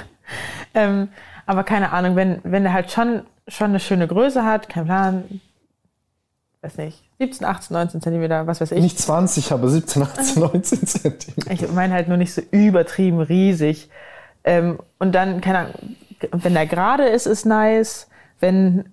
Ähm, 0.75 1.09
aber 1.47 1.65
keine 1.65 1.93
Ahnung, 1.93 2.17
wenn, 2.17 2.41
wenn 2.43 2.65
er 2.65 2.73
halt 2.73 2.91
schon, 2.91 3.23
schon 3.49 3.69
eine 3.69 3.81
schöne 3.81 4.09
Größe 4.09 4.45
hat, 4.45 4.69
kein 4.69 4.85
Plan, 4.85 5.41
weiß 6.63 6.77
nicht, 6.79 7.03
17, 7.19 7.47
18, 7.47 7.75
19 7.75 8.01
Zentimeter, 8.03 8.47
was 8.47 8.61
weiß 8.61 8.73
ich. 8.73 8.83
Nicht 8.83 8.99
20, 8.99 9.53
aber 9.53 9.69
17, 9.69 10.03
18, 10.03 10.43
19 10.43 10.87
Zentimeter. 10.87 11.51
Ich 11.53 11.73
meine 11.73 11.95
halt 11.95 12.09
nur 12.09 12.17
nicht 12.17 12.35
so 12.35 12.43
übertrieben 12.51 13.21
riesig. 13.21 13.89
Ähm, 14.45 14.79
und 14.99 15.15
dann, 15.15 15.41
keine 15.41 15.59
Ahnung, 15.59 15.97
wenn 16.33 16.55
der 16.55 16.67
gerade 16.67 17.05
ist, 17.05 17.27
ist 17.27 17.47
nice. 17.47 18.09
Wenn, 18.41 18.93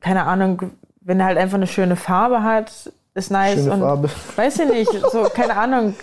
keine 0.00 0.24
Ahnung, 0.24 0.72
wenn 1.00 1.20
er 1.20 1.26
halt 1.26 1.38
einfach 1.38 1.56
eine 1.56 1.66
schöne 1.66 1.96
Farbe 1.96 2.42
hat, 2.42 2.92
ist 3.14 3.30
nice. 3.30 3.54
Schöne 3.60 3.72
und 3.72 3.80
Farbe. 3.80 4.10
weiß 4.36 4.58
ich 4.60 4.70
nicht, 4.70 4.92
so, 5.12 5.24
keine 5.24 5.56
Ahnung. 5.56 5.94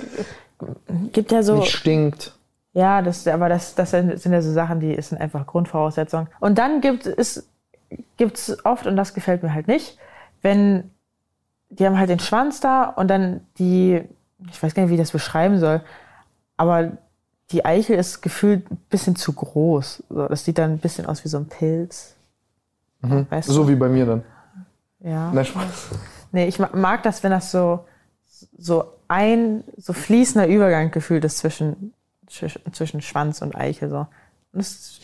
Gibt 1.12 1.32
ja 1.32 1.44
so. 1.44 1.58
Nicht 1.58 1.76
stinkt. 1.76 2.37
Ja, 2.78 3.02
das, 3.02 3.28
aber 3.28 3.50
das, 3.50 3.74
das 3.74 3.90
sind 3.90 4.24
ja 4.32 4.42
so 4.42 4.52
Sachen, 4.52 4.80
die 4.80 5.02
sind 5.02 5.20
einfach 5.20 5.48
Grundvoraussetzungen. 5.48 6.28
Und 6.40 6.58
dann 6.60 6.80
gibt 6.82 7.08
es 7.08 7.50
gibt's 8.18 8.56
oft, 8.66 8.86
und 8.86 8.96
das 8.98 9.14
gefällt 9.16 9.42
mir 9.42 9.54
halt 9.54 9.68
nicht, 9.68 9.98
wenn 10.44 10.92
die 11.70 11.86
haben 11.86 11.98
halt 11.98 12.10
den 12.10 12.20
Schwanz 12.20 12.60
da 12.60 12.84
und 12.84 13.08
dann 13.08 13.42
die, 13.58 14.04
ich 14.52 14.62
weiß 14.62 14.74
gar 14.76 14.84
nicht, 14.84 14.92
wie 14.92 14.96
ich 14.96 15.02
das 15.02 15.12
beschreiben 15.12 15.58
soll, 15.60 15.82
aber 16.56 16.92
die 17.52 17.66
Eichel 17.66 17.98
ist 17.98 18.22
gefühlt 18.22 18.70
ein 18.70 18.78
bisschen 18.90 19.16
zu 19.16 19.34
groß. 19.34 20.04
So, 20.10 20.28
das 20.28 20.46
sieht 20.46 20.58
dann 20.60 20.74
ein 20.74 20.78
bisschen 20.80 21.06
aus 21.08 21.24
wie 21.24 21.30
so 21.30 21.38
ein 21.38 21.48
Pilz. 21.48 22.16
Weißt 23.02 23.50
So 23.50 23.64
du? 23.64 23.70
wie 23.70 23.76
bei 23.76 23.90
mir 23.90 24.06
dann. 24.06 24.24
Ja. 25.00 25.32
Nein, 25.32 25.46
Spaß. 25.46 25.90
Nee, 26.32 26.46
ich 26.48 26.60
ma- 26.60 26.70
mag 26.74 27.04
das, 27.04 27.24
wenn 27.24 27.32
das 27.32 27.52
so, 27.52 27.86
so 28.58 28.84
ein, 29.08 29.64
so 29.78 29.94
fließender 29.94 30.48
Übergang 30.48 30.92
gefühlt 30.92 31.24
ist 31.26 31.38
zwischen, 31.38 31.76
zwisch- 31.76 31.97
zwischen 32.28 33.02
Schwanz 33.02 33.42
und 33.42 33.56
Eichel. 33.56 33.90
So. 33.90 34.08
Das, 34.54 35.00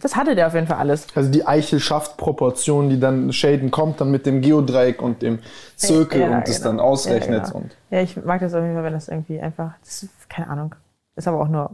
das 0.00 0.14
hatte 0.16 0.34
der 0.34 0.46
auf 0.46 0.54
jeden 0.54 0.66
Fall 0.66 0.78
alles. 0.78 1.06
Also 1.14 1.30
die 1.30 1.46
Eichel 1.46 1.80
schafft 1.80 2.16
Proportionen, 2.16 2.90
die 2.90 3.00
dann 3.00 3.32
Shaden 3.32 3.70
kommt, 3.70 4.00
dann 4.00 4.10
mit 4.10 4.26
dem 4.26 4.40
Geodreieck 4.40 5.02
und 5.02 5.22
dem 5.22 5.40
Zirkel 5.76 6.20
Ja, 6.20 6.38
und 6.38 6.48
das 6.48 6.58
genau. 6.58 6.70
dann 6.70 6.80
ausrechnet. 6.80 7.42
Ja, 7.42 7.48
genau. 7.48 7.56
und 7.58 7.76
Ja, 7.90 8.00
ich 8.00 8.16
mag 8.24 8.40
das 8.40 8.54
auf 8.54 8.62
jeden 8.62 8.74
Fall, 8.74 8.84
wenn 8.84 8.92
das 8.92 9.08
irgendwie 9.08 9.40
einfach, 9.40 9.72
das 9.82 10.04
ist, 10.04 10.30
keine 10.30 10.48
Ahnung, 10.48 10.74
ist 11.16 11.26
aber 11.26 11.40
auch 11.40 11.48
nur 11.48 11.70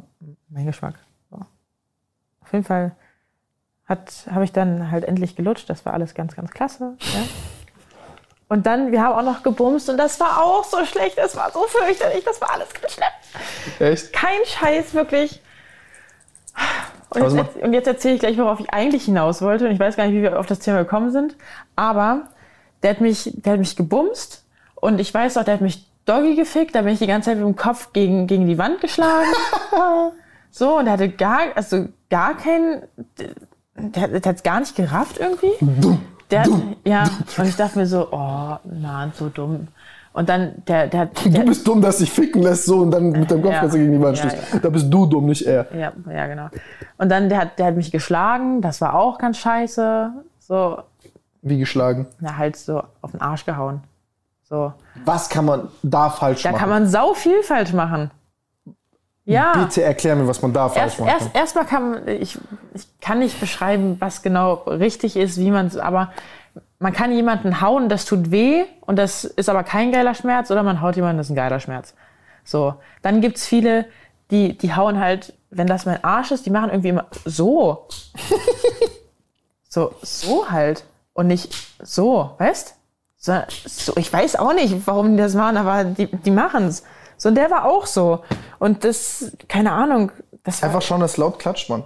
mein 0.48 0.66
Geschmack. 0.66 0.94
So. 1.30 1.36
Auf 2.42 2.52
jeden 2.52 2.64
Fall 2.64 2.92
habe 3.88 4.44
ich 4.44 4.52
dann 4.52 4.90
halt 4.92 5.04
endlich 5.04 5.34
gelutscht. 5.34 5.68
Das 5.68 5.84
war 5.84 5.92
alles 5.94 6.14
ganz, 6.14 6.36
ganz 6.36 6.52
klasse. 6.52 6.94
Ja. 7.00 7.22
Und 8.50 8.66
dann, 8.66 8.90
wir 8.90 9.00
haben 9.00 9.14
auch 9.16 9.22
noch 9.22 9.44
gebumst 9.44 9.88
und 9.90 9.96
das 9.96 10.18
war 10.18 10.42
auch 10.42 10.64
so 10.64 10.84
schlecht. 10.84 11.16
Das 11.16 11.36
war 11.36 11.52
so 11.52 11.60
fürchterlich. 11.68 12.24
Das 12.24 12.40
war 12.40 12.50
alles 12.50 12.66
schlimm. 12.88 13.88
Echt? 13.88 14.12
Kein 14.12 14.40
Scheiß, 14.44 14.92
wirklich. 14.92 15.40
Und 17.10 17.22
Also 17.22 17.36
jetzt, 17.36 17.56
und 17.58 17.72
jetzt 17.72 17.86
erzähle 17.86 18.14
ich 18.14 18.20
gleich, 18.20 18.36
worauf 18.38 18.58
ich 18.58 18.74
eigentlich 18.74 19.04
hinaus 19.04 19.40
wollte. 19.40 19.66
Und 19.66 19.70
ich 19.70 19.78
weiß 19.78 19.94
gar 19.96 20.06
nicht, 20.06 20.16
wie 20.16 20.22
wir 20.22 20.36
auf 20.36 20.46
das 20.46 20.58
Thema 20.58 20.78
gekommen 20.78 21.12
sind. 21.12 21.36
Aber 21.76 22.22
der 22.82 22.90
hat 22.90 23.00
mich, 23.00 23.30
der 23.36 23.52
hat 23.52 23.60
mich 23.60 23.76
gebumst. 23.76 24.44
Und 24.74 24.98
ich 24.98 25.14
weiß 25.14 25.36
auch, 25.36 25.44
der 25.44 25.54
hat 25.54 25.60
mich 25.60 25.86
Doggy 26.04 26.34
gefickt. 26.34 26.74
Da 26.74 26.82
bin 26.82 26.92
ich 26.92 26.98
die 26.98 27.06
ganze 27.06 27.30
Zeit 27.30 27.38
mit 27.38 27.46
dem 27.46 27.54
Kopf 27.54 27.92
gegen, 27.92 28.26
gegen 28.26 28.48
die 28.48 28.58
Wand 28.58 28.80
geschlagen. 28.80 29.28
so, 30.50 30.76
und 30.76 30.86
der 30.86 30.94
hatte 30.94 31.08
gar, 31.08 31.42
also 31.54 31.86
gar 32.10 32.36
keinen, 32.36 32.82
der, 33.76 34.08
der 34.08 34.22
hat 34.28 34.36
es 34.36 34.42
gar 34.42 34.58
nicht 34.58 34.74
gerafft 34.74 35.18
irgendwie. 35.20 35.52
Der, 36.30 36.42
hat- 36.42 36.50
ja, 36.84 37.04
und 37.38 37.46
ich 37.48 37.56
dachte 37.56 37.78
mir 37.78 37.86
so, 37.86 38.08
oh, 38.10 38.56
Mann, 38.80 39.12
so 39.14 39.28
dumm. 39.28 39.68
Und 40.12 40.28
dann, 40.28 40.54
der, 40.66 40.88
der, 40.88 41.06
der 41.06 41.30
Du 41.32 41.44
bist 41.46 41.66
dumm, 41.66 41.80
dass 41.80 41.98
dich 41.98 42.10
ficken 42.10 42.42
lässt 42.42 42.64
so 42.64 42.78
und 42.80 42.90
dann 42.90 43.10
mit 43.12 43.30
deinem 43.30 43.42
Kopf 43.42 43.52
Ja. 43.52 43.66
gegen 43.66 43.92
die 43.92 44.00
Wand 44.00 44.18
Ja, 44.18 44.28
stichst. 44.30 44.52
ja. 44.54 44.58
Da 44.58 44.68
bist 44.68 44.92
du 44.92 45.06
dumm, 45.06 45.26
nicht 45.26 45.46
er. 45.46 45.66
Ja, 45.76 45.92
ja, 46.12 46.26
genau. 46.26 46.48
Und 46.98 47.08
dann, 47.10 47.28
der 47.28 47.38
hat, 47.38 47.58
der 47.58 47.66
hat 47.66 47.76
mich 47.76 47.92
geschlagen, 47.92 48.60
das 48.60 48.80
war 48.80 48.94
auch 48.94 49.18
ganz 49.18 49.38
scheiße. 49.38 50.10
So, 50.40 50.78
Wie 51.42 51.58
geschlagen. 51.58 52.06
na, 52.18 52.36
halt 52.36 52.56
so 52.56 52.82
auf 53.02 53.12
den 53.12 53.20
Arsch 53.20 53.46
gehauen. 53.46 53.82
So. 54.42 54.72
Was 55.04 55.28
kann 55.28 55.44
man 55.44 55.68
da 55.84 56.10
falsch 56.10 56.42
Da 56.42 56.50
machen? 56.50 56.60
kann 56.60 56.70
man 56.70 56.86
sau 56.88 57.14
viel 57.14 57.42
falsch 57.44 57.72
machen. 57.72 58.10
Ja. 59.24 59.52
Bitte 59.52 59.82
erklär 59.82 60.16
mir, 60.16 60.26
was 60.26 60.42
man 60.42 60.52
da 60.52 60.68
falsch 60.68 60.98
Erst, 60.98 61.00
machen 61.00 61.08
erst, 61.10 61.32
kann. 61.32 61.40
erstmal 61.40 61.66
kann 61.66 61.90
man, 61.90 62.08
ich, 62.08 62.38
ich 62.74 63.00
kann 63.00 63.18
nicht 63.18 63.38
beschreiben, 63.38 63.96
was 64.00 64.22
genau 64.22 64.54
richtig 64.66 65.16
ist, 65.16 65.38
wie 65.38 65.50
man 65.50 65.66
es, 65.66 65.76
aber 65.76 66.12
man 66.78 66.92
kann 66.92 67.12
jemanden 67.12 67.60
hauen, 67.60 67.88
das 67.88 68.06
tut 68.06 68.30
weh 68.30 68.64
und 68.80 68.96
das 68.96 69.24
ist 69.24 69.48
aber 69.48 69.62
kein 69.62 69.92
geiler 69.92 70.14
Schmerz 70.14 70.50
oder 70.50 70.62
man 70.62 70.80
haut 70.80 70.96
jemanden, 70.96 71.18
das 71.18 71.26
ist 71.26 71.32
ein 71.32 71.36
geiler 71.36 71.60
Schmerz. 71.60 71.94
So. 72.44 72.74
Dann 73.02 73.20
gibt's 73.20 73.46
viele, 73.46 73.86
die, 74.30 74.56
die 74.56 74.74
hauen 74.74 74.98
halt, 74.98 75.34
wenn 75.50 75.66
das 75.66 75.86
mein 75.86 76.02
Arsch 76.02 76.30
ist, 76.30 76.46
die 76.46 76.50
machen 76.50 76.70
irgendwie 76.70 76.88
immer 76.88 77.06
so. 77.24 77.86
so, 79.68 79.94
so 80.02 80.50
halt. 80.50 80.84
Und 81.12 81.26
nicht 81.26 81.54
so, 81.82 82.34
weißt? 82.38 82.76
So, 83.18 83.42
so, 83.66 83.92
ich 83.96 84.10
weiß 84.10 84.36
auch 84.36 84.54
nicht, 84.54 84.86
warum 84.86 85.10
die 85.12 85.22
das 85.22 85.34
machen, 85.34 85.58
aber 85.58 85.84
die, 85.84 86.06
die 86.06 86.30
machen's. 86.30 86.82
So, 87.20 87.28
und 87.28 87.34
der 87.34 87.50
war 87.50 87.66
auch 87.66 87.84
so. 87.84 88.24
Und 88.58 88.82
das, 88.82 89.36
keine 89.46 89.72
Ahnung, 89.72 90.10
das 90.42 90.62
war, 90.62 90.70
Einfach 90.70 90.80
schon, 90.80 91.00
dass 91.00 91.18
laut 91.18 91.38
klatscht 91.38 91.68
man. 91.68 91.84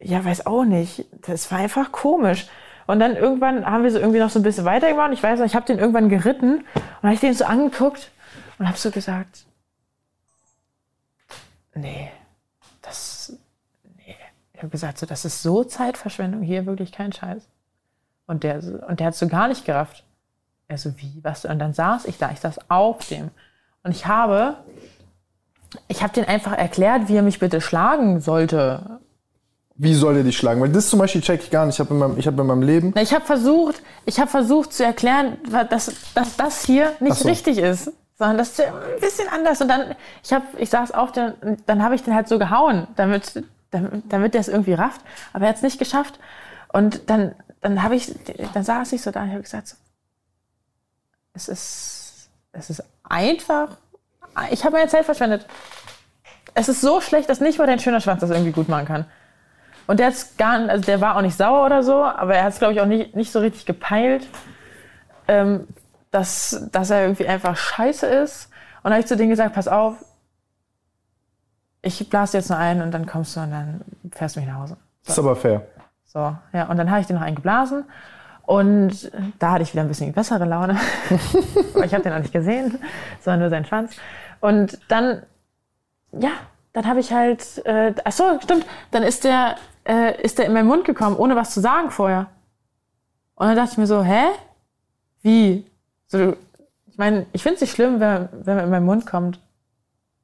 ja, 0.00 0.24
weiß 0.24 0.44
auch 0.46 0.64
nicht. 0.64 1.04
Das 1.24 1.52
war 1.52 1.58
einfach 1.58 1.92
komisch. 1.92 2.48
Und 2.88 2.98
dann 2.98 3.14
irgendwann 3.14 3.64
haben 3.64 3.84
wir 3.84 3.92
so 3.92 4.00
irgendwie 4.00 4.18
noch 4.18 4.30
so 4.30 4.40
ein 4.40 4.42
bisschen 4.42 4.64
weitergemacht. 4.64 5.12
Ich 5.12 5.22
weiß 5.22 5.38
noch, 5.38 5.46
ich 5.46 5.54
habe 5.54 5.66
den 5.66 5.78
irgendwann 5.78 6.08
geritten 6.08 6.56
und 6.56 7.02
habe 7.04 7.14
ich 7.14 7.20
den 7.20 7.32
so 7.32 7.44
angeguckt 7.44 8.10
und 8.58 8.66
habe 8.66 8.76
so 8.76 8.90
gesagt, 8.90 9.46
nee, 11.74 12.10
das, 12.82 13.34
nee. 13.96 14.16
Ich 14.52 14.58
habe 14.58 14.70
gesagt, 14.70 14.98
so, 14.98 15.06
das 15.06 15.24
ist 15.24 15.44
so 15.44 15.62
Zeitverschwendung 15.62 16.42
hier, 16.42 16.66
wirklich 16.66 16.90
kein 16.90 17.12
Scheiß. 17.12 17.46
Und 18.26 18.42
der, 18.42 18.56
und 18.88 18.98
der 18.98 19.06
hat 19.06 19.14
so 19.14 19.28
gar 19.28 19.46
nicht 19.46 19.64
gerafft. 19.64 20.02
Er 20.66 20.76
so, 20.76 20.98
wie, 20.98 21.20
was? 21.22 21.44
Und 21.44 21.60
dann 21.60 21.72
saß 21.72 22.06
ich 22.06 22.18
da, 22.18 22.32
ich 22.32 22.40
saß 22.40 22.68
auf 22.68 23.06
dem. 23.06 23.30
Und 23.84 23.90
ich 23.92 24.06
habe, 24.06 24.56
ich 25.88 26.02
habe 26.02 26.12
den 26.12 26.24
einfach 26.26 26.52
erklärt, 26.52 27.08
wie 27.08 27.16
er 27.16 27.22
mich 27.22 27.38
bitte 27.38 27.60
schlagen 27.60 28.20
sollte. 28.20 29.00
Wie 29.74 29.94
soll 29.94 30.18
er 30.18 30.22
dich 30.22 30.36
schlagen? 30.36 30.60
Weil 30.60 30.68
das 30.68 30.88
zum 30.90 30.98
Beispiel 30.98 31.20
check 31.22 31.42
ich 31.42 31.50
gar 31.50 31.66
nicht. 31.66 31.76
Ich 31.76 31.80
habe 31.80 31.92
in, 31.94 31.98
meinem- 31.98 32.18
ich 32.18 32.26
hab 32.26 32.38
in 32.38 32.46
meinem 32.46 32.62
Leben. 32.62 32.92
Na, 32.94 33.02
ich 33.02 33.12
habe 33.12 33.24
versucht, 33.24 33.82
ich 34.04 34.20
habe 34.20 34.30
versucht 34.30 34.72
zu 34.72 34.84
erklären, 34.84 35.38
dass, 35.70 35.92
dass 36.14 36.36
das 36.36 36.64
hier 36.64 36.92
nicht 37.00 37.16
so. 37.16 37.28
richtig 37.28 37.58
ist, 37.58 37.90
sondern 38.18 38.38
das 38.38 38.50
ist 38.50 38.58
ja 38.58 38.66
ein 38.74 39.00
bisschen 39.00 39.28
anders. 39.28 39.60
Und 39.60 39.68
dann, 39.68 39.96
ich 40.22 40.32
habe, 40.32 40.44
ich 40.58 40.70
saß 40.70 40.92
auf 40.92 41.10
den, 41.12 41.32
dann 41.66 41.82
habe 41.82 41.94
ich 41.94 42.02
den 42.02 42.14
halt 42.14 42.28
so 42.28 42.38
gehauen, 42.38 42.86
damit, 42.96 43.42
damit, 43.70 44.04
damit 44.12 44.34
der 44.34 44.42
es 44.42 44.48
irgendwie 44.48 44.74
rafft. 44.74 45.00
Aber 45.32 45.46
er 45.46 45.48
hat 45.48 45.56
es 45.56 45.62
nicht 45.62 45.78
geschafft. 45.78 46.20
Und 46.72 47.08
dann, 47.10 47.34
dann 47.62 47.82
habe 47.82 47.96
ich, 47.96 48.14
dann 48.54 48.62
saß 48.62 48.92
ich 48.92 49.02
so 49.02 49.10
da 49.10 49.22
und 49.22 49.30
habe 49.30 49.42
gesagt, 49.42 49.68
so, 49.68 49.76
es 51.34 51.48
ist, 51.48 52.01
es 52.52 52.70
ist 52.70 52.84
einfach. 53.02 53.68
Ich 54.50 54.64
habe 54.64 54.76
meine 54.76 54.88
Zeit 54.88 55.04
verschwendet. 55.04 55.46
Es 56.54 56.68
ist 56.68 56.80
so 56.80 57.00
schlecht, 57.00 57.28
dass 57.28 57.40
nicht 57.40 57.58
mal 57.58 57.66
dein 57.66 57.78
schöner 57.78 58.00
Schwanz 58.00 58.20
das 58.20 58.30
irgendwie 58.30 58.52
gut 58.52 58.68
machen 58.68 58.86
kann. 58.86 59.06
Und 59.86 59.98
der 59.98 60.06
hat's 60.08 60.36
gar 60.36 60.68
also 60.68 60.84
der 60.84 61.00
war 61.00 61.16
auch 61.16 61.22
nicht 61.22 61.36
sauer 61.36 61.66
oder 61.66 61.82
so, 61.82 62.04
aber 62.04 62.36
er 62.36 62.44
hat 62.44 62.52
es, 62.52 62.58
glaube 62.58 62.74
ich, 62.74 62.80
auch 62.80 62.86
nicht, 62.86 63.16
nicht 63.16 63.32
so 63.32 63.40
richtig 63.40 63.66
gepeilt, 63.66 64.26
ähm, 65.28 65.66
dass, 66.10 66.68
dass 66.70 66.90
er 66.90 67.02
irgendwie 67.02 67.26
einfach 67.26 67.56
scheiße 67.56 68.06
ist. 68.06 68.46
Und 68.78 68.84
dann 68.84 68.92
habe 68.92 69.00
ich 69.00 69.06
zu 69.06 69.16
denen 69.16 69.30
gesagt, 69.30 69.54
pass 69.54 69.68
auf, 69.68 69.96
ich 71.82 72.08
blase 72.08 72.36
jetzt 72.36 72.48
nur 72.48 72.58
ein 72.58 72.80
und 72.80 72.92
dann 72.92 73.06
kommst 73.06 73.36
du 73.36 73.40
und 73.40 73.50
dann 73.50 73.80
fährst 74.12 74.36
du 74.36 74.40
mich 74.40 74.48
nach 74.48 74.58
Hause. 74.58 74.76
Das 75.04 75.14
ist 75.14 75.18
aber 75.18 75.34
fair. 75.34 75.66
So, 76.04 76.36
ja, 76.52 76.66
und 76.68 76.76
dann 76.76 76.90
habe 76.90 77.00
ich 77.00 77.06
den 77.06 77.16
noch 77.16 77.22
eingeblasen. 77.22 77.84
Und 78.44 79.10
da 79.38 79.52
hatte 79.52 79.62
ich 79.62 79.72
wieder 79.72 79.82
ein 79.82 79.88
bisschen 79.88 80.12
bessere 80.12 80.44
Laune. 80.44 80.78
Ich 81.84 81.94
habe 81.94 82.02
den 82.04 82.12
auch 82.12 82.18
nicht 82.18 82.32
gesehen, 82.32 82.78
sondern 83.20 83.40
nur 83.40 83.50
seinen 83.50 83.64
Schwanz. 83.64 83.96
Und 84.40 84.78
dann, 84.88 85.22
ja, 86.12 86.30
dann 86.72 86.86
habe 86.86 87.00
ich 87.00 87.12
halt, 87.12 87.64
äh, 87.64 87.94
ach 88.04 88.12
so, 88.12 88.38
stimmt, 88.40 88.66
dann 88.90 89.02
ist 89.02 89.24
der, 89.24 89.56
äh, 89.84 90.20
ist 90.22 90.38
der 90.38 90.46
in 90.46 90.52
meinen 90.52 90.68
Mund 90.68 90.84
gekommen, 90.84 91.16
ohne 91.16 91.36
was 91.36 91.52
zu 91.52 91.60
sagen 91.60 91.90
vorher. 91.90 92.26
Und 93.34 93.46
dann 93.46 93.56
dachte 93.56 93.72
ich 93.72 93.78
mir 93.78 93.86
so, 93.86 94.02
hä? 94.02 94.26
Wie? 95.22 95.64
So, 96.06 96.36
ich 96.86 96.98
meine, 96.98 97.26
ich 97.32 97.42
finde 97.42 97.56
es 97.56 97.60
nicht 97.62 97.72
schlimm, 97.72 98.00
wenn, 98.00 98.28
wenn 98.32 98.56
man 98.56 98.64
in 98.64 98.70
meinen 98.70 98.86
Mund 98.86 99.06
kommt, 99.06 99.40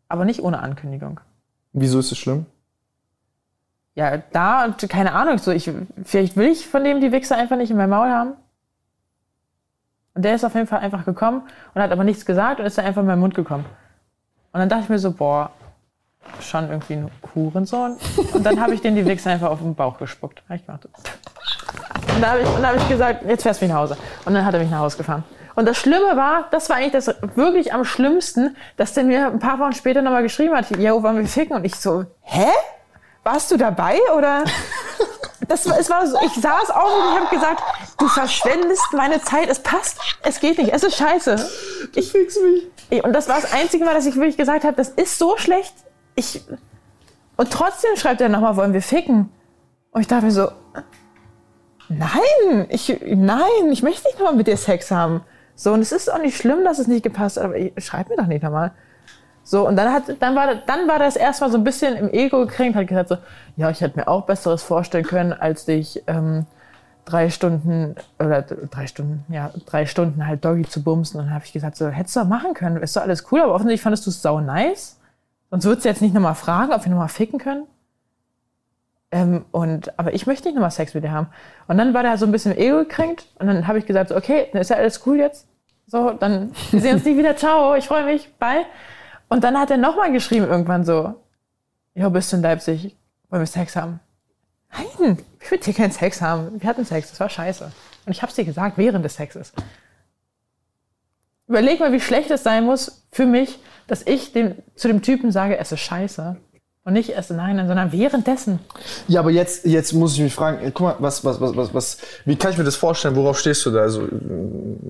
aber 0.08 0.24
nicht 0.24 0.42
ohne 0.42 0.60
Ankündigung. 0.60 1.20
Wieso 1.72 1.98
ist 1.98 2.12
es 2.12 2.18
schlimm? 2.18 2.46
Ja, 3.98 4.18
da, 4.30 4.64
und 4.64 4.88
keine 4.88 5.12
Ahnung, 5.12 5.38
so 5.38 5.50
ich, 5.50 5.68
vielleicht 6.04 6.36
will 6.36 6.46
ich 6.46 6.68
von 6.68 6.84
dem 6.84 7.00
die 7.00 7.10
Wichser 7.10 7.36
einfach 7.36 7.56
nicht 7.56 7.72
in 7.72 7.76
meinem 7.76 7.90
Maul 7.90 8.08
haben. 8.08 8.34
Und 10.14 10.24
der 10.24 10.36
ist 10.36 10.44
auf 10.44 10.54
jeden 10.54 10.68
Fall 10.68 10.78
einfach 10.78 11.04
gekommen 11.04 11.42
und 11.74 11.82
hat 11.82 11.90
aber 11.90 12.04
nichts 12.04 12.24
gesagt 12.24 12.60
und 12.60 12.66
ist 12.66 12.78
dann 12.78 12.84
einfach 12.84 13.00
in 13.00 13.08
meinen 13.08 13.18
Mund 13.18 13.34
gekommen. 13.34 13.64
Und 14.52 14.60
dann 14.60 14.68
dachte 14.68 14.84
ich 14.84 14.88
mir 14.88 15.00
so, 15.00 15.10
boah, 15.10 15.50
schon 16.40 16.68
irgendwie 16.68 16.92
ein 16.92 17.10
Hurensohn. 17.34 17.96
Und 18.34 18.46
dann 18.46 18.60
habe 18.60 18.72
ich 18.72 18.82
den 18.82 18.94
die 18.94 19.04
Wichser 19.04 19.32
einfach 19.32 19.50
auf 19.50 19.58
den 19.58 19.74
Bauch 19.74 19.98
gespuckt. 19.98 20.44
Ich 20.48 20.64
gemacht. 20.64 20.86
Und 22.14 22.22
da 22.22 22.30
habe 22.30 22.40
ich, 22.42 22.48
hab 22.48 22.76
ich 22.76 22.88
gesagt, 22.88 23.24
jetzt 23.26 23.42
fährst 23.42 23.60
du 23.60 23.64
mich 23.64 23.72
nach 23.72 23.80
Hause. 23.80 23.96
Und 24.24 24.32
dann 24.32 24.44
hat 24.44 24.54
er 24.54 24.60
mich 24.60 24.70
nach 24.70 24.78
Hause 24.78 24.96
gefahren. 24.96 25.24
Und 25.56 25.66
das 25.66 25.76
Schlimme 25.76 26.16
war, 26.16 26.44
das 26.52 26.70
war 26.70 26.76
eigentlich 26.76 26.92
das 26.92 27.12
wirklich 27.34 27.74
am 27.74 27.84
schlimmsten, 27.84 28.54
dass 28.76 28.94
der 28.94 29.02
mir 29.02 29.26
ein 29.26 29.40
paar 29.40 29.58
Wochen 29.58 29.72
später 29.72 30.02
nochmal 30.02 30.22
geschrieben 30.22 30.54
hat, 30.54 30.70
yo, 30.70 31.02
wollen 31.02 31.16
wir 31.16 31.26
ficken? 31.26 31.56
Und 31.56 31.64
ich 31.64 31.74
so, 31.74 32.04
hä? 32.20 32.46
Warst 33.30 33.50
du 33.50 33.58
dabei 33.58 33.98
oder? 34.16 34.42
Das, 35.48 35.68
war- 35.68 35.78
es 35.78 35.90
war 35.90 36.06
so, 36.06 36.16
ich 36.24 36.32
saß 36.32 36.70
auf 36.70 36.90
und 36.94 37.12
ich 37.14 37.20
habe 37.20 37.34
gesagt, 37.34 37.62
du 37.98 38.08
verschwendest 38.08 38.86
meine 38.94 39.20
Zeit, 39.20 39.50
es 39.50 39.58
passt, 39.62 39.98
es 40.22 40.40
geht 40.40 40.56
nicht, 40.56 40.72
es 40.72 40.82
ist 40.82 40.96
scheiße. 40.96 41.46
Ich 41.94 42.10
fix 42.10 42.38
mich. 42.90 43.04
Und 43.04 43.12
das 43.12 43.28
war 43.28 43.38
das 43.38 43.52
einzige 43.52 43.84
Mal, 43.84 43.92
dass 43.92 44.06
ich 44.06 44.16
wirklich 44.16 44.38
gesagt 44.38 44.64
habe, 44.64 44.76
das 44.76 44.88
ist 44.88 45.18
so 45.18 45.36
schlecht. 45.36 45.74
Ich, 46.14 46.42
und 47.36 47.50
trotzdem 47.50 47.96
schreibt 47.96 48.22
er 48.22 48.30
nochmal, 48.30 48.56
wollen 48.56 48.72
wir 48.72 48.80
ficken? 48.80 49.30
Und 49.90 50.00
ich 50.00 50.06
dachte 50.06 50.24
mir 50.24 50.32
so, 50.32 50.48
nein, 51.90 52.66
ich, 52.70 52.98
nein, 53.04 53.70
ich 53.70 53.82
möchte 53.82 54.06
nicht 54.08 54.18
nochmal 54.18 54.36
mit 54.36 54.46
dir 54.46 54.56
Sex 54.56 54.90
haben. 54.90 55.22
So, 55.54 55.74
und 55.74 55.82
es 55.82 55.92
ist 55.92 56.10
auch 56.10 56.18
nicht 56.18 56.38
schlimm, 56.38 56.64
dass 56.64 56.78
es 56.78 56.86
nicht 56.86 57.02
gepasst 57.02 57.36
hat, 57.36 57.44
aber 57.44 57.56
ich, 57.56 57.72
schreib 57.84 58.08
mir 58.08 58.16
doch 58.16 58.26
nicht 58.26 58.42
nochmal. 58.42 58.72
So, 59.48 59.66
und 59.66 59.76
dann, 59.76 59.90
hat, 59.90 60.02
dann, 60.20 60.36
war, 60.36 60.56
dann 60.56 60.86
war 60.88 60.98
das 60.98 61.16
erstmal 61.16 61.50
so 61.50 61.56
ein 61.56 61.64
bisschen 61.64 61.96
im 61.96 62.12
Ego 62.12 62.40
gekränkt, 62.40 62.76
hat 62.76 62.86
gesagt 62.86 63.08
so, 63.08 63.16
ja, 63.56 63.70
ich 63.70 63.80
hätte 63.80 63.98
mir 63.98 64.06
auch 64.06 64.26
Besseres 64.26 64.62
vorstellen 64.62 65.06
können, 65.06 65.32
als 65.32 65.64
dich 65.64 66.02
ähm, 66.06 66.44
drei 67.06 67.30
Stunden, 67.30 67.96
oder 68.18 68.42
drei 68.42 68.86
Stunden, 68.86 69.24
ja, 69.32 69.50
drei 69.64 69.86
Stunden 69.86 70.26
halt 70.26 70.44
Doggy 70.44 70.68
zu 70.68 70.82
bumsen. 70.82 71.18
Und 71.18 71.26
dann 71.28 71.34
habe 71.34 71.46
ich 71.46 71.54
gesagt 71.54 71.78
so, 71.78 71.88
hättest 71.88 72.14
du 72.16 72.24
machen 72.24 72.52
können, 72.52 72.82
ist 72.82 72.94
doch 72.94 73.00
alles 73.00 73.24
cool, 73.32 73.40
aber 73.40 73.54
offensichtlich 73.54 73.80
fandest 73.80 74.04
du 74.04 74.10
es 74.10 74.20
sau 74.20 74.38
nice. 74.40 75.00
Sonst 75.50 75.64
würdest 75.64 75.86
du 75.86 75.88
jetzt 75.88 76.02
nicht 76.02 76.12
nochmal 76.12 76.34
fragen, 76.34 76.74
ob 76.74 76.84
wir 76.84 76.90
nochmal 76.90 77.08
ficken 77.08 77.38
können. 77.38 77.64
Ähm, 79.10 79.46
und, 79.50 79.98
aber 79.98 80.12
ich 80.12 80.26
möchte 80.26 80.48
nicht 80.48 80.56
nochmal 80.56 80.72
Sex 80.72 80.92
mit 80.92 81.04
dir 81.04 81.12
haben. 81.12 81.28
Und 81.68 81.78
dann 81.78 81.94
war 81.94 82.02
der 82.02 82.18
so 82.18 82.26
ein 82.26 82.32
bisschen 82.32 82.54
Ego 82.54 82.80
gekränkt. 82.80 83.24
Und 83.38 83.46
dann 83.46 83.66
habe 83.66 83.78
ich 83.78 83.86
gesagt, 83.86 84.10
so, 84.10 84.16
okay, 84.16 84.48
dann 84.52 84.60
ist 84.60 84.68
ja 84.68 84.76
alles 84.76 85.06
cool 85.06 85.16
jetzt. 85.16 85.46
So, 85.86 86.10
dann 86.10 86.52
wir 86.70 86.82
sehen 86.82 86.96
uns 86.96 87.06
nie 87.06 87.16
wieder. 87.16 87.34
Ciao, 87.34 87.74
ich 87.76 87.86
freue 87.86 88.04
mich. 88.04 88.30
Bye. 88.34 88.66
Und 89.28 89.44
dann 89.44 89.58
hat 89.58 89.70
er 89.70 89.76
nochmal 89.76 90.12
geschrieben 90.12 90.46
irgendwann 90.46 90.84
so, 90.84 91.14
Jo, 91.94 92.10
bist 92.10 92.32
du 92.32 92.36
in 92.36 92.42
Leipzig? 92.42 92.96
Wollen 93.28 93.42
wir 93.42 93.46
Sex 93.46 93.74
haben? 93.74 93.98
Nein, 94.72 95.18
ich 95.40 95.50
will 95.50 95.60
hier 95.60 95.74
keinen 95.74 95.90
Sex 95.90 96.22
haben. 96.22 96.60
Wir 96.60 96.68
hatten 96.68 96.84
Sex, 96.84 97.10
das 97.10 97.18
war 97.18 97.28
scheiße. 97.28 97.72
Und 98.06 98.12
ich 98.12 98.22
hab's 98.22 98.34
dir 98.34 98.44
gesagt, 98.44 98.78
während 98.78 99.04
des 99.04 99.16
Sexes. 99.16 99.52
Überleg 101.48 101.80
mal, 101.80 101.92
wie 101.92 102.00
schlecht 102.00 102.30
es 102.30 102.42
sein 102.42 102.64
muss 102.64 103.04
für 103.10 103.26
mich, 103.26 103.58
dass 103.86 104.06
ich 104.06 104.32
dem, 104.32 104.54
zu 104.76 104.86
dem 104.86 105.02
Typen 105.02 105.32
sage, 105.32 105.58
es 105.58 105.72
ist 105.72 105.80
scheiße. 105.80 106.36
Und 106.88 106.94
nicht 106.94 107.10
erst 107.10 107.30
nein, 107.32 107.58
sondern 107.66 107.92
währenddessen. 107.92 108.60
Ja, 109.08 109.20
aber 109.20 109.30
jetzt, 109.30 109.66
jetzt 109.66 109.92
muss 109.92 110.14
ich 110.14 110.20
mich 110.20 110.34
fragen, 110.34 110.72
guck 110.72 110.80
mal, 110.80 110.96
was, 111.00 111.22
was, 111.22 111.38
was, 111.38 111.54
was, 111.54 111.74
was, 111.74 111.98
wie 112.24 112.34
kann 112.34 112.50
ich 112.50 112.56
mir 112.56 112.64
das 112.64 112.76
vorstellen? 112.76 113.14
Worauf 113.14 113.38
stehst 113.38 113.66
du 113.66 113.70
da? 113.70 113.80
Also, 113.80 114.08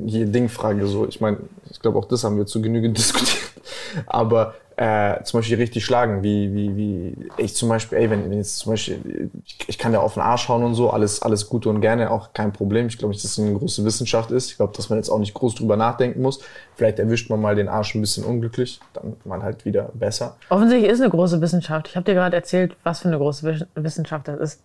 hier 0.07 0.27
Dingfrage 0.27 0.87
so. 0.87 1.09
Ich 1.09 1.21
meine, 1.21 1.39
ich 1.69 1.81
glaube, 1.81 1.99
auch 1.99 2.05
das 2.05 2.23
haben 2.23 2.37
wir 2.37 2.47
zu 2.47 2.63
Genüge 2.63 2.89
diskutiert. 2.93 3.51
Aber 4.07 4.55
äh, 4.81 5.25
zum 5.25 5.41
Beispiel 5.41 5.57
richtig 5.57 5.85
schlagen, 5.85 6.23
wie, 6.23 6.55
wie, 6.55 6.77
wie, 6.77 7.29
ich 7.37 7.57
zum 7.57 7.69
Beispiel, 7.69 7.99
ey, 7.99 8.11
wenn, 8.11 8.31
wenn 8.31 8.39
jetzt 8.39 8.59
zum 8.59 8.73
Beispiel, 8.73 9.29
ich, 9.45 9.59
ich 9.67 9.77
kann 9.77 9.91
dir 9.91 10.01
auf 10.01 10.15
den 10.15 10.23
Arsch 10.23 10.49
hauen 10.49 10.63
und 10.63 10.75
so, 10.77 10.91
alles, 10.91 11.21
alles 11.21 11.49
gut 11.49 11.67
und 11.67 11.81
gerne, 11.81 12.13
auch 12.13 12.33
kein 12.33 12.53
Problem. 12.53 12.87
Ich 12.87 12.97
glaube 12.97 13.13
nicht, 13.13 13.25
dass 13.25 13.33
es 13.33 13.39
eine 13.41 13.55
große 13.59 13.85
Wissenschaft 13.85 14.31
ist. 14.31 14.53
Ich 14.53 14.57
glaube, 14.57 14.73
dass 14.77 14.89
man 14.89 14.99
jetzt 14.99 15.11
auch 15.11 15.19
nicht 15.19 15.35
groß 15.35 15.57
drüber 15.57 15.77
nachdenken 15.77 16.23
muss. 16.23 16.39
Vielleicht 16.77 17.01
erwischt 17.01 17.29
man 17.29 17.41
mal 17.41 17.57
den 17.57 17.69
Arsch 17.69 17.97
ein 17.97 18.01
bisschen 18.01 18.23
unglücklich, 18.23 18.79
dann 18.93 19.17
mal 19.25 19.43
halt 19.43 19.65
wieder 19.65 19.91
besser. 19.95 20.37
Offensichtlich 20.49 20.93
ist 20.93 21.01
eine 21.01 21.11
große 21.11 21.41
Wissenschaft. 21.41 21.89
Ich 21.89 21.97
habe 21.97 22.05
dir 22.05 22.15
gerade 22.15 22.37
erzählt, 22.37 22.77
was 22.85 23.01
für 23.01 23.09
eine 23.09 23.19
große 23.19 23.45
Wiss- 23.47 23.67
Wissenschaft 23.75 24.29
das 24.29 24.39
ist. 24.39 24.61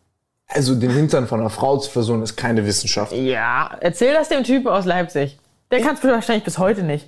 Also 0.47 0.75
den 0.75 0.91
Hintern 0.91 1.25
von 1.25 1.39
einer 1.39 1.49
Frau 1.49 1.77
zu 1.77 1.89
versuchen, 1.89 2.21
ist 2.21 2.35
keine 2.35 2.63
Wissenschaft. 2.67 3.13
Ja, 3.13 3.71
erzähl 3.79 4.13
das 4.13 4.29
dem 4.29 4.43
Typen 4.43 4.67
aus 4.67 4.85
Leipzig. 4.85 5.39
Der 5.71 5.81
kann 5.81 5.95
es 5.95 6.03
wahrscheinlich 6.03 6.43
bis 6.43 6.59
heute 6.59 6.83
nicht. 6.83 7.07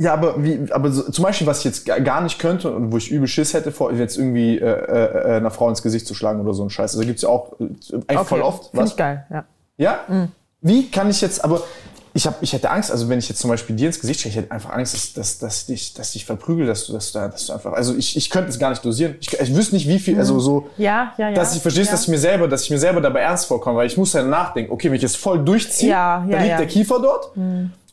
Ja, 0.00 0.12
aber 0.12 0.42
wie, 0.44 0.60
aber 0.70 0.92
so, 0.92 1.10
zum 1.10 1.24
Beispiel, 1.24 1.46
was 1.48 1.58
ich 1.58 1.64
jetzt 1.64 1.84
ga- 1.84 1.98
gar 1.98 2.20
nicht 2.20 2.38
könnte 2.38 2.70
und 2.70 2.92
wo 2.92 2.96
ich 2.98 3.10
übel 3.10 3.26
Schiss 3.26 3.52
hätte, 3.52 3.72
vor 3.72 3.92
jetzt 3.92 4.16
irgendwie 4.16 4.56
äh, 4.58 4.64
äh, 4.64 5.36
einer 5.38 5.50
Frau 5.50 5.68
ins 5.68 5.82
Gesicht 5.82 6.06
zu 6.06 6.14
schlagen 6.14 6.40
oder 6.40 6.54
so 6.54 6.62
ein 6.62 6.70
Scheiß. 6.70 6.94
Also 6.94 7.04
gibt's 7.06 7.22
ja 7.22 7.28
auch 7.28 7.52
äh, 7.60 7.64
eigentlich 8.06 8.28
voll 8.28 8.42
oft. 8.42 8.70
Finde 8.70 8.86
ich 8.86 8.96
geil, 8.96 9.26
ja. 9.30 9.44
Ja? 9.76 10.28
Wie 10.60 10.88
kann 10.90 11.10
ich 11.10 11.20
jetzt, 11.20 11.42
aber 11.44 11.62
ich, 12.14 12.26
hab, 12.26 12.42
ich 12.42 12.52
hätte 12.52 12.70
Angst, 12.70 12.90
also 12.90 13.08
wenn 13.08 13.18
ich 13.18 13.28
jetzt 13.28 13.40
zum 13.40 13.50
Beispiel 13.50 13.74
dir 13.76 13.86
ins 13.88 14.00
Gesicht 14.00 14.20
schaue, 14.20 14.30
ich 14.30 14.36
hätte 14.36 14.50
einfach 14.50 14.70
Angst, 14.70 14.94
dass, 14.94 15.12
dass, 15.14 15.38
dass, 15.38 15.66
dich, 15.66 15.94
dass 15.94 16.12
dich 16.12 16.24
verprügel, 16.24 16.66
dass 16.66 16.86
du, 16.86 16.92
dass, 16.92 17.12
du, 17.12 17.18
da- 17.18 17.28
dass 17.28 17.46
du 17.46 17.52
einfach, 17.52 17.72
also 17.72 17.94
ich, 17.96 18.16
ich 18.16 18.30
könnte 18.30 18.50
es 18.50 18.58
gar 18.60 18.70
nicht 18.70 18.84
dosieren. 18.84 19.16
Ich, 19.20 19.32
ich 19.32 19.54
wüsste 19.56 19.74
nicht, 19.74 19.88
wie 19.88 19.98
viel, 19.98 20.16
also 20.18 20.38
so, 20.40 20.68
Ja, 20.78 21.12
ja, 21.18 21.28
ja. 21.28 21.34
dass 21.34 21.54
ich 21.56 21.62
verstehst, 21.62 21.86
ja. 21.86 21.92
dass 21.92 22.02
ich 22.02 22.08
mir 22.08 22.18
selber, 22.18 22.46
dass 22.48 22.62
ich 22.62 22.70
mir 22.70 22.78
selber 22.78 23.00
dabei 23.00 23.20
ernst 23.20 23.46
vorkomme, 23.46 23.78
weil 23.78 23.86
ich 23.88 23.96
muss 23.96 24.12
ja 24.12 24.22
nachdenken, 24.22 24.72
okay, 24.72 24.88
wenn 24.88 24.96
ich 24.96 25.02
jetzt 25.02 25.16
voll 25.16 25.44
durchziehe, 25.44 25.90
Ja, 25.90 26.24
ja, 26.24 26.30
dann 26.30 26.38
liegt 26.40 26.50
ja. 26.52 26.56
der 26.58 26.66
Kiefer 26.66 27.00
dort 27.00 27.30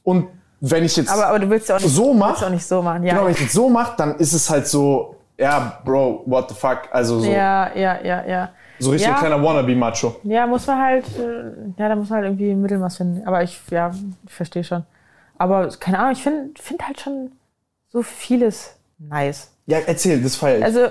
und 0.04 0.28
wenn 0.62 0.84
ich 0.84 0.96
jetzt 0.96 1.12
Aber, 1.12 1.28
aber 1.28 1.40
du 1.40 1.50
willst 1.50 1.70
ja 1.70 1.76
auch 1.76 1.82
nicht 1.82 1.94
so 1.94 2.08
willst 2.08 2.20
mach, 2.20 2.44
auch 2.44 2.50
nicht 2.50 2.66
so 2.66 2.82
machen. 2.82 3.04
Ja, 3.04 3.14
Genau, 3.14 3.26
wenn 3.26 3.34
ich 3.34 3.44
das 3.44 3.54
so 3.54 3.70
mache, 3.70 3.94
dann 3.98 4.16
ist 4.16 4.34
es 4.34 4.50
halt 4.50 4.68
so, 4.68 5.16
ja, 5.38 5.82
Bro, 5.84 6.24
what 6.26 6.50
the 6.50 6.56
fuck? 6.56 6.84
Also 6.92 7.20
so, 7.20 7.30
ja, 7.30 7.74
ja, 7.76 8.00
ja, 8.02 8.26
ja. 8.26 8.50
so 8.80 8.92
richtig 8.92 9.10
ja. 9.10 9.18
kleiner 9.18 9.44
Wannabe-Macho. 9.44 10.16
Ja, 10.24 10.48
muss 10.48 10.66
man 10.68 10.82
halt, 10.82 11.06
äh, 11.20 11.82
ja, 11.82 11.90
da 11.90 11.96
muss 11.96 12.10
man 12.10 12.18
halt 12.18 12.28
irgendwie 12.28 12.52
ein 12.52 12.62
Mittelmaß 12.62 12.98
finden. 12.98 13.28
Aber 13.28 13.44
ich, 13.44 13.60
ja, 13.70 13.92
ich 14.26 14.34
verstehe 14.34 14.64
schon. 14.64 14.84
Aber 15.38 15.68
keine 15.80 16.00
Ahnung, 16.00 16.14
ich 16.14 16.24
finde 16.24 16.50
find 16.60 16.86
halt 16.88 17.00
schon 17.00 17.32
so 17.90 18.02
vieles 18.02 18.76
nice. 18.98 19.52
Ja, 19.66 19.80
erzähl, 19.86 20.22
das 20.22 20.36
feier 20.36 20.60
ich. 20.60 20.64
Also, 20.64 20.88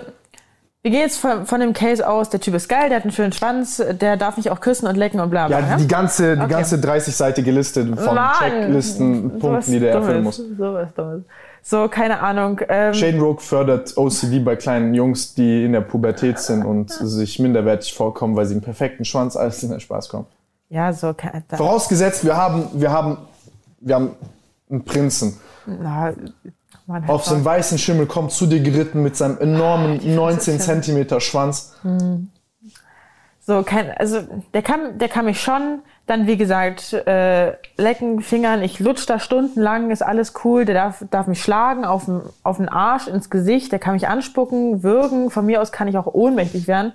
wir 0.84 0.90
gehen 0.90 1.00
jetzt 1.00 1.18
von, 1.18 1.46
von 1.46 1.60
dem 1.60 1.72
Case 1.72 2.06
aus, 2.06 2.28
der 2.28 2.40
Typ 2.40 2.52
ist 2.54 2.68
geil, 2.68 2.90
der 2.90 2.98
hat 2.98 3.04
einen 3.04 3.10
schönen 3.12 3.32
Schwanz, 3.32 3.82
der 4.00 4.18
darf 4.18 4.36
mich 4.36 4.50
auch 4.50 4.60
küssen 4.60 4.86
und 4.86 4.96
lecken 4.96 5.18
und 5.18 5.30
bla 5.30 5.46
bla. 5.48 5.58
ja, 5.60 5.76
die 5.78 5.88
ganze, 5.88 6.36
die 6.36 6.42
Okay. 6.42 6.50
ganze 6.52 6.76
30-seitige 6.76 7.50
Liste 7.50 7.86
von 7.96 8.14
Mann! 8.14 8.34
Checklisten, 8.38 9.38
Punkten, 9.38 9.72
die 9.72 9.80
der 9.80 9.94
erfüllen 9.94 10.22
muss. 10.22 10.36
Dummes, 10.36 10.58
Sowas 10.58 10.88
Dummes. 10.94 11.22
So, 11.62 11.88
keine 11.88 12.20
Ahnung. 12.20 12.60
Ähm, 12.68 12.92
Shane 12.92 13.18
Rogue 13.18 13.40
fördert 13.40 13.96
OCD 13.96 14.40
bei 14.40 14.56
kleinen 14.56 14.92
Jungs, 14.92 15.32
die 15.34 15.64
in 15.64 15.72
der 15.72 15.80
Pubertät 15.80 16.38
sind 16.38 16.62
und 16.66 16.90
sich 16.92 17.38
minderwertig 17.38 17.94
vorkommen, 17.94 18.36
weil 18.36 18.44
sie 18.44 18.52
einen 18.52 18.60
perfekten 18.62 19.06
Schwanz 19.06 19.34
alles 19.36 19.62
in 19.62 19.70
den 19.70 19.80
Spaß 19.80 20.10
kommen. 20.10 20.26
ja, 20.68 20.92
so, 20.92 21.14
keine, 21.14 21.42
da, 21.48 21.56
Vorausgesetzt, 21.56 22.26
wir 22.26 22.36
haben, 22.36 22.68
wir 22.74 22.92
haben, 22.92 23.16
wir 23.80 23.94
haben 23.94 24.10
einen 24.70 24.84
Prinzen. 24.84 25.38
na, 25.64 26.12
Auf 27.06 27.24
so 27.24 27.34
einen 27.34 27.44
weißen 27.44 27.78
Schimmel 27.78 28.06
kommt 28.06 28.32
zu 28.32 28.46
dir 28.46 28.60
geritten 28.60 29.02
mit 29.02 29.16
seinem 29.16 29.38
enormen 29.38 30.14
19 30.14 30.60
Zentimeter 30.60 31.20
Schwanz. 31.20 31.74
So, 33.46 33.62
kein, 33.62 33.90
also 33.98 34.20
der 34.54 34.62
kann, 34.62 34.98
der 34.98 35.08
kann 35.08 35.26
mich 35.26 35.40
schon, 35.42 35.80
dann 36.06 36.26
wie 36.26 36.38
gesagt, 36.38 36.94
äh, 36.94 37.52
lecken, 37.76 38.20
fingern, 38.22 38.62
ich 38.62 38.80
lutsch 38.80 39.06
da 39.06 39.18
stundenlang, 39.18 39.90
ist 39.90 40.02
alles 40.02 40.32
cool, 40.44 40.64
der 40.64 40.74
darf, 40.74 41.04
darf 41.10 41.26
mich 41.26 41.42
schlagen 41.42 41.84
auf 41.84 42.06
den, 42.06 42.22
auf 42.42 42.56
den 42.56 42.70
Arsch, 42.70 43.06
ins 43.06 43.28
Gesicht, 43.28 43.70
der 43.70 43.78
kann 43.78 43.92
mich 43.92 44.08
anspucken, 44.08 44.82
würgen, 44.82 45.30
von 45.30 45.44
mir 45.44 45.60
aus 45.60 45.72
kann 45.72 45.88
ich 45.88 45.98
auch 45.98 46.06
ohnmächtig 46.06 46.68
werden. 46.68 46.94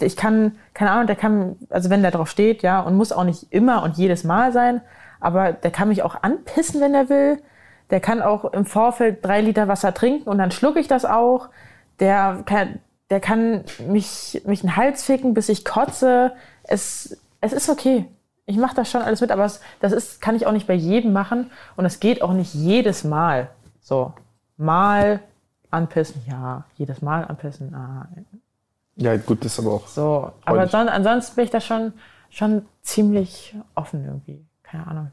Ich 0.00 0.16
kann, 0.16 0.56
keine 0.74 0.90
Ahnung, 0.90 1.06
der 1.06 1.16
kann, 1.16 1.56
also 1.70 1.90
wenn 1.90 2.02
der 2.02 2.10
drauf 2.10 2.28
steht, 2.28 2.62
ja, 2.62 2.80
und 2.80 2.96
muss 2.96 3.12
auch 3.12 3.24
nicht 3.24 3.52
immer 3.52 3.84
und 3.84 3.96
jedes 3.96 4.24
Mal 4.24 4.52
sein, 4.52 4.80
aber 5.20 5.52
der 5.52 5.70
kann 5.70 5.88
mich 5.88 6.02
auch 6.02 6.22
anpissen, 6.22 6.80
wenn 6.80 6.94
er 6.94 7.08
will. 7.08 7.38
Der 7.94 8.00
kann 8.00 8.22
auch 8.22 8.46
im 8.46 8.66
Vorfeld 8.66 9.24
drei 9.24 9.40
Liter 9.40 9.68
Wasser 9.68 9.94
trinken 9.94 10.28
und 10.28 10.38
dann 10.38 10.50
schlucke 10.50 10.80
ich 10.80 10.88
das 10.88 11.04
auch. 11.04 11.48
Der 12.00 12.42
kann, 12.44 12.80
der 13.08 13.20
kann 13.20 13.62
mich, 13.86 14.42
mich 14.46 14.62
den 14.62 14.74
Hals 14.74 15.04
ficken, 15.04 15.32
bis 15.32 15.48
ich 15.48 15.64
kotze. 15.64 16.32
Es, 16.64 17.16
es 17.40 17.52
ist 17.52 17.68
okay. 17.68 18.06
Ich 18.46 18.56
mache 18.56 18.74
das 18.74 18.90
schon 18.90 19.00
alles 19.00 19.20
mit, 19.20 19.30
aber 19.30 19.44
es, 19.44 19.60
das 19.78 19.92
ist, 19.92 20.20
kann 20.20 20.34
ich 20.34 20.44
auch 20.44 20.50
nicht 20.50 20.66
bei 20.66 20.74
jedem 20.74 21.12
machen 21.12 21.52
und 21.76 21.84
es 21.84 22.00
geht 22.00 22.20
auch 22.20 22.32
nicht 22.32 22.52
jedes 22.52 23.04
Mal. 23.04 23.50
So, 23.80 24.12
mal 24.56 25.20
anpissen, 25.70 26.20
ja, 26.26 26.64
jedes 26.74 27.00
Mal 27.00 27.24
anpissen, 27.24 27.72
ah, 27.76 28.08
Ja, 28.96 29.16
gut, 29.18 29.44
das 29.44 29.52
ist 29.52 29.60
aber 29.60 29.72
auch. 29.72 29.86
so. 29.86 30.32
Aber 30.44 30.66
son, 30.66 30.88
ansonsten 30.88 31.36
bin 31.36 31.44
ich 31.44 31.52
da 31.52 31.60
schon, 31.60 31.92
schon 32.28 32.66
ziemlich 32.82 33.54
offen 33.76 34.04
irgendwie. 34.04 34.44
Keine 34.64 34.84
Ahnung. 34.88 35.12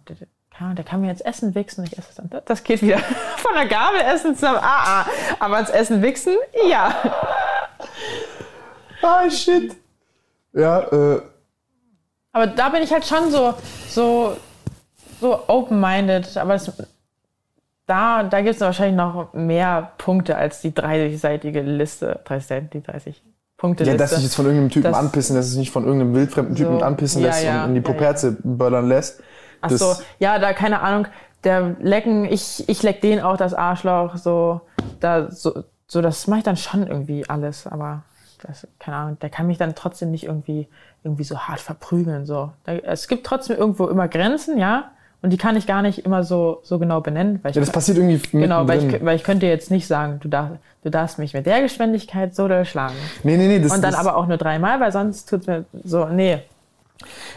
Der, 0.61 0.75
der, 0.75 0.85
kann 0.85 1.01
mir 1.01 1.07
jetzt 1.07 1.25
Essen 1.25 1.55
wichsen, 1.55 1.83
ich 1.85 1.97
esse 1.97 2.07
es 2.09 2.15
dann. 2.15 2.29
Das- 2.29 2.43
Das 2.45 2.63
geht 2.63 2.81
wieder 2.81 2.97
von 3.37 3.51
der 3.55 3.65
Gabel 3.67 3.99
essen 4.13 4.35
zum 4.37 4.49
Ah, 4.49 5.01
ah. 5.01 5.05
Aber 5.39 5.55
ans 5.55 5.69
Essen 5.69 6.01
wichsen, 6.01 6.35
ja. 6.69 6.93
Ah, 9.01 9.29
shit. 9.29 9.75
Ja, 10.53 10.81
äh, 10.81 11.21
Aber 12.33 12.47
da 12.47 12.69
bin 12.69 12.83
ich 12.83 12.91
halt 12.93 13.05
schon 13.05 13.31
so, 13.31 13.53
so, 13.89 14.37
so 15.19 15.39
open-minded. 15.47 16.37
Aber 16.37 16.53
es, 16.55 16.71
da, 17.87 18.23
da 18.23 18.41
gibt 18.41 18.55
es 18.55 18.61
wahrscheinlich 18.61 18.95
noch 18.97 19.33
mehr 19.33 19.91
Punkte 19.97 20.35
als 20.37 20.61
die 20.61 20.71
30-seitige 20.71 21.61
Liste. 21.61 22.19
30 22.25 22.47
Seiten, 22.47 22.69
die 22.71 22.83
30 22.83 23.21
Punkte 23.57 23.83
ja, 23.85 23.95
dass 23.95 24.11
sich 24.11 24.23
jetzt 24.23 24.35
von 24.35 24.45
irgendeinem 24.45 24.69
Typen 24.69 24.91
Das- 24.91 24.97
anpissen, 24.99 25.35
dass 25.35 25.47
es 25.47 25.55
nicht 25.55 25.71
von 25.71 25.83
irgendeinem 25.85 26.13
wildfremden 26.13 26.55
Typen 26.55 26.79
So, 26.79 26.85
anpissen 26.85 27.21
ja, 27.21 27.27
lässt 27.29 27.43
ja, 27.43 27.63
und 27.63 27.69
in 27.75 27.75
die 27.75 27.81
ja, 27.81 27.87
ja. 27.87 27.93
Poperze 27.93 28.37
böllern 28.43 28.87
lässt. 28.87 29.21
Ach 29.61 29.69
Das- 29.69 29.79
so, 29.79 29.95
ja, 30.19 30.39
da 30.39 30.53
keine 30.53 30.81
Ahnung, 30.81 31.07
der 31.43 31.75
lecken, 31.79 32.25
ich, 32.25 32.67
ich 32.67 32.83
leck 32.83 33.01
den 33.01 33.19
auch 33.19 33.37
das 33.37 33.53
Arschloch, 33.53 34.17
so, 34.17 34.61
da, 34.99 35.31
so, 35.31 35.63
so 35.87 36.01
das 36.01 36.27
mache 36.27 36.39
ich 36.39 36.43
dann 36.45 36.57
schon 36.57 36.85
irgendwie 36.87 37.27
alles, 37.27 37.67
aber 37.67 38.03
das, 38.43 38.67
keine 38.79 38.97
Ahnung, 38.97 39.17
der 39.19 39.29
kann 39.29 39.47
mich 39.47 39.57
dann 39.57 39.75
trotzdem 39.75 40.11
nicht 40.11 40.25
irgendwie, 40.25 40.67
irgendwie 41.03 41.23
so 41.23 41.37
hart 41.37 41.59
verprügeln. 41.59 42.25
So. 42.25 42.51
Da, 42.63 42.73
es 42.73 43.07
gibt 43.07 43.25
trotzdem 43.25 43.57
irgendwo 43.57 43.87
immer 43.87 44.07
Grenzen, 44.07 44.57
ja. 44.57 44.91
Und 45.23 45.29
die 45.29 45.37
kann 45.37 45.55
ich 45.55 45.67
gar 45.67 45.83
nicht 45.83 46.03
immer 46.05 46.23
so, 46.23 46.61
so 46.63 46.79
genau 46.79 46.99
benennen. 47.01 47.39
Weil 47.43 47.51
ich, 47.51 47.55
Ja, 47.55 47.61
das 47.61 47.71
passiert 47.71 47.97
irgendwie 47.97 48.19
Genau, 48.31 48.67
weil 48.67 48.83
ich, 48.83 49.05
weil 49.05 49.15
ich 49.15 49.23
könnte 49.23 49.45
jetzt 49.45 49.69
nicht 49.69 49.85
sagen, 49.85 50.19
du 50.19 50.27
darfst, 50.27 50.55
du 50.83 50.89
darfst 50.89 51.19
mich 51.19 51.33
mit 51.35 51.45
der 51.45 51.61
Geschwindigkeit 51.61 52.33
so 52.33 52.47
doll 52.47 52.65
schlagen. 52.65 52.95
Nee, 53.23 53.37
nee, 53.37 53.47
nee. 53.47 53.59
Das, 53.59 53.71
Und 53.71 53.83
dann 53.83 53.91
das, 53.91 53.99
aber 53.99 54.17
auch 54.17 54.25
nur 54.25 54.37
dreimal, 54.37 54.79
weil 54.79 54.91
sonst 54.91 55.29
tut's 55.29 55.45
mir 55.45 55.65
so, 55.83 56.05
nee. 56.05 56.39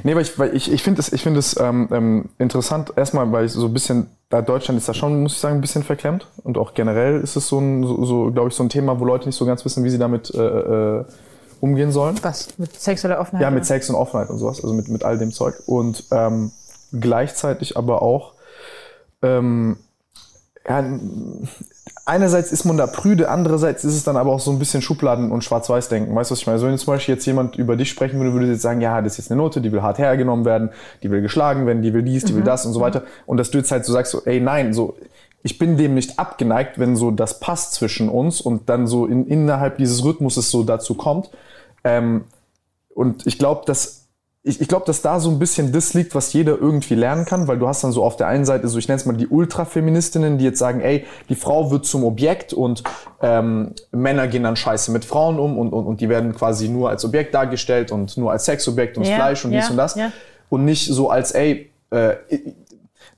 Nee, 0.03 0.15
weil 0.15 0.23
ich, 0.23 0.39
weil 0.39 0.55
ich, 0.57 0.71
ich 0.73 0.83
finde 0.83 1.01
es 1.01 1.13
ich 1.13 1.23
find 1.23 1.37
es, 1.37 1.59
ähm, 1.59 1.89
ähm, 1.93 2.29
interessant, 2.39 2.93
erstmal, 2.97 3.31
weil 3.33 3.47
ich 3.47 3.53
so 3.53 3.67
ein 3.67 3.73
bisschen, 3.73 4.09
da 4.29 4.43
Deutschland 4.43 4.79
ist 4.79 4.89
da 4.89 4.95
schon, 4.95 5.23
muss 5.23 5.35
ich 5.35 5.39
sagen, 5.39 5.57
ein 5.57 5.61
bisschen 5.61 5.83
verklemmt. 5.83 6.27
Und 6.43 6.59
auch 6.59 6.75
generell 6.75 7.21
ist 7.21 7.37
es 7.37 7.49
so 7.49 7.59
ein, 7.59 7.85
so, 7.85 8.05
so 8.05 8.31
glaube 8.31 8.49
ich, 8.49 8.55
so 8.55 8.63
ein 8.63 8.69
Thema, 8.69 8.99
wo 9.01 9.05
Leute 9.05 9.27
nicht 9.27 9.37
so 9.37 9.47
ganz 9.47 9.65
wissen, 9.65 9.85
wie 9.85 9.91
sie 9.91 9.99
damit 9.99 10.35
äh, 10.35 10.41
äh, 10.41 11.05
umgehen 11.61 11.93
sollen. 11.93 12.19
Was? 12.23 12.59
Mit 12.59 12.79
sexueller 12.79 13.21
Offenheit? 13.21 13.43
Ja, 13.43 13.51
mit 13.51 13.61
oder? 13.61 13.67
Sex 13.67 13.89
und 13.89 13.97
Offenheit 13.97 14.31
und 14.31 14.39
sowas, 14.39 14.63
also 14.63 14.75
mit, 14.75 14.89
mit 14.89 15.05
all 15.05 15.19
dem 15.19 15.33
Zeug. 15.33 15.55
Und 15.67 16.05
ähm, 16.11 16.53
gleichzeitig 16.93 17.77
aber 17.77 18.03
auch, 18.03 18.35
ähm, 19.23 19.77
ja, 20.69 20.85
einerseits 22.07 22.53
ist 22.53 22.65
man 22.65 22.77
da 22.77 22.87
prüde, 22.87 23.29
andererseits 23.29 23.85
ist 23.85 23.95
es 23.95 24.05
dann 24.05 24.17
aber 24.17 24.33
auch 24.33 24.41
so 24.41 24.51
ein 24.51 24.59
bisschen 24.59 24.83
Schubladen 24.83 25.31
und 25.31 25.43
Schwarz-Weiß-Denken. 25.43 26.15
Weißt 26.15 26.31
du, 26.31 26.33
was 26.33 26.41
ich 26.41 26.47
meine? 26.47 26.55
Also 26.55 26.67
wenn 26.67 26.77
zum 26.79 26.93
Beispiel 26.93 27.15
jetzt 27.15 27.27
jemand 27.27 27.57
über 27.57 27.77
dich 27.77 27.91
sprechen 27.91 28.19
würde, 28.19 28.33
würde 28.33 28.47
jetzt 28.47 28.63
sagen, 28.63 28.81
ja, 28.81 29.01
das 29.01 29.15
ist 29.15 29.19
jetzt 29.19 29.31
eine 29.31 29.41
Note, 29.41 29.61
die 29.61 29.73
will 29.73 29.83
hart 29.83 29.99
hergenommen 29.99 30.45
werden, 30.45 30.71
die 31.03 31.11
will 31.11 31.23
geschlagen 31.23 31.67
werden, 31.67 31.83
die 31.83 31.95
will 31.95 32.03
dies, 32.03 32.25
die 32.25 32.35
will 32.35 32.43
das 32.43 32.67
und 32.67 32.73
so 32.73 32.81
weiter. 32.81 33.05
Und 33.27 33.39
dass 33.39 33.51
du 33.51 33.59
jetzt 33.59 33.71
halt 33.71 33.85
so 33.85 33.93
sagst, 33.93 34.13
so, 34.13 34.23
ey, 34.25 34.41
nein, 34.41 34.75
so, 34.75 34.97
ich 35.43 35.59
bin 35.59 35.77
dem 35.77 35.95
nicht 35.95 36.19
abgeneigt, 36.19 36.79
wenn 36.79 36.97
so 36.97 37.11
das 37.11 37.41
passt 37.41 37.75
zwischen 37.75 38.09
uns 38.09 38.41
und 38.41 38.69
dann 38.69 38.87
so 38.87 39.07
in, 39.07 39.27
innerhalb 39.27 39.79
dieses 39.79 40.05
Rhythmuses 40.05 40.51
so 40.51 40.63
dazu 40.63 40.95
kommt. 40.95 41.31
Ähm, 41.85 42.25
und 42.95 43.27
ich 43.27 43.39
glaube, 43.39 43.63
dass 43.67 44.04
ich, 44.47 44.61
ich 44.61 44.69
glaube, 44.69 44.85
dass 44.85 45.01
da 45.01 45.21
so 45.21 45.31
ein 45.31 45.39
bisschen 45.39 45.73
das 45.73 45.95
liegt, 45.95 46.15
was 46.15 46.35
jeder 46.35 46.59
irgendwie 46.59 46.95
lernen 46.95 47.25
kann, 47.25 47.49
weil 47.49 47.59
du 47.59 47.67
hast 47.67 47.83
dann 47.83 47.93
so 47.93 48.05
auf 48.05 48.17
der 48.17 48.27
einen 48.27 48.45
Seite 48.45 48.69
so, 48.69 48.79
ich 48.79 48.87
nenne 48.89 49.01
es 49.01 49.07
mal 49.07 49.17
die 49.17 49.27
Ultrafeministinnen, 49.27 50.37
die 50.37 50.45
jetzt 50.45 50.59
sagen, 50.59 50.83
ey, 50.83 51.07
die 51.31 51.35
Frau 51.35 51.71
wird 51.71 51.87
zum 51.87 52.05
Objekt 52.05 52.53
und 52.53 52.85
ähm, 53.23 53.73
Männer 53.91 54.29
gehen 54.29 54.43
dann 54.43 54.57
scheiße 54.57 54.93
mit 54.93 55.07
Frauen 55.07 55.39
um 55.39 55.59
und, 55.59 55.73
und, 55.73 55.87
und 55.87 56.01
die 56.03 56.11
werden 56.11 56.35
quasi 56.35 56.69
nur 56.69 56.91
als 56.91 57.07
Objekt 57.07 57.35
dargestellt 57.35 57.91
und 57.91 58.19
nur 58.19 58.33
als 58.33 58.45
Sexobjekt 58.45 58.99
und 58.99 59.05
Ja, 59.05 59.17
Fleisch 59.17 59.47
und 59.47 59.53
dies 59.53 59.65
ja, 59.65 59.71
und 59.71 59.77
das. 59.79 59.95
ja. 59.95 60.13
Und 60.51 60.67
nicht 60.67 60.93
so 60.93 61.09
als, 61.09 61.33
ey, 61.33 61.71
äh, 61.89 62.17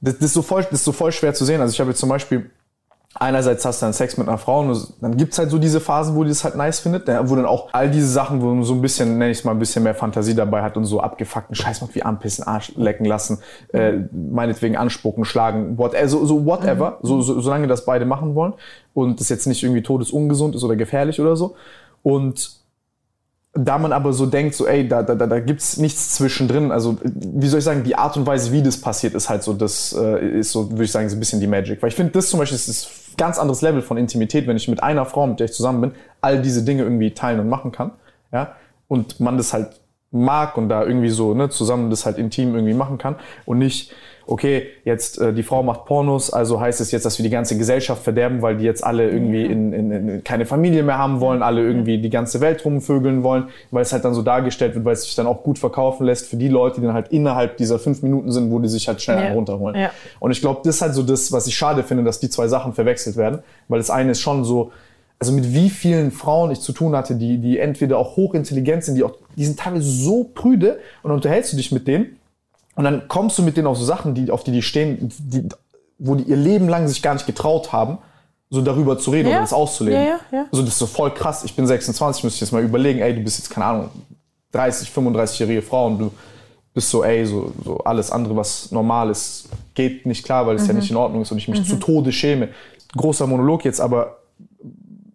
das, 0.00 0.18
das, 0.18 0.26
ist 0.26 0.34
so 0.34 0.42
voll, 0.42 0.62
das 0.62 0.74
ist 0.74 0.84
so 0.84 0.92
voll 0.92 1.10
schwer 1.10 1.34
zu 1.34 1.44
sehen. 1.44 1.60
Also 1.60 1.72
ich 1.72 1.80
habe 1.80 1.90
jetzt 1.90 1.98
zum 1.98 2.08
Beispiel 2.08 2.48
einerseits 3.18 3.64
hast 3.64 3.80
du 3.80 3.86
dann 3.86 3.92
Sex 3.92 4.16
mit 4.16 4.28
einer 4.28 4.38
Frau 4.38 4.60
und 4.60 4.94
dann 5.00 5.16
gibt's 5.16 5.38
halt 5.38 5.50
so 5.50 5.58
diese 5.58 5.80
Phasen, 5.80 6.14
wo 6.14 6.22
die 6.22 6.28
das 6.28 6.44
halt 6.44 6.56
nice 6.56 6.80
findet, 6.80 7.06
ne, 7.08 7.20
wo 7.24 7.36
dann 7.36 7.46
auch 7.46 7.68
all 7.72 7.90
diese 7.90 8.08
Sachen, 8.08 8.42
wo 8.42 8.46
man 8.46 8.62
so 8.64 8.74
ein 8.74 8.82
bisschen, 8.82 9.18
nenn 9.18 9.30
ich 9.30 9.44
mal, 9.44 9.52
ein 9.52 9.58
bisschen 9.58 9.82
mehr 9.82 9.94
Fantasie 9.94 10.34
dabei 10.34 10.62
hat 10.62 10.76
und 10.76 10.84
so 10.84 11.00
abgefuckten 11.00 11.54
Scheiß 11.54 11.80
macht, 11.80 11.94
wie 11.94 12.02
anpissen, 12.02 12.46
Arsch 12.46 12.72
lecken 12.76 13.06
lassen, 13.06 13.38
äh, 13.72 13.94
meinetwegen 14.12 14.76
anspucken, 14.76 15.24
schlagen, 15.24 15.78
what, 15.78 15.94
äh, 15.94 16.08
so, 16.08 16.24
so 16.24 16.44
whatever, 16.46 16.98
so, 17.02 17.20
so, 17.22 17.40
solange 17.40 17.66
das 17.66 17.84
beide 17.84 18.04
machen 18.04 18.34
wollen 18.34 18.54
und 18.94 19.20
das 19.20 19.28
jetzt 19.28 19.46
nicht 19.46 19.62
irgendwie 19.62 19.82
todesungesund 19.82 20.54
ist 20.54 20.64
oder 20.64 20.76
gefährlich 20.76 21.20
oder 21.20 21.36
so. 21.36 21.56
Und 22.02 22.65
da 23.56 23.78
man 23.78 23.92
aber 23.92 24.12
so 24.12 24.26
denkt, 24.26 24.54
so 24.54 24.66
ey, 24.66 24.86
da, 24.86 25.02
da, 25.02 25.14
da, 25.14 25.26
da 25.26 25.40
gibt's 25.40 25.76
nichts 25.76 26.14
zwischendrin. 26.14 26.70
Also 26.70 26.98
wie 27.02 27.46
soll 27.48 27.58
ich 27.58 27.64
sagen, 27.64 27.84
die 27.84 27.96
Art 27.96 28.16
und 28.16 28.26
Weise, 28.26 28.52
wie 28.52 28.62
das 28.62 28.80
passiert, 28.80 29.14
ist 29.14 29.28
halt 29.28 29.42
so, 29.42 29.52
das 29.54 29.96
äh, 29.98 30.38
ist 30.38 30.52
so, 30.52 30.70
würde 30.70 30.84
ich 30.84 30.92
sagen, 30.92 31.08
so 31.08 31.16
ein 31.16 31.20
bisschen 31.20 31.40
die 31.40 31.46
Magic. 31.46 31.82
Weil 31.82 31.88
ich 31.88 31.96
finde, 31.96 32.12
das 32.12 32.28
zum 32.28 32.38
Beispiel 32.38 32.56
ist 32.56 32.86
ein 32.86 33.16
ganz 33.16 33.38
anderes 33.38 33.62
Level 33.62 33.82
von 33.82 33.96
Intimität, 33.96 34.46
wenn 34.46 34.56
ich 34.56 34.68
mit 34.68 34.82
einer 34.82 35.06
Frau, 35.06 35.26
mit 35.26 35.40
der 35.40 35.46
ich 35.46 35.52
zusammen 35.52 35.80
bin, 35.80 35.92
all 36.20 36.42
diese 36.42 36.64
Dinge 36.64 36.82
irgendwie 36.82 37.12
teilen 37.12 37.40
und 37.40 37.48
machen 37.48 37.72
kann. 37.72 37.92
Ja, 38.32 38.56
und 38.88 39.20
man 39.20 39.36
das 39.36 39.52
halt 39.52 39.80
mag 40.10 40.56
und 40.56 40.68
da 40.68 40.84
irgendwie 40.84 41.08
so 41.08 41.34
ne, 41.34 41.48
zusammen 41.48 41.90
das 41.90 42.06
halt 42.06 42.18
intim 42.18 42.54
irgendwie 42.54 42.74
machen 42.74 42.98
kann 42.98 43.16
und 43.44 43.58
nicht 43.58 43.92
okay, 44.28 44.66
jetzt 44.84 45.20
äh, 45.20 45.32
die 45.32 45.42
Frau 45.42 45.62
macht 45.62 45.84
Pornos, 45.84 46.32
also 46.32 46.60
heißt 46.60 46.80
es 46.80 46.90
jetzt, 46.90 47.04
dass 47.06 47.18
wir 47.18 47.22
die 47.22 47.30
ganze 47.30 47.56
Gesellschaft 47.56 48.02
verderben, 48.02 48.42
weil 48.42 48.56
die 48.56 48.64
jetzt 48.64 48.82
alle 48.84 49.08
irgendwie 49.08 49.44
in, 49.44 49.72
in, 49.72 49.90
in 49.90 50.24
keine 50.24 50.46
Familie 50.46 50.82
mehr 50.82 50.98
haben 50.98 51.20
wollen, 51.20 51.42
alle 51.42 51.62
irgendwie 51.62 51.98
die 51.98 52.10
ganze 52.10 52.40
Welt 52.40 52.64
rumvögeln 52.64 53.22
wollen, 53.22 53.44
weil 53.70 53.82
es 53.82 53.92
halt 53.92 54.04
dann 54.04 54.14
so 54.14 54.22
dargestellt 54.22 54.74
wird, 54.74 54.84
weil 54.84 54.94
es 54.94 55.02
sich 55.02 55.14
dann 55.14 55.26
auch 55.26 55.42
gut 55.42 55.58
verkaufen 55.58 56.04
lässt 56.06 56.26
für 56.26 56.36
die 56.36 56.48
Leute, 56.48 56.80
die 56.80 56.86
dann 56.86 56.94
halt 56.94 57.08
innerhalb 57.08 57.56
dieser 57.56 57.78
fünf 57.78 58.02
Minuten 58.02 58.32
sind, 58.32 58.50
wo 58.50 58.58
die 58.58 58.68
sich 58.68 58.88
halt 58.88 59.00
schnell 59.00 59.22
Ja. 59.22 59.32
runterholen. 59.32 59.76
Ja. 59.80 59.90
Und 60.18 60.32
ich 60.32 60.40
glaube, 60.40 60.60
das 60.64 60.76
ist 60.76 60.82
halt 60.82 60.94
so 60.94 61.02
das, 61.02 61.30
was 61.30 61.46
ich 61.46 61.54
schade 61.56 61.82
finde, 61.84 62.02
dass 62.02 62.18
die 62.18 62.28
zwei 62.28 62.48
Sachen 62.48 62.72
verwechselt 62.72 63.16
werden, 63.16 63.40
weil 63.68 63.78
das 63.78 63.90
eine 63.90 64.10
ist 64.10 64.20
schon 64.20 64.44
so, 64.44 64.72
also 65.18 65.32
mit 65.32 65.54
wie 65.54 65.70
vielen 65.70 66.10
Frauen 66.10 66.50
ich 66.50 66.60
zu 66.60 66.72
tun 66.72 66.94
hatte, 66.96 67.14
die, 67.14 67.38
die 67.38 67.58
entweder 67.58 67.96
auch 67.98 68.16
hochintelligent 68.16 68.84
sind, 68.84 68.96
die 68.96 69.04
auch, 69.04 69.14
die 69.36 69.44
sind 69.46 69.58
teilweise 69.58 69.88
so 69.88 70.24
prüde 70.34 70.72
und 71.02 71.08
dann 71.10 71.12
unterhältst 71.12 71.52
du 71.52 71.56
dich 71.56 71.72
mit 71.72 71.86
denen 71.86 72.16
und 72.76 72.84
dann 72.84 73.08
kommst 73.08 73.36
du 73.38 73.42
mit 73.42 73.56
denen 73.56 73.66
auf 73.66 73.76
so 73.78 73.84
Sachen, 73.84 74.14
die, 74.14 74.30
auf 74.30 74.44
die 74.44 74.52
die 74.52 74.62
stehen, 74.62 75.10
die, 75.18 75.48
wo 75.98 76.14
die 76.14 76.24
ihr 76.24 76.36
Leben 76.36 76.68
lang 76.68 76.86
sich 76.86 77.02
gar 77.02 77.14
nicht 77.14 77.26
getraut 77.26 77.72
haben, 77.72 77.98
so 78.50 78.60
darüber 78.62 78.96
zu 78.98 79.10
reden 79.10 79.28
Ja. 79.28 79.36
oder 79.36 79.40
das 79.42 79.52
auszuleben. 79.52 80.00
Ja, 80.00 80.06
ja, 80.06 80.18
ja. 80.30 80.44
Also 80.52 80.62
das 80.62 80.74
ist 80.74 80.78
so 80.78 80.86
voll 80.86 81.10
krass. 81.12 81.42
Ich 81.44 81.56
bin 81.56 81.66
26, 81.66 82.22
müsste 82.22 82.36
ich 82.36 82.40
jetzt 82.42 82.52
mal 82.52 82.62
überlegen, 82.62 83.00
ey, 83.00 83.12
du 83.14 83.20
bist 83.20 83.38
jetzt, 83.38 83.50
keine 83.50 83.66
Ahnung, 83.66 83.88
30, 84.52 84.88
35-jährige 84.90 85.62
Frau 85.62 85.86
und 85.88 85.98
du 85.98 86.10
bist 86.72 86.88
so, 86.90 87.02
ey, 87.02 87.26
so, 87.26 87.52
so 87.64 87.78
alles 87.78 88.10
andere, 88.12 88.36
was 88.36 88.70
normal 88.70 89.10
ist, 89.10 89.48
geht 89.74 90.06
nicht 90.06 90.24
klar, 90.24 90.46
weil 90.46 90.56
es 90.56 90.66
ja 90.66 90.72
Mhm. 90.74 90.78
nicht 90.80 90.90
in 90.90 90.96
Ordnung 90.96 91.22
ist 91.22 91.32
und 91.32 91.38
ich 91.38 91.48
mich 91.48 91.64
zu 91.64 91.76
Tode 91.76 92.12
schäme. 92.12 92.50
Großer 92.96 93.26
Monolog 93.26 93.64
jetzt, 93.64 93.80
aber 93.80 94.18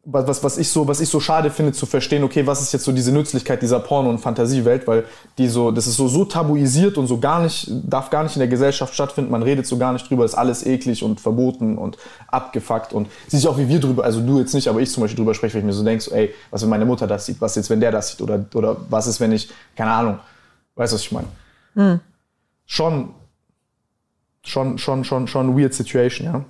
was, 0.03 0.43
was, 0.43 0.57
ich 0.57 0.69
so, 0.69 0.87
was 0.87 0.99
ich 0.99 1.09
so 1.09 1.19
schade 1.19 1.51
finde, 1.51 1.73
zu 1.73 1.85
verstehen, 1.85 2.23
okay, 2.23 2.47
was 2.47 2.59
ist 2.59 2.73
jetzt 2.73 2.85
so 2.85 2.91
diese 2.91 3.11
Nützlichkeit 3.11 3.61
dieser 3.61 3.79
Porno- 3.79 4.09
und 4.09 4.17
Fantasiewelt, 4.17 4.87
weil 4.87 5.05
die 5.37 5.47
so, 5.47 5.69
das 5.69 5.85
ist 5.85 5.95
so, 5.95 6.07
so 6.07 6.25
tabuisiert 6.25 6.97
und 6.97 7.05
so 7.05 7.19
gar 7.19 7.43
nicht, 7.43 7.69
darf 7.69 8.09
gar 8.09 8.23
nicht 8.23 8.35
in 8.35 8.39
der 8.39 8.47
Gesellschaft 8.47 8.95
stattfinden, 8.95 9.29
man 9.29 9.43
redet 9.43 9.67
so 9.67 9.77
gar 9.77 9.93
nicht 9.93 10.09
drüber, 10.09 10.25
ist 10.25 10.33
alles 10.33 10.65
eklig 10.65 11.03
und 11.03 11.21
verboten 11.21 11.77
und 11.77 11.99
abgefuckt 12.27 12.93
und 12.93 13.09
siehst 13.27 13.45
auch, 13.45 13.59
wie 13.59 13.67
wir 13.67 13.79
drüber, 13.79 14.03
also 14.03 14.21
du 14.21 14.39
jetzt 14.39 14.55
nicht, 14.55 14.67
aber 14.67 14.81
ich 14.81 14.91
zum 14.91 15.01
Beispiel 15.01 15.17
drüber 15.17 15.35
spreche, 15.35 15.53
wenn 15.53 15.61
ich 15.61 15.65
mir 15.67 15.73
so 15.73 15.83
denke, 15.83 16.03
so, 16.03 16.11
ey, 16.11 16.33
was, 16.49 16.63
wenn 16.63 16.69
meine 16.69 16.85
Mutter 16.85 17.05
das 17.05 17.27
sieht, 17.27 17.39
was 17.39 17.55
jetzt, 17.55 17.69
wenn 17.69 17.79
der 17.79 17.91
das 17.91 18.09
sieht 18.09 18.21
oder, 18.21 18.43
oder 18.55 18.77
was 18.89 19.05
ist, 19.05 19.19
wenn 19.19 19.31
ich, 19.31 19.51
keine 19.75 19.91
Ahnung, 19.91 20.19
weißt 20.75 20.93
du, 20.93 20.95
was 20.95 21.03
ich 21.03 21.11
meine? 21.11 21.27
Schon, 22.65 23.09
schon, 24.43 24.79
schon, 24.79 25.03
schon, 25.03 25.27
schon 25.27 25.59
weird 25.59 25.75
situation, 25.75 26.25
ja. 26.25 26.45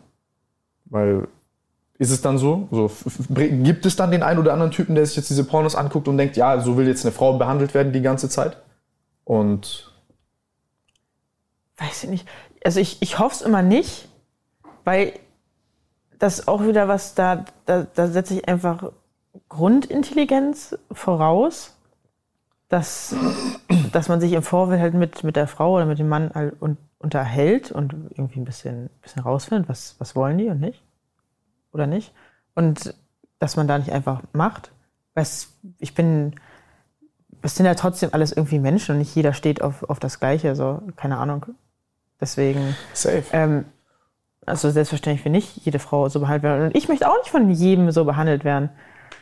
Weil 0.86 1.28
ist 2.02 2.10
es 2.10 2.24
dann 2.24 2.40
so? 2.40 2.68
so 2.72 2.90
gibt 3.30 3.86
es 3.86 3.96
dann 3.96 4.10
den 4.10 4.24
einen 4.24 4.40
oder 4.40 4.54
anderen 4.54 4.72
Typen, 4.72 4.96
der 4.96 5.06
sich 5.06 5.16
jetzt 5.16 5.30
diese 5.30 5.44
Pornos 5.44 5.76
anguckt 5.76 6.08
und 6.08 6.18
denkt, 6.18 6.36
ja, 6.36 6.60
so 6.60 6.76
will 6.76 6.88
jetzt 6.88 7.06
eine 7.06 7.12
Frau 7.12 7.38
behandelt 7.38 7.76
werden 7.76 7.94
die 7.94 8.02
ganze 8.02 8.28
Zeit? 8.28 8.58
Und 9.24 9.94
Weiß 11.78 12.04
ich 12.04 12.10
nicht. 12.10 12.28
Also 12.66 12.80
ich, 12.80 13.04
ich 13.04 13.20
hoffe 13.20 13.36
es 13.36 13.42
immer 13.44 13.62
nicht, 13.62 14.08
weil 14.84 15.14
das 16.18 16.48
auch 16.48 16.64
wieder 16.64 16.88
was, 16.88 17.14
da, 17.14 17.46
da, 17.68 17.86
da 17.94 18.08
setze 18.08 18.34
ich 18.34 18.48
einfach 18.48 18.92
Grundintelligenz 19.48 20.76
voraus, 20.92 21.76
dass, 22.68 23.16
dass 23.92 24.10
man 24.10 24.20
sich 24.20 24.34
im 24.34 24.42
Vorfeld 24.42 24.82
halt 24.82 24.96
mit, 24.96 25.24
mit 25.24 25.36
der 25.36 25.46
Frau 25.46 25.76
oder 25.76 25.86
mit 25.86 26.00
dem 26.00 26.10
Mann 26.10 26.32
halt 26.34 26.60
un, 26.60 26.78
unterhält 26.98 27.72
und 27.72 27.94
irgendwie 28.10 28.40
ein 28.40 28.46
bisschen, 28.46 28.90
bisschen 29.04 29.22
rausfindet, 29.22 29.70
was, 29.70 29.98
was 30.00 30.16
wollen 30.16 30.40
die 30.40 30.50
und 30.50 30.60
nicht. 30.60 30.82
Oder 31.74 31.88
nicht. 31.88 32.14
Und 32.56 32.94
dass 33.40 33.56
man 33.56 33.68
da 33.68 33.78
nicht 33.78 33.92
einfach 33.92 34.22
macht. 34.34 34.72
Weil 35.14 35.24
es- 35.24 35.54
ich 35.80 35.94
bin, 35.96 36.36
es 37.42 37.56
sind 37.56 37.66
ja 37.66 37.76
trotzdem 37.76 38.10
alles 38.14 38.32
irgendwie 38.32 38.60
Menschen 38.60 38.94
und 38.94 39.00
nicht 39.00 39.16
jeder 39.16 39.34
steht 39.34 39.62
auf, 39.62 39.84
auf 39.90 40.00
das 40.00 40.20
Gleiche, 40.20 40.56
so, 40.56 40.82
keine 40.96 41.18
Ahnung. 41.18 41.46
Deswegen, 42.20 42.76
safe. 42.94 43.24
ähm, 43.32 43.66
also 44.46 44.70
selbstverständlich 44.70 45.26
will 45.26 45.32
nicht 45.32 45.58
jede 45.66 45.80
Frau 45.80 46.08
so 46.10 46.20
behandelt 46.20 46.44
werden. 46.44 46.66
Und 46.68 46.76
ich 46.76 46.88
möchte 46.88 47.10
auch 47.10 47.18
nicht 47.18 47.30
von 47.32 47.50
jedem 47.50 47.92
so 47.92 48.06
behandelt 48.06 48.44
werden. 48.44 48.70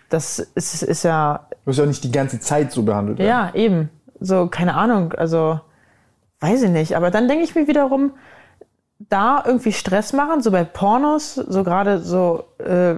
Das 0.10 0.40
ist, 0.40 0.82
ist 0.84 1.04
ja, 1.04 1.48
Du 1.64 1.68
wirst 1.68 1.80
ja 1.80 1.86
nicht 1.86 2.04
die 2.04 2.12
ganze 2.12 2.40
Zeit 2.40 2.72
so 2.72 2.84
behandelt 2.84 3.20
werden. 3.20 3.28
ja, 3.30 3.52
eben. 3.54 3.90
So, 4.20 4.48
keine 4.48 4.74
Ahnung, 4.76 5.14
also, 5.14 5.62
weiß 6.42 6.64
ich 6.64 6.70
nicht. 6.72 6.98
Aber 6.98 7.10
dann 7.12 7.28
denke 7.30 7.44
ich 7.44 7.56
mir 7.56 7.68
wiederum, 7.68 8.12
da 9.00 9.44
irgendwie 9.46 9.72
Stress 9.72 10.14
machen, 10.14 10.42
so 10.42 10.52
bei 10.52 10.64
Pornos, 10.64 11.36
so 11.36 11.64
gerade 11.64 12.00
so 12.00 12.44
äh, 12.60 12.96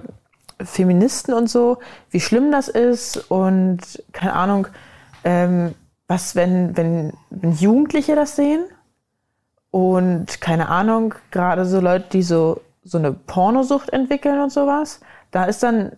Feministen 0.64 1.32
und 1.34 1.48
so, 1.48 1.78
wie 2.10 2.20
schlimm 2.20 2.50
das 2.50 2.68
ist 2.68 3.30
und 3.30 3.80
keine 4.12 4.34
Ahnung, 4.34 4.66
ähm, 5.24 5.74
was, 6.08 6.34
wenn, 6.34 6.76
wenn, 6.76 7.12
wenn 7.30 7.52
Jugendliche 7.52 8.14
das 8.16 8.36
sehen 8.36 8.64
und 9.70 10.40
keine 10.40 10.68
Ahnung, 10.68 11.14
gerade 11.30 11.64
so 11.64 11.80
Leute, 11.80 12.06
die 12.12 12.22
so, 12.22 12.60
so 12.84 12.98
eine 12.98 13.12
Pornosucht 13.12 13.90
entwickeln 13.90 14.40
und 14.40 14.50
sowas, 14.50 15.00
da 15.30 15.44
ist 15.44 15.62
dann, 15.62 15.92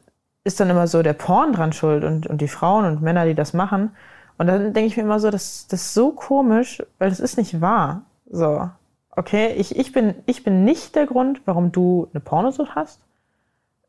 ist 0.45 0.61
dann 0.61 0.71
immer 0.71 0.87
so 0.87 1.03
der 1.03 1.15
Porn 1.15 1.53
dran 1.53 1.73
schuld 1.73 2.05
und, 2.05 2.27
und 2.27 2.41
die 2.41 2.49
Frauen 2.49 2.85
und 2.85 3.03
Männer, 3.03 3.25
die 3.25 3.35
das 3.35 3.55
machen. 3.55 3.97
Und 4.37 4.47
dann 4.49 4.73
denke 4.73 4.89
ich 4.89 4.97
mir 4.97 5.05
immer 5.05 5.21
so, 5.21 5.31
das, 5.31 5.67
das 5.69 5.81
ist 5.81 5.95
so 5.95 6.13
komisch, 6.13 6.83
weil 6.99 7.09
das 7.09 7.21
ist 7.21 7.39
nicht 7.39 7.61
wahr. 7.61 8.03
So, 8.31 8.69
okay, 9.17 9.55
ich, 9.57 9.77
ich, 9.77 9.93
bin, 9.93 10.15
ich 10.27 10.45
bin 10.45 10.65
nicht 10.65 10.95
der 10.95 11.07
Grund, 11.07 11.41
warum 11.45 11.73
du 11.73 12.09
eine 12.13 12.21
Pornosucht 12.21 12.75
hast. 12.75 13.01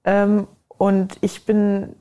Ähm, 0.03 0.47
und 0.67 1.17
ich 1.21 1.45
bin, 1.45 1.95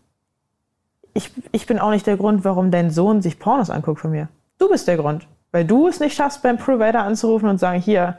ich, 1.12 1.30
ich 1.52 1.66
bin 1.66 1.78
auch 1.78 1.90
nicht 1.90 2.06
der 2.06 2.16
Grund, 2.16 2.44
warum 2.44 2.70
dein 2.70 2.90
Sohn 2.90 3.22
sich 3.22 3.38
Pornos 3.38 3.70
anguckt 3.70 4.00
von 4.00 4.10
mir. 4.10 4.28
Du 4.58 4.68
bist 4.68 4.88
der 4.88 4.96
Grund. 4.96 5.26
Weil 5.52 5.64
du 5.64 5.86
es 5.86 6.00
nicht 6.00 6.16
schaffst, 6.16 6.42
beim 6.42 6.58
Provider 6.58 7.04
anzurufen 7.04 7.48
und 7.48 7.58
sagen, 7.58 7.80
hier, 7.80 8.18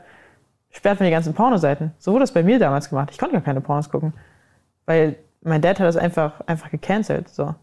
sperrt 0.70 1.00
mir 1.00 1.06
die 1.06 1.12
ganzen 1.12 1.34
Pornoseiten. 1.34 1.92
So 1.98 2.12
wurde 2.12 2.24
es 2.24 2.32
bei 2.32 2.42
mir 2.42 2.58
damals 2.58 2.88
gemacht. 2.88 3.10
Ich 3.12 3.18
konnte 3.18 3.34
gar 3.34 3.42
keine 3.42 3.60
Pornos 3.60 3.90
gucken. 3.90 4.14
Weil 4.86 5.16
mein 5.42 5.60
Dad 5.60 5.78
hat 5.78 5.86
das 5.86 5.98
einfach, 5.98 6.40
einfach 6.46 6.70
gecancelt. 6.70 7.28
So. 7.28 7.54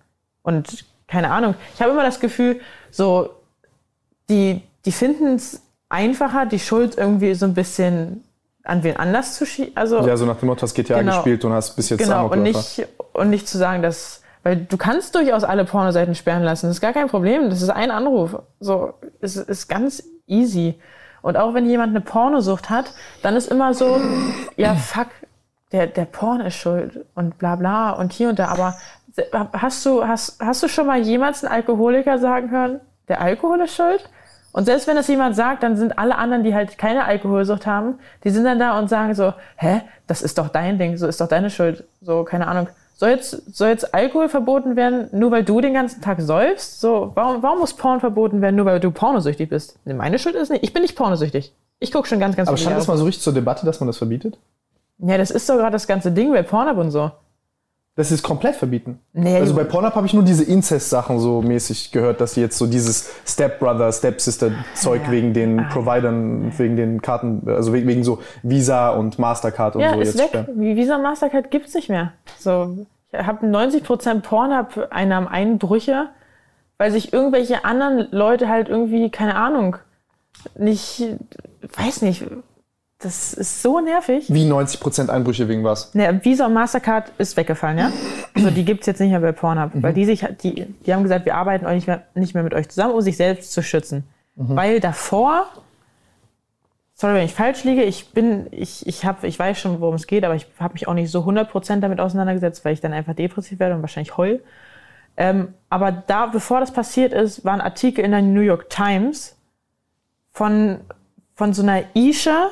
Und 0.44 0.86
keine 1.08 1.32
Ahnung. 1.32 1.56
Ich 1.74 1.82
habe 1.82 1.92
immer 1.92 2.04
das 2.04 2.20
Gefühl, 2.20 2.62
so, 2.92 3.32
die, 4.30 4.62
die 4.86 4.92
finden 4.92 5.36
es 5.36 5.63
einfacher, 5.94 6.46
die 6.46 6.60
Schuld 6.60 6.98
irgendwie 6.98 7.34
so 7.36 7.46
ein 7.46 7.54
bisschen 7.54 8.24
an 8.64 8.84
wen 8.84 8.98
anders 8.98 9.36
zu 9.36 9.46
schieben. 9.46 9.76
Also, 9.76 10.00
Ja, 10.08 10.18
so 10.18 10.26
nach 10.26 10.38
dem 10.38 10.48
Motto, 10.48 10.64
hast 10.64 10.74
GTA 10.74 11.00
Genau. 11.00 11.16
gespielt 11.16 11.46
und 11.46 11.54
hast 11.54 11.76
bis 11.76 11.90
jetzt 11.90 12.00
genau, 12.00 12.28
und 12.28 12.42
nicht, 12.44 12.88
und 13.14 13.30
nicht 13.30 13.48
zu 13.48 13.58
sagen, 13.58 13.82
dass, 13.84 14.22
weil 14.44 14.56
du 14.58 14.78
kannst 14.78 15.16
durchaus 15.16 15.44
alle 15.44 15.66
Pornoseiten 15.66 16.16
sperren 16.16 16.44
lassen. 16.44 16.68
Das 16.68 16.78
ist 16.78 16.82
gar 16.82 16.94
kein 16.94 17.08
Problem. 17.08 17.50
Das 17.50 17.62
ist 17.62 17.70
ein 17.70 17.92
Anruf. 17.92 18.38
So, 18.60 18.94
es 19.22 19.36
ist 19.38 19.68
ganz 19.68 20.04
easy. 20.28 20.80
Und 21.22 21.38
auch 21.38 21.54
wenn 21.54 21.66
jemand 21.70 21.90
eine 21.92 22.02
Pornosucht 22.02 22.70
hat, 22.70 22.94
dann 23.22 23.36
ist 23.36 23.52
immer 23.52 23.74
so, 23.74 24.00
ja, 24.58 24.76
fuck, 24.76 25.08
der, 25.72 25.88
der 25.88 26.06
Porn 26.06 26.42
ist 26.42 26.56
schuld 26.56 27.06
und 27.16 27.38
bla 27.38 27.56
bla 27.56 27.92
und 27.92 28.14
hier 28.14 28.30
und 28.30 28.40
da. 28.40 28.48
Aber 28.48 28.76
hast 29.54 29.86
du, 29.86 30.06
hast, 30.08 30.40
hast 30.42 30.64
du 30.64 30.68
schon 30.68 30.88
mal 30.88 31.00
jemals 31.02 31.44
einen 31.44 31.54
Alkoholiker 31.54 32.18
sagen 32.20 32.50
hören, 32.52 32.80
der 33.08 33.22
Alkohol 33.22 33.62
ist 33.62 33.76
schuld? 33.76 34.10
Und 34.54 34.66
selbst 34.66 34.88
wenn 34.88 34.96
das 34.96 35.08
jemand 35.08 35.36
sagt, 35.36 35.64
dann 35.64 35.76
sind 35.76 35.98
alle 35.98 36.16
anderen, 36.16 36.44
die 36.44 36.54
halt 36.54 36.78
keine 36.78 37.06
Alkoholsucht 37.06 37.66
haben, 37.66 37.96
die 38.24 38.30
sind 38.30 38.46
dann 38.46 38.60
da 38.60 38.78
und 38.80 38.88
sagen 38.88 39.14
so, 39.16 39.34
hä, 39.58 39.82
das 40.08 40.22
ist 40.22 40.38
doch 40.38 40.48
dein 40.48 40.78
Ding, 40.78 40.96
so 40.96 41.08
ist 41.08 41.20
doch 41.20 41.28
deine 41.28 41.50
Schuld, 41.50 41.84
so 42.02 42.24
keine 42.24 42.48
Ahnung. 42.48 42.68
Soll 42.96 43.10
jetzt, 43.10 43.56
soll 43.56 43.70
jetzt 43.70 43.94
Alkohol 43.96 44.30
verboten 44.30 44.76
werden, 44.76 45.10
nur 45.12 45.32
weil 45.32 45.44
du 45.44 45.60
den 45.60 45.74
ganzen 45.74 46.02
Tag 46.02 46.22
säufst? 46.22 46.80
So, 46.80 47.12
warum, 47.16 47.42
warum 47.42 47.60
muss 47.60 47.74
Porn 47.74 48.00
verboten 48.00 48.42
werden, 48.42 48.56
nur 48.56 48.66
weil 48.66 48.80
du 48.80 48.92
pornosüchtig 48.92 49.50
bist? 49.50 49.80
Nee, 49.86 49.96
Meine 49.96 50.20
Schuld 50.20 50.36
ist 50.36 50.52
nicht, 50.52 50.64
ich 50.64 50.72
bin 50.72 50.84
nicht 50.84 50.96
pornosüchtig. 50.96 51.52
Ich 51.80 51.92
gucke 51.92 52.08
schon 52.08 52.20
ganz, 52.20 52.36
ganz 52.36 52.48
Aber 52.48 52.58
stand 52.58 52.78
das 52.78 52.88
mal 52.88 52.96
so 52.96 53.06
richtig 53.06 53.24
zur 53.24 53.34
Debatte, 53.34 53.66
dass 53.66 53.80
man 53.80 53.88
das 53.88 53.98
verbietet? 53.98 54.38
Ja, 55.00 55.18
das 55.18 55.32
ist 55.32 55.50
doch 55.50 55.58
gerade 55.58 55.72
das 55.72 55.88
ganze 55.88 56.12
Ding 56.12 56.32
bei 56.32 56.44
Pornhub 56.44 56.78
und 56.78 56.92
so. 56.92 57.12
Das 57.96 58.12
ist 58.12 58.24
komplett 58.24 58.56
verbieten. 58.56 59.00
Nee, 59.14 59.36
Also 59.38 59.54
bei 59.54 59.64
Pornhub 59.64 59.94
habe 59.94 60.08
ich 60.08 60.14
nur 60.16 60.24
diese 60.24 60.44
Incest-Sachen 60.44 61.20
so 61.20 61.44
mäßig 61.44 61.92
gehört, 61.92 62.22
dass 62.22 62.34
sie 62.34 62.42
jetzt 62.42 62.58
so 62.58 62.66
dieses 62.66 63.12
Stepbrother, 63.24 63.92
Stepsister-Zeug 63.92 65.04
Ja. 65.06 65.12
wegen 65.12 65.34
den 65.34 65.60
Ah. 65.60 65.70
Providern, 65.72 66.52
wegen 66.58 66.76
den 66.76 67.02
Karten, 67.04 67.44
also 67.48 67.72
wegen, 67.72 68.04
so 68.04 68.18
Visa 68.42 68.90
und 68.90 69.20
Mastercard 69.20 69.76
und 69.76 69.82
Ja, 69.84 69.94
so 69.94 70.00
ist 70.00 70.16
jetzt 70.18 70.34
weg. 70.34 70.42
sperren. 70.46 70.60
Visa 70.76 70.98
Mastercard 70.98 71.52
gibt's 71.52 71.76
nicht 71.76 71.90
mehr. 71.90 72.14
So, 72.40 72.88
ich 73.12 73.20
habe 73.20 73.46
90% 73.46 74.22
Pornhub-Einnahmeneinbrüche, 74.98 76.10
weil 76.80 76.92
sich 76.92 77.14
irgendwelche 77.14 77.64
anderen 77.66 78.08
Leute 78.12 78.50
halt 78.50 78.70
irgendwie, 78.70 79.10
keine 79.12 79.36
Ahnung, 79.36 79.78
nicht, 80.58 81.04
weiß 81.78 82.02
nicht, 82.02 82.26
das 83.04 83.34
ist 83.34 83.62
so 83.62 83.80
nervig. 83.80 84.26
Wie 84.34 84.50
90% 84.50 85.10
Einbrüche 85.10 85.48
wegen 85.48 85.64
was? 85.64 85.94
Ne, 85.94 86.20
Visa 86.24 86.46
und 86.46 86.54
Mastercard 86.54 87.12
ist 87.18 87.36
weggefallen, 87.38 87.78
ja? 87.78 87.92
Also 88.34 88.50
die 88.50 88.66
gibt's 88.66 88.88
jetzt 88.88 89.00
nicht 89.00 89.12
mehr 89.12 89.20
bei 89.20 89.32
Pornhub, 89.32 89.76
Mhm. 89.76 89.84
weil 89.84 89.94
die 89.94 90.06
sich, 90.06 90.26
die, 90.42 90.66
die 90.86 90.94
haben 90.94 91.04
gesagt, 91.04 91.26
wir 91.26 91.36
arbeiten 91.36 91.66
euch 91.66 91.76
nicht 91.76 91.88
mehr, 91.88 92.04
nicht 92.16 92.34
mehr 92.34 92.44
mit 92.44 92.54
euch 92.54 92.70
zusammen, 92.70 92.94
um 92.94 93.02
sich 93.02 93.18
selbst 93.18 93.52
zu 93.52 93.62
schützen. 93.62 94.04
Mhm. 94.36 94.56
Weil 94.56 94.80
davor, 94.80 95.46
sorry, 96.94 97.16
wenn 97.16 97.26
ich 97.26 97.34
falsch 97.34 97.64
liege, 97.64 97.84
ich 97.84 98.12
bin, 98.12 98.48
ich, 98.52 98.88
ich 98.88 99.06
hab, 99.06 99.24
ich 99.24 99.38
weiß 99.38 99.60
schon, 99.60 99.82
worum 99.82 99.96
es 99.96 100.08
geht, 100.08 100.24
aber 100.24 100.36
ich 100.36 100.48
habe 100.60 100.74
mich 100.74 100.88
auch 100.88 100.94
nicht 100.94 101.12
so 101.12 101.20
100% 101.22 101.80
damit 101.82 102.00
auseinandergesetzt, 102.00 102.64
weil 102.66 102.74
ich 102.74 102.82
dann 102.82 102.94
einfach 102.94 103.14
depressiv 103.16 103.60
werde 103.60 103.76
und 103.76 103.82
wahrscheinlich 103.82 104.18
heul. 104.18 104.42
Ähm, 105.16 105.54
aber 105.70 105.92
da, 105.92 106.26
bevor 106.28 106.60
das 106.60 106.72
passiert 106.72 107.14
ist, 107.14 107.46
waren 107.46 107.62
Artikel 107.62 108.04
in 108.04 108.12
der 108.12 108.22
New 108.24 108.42
York 108.42 108.70
Times 108.70 109.36
von, 110.32 110.80
von 111.36 111.54
so 111.54 111.62
einer 111.62 111.84
Isha, 111.94 112.50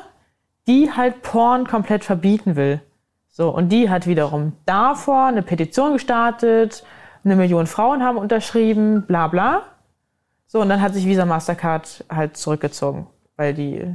die 0.66 0.90
halt 0.92 1.22
Porn 1.22 1.66
komplett 1.66 2.04
verbieten 2.04 2.56
will. 2.56 2.80
So, 3.28 3.48
und 3.50 3.70
die 3.70 3.88
hat 3.90 4.06
wiederum 4.06 4.52
davor 4.66 5.26
eine 5.26 5.42
Petition 5.42 5.94
gestartet, 5.94 6.84
eine 7.24 7.36
Million 7.36 7.66
Frauen 7.66 8.02
haben 8.02 8.18
unterschrieben, 8.18 9.02
bla 9.06 9.28
bla. 9.28 9.62
So, 10.46 10.60
und 10.60 10.68
dann 10.68 10.82
hat 10.82 10.92
sich 10.92 11.06
Visa 11.06 11.24
Mastercard 11.24 12.04
halt 12.10 12.36
zurückgezogen, 12.36 13.06
weil 13.36 13.54
die, 13.54 13.86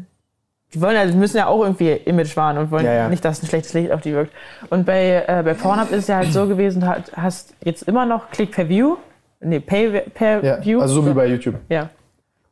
die 0.74 0.82
wollen 0.82 0.96
ja, 0.96 1.06
die 1.06 1.16
müssen 1.16 1.38
ja 1.38 1.46
auch 1.46 1.62
irgendwie 1.62 1.92
Image 1.92 2.36
wahren 2.36 2.58
und 2.58 2.72
wollen 2.72 2.86
Ja, 2.86 2.94
ja. 2.94 3.10
nicht, 3.10 3.24
dass 3.24 3.44
ein 3.44 3.48
schlechtes 3.48 3.74
Licht 3.74 3.92
auf 3.92 4.02
die 4.02 4.14
wirkt. 4.14 4.34
Und 4.72 4.86
bei, 4.88 5.24
äh, 5.28 5.44
bei 5.44 5.54
Pornhub 5.54 5.92
ist 5.92 5.98
es 6.00 6.08
ja 6.08 6.16
halt 6.18 6.34
so 6.34 6.48
gewesen, 6.48 6.82
du 6.82 6.88
hast- 7.16 7.54
jetzt 7.64 7.84
immer 7.84 8.06
noch 8.08 8.32
Click 8.32 8.52
per 8.52 8.68
View, 8.68 8.98
nee, 9.40 9.60
Pay 9.60 10.02
per 10.16 10.44
Ja, 10.44 10.66
View. 10.66 10.82
also 10.82 10.96
so 10.96 11.06
wie 11.08 11.14
bei 11.14 11.28
YouTube. 11.28 11.56
Ja, 11.70 11.90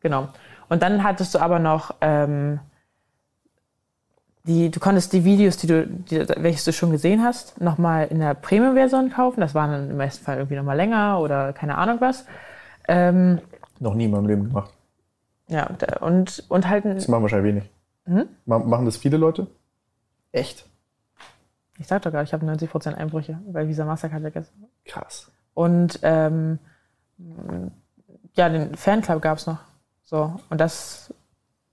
genau. 0.01 0.27
Und 0.69 0.83
dann 0.83 1.03
hattest 1.03 1.33
du 1.33 1.39
aber 1.39 1.57
noch 1.57 1.95
ähm, 2.01 2.59
die, 4.47 4.69
du 4.69 4.79
konntest 4.79 5.11
die 5.13 5.23
Videos, 5.23 5.57
die 5.57 5.67
du, 5.67 5.87
die, 5.87 6.19
welches 6.37 6.63
du 6.65 6.71
schon 6.73 6.91
gesehen 6.91 7.23
hast, 7.23 7.59
nochmal 7.61 8.07
in 8.07 8.19
der 8.19 8.33
Premium-Version 8.35 9.09
kaufen. 9.11 9.41
Das 9.41 9.55
waren 9.55 9.71
dann 9.71 9.89
im 9.89 9.97
meisten 9.97 10.23
Fall 10.23 10.37
irgendwie 10.37 10.55
nochmal 10.55 10.77
länger 10.77 11.19
oder 11.19 11.51
keine 11.53 11.77
Ahnung 11.77 11.97
was. 11.99 12.25
Ähm, 12.87 13.39
Noch 13.79 13.95
nie 13.95 14.05
in 14.05 14.11
meinem 14.11 14.27
Leben 14.27 14.43
gemacht. 14.49 14.71
ja, 15.47 15.67
und, 16.01 16.43
und 16.49 16.67
halt, 16.69 16.85
Das 16.85 17.07
machen 17.07 17.23
wahrscheinlich 17.23 17.53
wenig. 17.55 17.69
Hm? 18.05 18.27
Ma- 18.45 18.59
Machen 18.59 18.85
das 18.85 18.97
viele 18.97 19.17
Leute? 19.17 19.47
Echt? 20.31 20.65
ich 21.77 21.87
sag 21.87 22.03
doch 22.03 22.11
gerade, 22.11 22.23
ich 22.23 22.31
habe 22.33 22.45
90% 22.45 22.93
Einbrüche, 22.93 23.37
weil 23.51 23.67
Visa 23.67 23.83
Mastercard 23.83 24.23
weg 24.23 24.35
ist. 24.37 24.53
Krass. 24.85 25.29
Und 25.53 25.99
ähm, 26.03 26.57
ja, 28.35 28.47
den 28.49 28.75
Fanclub 28.75 29.21
gab 29.21 29.37
es 29.39 29.47
noch. 29.47 29.57
So, 30.03 30.39
und 30.49 30.61
das, 30.61 31.13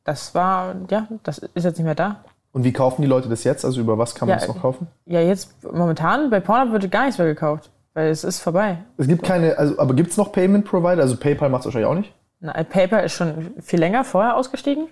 das 0.05 0.35
war, 0.35 0.75
ja, 0.91 1.07
das 1.23 1.39
ist 1.39 1.65
jetzt 1.65 1.77
nicht 1.77 1.85
mehr 1.85 1.95
da. 1.95 2.25
Und 2.53 2.65
wie 2.65 2.73
kaufen 2.73 3.03
die 3.03 3.09
Leute 3.09 3.29
das 3.29 3.45
jetzt? 3.45 3.65
Also 3.65 3.81
über 3.81 3.97
was 3.99 4.15
kann 4.15 4.29
man 4.29 4.39
Ja, 4.39 4.47
das 4.47 4.55
noch 4.55 4.61
kaufen? 4.63 4.87
Ja, 5.07 5.21
jetzt 5.21 5.51
momentan 5.65 6.29
bei 6.31 6.41
Pornhub 6.41 6.73
wird 6.73 6.91
gar 6.91 7.05
nichts 7.05 7.17
mehr 7.19 7.27
gekauft, 7.27 7.71
weil 7.95 8.11
es 8.11 8.25
ist 8.25 8.41
vorbei. 8.41 8.79
Es 8.99 9.09
gibt 9.09 9.23
keine, 9.23 9.57
also, 9.59 9.79
aber 9.79 9.95
gibt 9.95 10.11
es 10.11 10.17
noch 10.19 10.33
Payment 10.33 10.65
Provider? 10.67 11.01
Also 11.03 11.17
PayPal 11.17 11.49
macht 11.49 11.61
es 11.61 11.67
wahrscheinlich 11.67 11.89
auch 11.91 11.95
nicht. 11.95 12.13
Na, 12.41 12.53
Paper 12.65 13.03
ist 13.03 13.13
schon 13.13 13.55
viel 13.61 13.79
länger 13.81 14.05
vorher 14.05 14.37
ausgestiegen. 14.37 14.89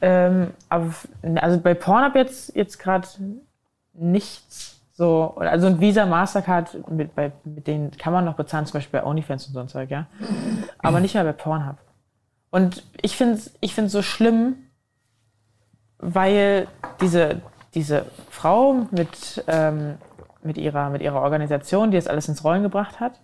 Ähm, 0.00 0.48
aber 0.68 0.86
f- 0.86 1.08
also 1.36 1.58
bei 1.58 1.74
Pornhub 1.74 2.14
jetzt, 2.14 2.54
jetzt 2.54 2.78
gerade 2.78 3.08
nichts 3.94 4.76
so. 4.92 5.34
Also 5.38 5.66
ein 5.66 5.80
Visa, 5.80 6.06
Mastercard, 6.06 6.88
mit, 6.88 7.14
bei, 7.14 7.32
mit 7.44 7.66
denen 7.66 7.90
kann 7.92 8.12
man 8.12 8.24
noch 8.24 8.34
bezahlen, 8.34 8.66
zum 8.66 8.74
Beispiel 8.74 9.00
bei 9.00 9.06
OnlyFans 9.06 9.46
und 9.48 9.54
so 9.54 9.60
ein 9.60 9.68
Zeug, 9.68 9.90
ja. 9.90 10.06
Aber 10.78 11.00
nicht 11.00 11.14
mehr 11.14 11.24
bei 11.24 11.32
Pornhub. 11.32 11.76
Und 12.50 12.84
ich 13.02 13.16
finde 13.16 13.34
es 13.34 13.50
ich 13.60 13.74
find's 13.74 13.92
so 13.92 14.02
schlimm, 14.02 14.56
weil 15.98 16.68
diese, 17.00 17.40
diese 17.74 18.06
Frau 18.30 18.86
mit, 18.90 19.44
ähm, 19.46 19.94
mit, 20.42 20.58
ihrer, 20.58 20.90
mit 20.90 21.02
ihrer 21.02 21.20
Organisation, 21.22 21.90
die 21.90 21.96
das 21.96 22.06
alles 22.06 22.28
ins 22.28 22.44
Rollen 22.44 22.62
gebracht 22.62 23.00
hat, 23.00 23.20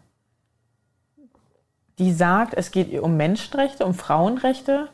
die 1.98 2.12
sagt, 2.12 2.54
es 2.54 2.70
geht 2.70 2.98
um 3.00 3.16
Menschenrechte, 3.16 3.84
um 3.84 3.94
Frauenrechte 3.94 4.88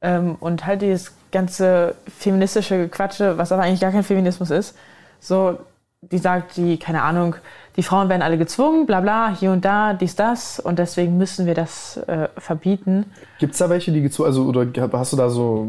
ähm, 0.00 0.36
und 0.40 0.66
halt 0.66 0.82
dieses 0.82 1.14
ganze 1.30 1.94
feministische 2.18 2.76
Gequatsche, 2.76 3.38
was 3.38 3.52
aber 3.52 3.62
eigentlich 3.62 3.80
gar 3.80 3.92
kein 3.92 4.02
Feminismus 4.02 4.50
ist. 4.50 4.76
So, 5.20 5.58
die 6.00 6.18
sagt, 6.18 6.56
die, 6.56 6.78
keine 6.78 7.02
Ahnung, 7.02 7.36
die 7.76 7.82
Frauen 7.82 8.08
werden 8.08 8.22
alle 8.22 8.36
gezwungen, 8.36 8.86
bla 8.86 9.00
bla, 9.00 9.34
hier 9.34 9.52
und 9.52 9.64
da, 9.64 9.94
dies, 9.94 10.16
das 10.16 10.58
und 10.58 10.78
deswegen 10.78 11.16
müssen 11.16 11.46
wir 11.46 11.54
das 11.54 11.96
äh, 11.96 12.28
verbieten. 12.36 13.06
Gibt 13.38 13.52
es 13.52 13.58
da 13.58 13.70
welche, 13.70 13.92
die 13.92 14.02
gezogen, 14.02 14.26
also 14.26 14.44
oder 14.44 14.66
hast 14.92 15.12
du 15.12 15.16
da 15.16 15.30
so, 15.30 15.68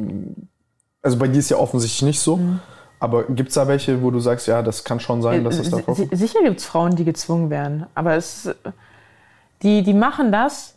also 1.03 1.17
bei 1.17 1.27
dir 1.27 1.39
ist 1.39 1.49
ja 1.49 1.57
offensichtlich 1.57 2.01
nicht 2.01 2.19
so, 2.19 2.37
Mhm. 2.37 2.59
aber 2.99 3.23
gibt 3.25 3.49
es 3.49 3.55
da 3.55 3.67
welche, 3.67 4.01
wo 4.01 4.09
du 4.11 4.19
sagst, 4.19 4.47
ja, 4.47 4.61
das 4.61 4.83
kann 4.83 4.99
schon 4.99 5.21
sein, 5.21 5.43
dass 5.43 5.57
das 5.57 5.69
da 5.69 5.77
Si- 5.77 5.83
vorkommt? 5.83 6.09
si- 6.09 6.15
Sicher 6.15 6.39
gibt 6.43 6.59
es 6.59 6.65
Frauen, 6.65 6.95
die 6.95 7.05
gezwungen 7.05 7.49
werden, 7.49 7.85
aber 7.93 8.15
es, 8.15 8.49
die, 9.61 9.83
die 9.83 9.93
machen 9.93 10.31
das, 10.31 10.75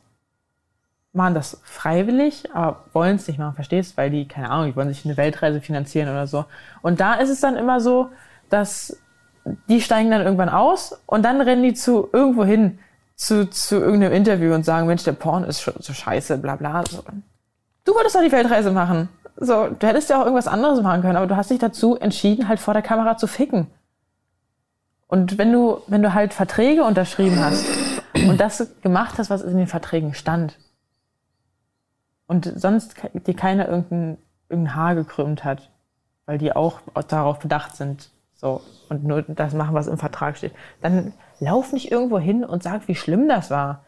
machen 1.13 1.35
das 1.35 1.59
freiwillig, 1.65 2.51
aber 2.55 2.85
wollen 2.93 3.17
es 3.17 3.27
nicht 3.27 3.39
machen, 3.39 3.55
verstehst? 3.55 3.97
Weil 3.97 4.11
die, 4.11 4.29
keine 4.29 4.51
Ahnung, 4.51 4.67
die 4.67 4.77
wollen 4.77 4.89
sich 4.89 5.05
eine 5.07 5.17
Weltreise 5.17 5.61
finanzieren 5.63 6.11
oder 6.11 6.27
so. 6.27 6.45
Und 6.83 7.01
da 7.01 7.15
ist 7.15 7.31
es 7.31 7.41
dann 7.41 7.57
immer 7.57 7.81
so, 7.81 8.11
dass 8.51 8.97
die 9.69 9.81
steigen 9.81 10.11
dann 10.11 10.21
irgendwann 10.23 10.49
aus 10.51 11.01
und 11.07 11.23
dann 11.25 11.41
rennen 11.41 11.63
die 11.63 11.73
zu 11.75 12.09
irgendwo 12.13 12.45
hin, 12.45 12.79
zu, 13.15 13.49
zu 13.49 13.77
irgendeinem 13.77 14.13
Interview 14.13 14.53
und 14.53 14.65
sagen, 14.65 14.87
Mensch, 14.89 15.05
der 15.05 15.13
Porn 15.13 15.45
ist 15.45 15.65
so 15.65 15.93
scheiße, 15.95 16.37
bla 16.39 16.57
bla. 16.57 16.85
So. 16.91 17.03
Du 17.85 17.95
wolltest 17.95 18.15
doch 18.17 18.21
die 18.23 18.33
Weltreise 18.33 18.71
machen. 18.73 19.09
So, 19.37 19.69
du 19.69 19.87
hättest 19.87 20.11
ja 20.11 20.17
auch 20.17 20.25
irgendwas 20.25 20.49
anderes 20.49 20.83
machen 20.83 21.03
können, 21.03 21.17
aber 21.17 21.27
du 21.27 21.37
hast 21.37 21.51
dich 21.51 21.59
dazu 21.59 21.97
entschieden, 21.97 22.49
halt 22.49 22.59
vor 22.59 22.75
der 22.75 22.83
Kamera 22.83 23.17
zu 23.17 23.27
ficken. 23.27 23.67
Und 25.09 25.39
wenn 25.39 25.53
du, 25.53 25.83
wenn 25.87 26.03
du 26.03 26.15
halt 26.15 26.35
Verträge 26.35 26.83
unterschrieben 26.83 27.39
hast 27.39 27.65
und 28.15 28.41
das 28.41 28.67
gemacht 28.83 29.19
hast, 29.19 29.31
was 29.31 29.43
in 29.43 29.57
den 29.57 29.67
Verträgen 29.67 30.15
stand, 30.15 30.59
und 32.29 32.53
sonst 32.57 32.97
dir 33.15 33.35
keiner 33.35 33.69
irgendein, 33.69 34.19
irgendein 34.49 34.75
Haar 34.75 34.95
gekrümmt 34.97 35.45
hat, 35.45 35.71
weil 36.25 36.39
die 36.39 36.57
auch 36.57 36.81
darauf 37.07 37.39
bedacht 37.39 37.77
sind, 37.77 38.11
So. 38.37 38.61
Und 38.89 39.05
nur 39.05 39.23
das 39.23 39.55
machen, 39.55 39.75
was 39.75 39.89
im 39.89 39.99
Vertrag 39.99 40.37
steht. 40.37 40.53
Dann 40.81 41.13
lauf 41.41 41.73
nicht 41.73 41.91
irgendwo 41.91 42.19
hin 42.19 42.45
und 42.45 42.63
sag, 42.63 42.87
wie 42.87 42.95
schlimm 42.95 43.29
das 43.29 43.51
war. 43.51 43.85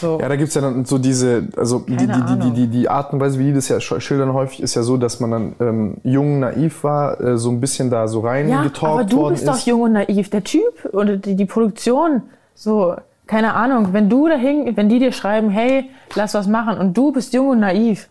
So. 0.00 0.18
Ja, 0.20 0.28
da 0.28 0.36
gibt's 0.36 0.54
ja 0.54 0.60
dann 0.60 0.84
so 0.84 0.98
diese, 0.98 1.48
also 1.56 1.80
die, 1.80 1.96
die, 1.96 2.06
die, 2.06 2.38
die, 2.38 2.50
die, 2.52 2.66
die 2.68 2.88
Art 2.88 3.12
und 3.12 3.20
Weise, 3.20 3.38
wie 3.40 3.46
die 3.46 3.54
das 3.54 3.68
ja 3.68 3.78
sch- 3.78 4.00
schildern 4.00 4.32
häufig, 4.32 4.62
ist 4.62 4.74
ja 4.76 4.82
so, 4.82 4.96
dass 4.96 5.18
man 5.18 5.30
dann 5.30 5.56
ähm, 5.60 5.96
jung, 6.04 6.38
naiv 6.40 6.84
war, 6.84 7.20
äh, 7.20 7.36
so 7.38 7.50
ein 7.50 7.60
bisschen 7.60 7.90
da 7.90 8.06
so 8.06 8.20
Ja, 8.22 8.28
reingetalkt 8.28 8.84
aber 8.84 9.04
du 9.04 9.16
worden 9.16 9.32
bist 9.34 9.48
doch 9.48 9.56
ist. 9.56 9.66
jung 9.66 9.82
und 9.82 9.92
naiv. 9.94 10.30
Der 10.30 10.44
Typ 10.44 10.88
oder 10.92 11.16
die, 11.16 11.34
die 11.34 11.44
Produktion, 11.44 12.22
so, 12.54 12.94
keine 13.26 13.54
Ahnung, 13.54 13.92
wenn 13.92 14.08
du 14.08 14.28
dahin, 14.28 14.76
wenn 14.76 14.88
die 14.88 15.00
dir 15.00 15.10
schreiben, 15.12 15.50
hey, 15.50 15.90
lass 16.14 16.34
was 16.34 16.46
machen 16.46 16.78
und 16.78 16.96
du 16.96 17.10
bist 17.10 17.32
jung 17.34 17.48
und 17.48 17.60
naiv 17.60 18.08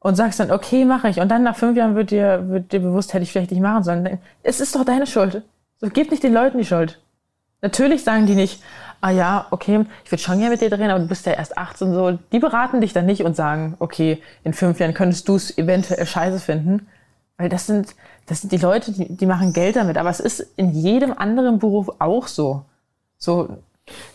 und 0.00 0.16
sagst 0.16 0.38
dann, 0.40 0.50
okay, 0.50 0.84
mache 0.84 1.08
ich 1.08 1.18
und 1.20 1.28
dann 1.30 1.42
nach 1.44 1.56
fünf 1.56 1.76
Jahren 1.78 1.94
wird 1.94 2.10
dir, 2.10 2.44
wird 2.48 2.72
dir 2.72 2.80
bewusst, 2.80 3.14
hätte 3.14 3.22
ich 3.22 3.32
vielleicht 3.32 3.52
nicht 3.52 3.62
machen 3.62 3.84
sollen. 3.84 4.18
Es 4.42 4.60
ist 4.60 4.74
doch 4.74 4.84
deine 4.84 5.06
Schuld. 5.06 5.42
So, 5.80 5.88
gib 5.90 6.10
nicht 6.10 6.22
den 6.22 6.34
Leuten 6.34 6.58
die 6.58 6.64
Schuld. 6.66 7.00
Natürlich 7.62 8.04
sagen 8.04 8.26
die 8.26 8.34
nicht, 8.34 8.62
ah 9.00 9.10
ja, 9.10 9.46
okay, 9.50 9.84
ich 10.04 10.12
würde 10.12 10.22
schon 10.22 10.38
gerne 10.38 10.50
mit 10.50 10.60
dir 10.60 10.70
drehen, 10.70 10.90
aber 10.90 11.00
du 11.00 11.08
bist 11.08 11.26
ja 11.26 11.32
erst 11.32 11.56
18 11.56 11.94
so. 11.94 12.18
Die 12.32 12.38
beraten 12.38 12.80
dich 12.80 12.92
dann 12.92 13.06
nicht 13.06 13.22
und 13.24 13.36
sagen, 13.36 13.76
okay, 13.78 14.22
in 14.44 14.52
fünf 14.52 14.78
Jahren 14.80 14.94
könntest 14.94 15.28
du 15.28 15.36
es 15.36 15.56
eventuell 15.56 16.06
scheiße 16.06 16.38
finden. 16.38 16.86
Weil 17.38 17.48
das 17.48 17.66
sind, 17.66 17.94
das 18.26 18.42
sind 18.42 18.52
die 18.52 18.58
Leute, 18.58 18.92
die, 18.92 19.16
die 19.16 19.26
machen 19.26 19.52
Geld 19.52 19.76
damit. 19.76 19.96
Aber 19.96 20.10
es 20.10 20.20
ist 20.20 20.46
in 20.56 20.72
jedem 20.72 21.12
anderen 21.16 21.58
Beruf 21.58 21.88
auch 21.98 22.26
so. 22.26 22.64
So, 23.18 23.48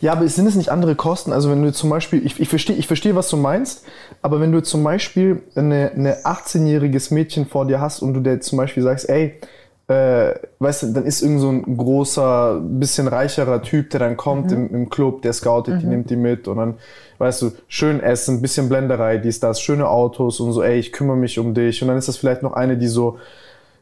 Ja, 0.01 0.13
aber 0.13 0.27
sind 0.27 0.47
es 0.47 0.55
nicht 0.55 0.69
andere 0.69 0.95
Kosten? 0.95 1.33
Also 1.33 1.49
wenn 1.51 1.63
du 1.63 1.73
zum 1.73 1.89
Beispiel, 1.89 2.25
ich, 2.25 2.39
ich 2.39 2.49
verstehe, 2.49 2.75
ich 2.75 2.87
verstehe, 2.87 3.15
was 3.15 3.29
du 3.29 3.37
meinst, 3.37 3.85
aber 4.21 4.39
wenn 4.39 4.51
du 4.51 4.61
zum 4.63 4.83
Beispiel 4.83 5.43
eine, 5.55 5.91
eine 5.95 6.23
18-jähriges 6.25 7.13
Mädchen 7.13 7.45
vor 7.47 7.65
dir 7.65 7.79
hast 7.81 8.01
und 8.01 8.13
du 8.13 8.19
dir 8.21 8.39
zum 8.41 8.57
Beispiel 8.57 8.83
sagst, 8.83 9.09
ey, 9.09 9.39
äh, 9.87 10.33
weißt 10.59 10.83
du, 10.83 10.93
dann 10.93 11.05
ist 11.05 11.21
irgend 11.21 11.41
so 11.41 11.49
ein 11.49 11.77
großer, 11.77 12.59
bisschen 12.59 13.07
reicherer 13.07 13.61
Typ, 13.61 13.91
der 13.91 13.99
dann 13.99 14.17
kommt 14.17 14.51
im, 14.51 14.73
im 14.73 14.89
Club, 14.89 15.21
der 15.21 15.31
scoutet, 15.33 15.81
die 15.81 15.85
nimmt 15.85 16.09
die 16.09 16.15
mit 16.15 16.47
und 16.47 16.57
dann, 16.57 16.73
weißt 17.19 17.43
du, 17.43 17.51
schön 17.67 17.99
essen, 17.99 18.41
bisschen 18.41 18.67
Blenderei, 18.67 19.17
dies, 19.17 19.39
das, 19.39 19.61
schöne 19.61 19.87
Autos 19.87 20.39
und 20.39 20.53
so, 20.53 20.63
ey, 20.63 20.79
ich 20.79 20.91
kümmere 20.91 21.17
mich 21.17 21.37
um 21.37 21.53
dich 21.53 21.83
und 21.83 21.89
dann 21.89 21.97
ist 21.97 22.07
das 22.07 22.17
vielleicht 22.17 22.41
noch 22.41 22.53
eine, 22.53 22.77
die 22.77 22.87
so 22.87 23.19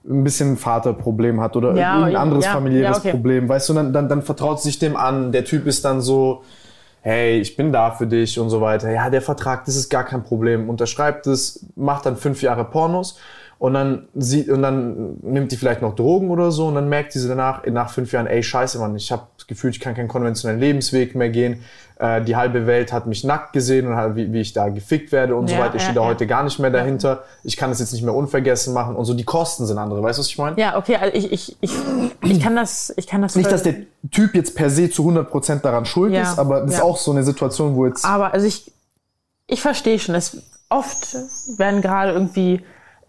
ein 0.06 0.26
bisschen 0.26 0.54
ein 0.54 0.58
Vaterproblem 0.58 1.40
hat 1.40 1.56
oder 1.56 1.74
Ja, 1.74 2.00
irgendein 2.00 2.18
anderes 2.18 2.46
ja, 2.46 2.52
familiäres 2.52 2.98
ja, 2.98 3.02
okay. 3.04 3.12
Problem, 3.12 3.48
weißt 3.48 3.70
du, 3.70 3.74
dann, 3.74 3.94
dann, 3.94 4.10
dann 4.10 4.22
vertraut 4.24 4.62
sich 4.62 4.80
dem 4.80 4.98
an, 4.98 5.32
der 5.32 5.46
Typ 5.46 5.66
ist 5.68 5.86
dann 5.86 6.02
so, 6.02 6.44
hey, 7.00 7.40
ich 7.40 7.56
bin 7.56 7.72
da 7.72 7.92
für 7.92 8.08
dich 8.08 8.38
und 8.40 8.50
so 8.50 8.60
weiter. 8.60 8.92
Ja, 8.92 9.10
der 9.10 9.22
Vertrag, 9.22 9.64
das 9.66 9.76
ist 9.76 9.90
gar 9.90 10.04
kein 10.06 10.24
Problem. 10.24 10.70
Unterschreibt 10.70 11.28
es, 11.28 11.66
macht 11.76 12.06
dann 12.06 12.16
fünf 12.16 12.42
Jahre 12.42 12.66
Pornos 12.66 13.18
und 13.60 13.74
dann 13.74 14.08
sieht 14.16 14.50
und 14.50 14.62
dann 14.62 15.18
nimmt 15.22 15.52
die 15.52 15.58
vielleicht 15.58 15.82
noch 15.82 15.96
Drogen 15.96 16.30
oder 16.30 16.52
so 16.52 16.68
und 16.68 16.76
dann 16.76 16.90
merkt 16.90 17.14
diese 17.14 17.30
danach 17.30 17.66
nach 17.66 17.92
fünf 17.92 18.12
Jahren, 18.12 18.28
ey, 18.28 18.44
scheiße, 18.44 18.80
Mann, 18.80 18.96
ich 18.96 19.12
habe 19.12 19.24
das 19.38 19.48
Gefühl, 19.48 19.70
ich 19.70 19.80
kann 19.80 19.96
keinen 19.96 20.08
konventionellen 20.08 20.60
Lebensweg 20.60 21.16
mehr 21.16 21.30
gehen. 21.30 21.64
Äh, 22.00 22.24
die 22.24 22.36
halbe 22.36 22.66
Welt 22.66 22.92
hat 22.92 23.06
mich 23.06 23.24
nackt 23.24 23.54
gesehen 23.54 23.88
und 23.88 24.16
wie, 24.16 24.34
wie 24.34 24.42
ich 24.42 24.52
da 24.52 24.70
gefickt 24.70 25.12
werde 25.12 25.36
und 25.36 25.48
so 25.48 25.56
Ja, 25.56 25.62
weiter. 25.62 25.76
Ich 25.76 25.82
ja, 25.84 25.90
stehe 25.90 25.96
da 25.96 26.02
ja. 26.02 26.08
heute 26.08 26.28
gar 26.28 26.44
nicht 26.44 26.60
mehr 26.60 26.72
dahinter. 26.72 27.24
Ich 27.44 27.56
kann 27.56 27.70
das 27.70 27.80
jetzt 27.80 27.94
nicht 27.94 28.04
mehr 28.04 28.14
unvergessen 28.14 28.74
machen 28.74 28.96
und 28.96 29.06
so. 29.06 29.14
Die 29.14 29.24
Kosten 29.24 29.66
sind 29.66 29.78
andere. 29.78 30.02
Weißt 30.02 30.18
du, 30.18 30.22
was 30.22 30.28
ich 30.28 30.38
meine? 30.38 30.60
ja, 30.60 30.78
okay, 30.78 30.98
also 30.98 31.16
ich, 31.16 31.32
ich, 31.32 31.58
ich, 31.62 31.72
ich 32.22 32.40
kann 32.42 32.56
das, 32.56 32.94
ich 32.98 33.08
kann 33.08 33.22
das 33.22 33.36
Nicht, 33.36 33.52
dass 33.52 33.64
der 33.64 33.76
Typ 34.12 34.36
jetzt 34.36 34.56
per 34.56 34.70
se 34.70 34.90
zu 34.90 35.08
100% 35.08 35.62
daran 35.62 35.86
schuld 35.86 36.14
ist, 36.14 36.40
aber 36.40 36.62
das 36.62 36.76
ist 36.76 36.82
auch 36.82 36.98
so 36.98 37.12
eine 37.12 37.24
Situation, 37.24 37.76
wo 37.76 37.86
jetzt 37.86 38.04
Aber 38.04 38.34
also 38.34 38.46
ich, 38.46 38.72
ich 39.48 39.62
verstehe 39.62 40.00
schon, 40.00 40.16
es 40.16 40.42
oft 40.70 41.16
werden 41.58 41.82
gerade 41.82 42.12
irgendwie 42.12 42.64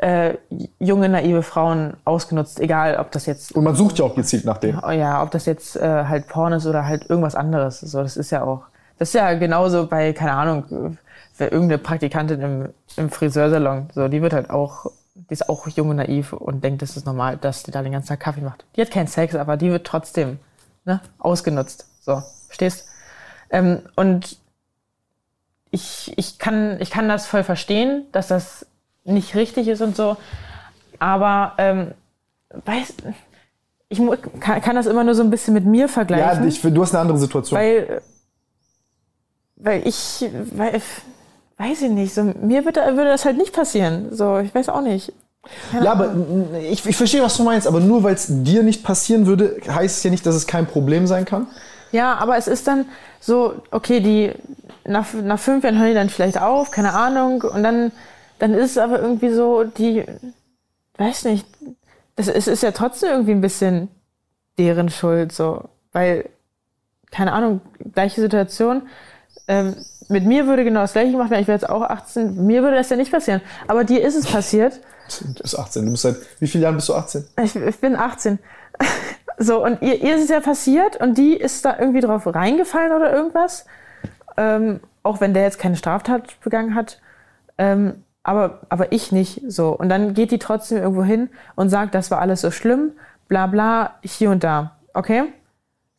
äh, 0.05 0.37
junge, 0.79 1.09
naive 1.09 1.43
Frauen 1.43 1.95
ausgenutzt, 2.05 2.61
egal 2.61 2.99
ob 2.99 3.11
das 3.13 3.25
jetzt, 3.25 3.53
Und 3.53 3.65
man 3.65 3.75
sucht 3.75 3.99
ja 3.99 4.05
auch 4.05 4.15
gezielt 4.15 4.45
nach 4.45 4.59
dem. 4.59 4.79
oh 4.87 4.91
ja, 4.91 5.23
ob 5.23 5.31
das 5.31 5.47
jetzt 5.47 5.77
äh, 5.77 6.05
halt 6.05 6.29
Porn 6.29 6.53
ist 6.53 6.67
oder 6.67 6.87
halt 6.87 7.09
irgendwas 7.09 7.35
anderes. 7.35 7.81
So, 7.81 8.03
das 8.03 8.19
ist 8.19 8.31
ja 8.31 8.43
auch, 8.43 8.65
das 8.99 9.09
ist 9.09 9.15
ja 9.15 9.33
genauso 9.33 9.87
bei, 9.87 10.13
keine 10.13 10.33
Ahnung, 10.33 10.99
äh, 11.39 11.45
irgendeine 11.45 11.79
Praktikantin 11.79 12.41
im, 12.43 12.69
im 12.99 13.09
Friseursalon, 13.09 13.89
so, 13.95 14.09
die 14.09 14.21
wird 14.21 14.35
halt 14.35 14.51
auch, 14.51 14.91
die 15.15 15.33
ist 15.33 15.49
auch 15.49 15.67
jung 15.69 15.89
und 15.89 15.97
naiv 15.97 16.35
und 16.35 16.63
denkt, 16.63 16.83
das 16.83 16.99
ist 16.99 17.07
normal, 17.07 17.39
dass 17.39 17.63
die 17.63 17.71
da 17.71 17.83
den 17.83 17.93
ganzen 17.93 18.09
Tag 18.09 18.21
Kaffee 18.21 18.43
macht. 18.43 18.67
Die 18.77 18.83
hat 18.83 18.91
keinen 18.91 19.07
Sex, 19.07 19.35
aber 19.35 19.57
die 19.57 19.71
wird 19.71 19.87
trotzdem 19.87 20.39
ne, 20.85 21.01
ausgenutzt. 21.19 21.87
So, 22.03 22.23
verstehst? 22.49 22.89
Ähm, 23.49 23.81
und 23.97 24.37
ich, 25.71 26.13
ich, 26.19 26.39
kann, 26.39 26.79
ich 26.81 26.91
kann 26.91 27.09
das 27.09 27.27
voll 27.27 27.43
verstehen, 27.43 28.05
dass 28.13 28.29
das 28.29 28.67
nicht 29.05 29.35
richtig 29.35 29.69
ist 29.69 29.81
und 29.83 29.97
so. 29.97 30.17
Aber 30.99 31.53
ähm, 31.59 31.93
weiß, 32.65 32.95
ich 33.89 34.01
kann, 34.41 34.61
kann 34.61 34.77
das 34.77 34.87
immer 34.87 35.05
nur 35.05 35.15
so 35.15 35.23
ein 35.23 35.31
bisschen 35.31 35.55
mit 35.55 35.65
mir 35.67 35.83
Ja, 35.83 35.89
vergleichen. 35.89 36.49
ich, 36.49 36.61
du 36.63 36.83
hast 36.83 36.93
eine 36.95 37.03
andere 37.03 37.19
Situation. 37.19 37.59
weil, 37.59 38.03
weil 39.57 39.87
ich, 39.87 40.25
weil, 40.53 40.81
weiß 41.59 41.83
ich 41.83 41.91
nicht, 41.91 42.15
so, 42.15 42.23
mir 42.23 42.65
würde, 42.65 42.81
würde 42.97 43.11
das 43.11 43.25
halt 43.25 43.37
nicht 43.37 43.53
passieren. 43.53 44.09
So, 44.11 44.39
ich 44.39 44.55
weiß 44.55 44.69
auch 44.69 44.81
nicht. 44.81 45.13
ja, 45.73 45.93
aber 45.93 46.09
mm, 46.09 46.55
ich, 46.71 46.85
ich 46.87 46.97
verstehe, 46.97 47.23
was 47.23 47.37
du 47.37 47.43
meinst, 47.45 47.67
aber 47.67 47.81
nur 47.81 48.03
weil 48.03 48.15
es 48.15 48.27
dir 48.29 48.63
nicht 48.63 48.83
passieren 48.83 49.27
würde, 49.27 49.61
heißt 49.69 49.99
es 49.99 50.03
ja 50.03 50.11
nicht, 50.11 50.25
dass 50.27 50.35
es 50.35 50.47
kein 50.47 50.67
Problem 50.67 51.07
sein 51.07 51.25
kann. 51.25 51.47
Ja, 51.93 52.15
aber 52.17 52.37
es 52.37 52.49
ist 52.49 52.67
dann 52.67 52.87
so, 53.21 53.55
okay, 53.71 54.01
die 54.01 54.33
nach, 54.85 55.13
nach 55.13 55.39
fünf 55.39 55.63
Jahren 55.63 55.79
hören 55.79 55.89
die 55.89 55.95
dann 55.95 56.09
vielleicht 56.11 56.41
auf, 56.41 56.71
keine 56.71 56.93
Ahnung, 56.95 57.43
und 57.43 57.63
dann, 57.63 57.93
dann 58.45 58.53
ist 58.53 58.73
es 58.73 58.79
aber 58.79 59.01
irgendwie 59.01 59.31
so, 59.31 59.65
die, 59.65 60.05
weiß 60.99 61.25
nicht, 61.25 61.47
das 62.15 62.29
ist, 62.29 62.47
ist 62.47 62.63
ja 62.63 62.73
trotzdem 62.73 63.09
irgendwie 63.09 63.31
ein 63.31 63.41
bisschen 63.41 63.89
deren 64.59 64.91
Schuld, 64.91 65.33
so, 65.33 65.71
weil, 65.93 66.29
keine 67.11 67.33
Ahnung, 67.33 67.63
gleiche 67.95 68.21
Situation, 68.21 68.83
ähm, 69.49 69.75
mit 70.11 70.27
mir 70.27 70.47
würde 70.47 70.63
genau 70.63 70.83
das 70.83 70.93
gleiche 70.93 71.13
gemacht 71.13 71.31
werden, 71.31 71.41
ich 71.41 71.49
wäre 71.49 71.57
jetzt 71.57 71.71
auch 71.71 71.81
18, 71.81 72.45
mir 72.47 72.63
würde 72.63 72.77
das 72.77 72.91
ja 72.91 72.99
nicht 72.99 73.11
passieren, 73.11 73.41
aber 73.67 73.83
dir 73.83 74.05
ist 74.05 74.15
es 74.15 74.27
passiert, 74.27 74.79
Du 75.21 75.43
bist 75.43 75.59
18, 75.59 75.87
du 75.87 75.91
bist 75.93 76.03
seit 76.03 76.17
wie 76.39 76.47
vielen 76.47 76.65
Jahren 76.65 76.77
bist 76.77 76.91
du 76.91 76.95
18? 76.95 77.27
ich, 77.43 77.57
ich 77.57 77.79
bin 77.79 77.97
18. 77.97 78.39
So, 79.37 79.65
und 79.65 79.83
ihr, 79.83 80.01
ihr 80.01 80.15
ist 80.15 80.23
es 80.23 80.29
ja 80.29 80.39
passiert 80.39 80.97
und 81.01 81.19
die 81.19 81.35
ist 81.35 81.65
da 81.65 81.77
irgendwie 81.77 82.01
drauf 82.01 82.25
reingefallen 82.25 82.93
oder 82.93 83.13
irgendwas. 83.13 83.65
Ähm, 84.37 84.79
auch 85.03 85.21
wenn 85.21 85.35
der 85.35 85.43
jetzt 85.43 85.59
keine 85.59 85.75
Straftat 85.75 86.41
begangen 86.41 86.77
hat. 86.77 87.01
Ähm, 87.59 88.04
aber, 88.25 88.61
aber 88.71 88.91
ich 88.91 89.13
nicht 89.13 89.43
so. 89.47 89.69
Und 89.69 89.91
dann 89.91 90.15
geht 90.15 90.33
die 90.33 90.39
trotzdem 90.39 90.79
irgendwo 90.79 91.05
hin 91.05 91.29
und 91.55 91.69
sagt, 91.69 91.95
das 91.95 92.11
war 92.11 92.21
alles 92.21 92.41
so 92.41 92.51
schlimm, 92.51 92.93
bla 93.29 93.47
bla, 93.47 93.95
hier 94.03 94.31
und 94.31 94.43
da. 94.43 94.77
Okay? 94.95 95.25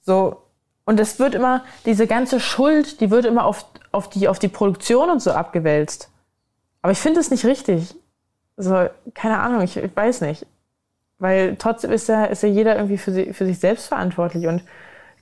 So. 0.01 0.41
Und 0.85 0.99
es 0.99 1.19
wird 1.19 1.35
immer, 1.35 1.63
diese 1.85 2.07
ganze 2.07 2.39
Schuld, 2.39 2.99
die 2.99 3.09
wird 3.09 3.25
immer 3.25 3.45
auf, 3.45 3.65
auf, 3.91 4.09
die, 4.09 4.27
auf 4.27 4.39
die 4.39 4.47
Produktion 4.47 5.09
und 5.09 5.21
so 5.21 5.31
abgewälzt. 5.31 6.09
Aber 6.81 6.91
ich 6.91 6.99
finde 6.99 7.19
es 7.19 7.31
nicht 7.31 7.45
richtig. 7.45 7.95
So, 8.57 8.87
keine 9.13 9.39
Ahnung, 9.39 9.61
ich, 9.61 9.77
ich 9.77 9.95
weiß 9.95 10.21
nicht. 10.21 10.45
Weil 11.19 11.55
trotzdem 11.57 11.91
ist 11.91 12.09
ja, 12.09 12.25
ist 12.25 12.43
ja 12.43 12.49
jeder 12.49 12.75
irgendwie 12.75 12.97
für, 12.97 13.11
sie, 13.11 13.33
für 13.33 13.45
sich 13.45 13.59
selbst 13.59 13.87
verantwortlich. 13.87 14.47
Und 14.47 14.63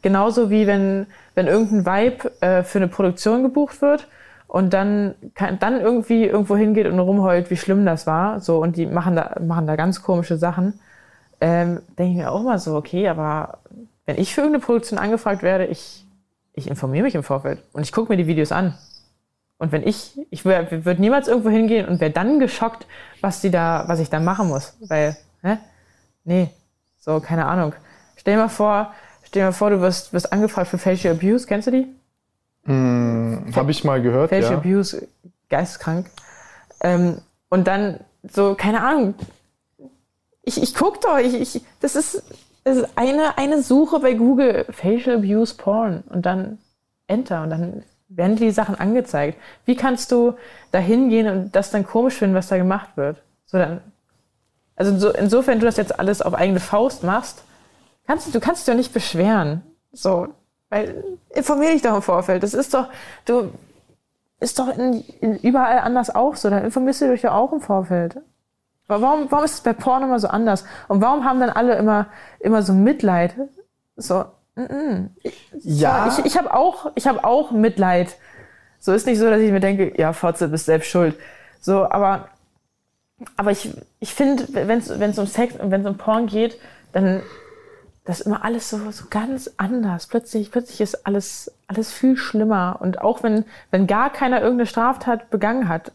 genauso 0.02 0.50
wie 0.50 0.68
wenn, 0.68 1.08
wenn 1.36 1.48
irgendein 1.48 1.86
Vibe 1.86 2.32
äh, 2.42 2.64
für 2.64 2.80
eine 2.80 2.88
Produktion 2.88 3.44
gebucht 3.44 3.82
wird 3.82 4.08
und 4.54 4.72
dann, 4.72 5.16
kann, 5.34 5.58
dann 5.58 5.82
irgendwie 5.82 6.26
irgendwo 6.26 6.56
hingeht 6.56 6.86
und 6.86 7.00
rumheult, 7.00 7.50
wie 7.50 7.58
schlimm 7.58 7.88
das 7.88 8.06
war, 8.06 8.40
so 8.40 8.60
und 8.60 8.78
die 8.78 8.86
machen 8.86 9.16
da, 9.16 9.36
machen 9.42 9.66
da 9.66 9.76
ganz 9.76 10.04
komische 10.04 10.38
Sachen, 10.38 10.80
ähm, 11.42 11.82
denke 11.98 12.12
ich 12.12 12.18
mir 12.18 12.32
auch 12.32 12.44
mal 12.44 12.60
so, 12.60 12.76
okay, 12.76 13.08
aber 13.08 13.58
wenn 14.06 14.20
ich 14.20 14.36
für 14.36 14.42
irgendeine 14.42 14.64
Produktion 14.64 15.00
angefragt 15.00 15.42
werde, 15.42 15.66
ich, 15.66 16.06
ich 16.54 16.70
informiere 16.70 17.04
mich 17.04 17.16
im 17.16 17.24
Vorfeld 17.24 17.64
und 17.74 17.82
ich 17.82 17.92
gucke 17.92 18.12
mir 18.12 18.18
die 18.18 18.28
Videos 18.28 18.52
an. 18.52 18.78
Und 19.58 19.72
wenn 19.72 19.82
ich, 19.82 20.20
ich 20.30 20.46
würde 20.46 21.02
niemals 21.02 21.28
irgendwo 21.28 21.50
hingehen 21.50 21.88
und 21.88 22.00
wäre 22.00 22.12
dann 22.12 22.40
geschockt, 22.40 22.86
was 23.22 23.42
die 23.42 23.50
da, 23.50 23.86
was 23.88 24.00
ich 24.00 24.12
da 24.12 24.20
machen 24.20 24.50
muss. 24.50 24.78
Weil, 24.88 25.18
hä? 25.42 25.58
Nee, 26.26 26.52
so, 27.00 27.20
keine 27.22 27.48
Ahnung. 27.48 27.74
Stell 28.18 28.36
dir 28.36 28.42
mal 28.42 28.50
vor, 28.50 28.94
stell 29.24 29.42
dir 29.42 29.46
mal 29.48 29.52
vor, 29.52 29.72
du 29.72 29.82
wirst, 29.82 30.14
wirst 30.14 30.32
angefragt 30.32 30.68
für 30.68 30.78
Facial 30.78 31.16
Abuse, 31.16 31.48
kennst 31.48 31.66
du 31.66 31.72
die? 31.72 31.88
Habe 32.66 33.72
ich 33.72 33.84
mal 33.84 34.02
gehört, 34.02 34.30
Facial 34.30 34.54
ja. 34.54 34.58
Abuse, 34.58 35.08
geisteskrank. 35.50 36.10
Ähm, 36.82 37.18
und 37.50 37.68
dann 37.68 38.00
so, 38.24 38.56
keine 38.56 38.82
Ahnung. 38.82 39.16
Ich, 40.44 40.62
ich 40.62 40.76
guck 40.76 41.02
doch, 41.02 41.18
ich, 41.18 41.34
ich, 41.34 41.64
das 41.80 41.96
ist, 41.96 42.24
das 42.64 42.78
ist 42.78 42.98
eine, 42.98 43.38
eine 43.38 43.62
Suche 43.62 44.00
bei 44.00 44.14
Google, 44.14 44.66
Facial 44.70 45.18
Abuse 45.18 45.56
Porn 45.56 46.04
und 46.10 46.26
dann 46.26 46.58
Enter 47.08 47.44
und 47.44 47.50
dann 47.50 47.84
werden 48.08 48.36
die 48.36 48.52
Sachen 48.52 48.76
angezeigt. 48.76 49.38
Wie 49.66 49.76
kannst 49.76 50.12
du 50.12 50.36
da 50.72 50.80
hingehen 50.80 51.28
und 51.28 51.56
das 51.56 51.72
dann 51.72 51.86
komisch 51.86 52.16
finden, 52.16 52.36
was 52.36 52.48
da 52.48 52.58
gemacht 52.58 52.96
wird? 52.96 53.22
So 53.46 53.58
dann, 53.58 53.82
also 54.76 54.98
so, 54.98 55.10
insofern 55.10 55.60
du 55.60 55.66
das 55.66 55.78
jetzt 55.78 56.00
alles 56.00 56.22
auf 56.22 56.34
eigene 56.34 56.60
Faust 56.60 57.04
machst, 57.04 57.44
kannst 58.08 58.28
du, 58.28 58.32
du 58.32 58.40
kannst 58.40 58.66
dich 58.66 58.72
doch 58.72 58.78
nicht 58.78 58.94
beschweren. 58.94 59.62
So, 59.92 60.30
weil 60.74 61.04
informier 61.30 61.72
dich 61.72 61.82
doch 61.82 61.96
im 61.96 62.02
Vorfeld. 62.02 62.42
Das 62.42 62.54
ist 62.54 62.74
doch, 62.74 62.90
du, 63.26 63.52
ist 64.40 64.58
doch 64.58 64.76
in, 64.76 65.04
in 65.22 65.38
überall 65.38 65.80
anders 65.80 66.14
auch 66.14 66.36
so. 66.36 66.50
Dann 66.50 66.66
informierst 66.66 67.02
du 67.02 67.12
dich 67.12 67.22
ja 67.22 67.34
auch 67.34 67.54
im 67.54 67.62
Vorfeld. 67.62 68.18
Warum, 68.88 69.32
warum 69.32 69.46
ist 69.46 69.54
es 69.54 69.62
bei 69.62 69.74
Porn 69.74 70.04
immer 70.04 70.20
so 70.20 70.28
anders? 70.28 70.66
Und 70.88 71.02
warum 71.02 71.26
haben 71.26 71.40
dann 71.40 71.52
alle 71.52 71.76
immer, 71.76 72.08
immer 72.40 72.64
so 72.64 72.74
Mitleid? 72.74 73.36
So, 73.96 74.26
mm, 74.56 74.62
mm. 74.62 75.10
Ja. 75.62 76.10
So, 76.10 76.22
ich, 76.22 76.26
ich 76.26 76.38
habe 76.38 76.54
auch, 76.54 76.92
ich 76.96 77.08
habe 77.08 77.24
auch 77.24 77.52
Mitleid. 77.52 78.18
So 78.80 78.94
ist 78.94 79.06
nicht 79.06 79.20
so, 79.20 79.30
dass 79.30 79.40
ich 79.40 79.52
mir 79.52 79.60
denke, 79.60 79.94
ja, 80.00 80.12
Fotze, 80.12 80.48
bist 80.48 80.66
selbst 80.66 80.90
schuld. 80.90 81.16
So, 81.62 81.90
aber, 81.90 82.30
aber 83.38 83.52
ich, 83.52 83.72
ich 84.00 84.14
finde, 84.14 84.48
wenn 84.50 84.80
es 84.80 85.20
um 85.20 85.28
Sex 85.28 85.56
und 85.56 85.72
wenn 85.72 85.82
es 85.82 85.88
um 85.88 85.98
Porn 85.98 86.26
geht, 86.26 86.60
dann 86.92 87.22
das 88.06 88.20
ist 88.20 88.26
immer 88.26 88.44
alles 88.44 88.70
so, 88.70 88.92
so 88.92 89.06
ganz 89.10 89.52
anders. 89.58 90.08
Plötzlich, 90.08 90.52
plötzlich 90.52 90.82
ist 90.82 91.06
alles, 91.06 91.54
alles 91.68 91.92
viel 91.92 92.18
schlimmer. 92.18 92.78
Und 92.82 93.00
auch 93.02 93.24
wenn, 93.24 93.46
wenn 93.72 93.88
gar 93.88 94.12
keiner 94.12 94.42
irgendeine 94.42 94.68
Straftat 94.68 95.30
begangen 95.30 95.70
hat, 95.70 95.92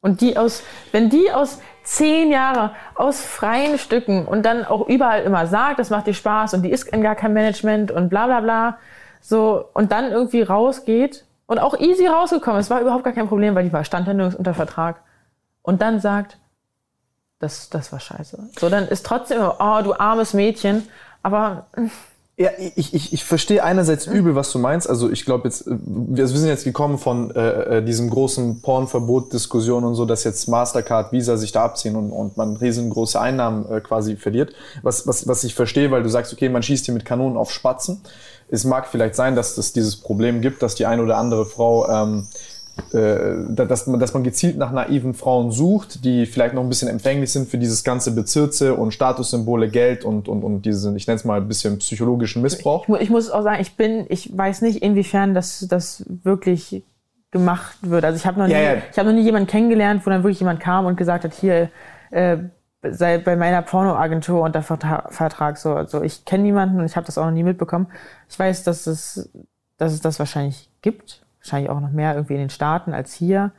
und 0.00 0.20
die 0.20 0.36
aus, 0.36 0.62
wenn 0.92 1.08
die 1.08 1.32
aus 1.32 1.62
zehn 1.82 2.30
Jahre 2.30 2.72
aus 2.94 3.22
freien 3.24 3.78
Stücken 3.78 4.26
und 4.26 4.44
dann 4.44 4.66
auch 4.66 4.86
überall 4.86 5.22
immer 5.22 5.46
sagt, 5.46 5.78
das 5.78 5.88
macht 5.88 6.06
dir 6.06 6.12
Spaß 6.12 6.52
und 6.52 6.60
die 6.60 6.70
ist 6.70 6.88
in 6.88 7.00
gar 7.00 7.14
kein 7.14 7.32
Management 7.32 7.90
und 7.90 8.10
bla 8.10 8.26
bla 8.26 8.40
bla, 8.40 8.78
so, 9.22 9.64
und 9.72 9.92
dann 9.92 10.12
irgendwie 10.12 10.42
rausgeht 10.42 11.24
und 11.46 11.58
auch 11.58 11.80
easy 11.80 12.06
rausgekommen, 12.06 12.60
es 12.60 12.68
war 12.68 12.82
überhaupt 12.82 13.04
gar 13.04 13.14
kein 13.14 13.28
Problem, 13.28 13.54
weil 13.54 13.64
die 13.64 13.72
war 13.72 13.82
stand 13.84 14.06
ja 14.06 14.12
nirgends 14.12 14.36
unter 14.36 14.52
Vertrag. 14.52 15.00
Und 15.62 15.80
dann 15.80 16.00
sagt, 16.00 16.36
das, 17.44 17.68
das 17.68 17.92
war 17.92 18.00
scheiße. 18.00 18.38
So, 18.58 18.68
dann 18.68 18.88
ist 18.88 19.06
trotzdem, 19.06 19.40
oh, 19.42 19.80
du 19.82 19.94
armes 19.94 20.34
Mädchen, 20.34 20.88
aber 21.22 21.66
Ja, 22.36 22.50
ich, 22.58 22.92
ich, 22.92 23.12
ich 23.12 23.24
verstehe 23.24 23.62
einerseits 23.62 24.06
übel, 24.08 24.34
was 24.34 24.50
du 24.50 24.58
meinst. 24.58 24.90
Also 24.90 25.08
ich 25.08 25.24
glaube 25.24 25.44
jetzt, 25.44 25.68
äh, 25.68 25.76
wir, 25.86 26.26
sind 26.26 26.48
jetzt 26.48 26.64
gekommen 26.64 26.98
von 26.98 27.30
äh, 27.30 27.78
äh, 27.78 27.84
diesem 27.84 28.10
großen 28.10 28.60
Pornverbot-Diskussion 28.60 29.84
und 29.84 29.94
so, 29.94 30.04
dass 30.04 30.24
jetzt 30.24 30.48
Mastercard, 30.48 31.12
Visa 31.12 31.36
sich 31.36 31.52
da 31.52 31.64
abziehen 31.64 31.94
und, 31.94 32.10
und 32.10 32.36
man 32.36 32.56
riesengroße 32.56 33.20
Einnahmen 33.20 33.70
äh, 33.70 33.80
quasi 33.80 34.16
verliert. 34.16 34.52
Was, 34.82 35.06
was, 35.06 35.28
was 35.28 35.44
ich 35.44 35.54
verstehe, 35.54 35.92
weil 35.92 36.02
du 36.02 36.08
sagst, 36.08 36.32
okay, 36.32 36.48
man 36.48 36.64
schießt 36.64 36.86
hier 36.86 36.94
mit 36.94 37.04
Kanonen 37.04 37.36
auf 37.36 37.52
Spatzen. 37.52 38.00
Es 38.48 38.64
mag 38.64 38.88
vielleicht 38.88 39.14
sein, 39.14 39.36
dass 39.36 39.56
es 39.56 39.72
dieses 39.72 39.94
Problem 39.94 40.40
gibt, 40.40 40.60
dass 40.60 40.74
die 40.74 40.86
eine 40.86 41.04
oder 41.04 41.18
andere 41.18 41.46
Frau 41.46 41.88
ähm, 41.88 42.26
äh, 42.26 42.53
dass, 42.92 43.86
man, 43.86 44.00
dass 44.00 44.14
man 44.14 44.24
gezielt 44.24 44.56
nach 44.56 44.72
naiven 44.72 45.14
Frauen 45.14 45.50
sucht, 45.52 46.04
die 46.04 46.26
vielleicht 46.26 46.54
noch 46.54 46.62
ein 46.62 46.68
bisschen 46.68 46.88
empfänglich 46.88 47.30
sind 47.32 47.48
für 47.48 47.58
dieses 47.58 47.84
ganze 47.84 48.12
Bezirze 48.12 48.74
und 48.74 48.92
Statussymbole, 48.92 49.68
Geld 49.68 50.04
und, 50.04 50.28
und, 50.28 50.42
und 50.42 50.62
diesen, 50.62 50.96
ich 50.96 51.06
nenne 51.06 51.16
es 51.16 51.24
mal 51.24 51.40
ein 51.40 51.48
bisschen 51.48 51.78
psychologischen 51.78 52.42
Missbrauch. 52.42 52.88
Ich, 52.88 52.94
ich 53.02 53.10
muss 53.10 53.30
auch 53.30 53.42
sagen, 53.42 53.60
ich 53.60 53.76
bin, 53.76 54.06
ich 54.08 54.36
weiß 54.36 54.62
nicht, 54.62 54.82
inwiefern 54.82 55.34
das, 55.34 55.66
das 55.68 56.04
wirklich 56.08 56.82
gemacht 57.30 57.76
wird. 57.82 58.04
Also 58.04 58.16
ich 58.16 58.26
habe 58.26 58.38
noch, 58.38 58.46
nie- 58.46 58.52
Ja, 58.52 58.60
ja. 58.60 58.74
ich 58.90 58.98
hab 58.98 59.06
noch 59.06 59.12
nie 59.12 59.22
jemanden 59.22 59.48
kennengelernt, 59.48 60.04
wo 60.06 60.10
dann 60.10 60.22
wirklich 60.22 60.40
jemand 60.40 60.60
kam 60.60 60.86
und 60.86 60.96
gesagt 60.96 61.24
hat, 61.24 61.34
hier, 61.34 61.70
äh, 62.10 62.38
sei 62.82 63.18
bei 63.18 63.34
meiner 63.34 63.62
Pornoagentur 63.62 64.42
unter 64.42 64.60
Vertra- 64.60 65.10
Vertrag. 65.10 65.58
So, 65.58 65.74
also 65.74 66.02
ich 66.02 66.24
kenne 66.24 66.44
niemanden 66.44 66.78
und 66.78 66.86
ich 66.86 66.96
habe 66.96 67.06
das 67.06 67.18
auch 67.18 67.24
noch 67.24 67.32
nie 67.32 67.42
mitbekommen. 67.42 67.86
Ich 68.28 68.38
weiß, 68.38 68.62
dass 68.64 68.86
es, 68.86 69.30
dass 69.78 69.92
es 69.92 70.00
das 70.00 70.18
wahrscheinlich 70.18 70.70
gibt. 70.82 71.23
Wahrscheinlich 71.44 71.70
auch 71.70 71.80
noch 71.80 71.90
mehr 71.90 72.14
irgendwie 72.14 72.34
in 72.34 72.40
den 72.40 72.50
Staaten 72.50 72.94
als 72.94 73.12
hier. 73.12 73.52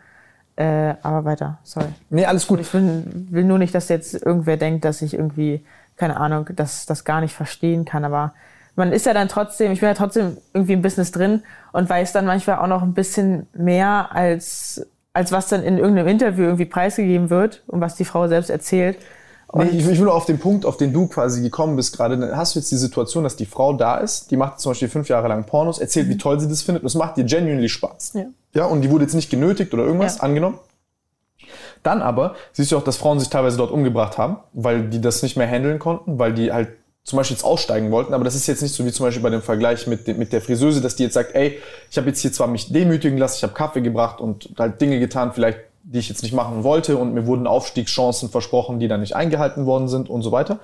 Äh, 0.56 0.96
aber 1.04 1.24
weiter, 1.24 1.60
sorry. 1.64 1.90
Nee, 2.10 2.26
alles 2.26 2.48
gut. 2.48 2.60
Ich 2.60 2.74
will, 2.74 3.04
will 3.30 3.44
nur 3.44 3.60
nicht, 3.60 3.76
dass 3.76 3.90
jetzt 3.90 4.16
irgendwer 4.16 4.58
denkt, 4.58 4.86
dass 4.86 5.04
ich 5.04 5.14
irgendwie, 5.14 5.64
keine 5.96 6.18
Ahnung, 6.18 6.50
das, 6.56 6.88
das 6.88 7.04
gar 7.04 7.22
nicht 7.22 7.36
verstehen 7.36 7.86
kann. 7.86 8.04
Aber 8.04 8.34
man 8.76 8.92
ist 8.92 9.06
ja 9.06 9.14
dann 9.14 9.28
trotzdem, 9.28 9.72
ich 9.72 9.82
bin 9.82 9.90
ja 9.90 9.94
trotzdem 9.94 10.38
irgendwie 10.54 10.74
im 10.74 10.82
Business 10.82 11.12
drin 11.12 11.44
und 11.74 11.88
weiß 11.88 12.12
dann 12.12 12.26
manchmal 12.26 12.58
auch 12.58 12.68
noch 12.68 12.82
ein 12.82 12.96
bisschen 12.96 13.46
mehr 13.54 14.10
als, 14.14 14.88
als 15.14 15.32
was 15.32 15.48
dann 15.48 15.62
in 15.62 15.78
irgendeinem 15.78 16.08
Interview 16.08 16.46
irgendwie 16.46 16.66
preisgegeben 16.66 17.30
wird 17.30 17.62
und 17.68 17.82
was 17.82 17.96
die 17.96 18.06
Frau 18.06 18.28
selbst 18.28 18.50
erzählt. 18.50 18.98
Nee, 19.54 19.66
ich, 19.70 19.78
ich 19.80 19.86
will 19.88 20.06
nur 20.06 20.14
auf 20.14 20.26
den 20.26 20.40
Punkt, 20.40 20.66
auf 20.66 20.78
den 20.78 20.92
du 20.92 21.08
quasi 21.08 21.42
gekommen 21.42 21.76
bist 21.76 21.96
gerade. 21.96 22.18
Dann 22.18 22.36
hast 22.36 22.56
du 22.56 22.60
jetzt 22.60 22.72
die 22.72 22.78
Situation, 22.78 23.24
dass 23.24 23.36
die 23.36 23.46
Frau 23.46 23.74
da 23.74 23.98
ist, 23.98 24.32
die 24.32 24.38
macht 24.38 24.60
zum 24.60 24.72
Beispiel 24.72 24.90
fünf 24.90 25.08
Jahre 25.08 25.28
lang 25.28 25.46
Pornos, 25.46 25.80
erzählt, 25.80 26.10
wie 26.10 26.18
toll 26.18 26.40
sie 26.40 26.48
das 26.50 26.62
findet 26.62 26.84
und 26.84 26.88
es 26.88 26.96
macht 26.96 27.16
dir 27.18 27.24
genuinely 27.24 27.70
Spaß. 27.70 28.14
Ja. 28.16 28.26
Ja, 28.54 28.66
und 28.66 28.82
die 28.82 28.90
wurde 28.92 29.04
jetzt 29.04 29.14
nicht 29.14 29.30
genötigt 29.30 29.74
oder 29.74 29.84
irgendwas, 29.84 30.18
Ja. 30.18 30.24
angenommen. 30.24 30.58
Dann 31.84 32.02
aber 32.02 32.36
siehst 32.54 32.72
du 32.72 32.78
auch, 32.78 32.84
dass 32.84 32.98
Frauen 32.98 33.20
sich 33.20 33.30
teilweise 33.30 33.58
dort 33.58 33.72
umgebracht 33.72 34.18
haben, 34.18 34.38
weil 34.54 34.90
die 34.90 35.00
das 35.02 35.22
nicht 35.22 35.38
mehr 35.38 35.48
handeln 35.48 35.78
konnten, 35.80 36.18
weil 36.18 36.34
die 36.34 36.52
halt 36.52 36.70
zum 37.04 37.18
Beispiel 37.18 37.36
jetzt 37.38 37.44
aussteigen 37.44 37.92
wollten, 37.92 38.16
aber 38.16 38.24
das 38.24 38.34
ist 38.34 38.48
jetzt 38.48 38.64
nicht 38.64 38.74
so 38.74 38.84
wie 38.84 38.92
zum 38.92 39.06
Beispiel 39.06 39.22
bei 39.22 39.30
dem 39.30 39.44
Vergleich 39.44 39.86
mit, 39.86 40.08
mit 40.18 40.34
der 40.34 40.42
Friseuse, 40.42 40.82
dass 40.82 40.96
die 40.96 41.04
jetzt 41.04 41.14
sagt, 41.14 41.36
ey, 41.36 41.60
ich 41.92 41.98
habe 41.98 42.08
jetzt 42.08 42.20
hier 42.22 42.34
zwar 42.34 42.48
mich 42.48 42.74
demütigen 42.74 43.20
lassen, 43.20 43.36
ich 43.38 43.44
habe 43.44 43.54
Kaffee 43.54 43.82
gebracht 43.82 44.20
und 44.20 44.50
halt 44.58 44.82
Dinge 44.82 45.00
getan, 45.00 45.32
vielleicht 45.32 45.60
die 45.86 46.00
ich 46.00 46.10
jetzt 46.10 46.24
nicht 46.24 46.34
machen 46.34 46.64
wollte 46.64 46.98
und 46.98 47.14
mir 47.14 47.28
wurden 47.28 47.46
Aufstiegschancen 47.46 48.30
versprochen, 48.30 48.80
die 48.80 48.88
dann 48.88 49.02
nicht 49.02 49.16
eingehalten 49.16 49.66
worden 49.68 49.88
sind 49.88 50.10
und 50.10 50.24
so 50.24 50.32
weiter. 50.32 50.60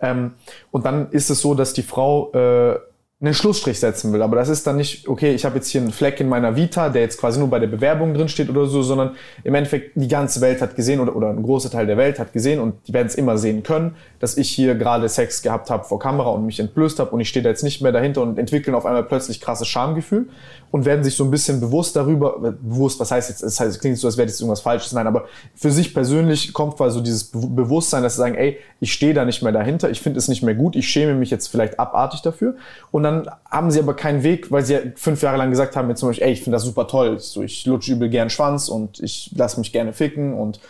Ähm, 0.00 0.34
und 0.72 0.84
dann 0.84 1.10
ist 1.10 1.30
es 1.30 1.40
so, 1.40 1.54
dass 1.54 1.72
die 1.72 1.82
Frau 1.82 2.32
äh, 2.32 2.78
einen 3.24 3.34
Schlussstrich 3.34 3.80
setzen 3.80 4.12
will. 4.12 4.22
Aber 4.22 4.36
das 4.36 4.48
ist 4.48 4.66
dann 4.66 4.76
nicht, 4.76 5.08
okay, 5.08 5.34
ich 5.34 5.44
habe 5.44 5.56
jetzt 5.56 5.68
hier 5.68 5.80
einen 5.80 5.92
Fleck 5.92 6.20
in 6.20 6.28
meiner 6.28 6.56
Vita, 6.56 6.88
der 6.88 7.02
jetzt 7.02 7.18
quasi 7.18 7.38
nur 7.38 7.48
bei 7.48 7.58
der 7.58 7.66
Bewerbung 7.66 8.14
drin 8.14 8.28
steht 8.28 8.50
oder 8.50 8.66
so, 8.66 8.82
sondern 8.82 9.12
im 9.42 9.54
Endeffekt 9.54 9.92
die 9.94 10.08
ganze 10.08 10.40
Welt 10.40 10.60
hat 10.60 10.76
gesehen 10.76 11.00
oder, 11.00 11.16
oder 11.16 11.30
ein 11.30 11.42
großer 11.42 11.70
Teil 11.70 11.86
der 11.86 11.96
Welt 11.96 12.18
hat 12.18 12.32
gesehen 12.32 12.60
und 12.60 12.74
die 12.86 12.92
werden 12.92 13.06
es 13.06 13.14
immer 13.14 13.38
sehen 13.38 13.62
können, 13.62 13.96
dass 14.20 14.36
ich 14.36 14.50
hier 14.50 14.74
gerade 14.74 15.08
Sex 15.08 15.42
gehabt 15.42 15.70
habe 15.70 15.84
vor 15.84 15.98
Kamera 15.98 16.30
und 16.30 16.46
mich 16.46 16.60
entblößt 16.60 16.98
habe 16.98 17.10
und 17.10 17.20
ich 17.20 17.28
stehe 17.28 17.42
da 17.42 17.50
jetzt 17.50 17.62
nicht 17.62 17.80
mehr 17.80 17.92
dahinter 17.92 18.22
und 18.22 18.38
entwickeln 18.38 18.74
auf 18.74 18.86
einmal 18.86 19.04
plötzlich 19.04 19.40
krasses 19.40 19.68
Schamgefühl 19.68 20.28
und 20.70 20.84
werden 20.84 21.04
sich 21.04 21.14
so 21.14 21.24
ein 21.24 21.30
bisschen 21.30 21.60
bewusst 21.60 21.94
darüber, 21.94 22.36
äh, 22.44 22.52
bewusst, 22.60 22.98
was 22.98 23.10
heißt 23.10 23.30
jetzt, 23.30 23.42
es 23.42 23.60
heißt, 23.60 23.70
es 23.70 23.80
klingt 23.80 23.96
so, 23.96 24.08
als 24.08 24.16
wäre 24.16 24.26
das 24.26 24.40
irgendwas 24.40 24.60
Falsches, 24.60 24.92
nein, 24.92 25.06
aber 25.06 25.26
für 25.54 25.70
sich 25.70 25.94
persönlich 25.94 26.52
kommt 26.52 26.76
quasi 26.76 26.94
so 26.98 27.00
dieses 27.00 27.24
Be- 27.24 27.46
Bewusstsein, 27.46 28.02
dass 28.02 28.14
sie 28.14 28.18
sagen, 28.18 28.34
ey, 28.34 28.58
ich 28.80 28.92
stehe 28.92 29.14
da 29.14 29.24
nicht 29.24 29.42
mehr 29.42 29.52
dahinter, 29.52 29.88
ich 29.88 30.00
finde 30.00 30.18
es 30.18 30.26
nicht 30.28 30.42
mehr 30.42 30.54
gut, 30.54 30.74
ich 30.74 30.88
schäme 30.88 31.14
mich 31.14 31.30
jetzt 31.30 31.46
vielleicht 31.46 31.78
abartig 31.78 32.22
dafür 32.22 32.56
und 32.90 33.04
dann 33.04 33.13
haben 33.50 33.70
sie 33.70 33.78
aber 33.78 33.94
keinen 33.94 34.22
Weg, 34.22 34.50
weil 34.50 34.64
sie 34.64 34.74
ja 34.74 34.80
fünf 34.96 35.22
Jahre 35.22 35.36
lang 35.36 35.50
gesagt 35.50 35.76
haben, 35.76 35.88
jetzt 35.88 36.00
zum 36.00 36.08
Beispiel, 36.08 36.26
ey, 36.26 36.32
ich 36.32 36.42
finde 36.42 36.56
das 36.56 36.64
super 36.64 36.86
toll, 36.86 37.18
so, 37.18 37.42
ich 37.42 37.66
lutsche 37.66 37.92
übel 37.92 38.08
gern 38.08 38.30
Schwanz 38.30 38.68
und 38.68 39.00
ich 39.00 39.30
lasse 39.36 39.58
mich 39.58 39.72
gerne 39.72 39.92
ficken 39.92 40.34
und 40.34 40.60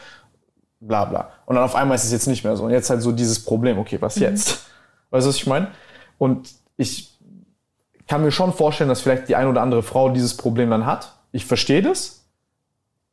bla 0.81 1.05
bla. 1.05 1.31
Und 1.47 1.57
dann 1.57 1.65
auf 1.65 1.75
einmal 1.75 1.97
ist 1.97 2.05
es 2.05 2.13
jetzt 2.13 2.27
nicht 2.27 2.45
mehr 2.45 2.57
so. 2.57 2.65
Und 2.65 2.71
jetzt 2.71 2.91
halt 2.91 3.03
so 3.03 3.13
dieses 3.13 3.45
Problem, 3.45 3.79
okay, 3.79 3.99
was 4.01 4.17
jetzt? 4.17 4.67
Weißt 5.11 5.27
du, 5.27 5.29
was 5.29 5.37
ich 5.37 5.47
meine? 5.47 5.69
Und 6.19 6.51
ich 6.77 7.19
kann 8.07 8.23
mir 8.23 8.33
schon 8.33 8.53
vorstellen, 8.53 8.89
dass 8.89 9.01
vielleicht 9.01 9.29
die 9.29 9.37
ein 9.37 9.47
oder 9.47 9.63
andere 9.63 9.83
Frau 9.83 10.11
dieses 10.11 10.37
Problem 10.37 10.71
dann 10.71 10.87
hat. 10.87 11.15
Ich 11.33 11.47
verstehe 11.47 11.83
das. 11.83 12.25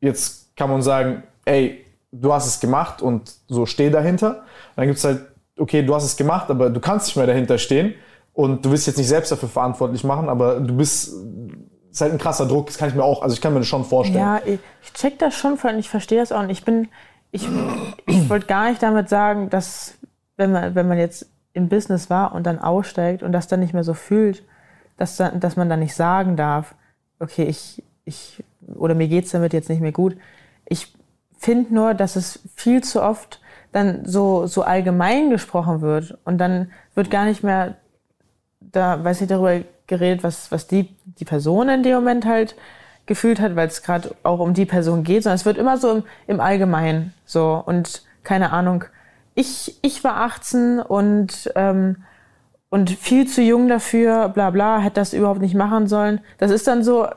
Jetzt 0.01 0.55
kann 0.55 0.69
man 0.69 0.81
sagen, 0.81 1.23
ey, 1.45 1.85
du 2.11 2.33
hast 2.33 2.47
es 2.47 2.59
gemacht 2.59 3.01
und 3.01 3.31
so 3.47 3.65
steh 3.65 3.89
dahinter. 3.89 4.43
Dann 4.75 4.87
gibt's 4.87 5.03
halt, 5.03 5.21
okay, 5.57 5.83
du 5.83 5.95
hast 5.95 6.03
es 6.03 6.17
gemacht, 6.17 6.49
aber 6.49 6.69
du 6.69 6.79
kannst 6.79 7.07
nicht 7.07 7.15
mehr 7.15 7.27
dahinter 7.27 7.57
stehen 7.57 7.93
und 8.33 8.65
du 8.65 8.71
willst 8.71 8.87
jetzt 8.87 8.97
nicht 8.97 9.07
selbst 9.07 9.31
dafür 9.31 9.49
verantwortlich 9.49 10.03
machen, 10.03 10.29
aber 10.29 10.59
du 10.59 10.75
bist, 10.75 11.13
ist 11.91 12.01
halt 12.01 12.13
ein 12.13 12.17
krasser 12.17 12.47
Druck, 12.47 12.67
das 12.67 12.77
kann 12.77 12.89
ich 12.89 12.95
mir 12.95 13.03
auch, 13.03 13.21
also 13.21 13.33
ich 13.33 13.41
kann 13.41 13.53
mir 13.53 13.59
das 13.59 13.67
schon 13.67 13.83
vorstellen. 13.83 14.19
Ja, 14.19 14.41
ich, 14.45 14.59
check 14.93 15.19
das 15.19 15.35
schon 15.35 15.57
voll 15.57 15.73
und 15.73 15.79
ich 15.79 15.89
verstehe 15.89 16.19
das 16.19 16.31
auch. 16.31 16.39
Und 16.39 16.49
ich 16.49 16.63
bin, 16.63 16.87
ich, 17.31 17.47
ich 18.07 18.29
wollte 18.29 18.47
gar 18.47 18.69
nicht 18.69 18.81
damit 18.81 19.09
sagen, 19.09 19.49
dass 19.49 19.95
wenn 20.37 20.51
man, 20.51 20.75
wenn 20.75 20.87
man 20.87 20.97
jetzt 20.97 21.27
im 21.53 21.67
Business 21.67 22.09
war 22.09 22.33
und 22.33 22.45
dann 22.45 22.59
aussteigt 22.59 23.23
und 23.23 23.33
das 23.33 23.47
dann 23.47 23.59
nicht 23.59 23.73
mehr 23.73 23.83
so 23.83 23.93
fühlt, 23.93 24.43
dass, 24.97 25.17
dann, 25.17 25.39
dass 25.39 25.57
man 25.57 25.69
dann 25.69 25.79
nicht 25.79 25.95
sagen 25.95 26.37
darf, 26.37 26.75
okay, 27.19 27.43
ich, 27.43 27.83
ich, 28.05 28.43
oder 28.75 28.95
mir 28.95 29.07
geht's 29.07 29.31
damit 29.31 29.51
jetzt 29.51 29.69
nicht 29.69 29.81
mehr 29.81 29.91
gut. 29.91 30.15
Ich 30.65 30.93
finde 31.37 31.73
nur, 31.73 31.93
dass 31.93 32.15
es 32.15 32.39
viel 32.55 32.83
zu 32.83 33.01
oft 33.03 33.41
dann 33.71 34.05
so, 34.05 34.47
so 34.47 34.63
allgemein 34.63 35.29
gesprochen 35.29 35.81
wird 35.81 36.17
und 36.23 36.37
dann 36.37 36.71
wird 36.93 37.09
gar 37.09 37.25
nicht 37.25 37.43
mehr 37.43 37.75
da, 38.61 39.03
weiß 39.03 39.21
nicht, 39.21 39.31
darüber 39.31 39.59
geredet, 39.87 40.23
was, 40.23 40.51
was 40.51 40.67
die, 40.67 40.95
die 41.05 41.25
Person 41.25 41.69
in 41.69 41.83
dem 41.83 41.95
Moment 41.95 42.25
halt 42.25 42.55
gefühlt 43.05 43.41
hat, 43.41 43.55
weil 43.55 43.67
es 43.67 43.83
gerade 43.83 44.15
auch 44.23 44.39
um 44.39 44.53
die 44.53 44.65
Person 44.65 45.03
geht, 45.03 45.23
sondern 45.23 45.35
es 45.35 45.45
wird 45.45 45.57
immer 45.57 45.77
so 45.77 45.91
im, 45.91 46.03
im 46.27 46.39
Allgemeinen 46.39 47.13
so 47.25 47.61
und 47.65 48.03
keine 48.23 48.51
Ahnung. 48.51 48.85
Ich, 49.35 49.77
ich 49.81 50.03
war 50.03 50.17
18 50.17 50.79
und, 50.79 51.51
ähm, 51.55 51.97
und 52.69 52.89
viel 52.91 53.27
zu 53.27 53.41
jung 53.41 53.67
dafür, 53.67 54.29
bla 54.29 54.49
bla, 54.51 54.79
hätte 54.79 54.95
das 54.95 55.13
überhaupt 55.13 55.41
nicht 55.41 55.55
machen 55.55 55.87
sollen. 55.87 56.21
Das 56.37 56.51
ist 56.51 56.67
dann 56.67 56.83
so, 56.83 57.07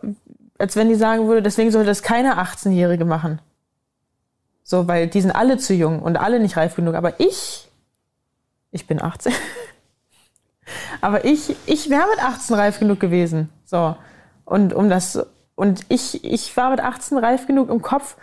als 0.58 0.76
wenn 0.76 0.88
die 0.88 0.94
sagen 0.94 1.26
würde, 1.28 1.42
deswegen 1.42 1.70
sollte 1.70 1.88
das 1.88 2.02
keine 2.02 2.38
18-Jährige 2.38 3.04
machen. 3.04 3.40
So, 4.62 4.88
weil 4.88 5.08
die 5.08 5.20
sind 5.20 5.32
alle 5.32 5.58
zu 5.58 5.74
jung 5.74 6.00
und 6.00 6.16
alle 6.16 6.40
nicht 6.40 6.56
reif 6.56 6.74
genug. 6.74 6.94
Aber 6.94 7.20
ich, 7.20 7.68
ich 8.70 8.86
bin 8.86 9.00
18. 9.00 9.32
Aber 11.04 11.26
ich, 11.26 11.54
ich 11.66 11.90
wäre 11.90 12.06
mit 12.08 12.24
18 12.24 12.56
reif 12.56 12.78
genug 12.78 12.98
gewesen. 12.98 13.50
So. 13.66 13.94
Und 14.46 14.72
um 14.72 14.88
das, 14.88 15.22
und 15.54 15.82
ich, 15.90 16.24
ich 16.24 16.56
war 16.56 16.70
mit 16.70 16.80
18 16.80 17.18
reif 17.18 17.46
genug 17.46 17.68
im 17.68 17.82
Kopf, 17.82 18.16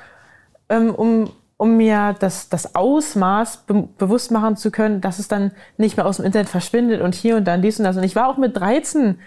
ähm, 0.68 0.90
um, 0.96 1.30
um 1.58 1.78
mir 1.78 2.16
das, 2.18 2.50
das 2.50 2.74
Ausmaß 2.74 3.66
be 3.68 3.88
bewusst 4.00 4.32
machen 4.32 4.58
zu 4.58 4.72
können, 4.72 5.00
dass 5.00 5.20
es 5.20 5.28
dann 5.28 5.52
nicht 5.78 5.96
mehr 5.96 6.08
aus 6.08 6.18
dem 6.18 6.26
Internet 6.26 6.50
verschwindet 6.50 7.02
und 7.02 7.14
hier 7.14 7.38
und 7.38 7.44
dann 7.44 7.62
dies 7.62 7.78
und 7.78 7.86
das. 7.86 7.98
Und 7.98 8.04
ich 8.04 8.16
war 8.16 8.28
auch 8.28 8.38
mit 8.38 8.58
13 8.58 9.20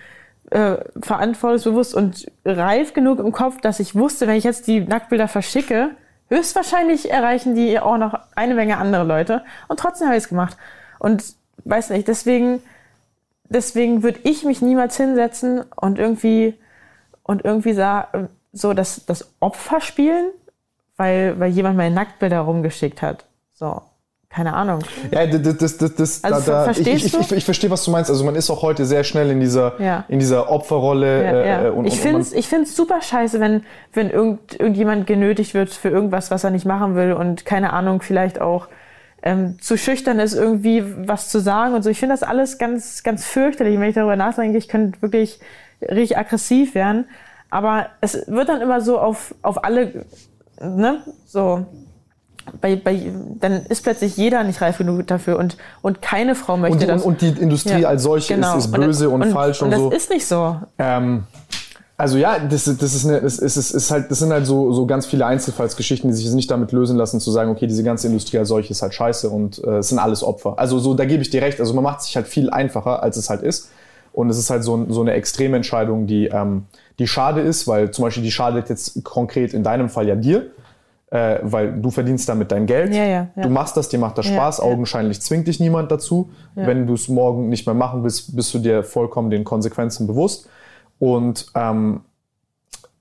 äh, 0.51 0.78
verantwortungsbewusst 1.01 1.94
und 1.94 2.26
reif 2.44 2.93
genug 2.93 3.20
im 3.20 3.31
Kopf, 3.31 3.60
dass 3.60 3.78
ich 3.78 3.94
wusste, 3.94 4.26
wenn 4.26 4.35
ich 4.35 4.43
jetzt 4.43 4.66
die 4.66 4.81
Nacktbilder 4.81 5.28
verschicke, 5.28 5.90
höchstwahrscheinlich 6.28 7.09
erreichen 7.09 7.55
die 7.55 7.78
auch 7.78 7.98
noch 7.98 8.18
eine 8.35 8.56
Menge 8.56 8.78
andere 8.78 9.05
Leute. 9.05 9.44
Und 9.68 9.78
trotzdem 9.78 10.09
habe 10.09 10.16
ich 10.16 10.24
es 10.24 10.28
gemacht. 10.28 10.56
Und 10.98 11.22
weiß 11.64 11.90
nicht, 11.90 12.09
deswegen, 12.09 12.60
deswegen 13.55 14.02
würde 14.02 14.20
ich 14.24 14.44
mich 14.44 14.60
niemals 14.60 14.97
hinsetzen 14.97 15.62
und 15.76 15.98
irgendwie, 15.98 16.55
und 17.22 17.44
irgendwie 17.44 17.72
sagen, 17.72 18.28
so 18.52 18.74
das, 18.74 19.06
das 19.06 19.32
Opfer 19.40 19.81
spielen, 19.81 20.31
weil, 20.97 21.39
weil 21.40 21.51
jemand 21.51 21.76
meine 21.76 21.94
Nacktbilder 21.94 22.40
rumgeschickt 22.40 23.02
hat. 23.02 23.24
So, 23.52 23.81
keine 24.28 24.55
Ahnung. 24.55 24.81
Ja, 25.10 25.26
das, 25.26 25.56
das, 25.56 25.78
das, 25.78 25.94
das 25.94 26.24
Also, 26.24 26.51
da, 26.51 26.64
da, 26.66 26.70
ich, 26.72 26.86
ich, 26.86 27.14
ich, 27.14 27.32
ich 27.32 27.44
verstehe, 27.44 27.70
was 27.70 27.85
du 27.85 27.90
meinst. 27.90 28.10
Also 28.10 28.24
man 28.24 28.35
ist 28.35 28.51
auch 28.51 28.62
heute 28.62 28.85
sehr 28.85 29.05
schnell 29.05 29.31
in 29.31 29.40
dieser, 29.40 29.81
Ja. 29.81 30.05
in 30.09 30.18
dieser 30.18 30.51
Opferrolle. 30.51 31.24
Ja, 31.24 31.31
äh, 31.31 31.64
ja. 31.64 31.70
und, 31.70 31.86
ich 31.86 32.01
finde 32.01 32.20
es 32.20 32.32
ich 32.32 32.48
find's 32.48 32.76
super 32.76 33.01
scheiße, 33.01 33.40
wenn, 33.40 33.64
wenn 33.93 34.10
irgend, 34.10 34.59
irgendjemand 34.59 35.06
genötigt 35.06 35.55
wird 35.55 35.70
für 35.70 35.89
irgendwas, 35.89 36.31
was 36.31 36.44
er 36.44 36.51
nicht 36.51 36.66
machen 36.66 36.94
will 36.97 37.12
und 37.12 37.44
keine 37.44 37.72
Ahnung, 37.72 38.02
vielleicht 38.02 38.40
auch 38.40 38.68
ähm, 39.24 39.59
zu 39.59 39.78
schüchtern 39.78 40.18
ist, 40.18 40.34
irgendwie 40.34 40.84
was 41.09 41.30
zu 41.30 41.40
sagen 41.40 41.74
und 41.74 41.82
so. 41.82 41.88
Ich 41.88 41.98
finde 41.98 42.12
das 42.12 42.22
alles 42.22 42.59
ganz, 42.59 43.02
ganz 43.02 43.24
fürchterlich. 43.24 43.80
Wenn 43.80 43.88
ich 43.88 43.94
darüber 43.94 44.16
nachdenke, 44.16 44.59
ich 44.59 44.68
könnte 44.68 45.01
wirklich 45.01 45.40
richtig 45.80 46.18
aggressiv 46.18 46.74
werden. 46.74 47.06
Aber 47.48 47.86
es 48.02 48.26
wird 48.26 48.51
dann 48.51 48.60
immer 48.60 48.82
so 48.82 48.98
auf, 48.98 49.34
auf 49.40 49.64
alle, 49.64 50.05
ne, 50.60 51.02
so, 51.24 51.64
bei, 52.60 52.76
bei, 52.76 53.01
dann 53.40 53.64
ist 53.66 53.82
plötzlich 53.82 54.18
jeder 54.18 54.44
nicht 54.44 54.60
reif 54.60 54.76
genug 54.76 55.06
dafür 55.06 55.38
und, 55.38 55.56
und 55.80 56.02
keine 56.02 56.34
Frau 56.34 56.59
möchte 56.59 56.76
und, 56.76 56.82
und, 56.82 56.88
das. 56.88 57.02
und 57.02 57.20
die 57.22 57.28
Industrie 57.28 57.80
Ja, 57.80 57.88
als 57.88 58.02
solche 58.02 58.34
genau. 58.34 58.59
ist, 58.59 58.66
ist 58.66 58.72
böse 58.72 59.09
und, 59.09 59.24
falsch 59.32 59.62
und, 59.62 59.68
und 59.68 59.72
das 59.72 59.80
so. 59.80 59.90
ist 59.90 60.10
nicht 60.10 60.26
so. 60.26 60.56
Ähm, 60.78 61.24
also 61.96 62.18
ja, 62.18 62.40
das, 62.40 62.64
das 62.64 62.94
ist 62.94 63.06
eine, 63.06 63.20
das 63.20 63.38
ist, 63.38 63.56
ist, 63.56 63.70
ist 63.70 63.90
halt, 63.90 64.10
das 64.10 64.18
sind 64.18 64.32
halt 64.32 64.46
so, 64.46 64.72
so 64.72 64.84
ganz 64.84 65.06
viele 65.06 65.26
Einzelfallsgeschichten, 65.26 66.10
die 66.10 66.16
sich 66.16 66.28
nicht 66.32 66.50
damit 66.50 66.72
lösen 66.72 66.96
lassen, 66.96 67.20
zu 67.20 67.30
sagen, 67.30 67.50
okay, 67.52 67.68
diese 67.68 67.84
ganze 67.84 68.08
Industrie 68.08 68.38
als 68.38 68.48
solche 68.48 68.72
ist 68.72 68.82
halt 68.82 68.94
scheiße 68.94 69.30
und 69.30 69.62
äh, 69.62 69.78
es 69.78 69.90
sind 69.90 70.00
alles 70.00 70.24
Opfer. 70.24 70.58
Also 70.58 70.80
so, 70.80 70.94
da 70.94 71.04
gebe 71.04 71.22
ich 71.22 71.30
dir 71.30 71.40
recht. 71.40 71.60
Also 71.60 71.72
man 71.72 71.84
macht 71.84 72.02
sich 72.02 72.16
halt 72.16 72.26
viel 72.26 72.50
einfacher, 72.50 73.02
als 73.02 73.16
es 73.16 73.30
halt 73.30 73.42
ist. 73.42 73.70
Und 74.12 74.28
es 74.28 74.38
ist 74.38 74.50
halt 74.50 74.64
so, 74.64 74.86
so 74.88 75.02
eine 75.02 75.12
Extrementscheidung, 75.12 76.06
die, 76.06 76.26
ähm, 76.26 76.64
die 76.98 77.06
schade 77.06 77.40
ist, 77.40 77.68
weil 77.68 77.90
zum 77.92 78.04
Beispiel 78.04 78.22
die 78.22 78.30
schadet 78.30 78.68
jetzt 78.68 79.02
konkret 79.04 79.54
in 79.54 79.62
deinem 79.62 79.88
Fall 79.88 80.08
ja 80.08 80.14
dir, 80.16 80.50
äh, 81.10 81.38
weil 81.42 81.80
du 81.80 81.90
verdienst 81.90 82.28
damit 82.28 82.50
dein 82.50 82.66
Geld. 82.66 82.92
Ja, 82.92 83.04
ja, 83.04 83.28
ja. 83.36 83.42
Du 83.42 83.48
machst 83.50 83.76
das, 83.76 83.88
dir 83.88 83.98
macht 83.98 84.18
das 84.18 84.26
Spaß. 84.26 84.60
Augenscheinlich 84.60 85.20
zwingt 85.20 85.46
dich 85.46 85.60
niemand 85.60 85.92
dazu. 85.92 86.30
Wenn 86.56 86.88
du 86.88 86.94
es 86.94 87.08
morgen 87.08 87.48
nicht 87.48 87.66
mehr 87.66 87.74
machen 87.74 88.02
willst, 88.02 88.34
bist 88.34 88.52
du 88.54 88.58
dir 88.58 88.82
vollkommen 88.82 89.30
den 89.30 89.44
Konsequenzen 89.44 90.08
bewusst. 90.08 90.48
Und 91.05 91.48
ähm, 91.55 92.01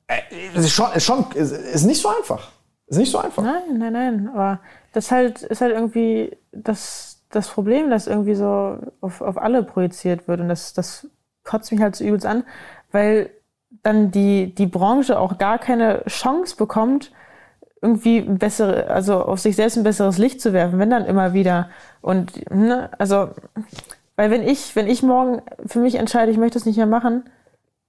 äh, 0.08 0.20
es 0.54 0.66
ist 0.66 0.72
schon, 0.72 0.92
ist 0.94 1.06
schon 1.06 1.26
ist, 1.36 1.86
nicht 1.86 2.02
so 2.02 2.10
einfach. 2.10 2.52
Ist 2.88 2.98
nicht 2.98 3.12
so 3.12 3.18
einfach. 3.18 3.42
Nein, 3.42 3.78
nein, 3.78 3.94
nein. 3.94 4.30
Aber 4.34 4.60
das 4.92 5.10
halt, 5.10 5.42
ist 5.42 5.62
halt 5.62 5.72
irgendwie 5.72 6.36
das, 6.52 7.22
das 7.30 7.48
Problem, 7.48 7.90
das 7.90 8.08
irgendwie 8.08 8.36
so 8.36 8.78
auf, 9.00 9.22
auf 9.22 9.38
alle 9.38 9.64
projiziert 9.64 10.28
wird. 10.28 10.42
Und 10.42 10.50
das, 10.50 10.74
das 10.74 11.08
kotzt 11.46 11.72
mich 11.72 11.80
halt 11.80 11.96
so 11.96 12.04
übelst 12.04 12.26
an, 12.26 12.44
weil 12.92 13.30
dann 13.84 14.12
die, 14.12 14.54
die 14.54 14.68
Branche 14.68 15.18
auch 15.18 15.38
gar 15.38 15.58
keine 15.58 16.04
Chance 16.08 16.58
bekommt, 16.58 17.14
irgendwie 17.82 18.20
bessere, 18.20 18.88
also 18.88 19.22
auf 19.24 19.40
sich 19.40 19.56
selbst 19.56 19.78
ein 19.78 19.84
besseres 19.86 20.18
Licht 20.18 20.42
zu 20.42 20.52
werfen, 20.52 20.78
wenn 20.78 20.90
dann 20.90 21.06
immer 21.06 21.32
wieder. 21.32 21.70
Und, 22.02 22.52
ne, 22.54 22.90
also, 22.98 23.30
weil 24.18 24.30
wenn 24.30 24.46
ich, 24.46 24.76
wenn 24.76 24.88
ich 24.88 25.04
morgen 25.04 25.42
für 25.66 25.80
mich 25.80 25.96
entscheide, 25.96 26.34
ich 26.34 26.38
möchte 26.38 26.58
es 26.58 26.66
nicht 26.66 26.76
mehr 26.76 26.86
machen, 26.86 27.24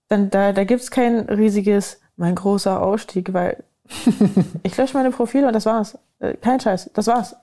dann 0.08 0.30
da, 0.30 0.52
da 0.52 0.64
gibt's 0.64 0.90
kein 0.90 1.20
riesiges, 1.20 2.00
mein 2.16 2.34
großer 2.34 2.80
Ausstieg, 2.82 3.32
weil 3.32 3.64
ich 4.62 4.76
lösche 4.76 4.96
meine 4.96 5.10
Profile 5.10 5.46
und 5.46 5.52
das 5.52 5.66
war's. 5.66 5.98
Äh, 6.18 6.34
Kein 6.34 6.60
Scheiß, 6.60 6.90
das 6.94 7.06
war's. 7.06 7.36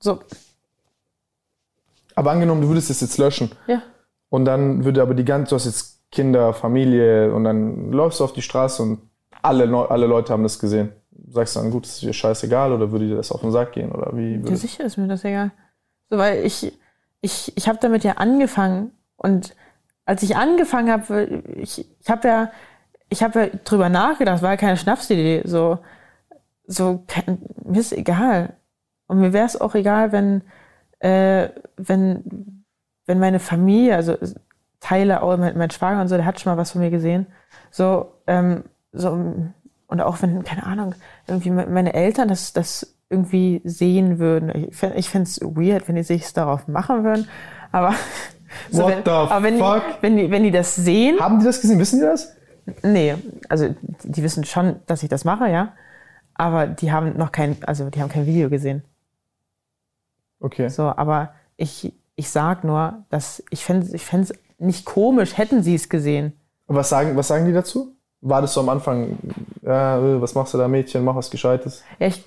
So, 0.00 0.20
Aber 2.14 2.30
angenommen, 2.30 2.60
du 2.60 2.68
würdest 2.68 2.90
es 2.90 3.00
jetzt 3.00 3.16
löschen 3.16 3.50
ja. 3.66 3.82
und 4.28 4.44
dann 4.44 4.84
würde 4.84 5.00
aber 5.00 5.14
die 5.14 5.24
ganze, 5.24 5.50
du 5.50 5.56
hast 5.56 5.64
jetzt 5.64 6.02
Kinder, 6.12 6.52
Familie 6.52 7.32
und 7.32 7.44
dann 7.44 7.92
läufst 7.92 8.20
du 8.20 8.24
auf 8.24 8.32
die 8.32 8.42
Straße 8.42 8.82
und 8.82 9.00
alle, 9.42 9.64
alle 9.90 10.06
Leute 10.06 10.32
haben 10.32 10.42
das 10.42 10.58
gesehen. 10.58 10.92
Sagst 11.28 11.56
du 11.56 11.60
dann, 11.60 11.70
gut, 11.70 11.86
ist 11.86 12.02
dir 12.02 12.12
scheißegal 12.12 12.72
oder 12.72 12.92
würde 12.92 13.08
dir 13.08 13.16
das 13.16 13.32
auf 13.32 13.40
den 13.40 13.52
Sack 13.52 13.72
gehen 13.72 13.90
oder 13.90 14.14
wie? 14.14 14.36
Ja, 14.36 14.56
sicher 14.56 14.84
ist 14.84 14.96
mir 14.96 15.08
das 15.08 15.24
egal. 15.24 15.50
So, 16.10 16.18
weil 16.18 16.44
ich, 16.44 16.72
ich, 17.20 17.56
ich 17.56 17.68
habe 17.68 17.78
damit 17.80 18.04
ja 18.04 18.12
angefangen 18.12 18.92
und 19.16 19.54
als 20.06 20.22
ich 20.22 20.36
angefangen 20.36 20.90
habe, 20.92 21.42
ich, 21.56 21.86
ich 22.00 22.10
habe 22.10 22.28
ja, 22.28 22.52
ich 23.10 23.22
habe 23.22 23.40
ja 23.40 23.46
drüber 23.64 23.88
nachgedacht, 23.90 24.42
war 24.42 24.52
ja 24.52 24.56
keine 24.56 24.76
Schnapsidee, 24.78 25.42
so, 25.44 25.78
so, 26.66 27.04
mir 27.64 27.80
ist 27.80 27.92
egal. 27.92 28.54
Und 29.08 29.20
mir 29.20 29.32
wäre 29.32 29.46
es 29.46 29.60
auch 29.60 29.74
egal, 29.74 30.12
wenn, 30.12 30.42
äh, 31.00 31.48
wenn, 31.76 32.64
wenn 33.06 33.18
meine 33.18 33.38
Familie, 33.40 33.96
also 33.96 34.16
Teile, 34.80 35.20
mein, 35.38 35.56
mein 35.58 35.70
Schwager 35.70 36.00
und 36.00 36.08
so, 36.08 36.16
der 36.16 36.24
hat 36.26 36.40
schon 36.40 36.52
mal 36.52 36.58
was 36.58 36.72
von 36.72 36.80
mir 36.80 36.90
gesehen, 36.90 37.26
so, 37.70 38.12
ähm, 38.26 38.64
so, 38.92 39.10
und 39.88 40.00
auch 40.00 40.22
wenn, 40.22 40.42
keine 40.44 40.64
Ahnung, 40.66 40.94
irgendwie 41.26 41.50
me- 41.50 41.66
meine 41.66 41.94
Eltern 41.94 42.28
das, 42.28 42.52
das 42.52 42.94
irgendwie 43.08 43.60
sehen 43.64 44.18
würden. 44.18 44.68
Ich 44.96 45.08
fände 45.10 45.28
es 45.28 45.40
weird, 45.40 45.86
wenn 45.88 45.94
die 45.94 46.02
sich 46.02 46.32
darauf 46.32 46.66
machen 46.68 47.04
würden, 47.04 47.28
aber, 47.72 47.94
so, 48.70 48.82
What 48.82 48.90
wenn, 48.90 49.04
the 49.04 49.10
aber 49.10 49.42
wenn, 49.42 49.58
fuck? 49.58 49.82
Die, 49.86 50.02
wenn, 50.02 50.16
die, 50.16 50.30
wenn 50.30 50.42
die 50.42 50.50
das 50.50 50.74
sehen, 50.74 51.18
haben 51.20 51.38
die 51.38 51.44
das 51.44 51.60
gesehen? 51.60 51.78
Wissen 51.78 52.00
die 52.00 52.06
das? 52.06 52.36
Nee, 52.82 53.14
also 53.48 53.74
die 54.02 54.22
wissen 54.22 54.44
schon, 54.44 54.76
dass 54.86 55.02
ich 55.02 55.08
das 55.08 55.24
mache, 55.24 55.48
ja. 55.48 55.72
Aber 56.34 56.66
die 56.66 56.92
haben 56.92 57.16
noch 57.16 57.32
kein, 57.32 57.56
also 57.64 57.88
die 57.90 58.00
haben 58.02 58.10
kein 58.10 58.26
Video 58.26 58.50
gesehen. 58.50 58.82
Okay. 60.40 60.68
So, 60.68 60.82
aber 60.84 61.34
ich, 61.56 61.92
ich 62.14 62.30
sag 62.30 62.64
nur, 62.64 63.04
dass 63.08 63.42
ich 63.50 63.64
fände 63.64 63.94
ich 63.94 64.04
fänd's 64.04 64.32
nicht 64.58 64.84
komisch, 64.84 65.36
hätten 65.36 65.62
sie 65.62 65.74
es 65.74 65.88
gesehen. 65.88 66.32
Was 66.66 66.88
sagen, 66.88 67.16
was 67.16 67.28
sagen 67.28 67.46
die 67.46 67.52
dazu? 67.52 67.94
War 68.20 68.42
das 68.42 68.54
so 68.54 68.60
am 68.60 68.68
Anfang, 68.68 69.18
äh, 69.62 69.68
was 69.68 70.34
machst 70.34 70.54
du 70.54 70.58
da, 70.58 70.66
Mädchen, 70.66 71.04
mach 71.04 71.14
was 71.14 71.30
Gescheites? 71.30 71.84
Ja, 71.98 72.08
ich, 72.08 72.24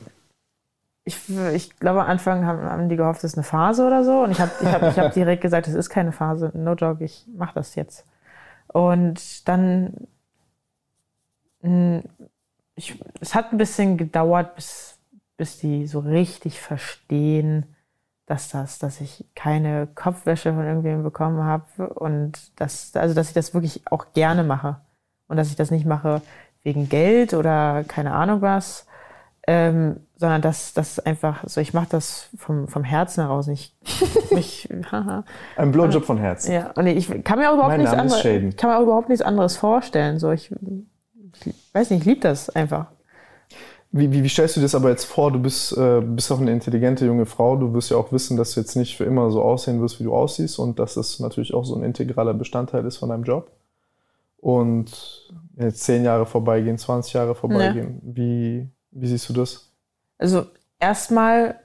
ich, 1.09 1.29
ich 1.53 1.79
glaube, 1.79 2.01
am 2.01 2.07
Anfang 2.07 2.45
haben, 2.45 2.61
haben 2.63 2.89
die 2.89 2.95
gehofft, 2.95 3.23
das 3.23 3.31
ist 3.31 3.37
eine 3.37 3.43
Phase 3.43 3.85
oder 3.85 4.03
so. 4.03 4.23
Und 4.23 4.31
ich 4.31 4.39
habe 4.39 4.51
ich 4.61 4.67
hab, 4.67 4.83
ich 4.83 4.99
hab 4.99 5.13
direkt 5.13 5.41
gesagt, 5.41 5.67
das 5.67 5.73
ist 5.73 5.89
keine 5.89 6.11
Phase. 6.11 6.51
No 6.53 6.73
joke, 6.73 7.03
ich 7.03 7.25
mache 7.35 7.55
das 7.55 7.75
jetzt. 7.75 8.05
Und 8.67 9.47
dann, 9.47 10.07
mh, 11.61 12.03
ich, 12.75 13.03
es 13.19 13.35
hat 13.35 13.51
ein 13.51 13.57
bisschen 13.57 13.97
gedauert, 13.97 14.55
bis, 14.55 14.99
bis 15.37 15.57
die 15.57 15.87
so 15.87 15.99
richtig 15.99 16.61
verstehen, 16.61 17.65
dass 18.25 18.49
das, 18.49 18.77
dass 18.77 19.01
ich 19.01 19.25
keine 19.35 19.87
Kopfwäsche 19.87 20.53
von 20.53 20.63
irgendwem 20.63 21.01
bekommen 21.01 21.43
habe 21.43 21.89
und 21.93 22.51
dass, 22.59 22.95
also 22.95 23.15
dass 23.15 23.29
ich 23.29 23.33
das 23.33 23.55
wirklich 23.55 23.81
auch 23.91 24.13
gerne 24.13 24.43
mache 24.43 24.79
und 25.27 25.37
dass 25.37 25.49
ich 25.49 25.55
das 25.55 25.71
nicht 25.71 25.85
mache 25.85 26.21
wegen 26.61 26.89
Geld 26.89 27.33
oder 27.33 27.83
keine 27.87 28.13
Ahnung 28.13 28.41
was, 28.41 28.85
ähm, 29.51 30.01
sondern 30.15 30.43
dass 30.43 30.73
das 30.73 30.99
einfach 30.99 31.43
so, 31.47 31.59
ich 31.59 31.73
mache 31.73 31.87
das 31.89 32.29
vom, 32.37 32.67
vom 32.67 32.83
Herzen 32.83 33.23
heraus, 33.23 33.47
nicht 33.47 33.73
mich. 34.31 34.69
Ein 35.57 35.71
Blowjob 35.71 36.05
von 36.05 36.19
Herzen. 36.19 36.51
ja, 36.51 36.69
und 36.75 36.85
ich 36.85 37.07
kann 37.23 37.39
mir 37.39 37.49
auch 37.49 37.55
überhaupt 37.55 37.71
Mein 37.71 37.79
nichts 37.79 37.95
anderes, 37.95 38.55
kann 38.57 38.69
mir 38.69 38.77
auch 38.77 38.83
überhaupt 38.83 39.09
nichts 39.09 39.23
anderes 39.23 39.57
vorstellen, 39.57 40.19
so 40.19 40.31
ich, 40.31 40.51
ich 41.45 41.55
weiß 41.73 41.89
nicht, 41.89 42.01
ich 42.01 42.05
liebe 42.05 42.21
das 42.21 42.51
einfach. 42.51 42.91
Wie, 43.91 44.11
wie, 44.11 44.23
wie 44.23 44.29
stellst 44.29 44.55
du 44.55 44.59
dir 44.59 44.65
das 44.65 44.75
aber 44.75 44.89
jetzt 44.89 45.05
vor? 45.05 45.31
Du 45.31 45.39
bist, 45.39 45.75
äh, 45.75 45.99
bist 45.99 46.31
auch 46.31 46.39
eine 46.39 46.51
intelligente 46.51 47.07
junge 47.07 47.25
Frau. 47.25 47.55
Du 47.55 47.73
wirst 47.73 47.89
ja 47.89 47.97
auch 47.97 48.11
wissen, 48.11 48.37
dass 48.37 48.53
du 48.53 48.59
jetzt 48.59 48.75
nicht 48.75 48.97
für 48.97 49.03
immer 49.05 49.31
so 49.31 49.41
aussehen 49.41 49.81
wirst, 49.81 49.99
wie 49.99 50.03
du 50.03 50.13
aussiehst 50.13 50.59
und 50.59 50.77
dass 50.77 50.93
das 50.93 51.19
natürlich 51.19 51.55
auch 51.55 51.65
so 51.65 51.75
ein 51.75 51.81
integraler 51.81 52.35
Bestandteil 52.35 52.85
ist 52.85 52.97
von 52.97 53.09
deinem 53.09 53.23
Job. 53.23 53.49
Und 54.37 55.33
jetzt 55.57 55.85
zehn 55.85 56.03
Jahre 56.03 56.27
vorbeigehen, 56.27 56.77
20 56.77 57.13
Jahre 57.13 57.33
vorbeigehen. 57.33 57.99
Wie, 58.03 58.69
wie 58.91 59.07
siehst 59.07 59.29
du 59.29 59.33
das? 59.33 59.69
Also 60.17 60.45
erstmal 60.79 61.59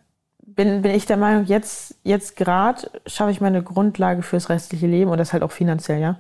bin, 0.47 0.83
bin 0.83 0.93
ich 0.93 1.07
der 1.07 1.17
Meinung, 1.17 1.47
jetzt, 1.47 1.97
jetzt 2.03 2.37
gerade 2.37 2.91
schaffe 3.07 3.31
ich 3.31 3.41
meine 3.41 3.63
Grundlage 3.63 4.23
fürs 4.23 4.49
restliche 4.49 4.87
Leben 4.87 5.11
und 5.11 5.19
das 5.19 5.33
halt 5.33 5.43
auch 5.43 5.53
finanziell, 5.53 6.01
ja. 6.01 6.19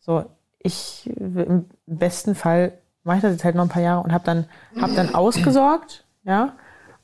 So, 0.00 0.24
ich 0.58 1.10
im 1.16 1.66
besten 1.86 2.34
Fall 2.34 2.72
mache 3.04 3.16
ich 3.16 3.22
das 3.22 3.32
jetzt 3.32 3.44
halt 3.44 3.54
noch 3.54 3.64
ein 3.64 3.68
paar 3.68 3.82
Jahre 3.82 4.02
und 4.02 4.12
habe 4.12 4.24
dann, 4.24 4.46
hab 4.80 4.94
dann 4.94 5.14
ausgesorgt, 5.14 6.04
ja, 6.24 6.54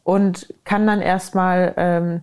und 0.04 0.52
kann 0.64 0.86
dann 0.86 1.00
erstmal, 1.00 1.74
ähm, 1.76 2.22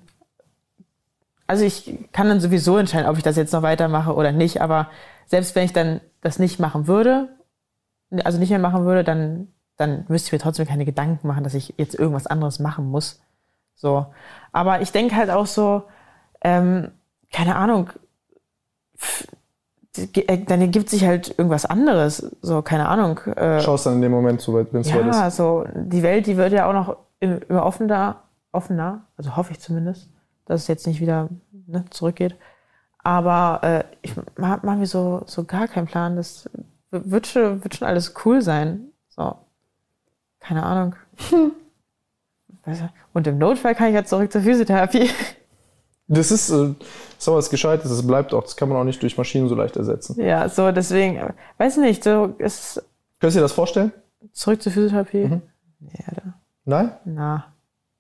also 1.48 1.64
ich 1.64 2.00
kann 2.12 2.28
dann 2.28 2.40
sowieso 2.40 2.78
entscheiden, 2.78 3.08
ob 3.08 3.18
ich 3.18 3.24
das 3.24 3.36
jetzt 3.36 3.54
noch 3.54 3.62
weitermache 3.62 4.14
oder 4.16 4.32
nicht, 4.32 4.62
aber 4.62 4.90
selbst 5.28 5.56
wenn 5.56 5.66
ich 5.66 5.74
dann 5.74 6.02
das 6.22 6.40
nicht 6.40 6.60
machen 6.60 6.88
würde, 6.88 7.30
also 8.24 8.40
nicht 8.40 8.50
mehr 8.50 8.60
machen 8.60 8.86
würde, 8.86 9.04
dann, 9.04 9.50
dann 9.78 10.06
müsste 10.08 10.28
ich 10.28 10.32
mir 10.34 10.40
trotzdem 10.40 10.66
keine 10.68 10.86
Gedanken 10.86 11.28
machen, 11.28 11.44
dass 11.44 11.54
ich 11.54 11.74
jetzt 11.78 11.96
irgendwas 11.96 12.28
anderes 12.28 12.60
machen 12.60 12.86
muss. 12.90 13.22
So. 13.76 14.06
Aber 14.52 14.82
ich 14.82 14.92
denke 14.92 15.16
halt 15.16 15.30
auch 15.30 15.46
so, 15.48 15.84
ähm, 16.42 16.92
keine 17.32 17.56
Ahnung, 17.56 17.90
pff, 18.98 19.28
äh, 19.98 20.38
dann 20.46 20.62
ergibt 20.62 20.90
sich 20.90 21.06
halt 21.06 21.38
irgendwas 21.38 21.66
anderes. 21.66 22.18
So, 22.42 22.62
keine 22.62 22.88
Ahnung. 22.88 23.20
Äh, 23.36 23.62
Schaust 23.62 23.86
dann 23.86 23.96
in 23.96 24.02
dem 24.02 24.12
Moment, 24.12 24.42
so 24.42 24.54
weit, 24.54 24.74
wenn 24.74 24.82
es 24.82 24.88
soweit 24.88 25.06
ja, 25.06 25.28
ist. 25.28 25.36
so 25.38 25.66
die 25.74 26.04
Welt, 26.04 26.28
die 26.28 26.38
wird 26.38 26.52
ja 26.54 26.68
auch 26.70 26.74
noch 26.74 26.98
im- 27.20 27.42
immer 27.50 27.66
offener, 27.66 28.22
offener, 28.52 29.06
also 29.18 29.36
hoffe 29.36 29.52
ich 29.54 29.60
zumindest, 29.60 30.10
dass 30.46 30.62
es 30.62 30.68
jetzt 30.68 30.88
nicht 30.88 31.00
wieder 31.02 31.30
ne, 31.68 31.86
zurückgeht. 31.90 32.36
Aber 33.00 33.60
äh, 33.64 33.84
ich 34.02 34.14
mache 34.38 34.60
mach 34.64 34.76
mir 34.76 34.88
so, 34.88 35.22
so 35.26 35.44
gar 35.44 35.68
keinen 35.68 35.86
Plan. 35.88 36.16
Das 36.16 36.50
wird 36.92 37.28
schon, 37.28 37.64
wird 37.64 37.76
schon 37.76 37.88
alles 37.88 38.14
cool 38.26 38.42
sein. 38.42 38.88
So, 39.10 39.36
keine 40.48 40.64
Ahnung. 40.64 40.96
Und 43.14 43.28
im 43.28 43.38
Notfall 43.38 43.76
kann 43.76 43.90
ich 43.90 43.94
ja 43.96 44.04
zurück 44.06 44.32
zur 44.32 44.42
Physiotherapie. 44.42 45.10
Das 46.08 46.30
ist, 46.32 46.50
äh, 46.52 46.74
ist 47.18 47.28
aber 47.28 47.38
was 47.38 47.50
Gescheites, 47.50 47.90
das 47.90 48.06
bleibt 48.06 48.34
auch, 48.34 48.44
das 48.44 48.56
kann 48.56 48.70
man 48.70 48.78
auch 48.78 48.84
nicht 48.84 49.02
durch 49.02 49.18
Maschinen 49.18 49.48
so 49.50 49.56
leicht 49.56 49.76
ersetzen. 49.76 50.20
Ja, 50.22 50.48
so 50.50 50.72
deswegen, 50.72 51.34
weiß 51.58 51.78
nicht, 51.78 52.04
so 52.04 52.36
ist 52.38 52.76
Könntest 53.20 53.36
du 53.36 53.40
dir 53.40 53.42
das 53.44 53.54
vorstellen? 53.54 53.92
zurück 54.34 54.62
zur 54.62 54.72
Physiotherapie. 54.72 55.26
Mhm. 55.28 55.42
Ja, 55.82 56.14
da, 56.16 56.22
Nein? 56.66 56.92
na. 57.06 57.54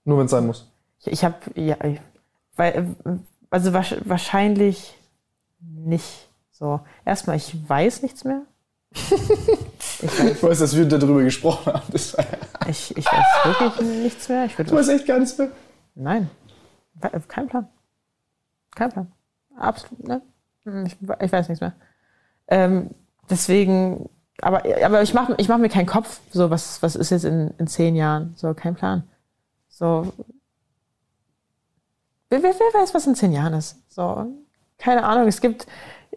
Nur 0.03 0.17
wenn 0.19 0.25
es 0.25 0.31
sein 0.31 0.45
muss. 0.45 0.71
Ich, 0.99 1.07
ich 1.07 1.25
habe, 1.25 1.35
ja, 1.55 1.77
ich, 1.83 1.99
weil, 2.55 2.95
also 3.49 3.71
wahrsch- 3.71 4.01
wahrscheinlich 4.05 4.95
nicht. 5.59 6.29
So, 6.51 6.79
erstmal, 7.05 7.37
ich 7.37 7.55
weiß 7.69 8.01
nichts 8.03 8.23
mehr. 8.23 8.41
Ich, 8.95 10.19
weiß, 10.19 10.31
Ich 10.31 10.43
weiß, 10.43 10.59
dass 10.59 10.75
wir 10.75 10.85
darüber 10.85 11.23
gesprochen 11.23 11.73
haben. 11.73 11.93
Ich, 11.93 12.97
ich 12.97 13.05
weiß 13.05 13.45
wirklich 13.45 13.89
nichts 14.03 14.29
mehr. 14.29 14.45
Ich 14.45 14.55
du 14.55 14.71
weißt 14.71 14.89
echt 14.89 15.05
gar 15.05 15.19
nichts 15.19 15.37
mehr. 15.37 15.51
nein, 15.95 16.29
kein 17.27 17.47
Plan. 17.47 17.67
Kein 18.75 18.91
Plan. 18.91 19.11
Absolut, 19.57 20.07
ne? 20.07 20.21
Ich, 20.85 20.97
ich 21.21 21.31
weiß 21.31 21.47
nichts 21.49 21.61
mehr. 21.61 21.73
Ähm, 22.47 22.91
deswegen, 23.29 24.09
aber, 24.41 24.63
aber 24.83 25.01
ich 25.01 25.13
mache 25.13 25.35
ich 25.37 25.47
mach 25.47 25.57
mir 25.57 25.69
keinen 25.69 25.85
Kopf, 25.85 26.19
so 26.31 26.49
was, 26.49 26.81
was 26.81 26.95
ist 26.95 27.11
jetzt 27.11 27.25
in, 27.25 27.53
in 27.57 27.67
zehn 27.67 27.95
Jahren? 27.95 28.33
So, 28.35 28.53
kein 28.53 28.75
Plan. 28.75 29.03
So, 29.69 30.13
wer, 32.29 32.41
wer, 32.43 32.53
wer 32.53 32.81
weiß, 32.81 32.93
was 32.93 33.07
in 33.07 33.15
zehn 33.15 33.31
Jahren 33.31 33.53
ist? 33.53 33.77
So, 33.89 34.27
keine 34.77 35.03
Ahnung. 35.03 35.27
Es 35.27 35.41
gibt 35.41 35.67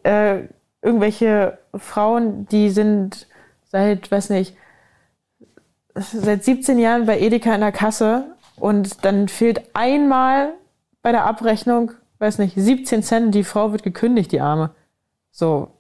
äh, 0.03 0.45
irgendwelche 0.83 1.59
Frauen, 1.75 2.47
die 2.49 2.71
sind 2.71 3.27
seit, 3.65 4.11
weiß 4.11 4.31
nicht, 4.31 4.57
seit 5.95 6.45
17 6.45 6.79
Jahren 6.79 7.07
bei 7.07 7.19
Edeka 7.19 7.55
in 7.55 7.61
der 7.61 7.73
Kasse 7.73 8.37
und 8.57 9.05
dann 9.05 9.29
fehlt 9.29 9.63
einmal 9.75 10.55
bei 11.03 11.13
der 11.13 11.25
Abrechnung, 11.25 11.93
weiß 12.19 12.39
nicht, 12.39 12.55
17 12.57 13.03
Cent, 13.03 13.35
die 13.35 13.45
Frau 13.45 13.73
wird 13.73 13.83
gekündigt, 13.83 14.33
die 14.33 14.41
Arme. 14.41 14.71
So. 15.31 15.73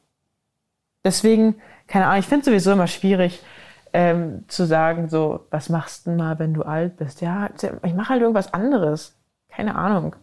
Deswegen, 1.04 1.56
keine 1.86 2.06
Ahnung, 2.06 2.20
ich 2.20 2.26
finde 2.26 2.44
sowieso 2.44 2.72
immer 2.72 2.86
schwierig 2.86 3.42
ähm, 3.92 4.44
zu 4.48 4.66
sagen, 4.66 5.08
so, 5.08 5.46
was 5.50 5.68
machst 5.68 6.06
du 6.06 6.10
mal, 6.10 6.38
wenn 6.38 6.54
du 6.54 6.62
alt 6.62 6.96
bist? 6.96 7.20
Ja, 7.20 7.48
ich 7.82 7.94
mache 7.94 8.10
halt 8.10 8.22
irgendwas 8.22 8.52
anderes. 8.52 9.16
Keine 9.48 9.74
Ahnung. 9.76 10.14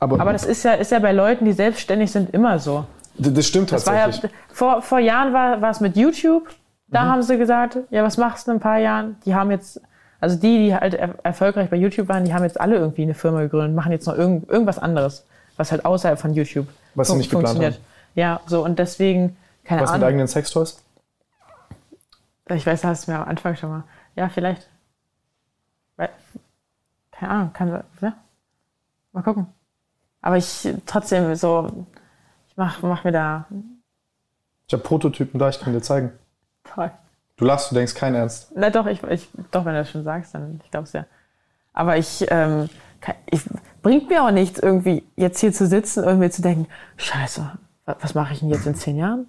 Aber, 0.00 0.18
Aber 0.20 0.32
das 0.32 0.44
ist 0.44 0.62
ja, 0.64 0.72
ist 0.74 0.90
ja 0.92 0.98
bei 0.98 1.12
Leuten, 1.12 1.44
die 1.44 1.52
selbstständig 1.52 2.10
sind, 2.10 2.30
immer 2.34 2.58
so. 2.58 2.86
das, 3.18 3.46
stimmt 3.46 3.70
Das 3.70 3.86
war 3.86 3.94
ja, 3.94 4.04
tatsächlich. 4.06 4.32
vor, 4.48 4.80
vor 4.82 4.98
Jahren 4.98 5.32
war, 5.32 5.60
war 5.60 5.70
es 5.70 5.80
mit 5.80 5.96
YouTube. 5.96 6.48
Da 6.88 7.02
haben 7.04 7.22
sie 7.22 7.38
gesagt, 7.38 7.78
ja, 7.90 8.02
was 8.02 8.16
machst 8.16 8.46
du 8.48 8.50
in 8.50 8.56
ein 8.56 8.60
paar 8.60 8.78
Jahren? 8.78 9.16
Die 9.24 9.34
haben 9.34 9.50
jetzt, 9.52 9.80
also 10.18 10.36
die, 10.36 10.58
die 10.66 10.74
halt 10.74 10.94
er 10.94 11.14
erfolgreich 11.22 11.70
bei 11.70 11.76
YouTube 11.76 12.08
waren, 12.08 12.24
die 12.24 12.34
haben 12.34 12.42
jetzt 12.42 12.60
alle 12.60 12.76
irgendwie 12.76 13.02
eine 13.02 13.14
Firma 13.14 13.42
gegründet, 13.42 13.76
machen 13.76 13.92
jetzt 13.92 14.06
noch 14.06 14.16
irgend, 14.16 14.48
irgendwas 14.50 14.78
anderes, 14.80 15.24
was 15.56 15.70
halt 15.70 15.84
außerhalb 15.84 16.18
von 16.18 16.34
YouTube 16.34 16.66
Was 16.96 17.06
sie 17.06 17.12
fun- 17.12 17.18
nicht 17.18 17.30
geplant 17.30 17.62
haben. 17.62 17.76
Ja, 18.16 18.40
so 18.46 18.64
und 18.64 18.78
deswegen, 18.80 19.36
keine 19.64 19.82
Was 19.82 19.90
mit 19.90 19.96
Ahnung. 19.96 20.08
eigenen 20.08 20.26
Sextoys? 20.26 20.82
Ich 22.48 22.66
weiß, 22.66 22.80
da 22.80 22.88
hast 22.88 23.06
du 23.06 23.12
mir 23.12 23.18
am 23.20 23.28
Anfang 23.28 23.54
schon 23.54 23.70
mal. 23.70 23.84
Ja, 24.16 24.28
vielleicht. 24.28 24.66
Keine 27.12 27.32
Ahnung, 27.32 27.52
kann 27.52 27.68
ja. 28.00 28.14
Mal 29.12 29.22
gucken. 29.22 29.46
Aber 30.22 30.36
ich 30.36 30.68
trotzdem 30.86 31.34
so, 31.34 31.86
ich 32.48 32.56
mach, 32.56 32.82
mach 32.82 33.04
mir 33.04 33.12
da 33.12 33.46
Ich 34.66 34.72
habe 34.74 34.82
Prototypen 34.82 35.38
da, 35.38 35.48
ich 35.48 35.60
kann 35.60 35.72
dir 35.72 35.80
zeigen. 35.82 36.12
toll. 36.64 36.90
Du 37.36 37.46
lachst, 37.46 37.70
du 37.70 37.74
denkst 37.74 37.94
kein 37.94 38.14
Ernst. 38.14 38.52
Na 38.54 38.68
doch, 38.68 38.86
ich, 38.86 39.02
ich 39.04 39.28
doch, 39.50 39.64
wenn 39.64 39.72
du 39.72 39.80
das 39.80 39.90
schon 39.90 40.04
sagst, 40.04 40.34
dann 40.34 40.60
ich 40.62 40.70
glaube 40.70 40.84
es 40.84 40.92
ja. 40.92 41.06
Aber 41.72 41.96
ich, 41.96 42.26
ähm, 42.28 42.68
kann, 43.00 43.14
ich 43.26 43.40
bringt 43.82 44.10
mir 44.10 44.22
auch 44.24 44.30
nichts, 44.30 44.58
irgendwie 44.58 45.04
jetzt 45.16 45.40
hier 45.40 45.52
zu 45.52 45.66
sitzen 45.66 46.04
und 46.04 46.18
mir 46.18 46.30
zu 46.30 46.42
denken, 46.42 46.66
Scheiße, 46.98 47.50
wa- 47.86 47.96
was 48.00 48.14
mache 48.14 48.34
ich 48.34 48.40
denn 48.40 48.50
jetzt 48.50 48.66
in 48.66 48.74
zehn 48.74 48.98
Jahren? 48.98 49.26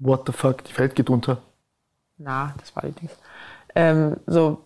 What 0.00 0.24
the 0.26 0.32
fuck, 0.32 0.64
die 0.64 0.76
Welt 0.78 0.96
geht 0.96 1.10
unter. 1.10 1.38
Na, 2.16 2.54
das 2.58 2.74
war 2.74 2.82
die 2.82 2.90
Dings. 2.92 3.12
Ähm, 3.76 4.16
so, 4.26 4.64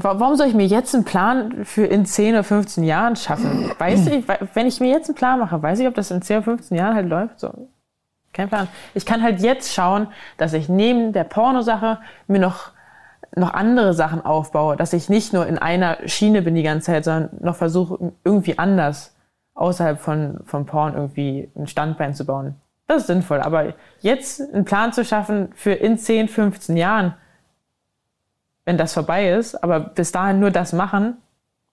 warum 0.00 0.36
soll 0.36 0.46
ich 0.48 0.54
mir 0.54 0.66
jetzt 0.66 0.94
einen 0.94 1.04
Plan 1.04 1.64
für 1.64 1.84
in 1.84 2.04
10 2.06 2.34
oder 2.34 2.44
15 2.44 2.84
Jahren 2.84 3.16
schaffen? 3.16 3.70
Weiß 3.78 4.06
ich, 4.06 4.26
we- 4.28 4.48
wenn 4.54 4.66
ich 4.66 4.80
mir 4.80 4.90
jetzt 4.90 5.08
einen 5.08 5.16
Plan 5.16 5.38
mache, 5.40 5.62
weiß 5.62 5.78
ich, 5.80 5.86
ob 5.88 5.94
das 5.94 6.10
in 6.10 6.22
10 6.22 6.38
oder 6.38 6.44
15 6.44 6.76
Jahren 6.76 6.94
halt 6.94 7.08
läuft? 7.08 7.40
So, 7.40 7.68
kein 8.32 8.48
Plan. 8.48 8.68
Ich 8.94 9.06
kann 9.06 9.22
halt 9.22 9.40
jetzt 9.40 9.72
schauen, 9.72 10.08
dass 10.36 10.52
ich 10.52 10.68
neben 10.68 11.12
der 11.12 11.24
Pornosache 11.24 11.98
mir 12.26 12.38
noch, 12.40 12.72
noch 13.36 13.52
andere 13.54 13.94
Sachen 13.94 14.24
aufbaue, 14.24 14.76
dass 14.76 14.92
ich 14.92 15.08
nicht 15.08 15.32
nur 15.32 15.46
in 15.46 15.58
einer 15.58 15.98
Schiene 16.06 16.42
bin 16.42 16.54
die 16.54 16.62
ganze 16.62 16.86
Zeit, 16.92 17.04
sondern 17.04 17.30
noch 17.40 17.56
versuche, 17.56 18.12
irgendwie 18.24 18.58
anders 18.58 19.14
außerhalb 19.54 19.98
von, 19.98 20.40
von 20.44 20.66
Porn 20.66 20.94
irgendwie 20.94 21.50
ein 21.56 21.66
Standbein 21.66 22.14
zu 22.14 22.24
bauen. 22.24 22.54
Das 22.86 23.02
ist 23.02 23.06
sinnvoll. 23.08 23.40
Aber 23.40 23.74
jetzt 24.00 24.40
einen 24.40 24.64
Plan 24.64 24.92
zu 24.92 25.04
schaffen 25.04 25.48
für 25.54 25.72
in 25.72 25.98
10, 25.98 26.28
15 26.28 26.76
Jahren, 26.76 27.14
wenn 28.68 28.76
das 28.76 28.92
vorbei 28.92 29.30
ist, 29.30 29.64
aber 29.64 29.80
bis 29.80 30.12
dahin 30.12 30.40
nur 30.40 30.50
das 30.50 30.74
machen, 30.74 31.16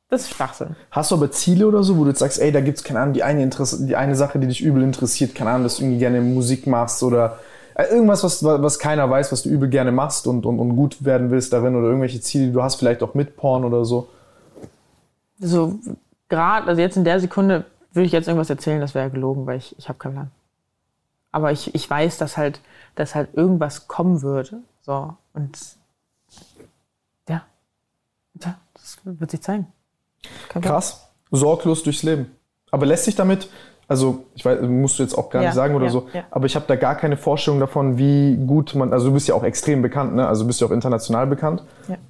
das 0.07 0.21
ist 0.21 0.33
Schwachsinn. 0.33 0.77
Hast 0.91 1.11
du 1.11 1.15
aber 1.15 1.29
Ziele 1.29 1.67
oder 1.67 1.83
so, 1.83 1.97
wo 1.97 2.03
du 2.03 2.11
jetzt 2.11 2.19
sagst, 2.19 2.39
ey, 2.39 2.53
da 2.53 2.61
gibt's 2.61 2.85
keine 2.85 3.01
Ahnung, 3.01 3.13
die 3.13 3.21
eine, 3.21 3.43
Interesse, 3.43 3.85
die 3.85 3.97
eine 3.97 4.15
Sache, 4.15 4.39
die 4.39 4.47
dich 4.47 4.61
übel 4.61 4.81
interessiert, 4.81 5.35
keine 5.35 5.49
Ahnung, 5.49 5.63
dass 5.63 5.75
du 5.75 5.83
irgendwie 5.83 5.99
gerne 5.99 6.21
Musik 6.21 6.67
machst 6.67 7.03
oder 7.03 7.39
äh, 7.73 7.83
irgendwas, 7.87 8.23
was, 8.23 8.41
was 8.45 8.79
keiner 8.79 9.09
weiß, 9.09 9.33
was 9.33 9.43
du 9.43 9.49
übel 9.49 9.67
gerne 9.67 9.91
machst 9.91 10.25
und, 10.25 10.45
und, 10.45 10.57
und 10.57 10.77
gut 10.77 11.03
werden 11.03 11.31
willst 11.31 11.51
darin 11.51 11.75
oder 11.75 11.87
irgendwelche 11.87 12.21
Ziele, 12.21 12.45
die 12.45 12.53
du 12.53 12.63
hast, 12.63 12.75
vielleicht 12.75 13.03
auch 13.03 13.13
mit 13.13 13.35
Porn 13.35 13.65
oder 13.65 13.83
so. 13.83 14.07
So 15.37 15.77
gerade, 16.29 16.65
also 16.67 16.79
jetzt 16.79 16.95
in 16.95 17.03
der 17.03 17.19
Sekunde 17.19 17.65
würde 17.91 18.05
ich 18.05 18.13
jetzt 18.13 18.29
irgendwas 18.29 18.49
erzählen, 18.49 18.79
das 18.79 18.95
wäre 18.95 19.09
gelogen, 19.09 19.45
weil 19.47 19.57
ich, 19.57 19.77
ich 19.77 19.89
habe 19.89 19.99
keinen 19.99 20.13
Plan. 20.13 20.31
Aber 21.33 21.51
ich, 21.51 21.75
ich 21.75 21.89
weiß, 21.89 22.17
dass 22.19 22.37
halt, 22.37 22.61
dass 22.95 23.15
halt 23.15 23.33
irgendwas 23.33 23.89
kommen 23.89 24.21
würde. 24.21 24.61
So. 24.81 25.13
Und 25.33 25.59
ja. 27.27 27.43
Ja, 28.41 28.57
das 28.73 28.94
wird 29.05 29.31
sich 29.31 29.41
zeigen. 29.41 29.67
Kein. 30.49 30.61
Krass. 30.61 31.09
Sorglos 31.31 31.83
durchs 31.83 32.03
Leben. 32.03 32.31
Aber 32.71 32.85
lässt 32.85 33.05
sich 33.05 33.15
damit, 33.15 33.47
also 33.87 34.25
ich 34.33 34.43
weiß, 34.43 34.61
musst 34.63 34.97
du 34.99 35.03
jetzt 35.03 35.15
auch 35.15 35.29
gar 35.29 35.43
Ja, 35.43 35.49
nicht 35.49 35.55
sagen 35.55 35.75
oder 35.75 35.85
ja, 35.85 35.91
so, 35.91 36.07
ja. 36.13 36.23
aber 36.31 36.45
ich 36.45 36.55
habe 36.55 36.65
da 36.67 36.75
gar 36.75 36.95
keine 36.95 37.17
Vorstellung 37.17 37.59
davon, 37.59 37.97
wie 37.97 38.35
gut 38.35 38.73
man, 38.75 38.91
also 38.91 39.07
du 39.07 39.13
bist 39.13 39.27
ja 39.27 39.35
auch 39.35 39.43
extrem 39.43 39.81
bekannt, 39.81 40.15
ne? 40.15 40.27
also 40.27 40.43
du 40.43 40.47
bist 40.47 40.59
ja 40.61 40.67
auch 40.67 40.71
international 40.71 41.27
bekannt, 41.27 41.63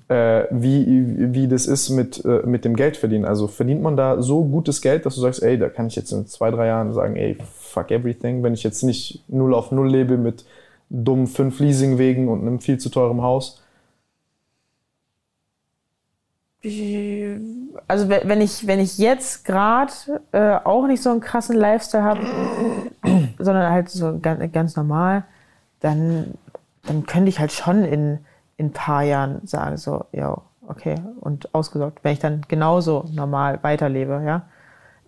äh, 0.07 0.45
wie, 0.51 1.33
wie 1.33 1.47
das 1.47 1.65
ist 1.67 1.89
mit, 1.89 2.23
äh, 2.23 2.41
mit 2.45 2.65
dem 2.65 2.75
Geld 2.75 2.97
verdienen. 2.97 3.25
Also 3.25 3.47
verdient 3.47 3.81
man 3.81 3.97
da 3.97 4.21
so 4.21 4.45
gutes 4.45 4.81
Geld, 4.81 5.05
dass 5.05 5.15
du 5.15 5.21
sagst, 5.21 5.43
ey, 5.43 5.57
da 5.57 5.69
kann 5.69 5.87
ich 5.87 5.95
jetzt 5.95 6.11
in 6.11 6.25
zwei, 6.27 6.51
drei 6.51 6.67
Jahren 6.67 6.93
sagen, 6.93 7.15
ey, 7.15 7.37
fuck 7.59 7.91
everything, 7.91 8.41
wenn 8.43 8.53
ich 8.53 8.63
jetzt 8.63 8.83
nicht 8.83 9.23
null 9.27 9.53
auf 9.53 9.71
null 9.71 9.89
lebe 9.89 10.17
mit 10.17 10.45
dummen 10.89 11.27
fünf 11.27 11.59
Leasingwegen 11.59 12.29
und 12.29 12.41
einem 12.41 12.59
viel 12.59 12.77
zu 12.77 12.89
teuren 12.89 13.21
Haus. 13.21 13.61
Also 17.87 18.09
we- 18.09 18.21
wenn 18.25 18.41
ich, 18.41 18.65
wenn 18.67 18.79
ich 18.79 18.97
jetzt 18.97 19.45
gerade 19.45 19.91
äh, 20.31 20.55
auch 20.63 20.87
nicht 20.87 21.01
so 21.03 21.11
einen 21.11 21.19
krassen 21.21 21.55
Lifestyle 21.57 22.03
habe, 22.03 22.21
sondern 23.39 23.71
halt 23.71 23.89
so 23.89 24.17
ganz, 24.19 24.51
ganz 24.51 24.75
normal, 24.75 25.23
dann, 25.81 26.33
dann 26.85 27.05
könnte 27.05 27.29
ich 27.29 27.39
halt 27.39 27.51
schon 27.51 27.83
in 27.85 28.19
in 28.57 28.67
ein 28.67 28.71
paar 28.71 29.03
Jahren 29.03 29.45
sagen, 29.45 29.75
so, 29.75 30.05
ja, 30.13 30.37
okay, 30.67 30.95
und 31.19 31.53
ausgesorgt, 31.53 31.99
wenn 32.03 32.13
ich 32.13 32.19
dann 32.19 32.45
genauso 32.47 33.03
normal 33.11 33.59
weiterlebe, 33.63 34.23
ja. 34.25 34.43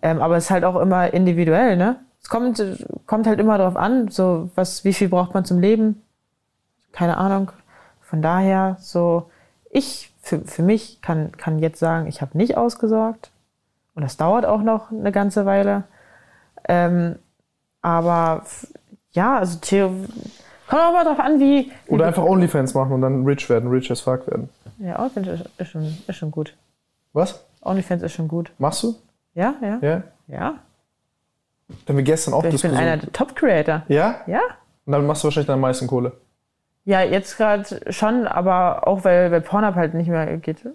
Ähm, 0.02 0.20
aber 0.20 0.36
es 0.36 0.44
ist 0.44 0.50
halt 0.50 0.64
auch 0.64 0.76
immer 0.76 1.14
individuell, 1.14 1.78
ne? 1.78 1.96
Es 2.22 2.28
kommt, 2.28 2.62
kommt 3.06 3.26
halt 3.26 3.40
immer 3.40 3.56
darauf 3.56 3.76
an, 3.76 4.08
so, 4.08 4.50
was, 4.54 4.84
wie 4.84 4.92
viel 4.92 5.08
braucht 5.08 5.32
man 5.32 5.46
zum 5.46 5.60
Leben? 5.60 6.02
Keine 6.92 7.16
Ahnung. 7.16 7.52
Von 8.02 8.20
daher, 8.20 8.76
so, 8.80 9.30
ich, 9.70 10.07
für, 10.28 10.40
für 10.40 10.62
mich 10.62 11.00
kann, 11.00 11.32
kann 11.32 11.58
jetzt 11.58 11.78
sagen, 11.78 12.06
ich 12.06 12.20
habe 12.20 12.36
nicht 12.36 12.56
ausgesorgt. 12.56 13.30
Und 13.94 14.02
das 14.02 14.16
dauert 14.16 14.44
auch 14.44 14.62
noch 14.62 14.90
eine 14.90 15.10
ganze 15.10 15.46
Weile. 15.46 15.84
Ähm, 16.68 17.16
aber 17.82 18.44
ja, 19.12 19.38
also 19.38 19.58
Theo, 19.60 19.88
kommt 20.68 20.82
auch 20.82 20.92
mal 20.92 21.04
drauf 21.04 21.18
an, 21.18 21.40
wie. 21.40 21.72
wie 21.86 21.90
Oder 21.90 22.06
einfach 22.06 22.22
Onlyfans 22.22 22.74
machen 22.74 22.92
und 22.92 23.00
dann 23.00 23.24
rich 23.24 23.48
werden, 23.48 23.70
rich 23.70 23.90
as 23.90 24.02
fuck 24.02 24.26
werden. 24.30 24.50
Ja, 24.78 24.98
OnlyFans 24.98 25.28
ist, 25.28 25.50
ist, 25.58 25.70
schon, 25.70 25.98
ist 26.06 26.16
schon 26.16 26.30
gut. 26.30 26.54
Was? 27.12 27.44
OnlyFans 27.62 28.02
ist 28.02 28.12
schon 28.12 28.28
gut. 28.28 28.52
Machst 28.58 28.82
du? 28.82 28.94
Ja, 29.34 29.54
ja. 29.62 29.78
Ja? 29.80 30.02
Ja. 30.28 30.54
Da 31.68 31.88
haben 31.88 31.96
wir 31.96 32.04
gestern 32.04 32.34
auch 32.34 32.44
Ich 32.44 32.62
bin 32.62 32.74
einer 32.74 32.98
der 32.98 33.12
Top-Creator. 33.12 33.82
Ja? 33.88 34.20
Ja? 34.26 34.40
Und 34.84 34.92
damit 34.92 35.06
machst 35.06 35.22
du 35.22 35.26
wahrscheinlich 35.26 35.46
dann 35.46 35.54
am 35.54 35.60
meisten 35.60 35.86
Kohle. 35.86 36.12
Ja, 36.88 37.02
jetzt 37.02 37.36
gerade 37.36 37.92
schon, 37.92 38.26
aber 38.26 38.88
auch 38.88 39.04
weil, 39.04 39.30
weil 39.30 39.42
Pornhub 39.42 39.74
halt 39.74 39.92
nicht 39.92 40.08
mehr 40.08 40.38
geht. 40.38 40.66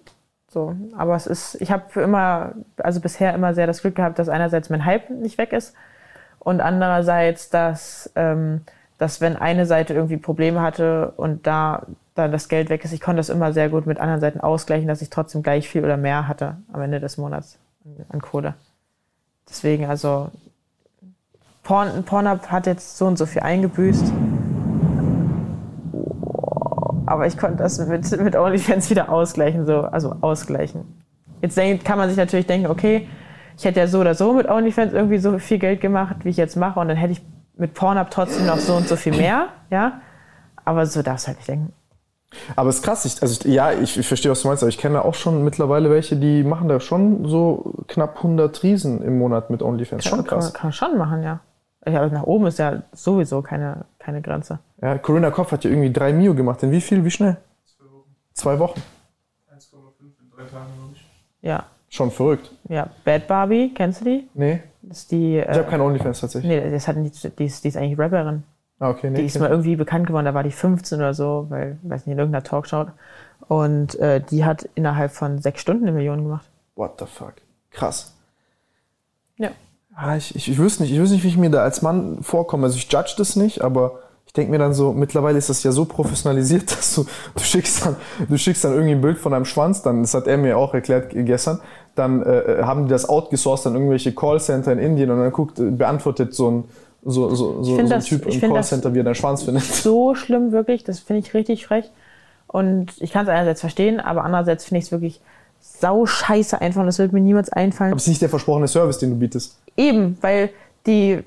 So, 0.48 0.76
aber 0.96 1.16
es 1.16 1.26
ist, 1.26 1.60
ich 1.60 1.72
habe 1.72 2.00
immer, 2.00 2.52
also 2.76 3.00
bisher 3.00 3.34
immer 3.34 3.52
sehr 3.52 3.66
das 3.66 3.80
Glück 3.80 3.96
gehabt, 3.96 4.20
dass 4.20 4.28
einerseits 4.28 4.70
mein 4.70 4.84
Hype 4.84 5.10
nicht 5.10 5.38
weg 5.38 5.52
ist 5.52 5.74
und 6.38 6.60
andererseits, 6.60 7.50
dass, 7.50 8.12
ähm, 8.14 8.60
dass 8.96 9.20
wenn 9.20 9.34
eine 9.34 9.66
Seite 9.66 9.92
irgendwie 9.92 10.16
Probleme 10.16 10.62
hatte 10.62 11.12
und 11.16 11.48
da 11.48 11.84
dann 12.14 12.30
das 12.30 12.48
Geld 12.48 12.70
weg 12.70 12.84
ist, 12.84 12.92
ich 12.92 13.00
konnte 13.00 13.16
das 13.16 13.28
immer 13.28 13.52
sehr 13.52 13.68
gut 13.68 13.84
mit 13.84 13.98
anderen 13.98 14.20
Seiten 14.20 14.38
ausgleichen, 14.38 14.86
dass 14.86 15.02
ich 15.02 15.10
trotzdem 15.10 15.42
gleich 15.42 15.68
viel 15.68 15.84
oder 15.84 15.96
mehr 15.96 16.28
hatte 16.28 16.58
am 16.72 16.80
Ende 16.80 17.00
des 17.00 17.18
Monats 17.18 17.58
an- 18.08 18.22
Kohle. 18.22 18.54
Deswegen, 19.48 19.86
also 19.86 20.30
Porn, 21.64 22.04
Pornhub 22.04 22.52
hat 22.52 22.68
jetzt 22.68 22.98
so 22.98 23.06
und 23.06 23.18
so 23.18 23.26
viel 23.26 23.42
eingebüßt. 23.42 24.12
Aber 27.06 27.26
ich 27.26 27.36
konnte 27.36 27.58
das 27.62 27.78
mit, 27.86 28.20
mit 28.20 28.36
OnlyFans 28.36 28.90
wieder 28.90 29.08
ausgleichen, 29.10 29.66
so, 29.66 29.82
also 29.82 30.14
ausgleichen. 30.20 31.02
Jetzt 31.42 31.56
denk, 31.56 31.84
kann 31.84 31.98
man 31.98 32.08
sich 32.08 32.16
natürlich 32.16 32.46
denken, 32.46 32.68
okay, 32.68 33.08
ich 33.56 33.64
hätte 33.64 33.80
ja 33.80 33.86
so 33.86 34.00
oder 34.00 34.14
so 34.14 34.32
mit 34.32 34.48
OnlyFans 34.48 34.92
irgendwie 34.92 35.18
so 35.18 35.38
viel 35.38 35.58
Geld 35.58 35.80
gemacht, 35.80 36.16
wie 36.24 36.30
ich 36.30 36.36
jetzt 36.36 36.56
mache, 36.56 36.80
und 36.80 36.88
dann 36.88 36.96
hätte 36.96 37.12
ich 37.12 37.22
mit 37.56 37.74
Pornhub 37.74 38.10
trotzdem 38.10 38.46
noch 38.46 38.56
so 38.58 38.74
und 38.74 38.88
so 38.88 38.96
viel 38.96 39.14
mehr, 39.16 39.48
ja. 39.70 40.00
Aber 40.64 40.86
so 40.86 41.02
darfst 41.02 41.26
du 41.26 41.28
halt 41.28 41.38
nicht 41.38 41.48
denken. 41.48 41.72
Aber 42.56 42.68
es 42.70 42.76
ist 42.76 42.82
krass, 42.82 43.04
ich, 43.04 43.22
also 43.22 43.46
ich, 43.46 43.54
ja, 43.54 43.70
ich, 43.72 43.96
ich 43.96 44.08
verstehe, 44.08 44.30
was 44.32 44.42
du 44.42 44.48
meinst, 44.48 44.62
aber 44.62 44.68
ich 44.70 44.78
kenne 44.78 45.04
auch 45.04 45.14
schon 45.14 45.44
mittlerweile 45.44 45.88
welche, 45.90 46.16
die 46.16 46.42
machen 46.42 46.68
da 46.68 46.80
schon 46.80 47.28
so 47.28 47.74
knapp 47.86 48.16
100 48.16 48.60
Riesen 48.64 49.02
im 49.04 49.18
Monat 49.18 49.50
mit 49.50 49.62
OnlyFans. 49.62 50.04
Schon 50.04 50.24
Kann, 50.24 50.38
man- 50.38 50.40
krass. 50.40 50.52
kann 50.54 50.66
man 50.66 50.72
schon 50.72 50.98
machen, 50.98 51.22
ja. 51.22 51.40
Ja, 51.86 52.00
aber 52.02 52.10
nach 52.12 52.22
oben 52.24 52.46
ist 52.46 52.58
ja 52.58 52.82
sowieso 52.92 53.42
keine, 53.42 53.84
keine 53.98 54.22
Grenze. 54.22 54.58
Ja, 54.80 54.96
Corinna 54.98 55.30
Kopf 55.30 55.52
hat 55.52 55.64
ja 55.64 55.70
irgendwie 55.70 55.92
drei 55.92 56.12
Mio 56.12 56.34
gemacht. 56.34 56.62
In 56.62 56.70
wie 56.70 56.80
viel, 56.80 57.04
wie 57.04 57.10
schnell? 57.10 57.36
Zwei 58.32 58.58
Wochen. 58.58 58.82
1,5 59.54 59.60
in 60.00 60.30
drei 60.30 60.44
Tagen, 60.44 60.72
glaube 60.76 60.92
ich. 60.94 61.06
Ja. 61.42 61.64
Schon 61.88 62.10
verrückt. 62.10 62.50
Ja. 62.68 62.88
Bad 63.04 63.26
Barbie, 63.28 63.72
kennst 63.74 64.00
du 64.00 64.04
die? 64.06 64.28
Nee, 64.34 64.62
Das 64.82 64.98
ist 64.98 65.12
die. 65.12 65.38
ich 65.38 65.46
Äh, 65.46 65.52
habe 65.54 65.64
keine 65.70 65.84
OnlyFans 65.84 66.20
tatsächlich. 66.20 66.50
nee, 66.50 66.70
das 66.70 66.88
hat 66.88 66.96
nicht, 66.96 67.38
die, 67.38 67.44
ist, 67.44 67.62
die 67.64 67.68
ist 67.68 67.76
eigentlich 67.76 67.98
Rapperin. 67.98 68.42
Ah, 68.80 68.90
okay, 68.90 69.10
nee. 69.10 69.18
Die 69.20 69.26
ist 69.26 69.38
mal 69.38 69.48
irgendwie 69.50 69.76
bekannt 69.76 70.06
geworden, 70.08 70.24
da 70.24 70.34
war 70.34 70.42
die 70.42 70.50
15 70.50 70.98
oder 70.98 71.14
so, 71.14 71.46
weil, 71.50 71.78
weiß 71.82 72.06
nicht, 72.06 72.12
in 72.14 72.18
irgendeiner 72.18 72.42
Talkshow. 72.42 72.86
Und 73.46 73.94
äh, 74.00 74.20
die 74.20 74.44
hat 74.44 74.68
innerhalb 74.74 75.12
von 75.12 75.38
sechs 75.40 75.60
Stunden 75.60 75.84
eine 75.84 75.92
Million 75.92 76.22
gemacht. 76.24 76.48
What 76.74 76.98
the 76.98 77.06
fuck? 77.06 77.34
Krass. 77.70 78.12
Ja. 79.36 79.50
Ah, 79.96 80.16
ich, 80.16 80.34
ich, 80.34 80.50
ich 80.50 80.58
wüsste 80.58 80.82
nicht, 80.82 80.92
ich 80.92 80.98
wüsste 80.98 81.14
nicht, 81.14 81.24
wie 81.24 81.28
ich 81.28 81.36
mir 81.36 81.50
da 81.50 81.62
als 81.62 81.82
Mann 81.82 82.18
vorkomme. 82.22 82.64
Also 82.64 82.76
ich 82.76 82.90
judge 82.90 83.14
das 83.16 83.36
nicht, 83.36 83.62
aber 83.62 84.00
ich 84.26 84.32
denke 84.32 84.50
mir 84.50 84.58
dann 84.58 84.74
so, 84.74 84.92
mittlerweile 84.92 85.38
ist 85.38 85.48
das 85.48 85.62
ja 85.62 85.70
so 85.70 85.84
professionalisiert, 85.84 86.70
dass 86.76 86.94
du, 86.94 87.04
du 87.34 87.42
schickst 87.42 87.86
dann, 87.86 87.96
du 88.28 88.36
schickst 88.36 88.64
dann 88.64 88.72
irgendwie 88.72 88.92
ein 88.94 89.00
Bild 89.00 89.18
von 89.18 89.32
deinem 89.32 89.44
Schwanz, 89.44 89.82
dann, 89.82 90.02
das 90.02 90.14
hat 90.14 90.26
er 90.26 90.36
mir 90.36 90.58
auch 90.58 90.74
erklärt 90.74 91.10
gestern, 91.12 91.60
dann 91.94 92.22
äh, 92.22 92.62
haben 92.62 92.86
die 92.86 92.90
das 92.90 93.08
outgesourced 93.08 93.68
an 93.68 93.74
irgendwelche 93.74 94.12
Callcenter 94.12 94.72
in 94.72 94.78
Indien 94.80 95.10
und 95.10 95.20
dann 95.20 95.30
guckt, 95.30 95.60
äh, 95.60 95.70
beantwortet 95.70 96.34
so 96.34 96.50
ein, 96.50 96.64
so, 97.04 97.28
so, 97.34 97.62
so, 97.62 97.74
so 97.74 97.78
ein 97.78 97.88
das- 97.88 98.06
Typ 98.06 98.26
im 98.26 98.40
Callcenter, 98.40 98.94
wie 98.94 99.00
er 99.00 99.04
deinen 99.04 99.14
Schwanz 99.14 99.44
findet. 99.44 99.62
So 99.62 100.14
schlimm 100.16 100.50
wirklich, 100.50 100.82
das 100.82 100.98
finde 101.00 101.20
ich 101.20 101.34
richtig 101.34 101.66
frech. 101.66 101.90
Und 102.48 102.92
ich 103.00 103.12
kann 103.12 103.24
es 103.24 103.28
einerseits 103.28 103.60
verstehen, 103.60 104.00
aber 104.00 104.24
andererseits 104.24 104.64
finde 104.64 104.78
ich 104.78 104.84
es 104.86 104.92
wirklich 104.92 105.20
sau 105.66 106.04
scheiße 106.06 106.60
einfach 106.60 106.80
und 106.80 106.86
das 106.86 106.98
wird 106.98 107.12
mir 107.12 107.20
niemals 107.20 107.50
einfallen. 107.52 107.92
Aber 107.92 107.96
es 107.96 108.04
ist 108.04 108.08
nicht 108.08 108.22
der 108.22 108.28
versprochene 108.28 108.68
Service, 108.68 108.98
den 108.98 109.10
du 109.10 109.16
bietest. 109.16 109.58
Eben, 109.76 110.18
weil 110.20 110.50
die. 110.86 111.24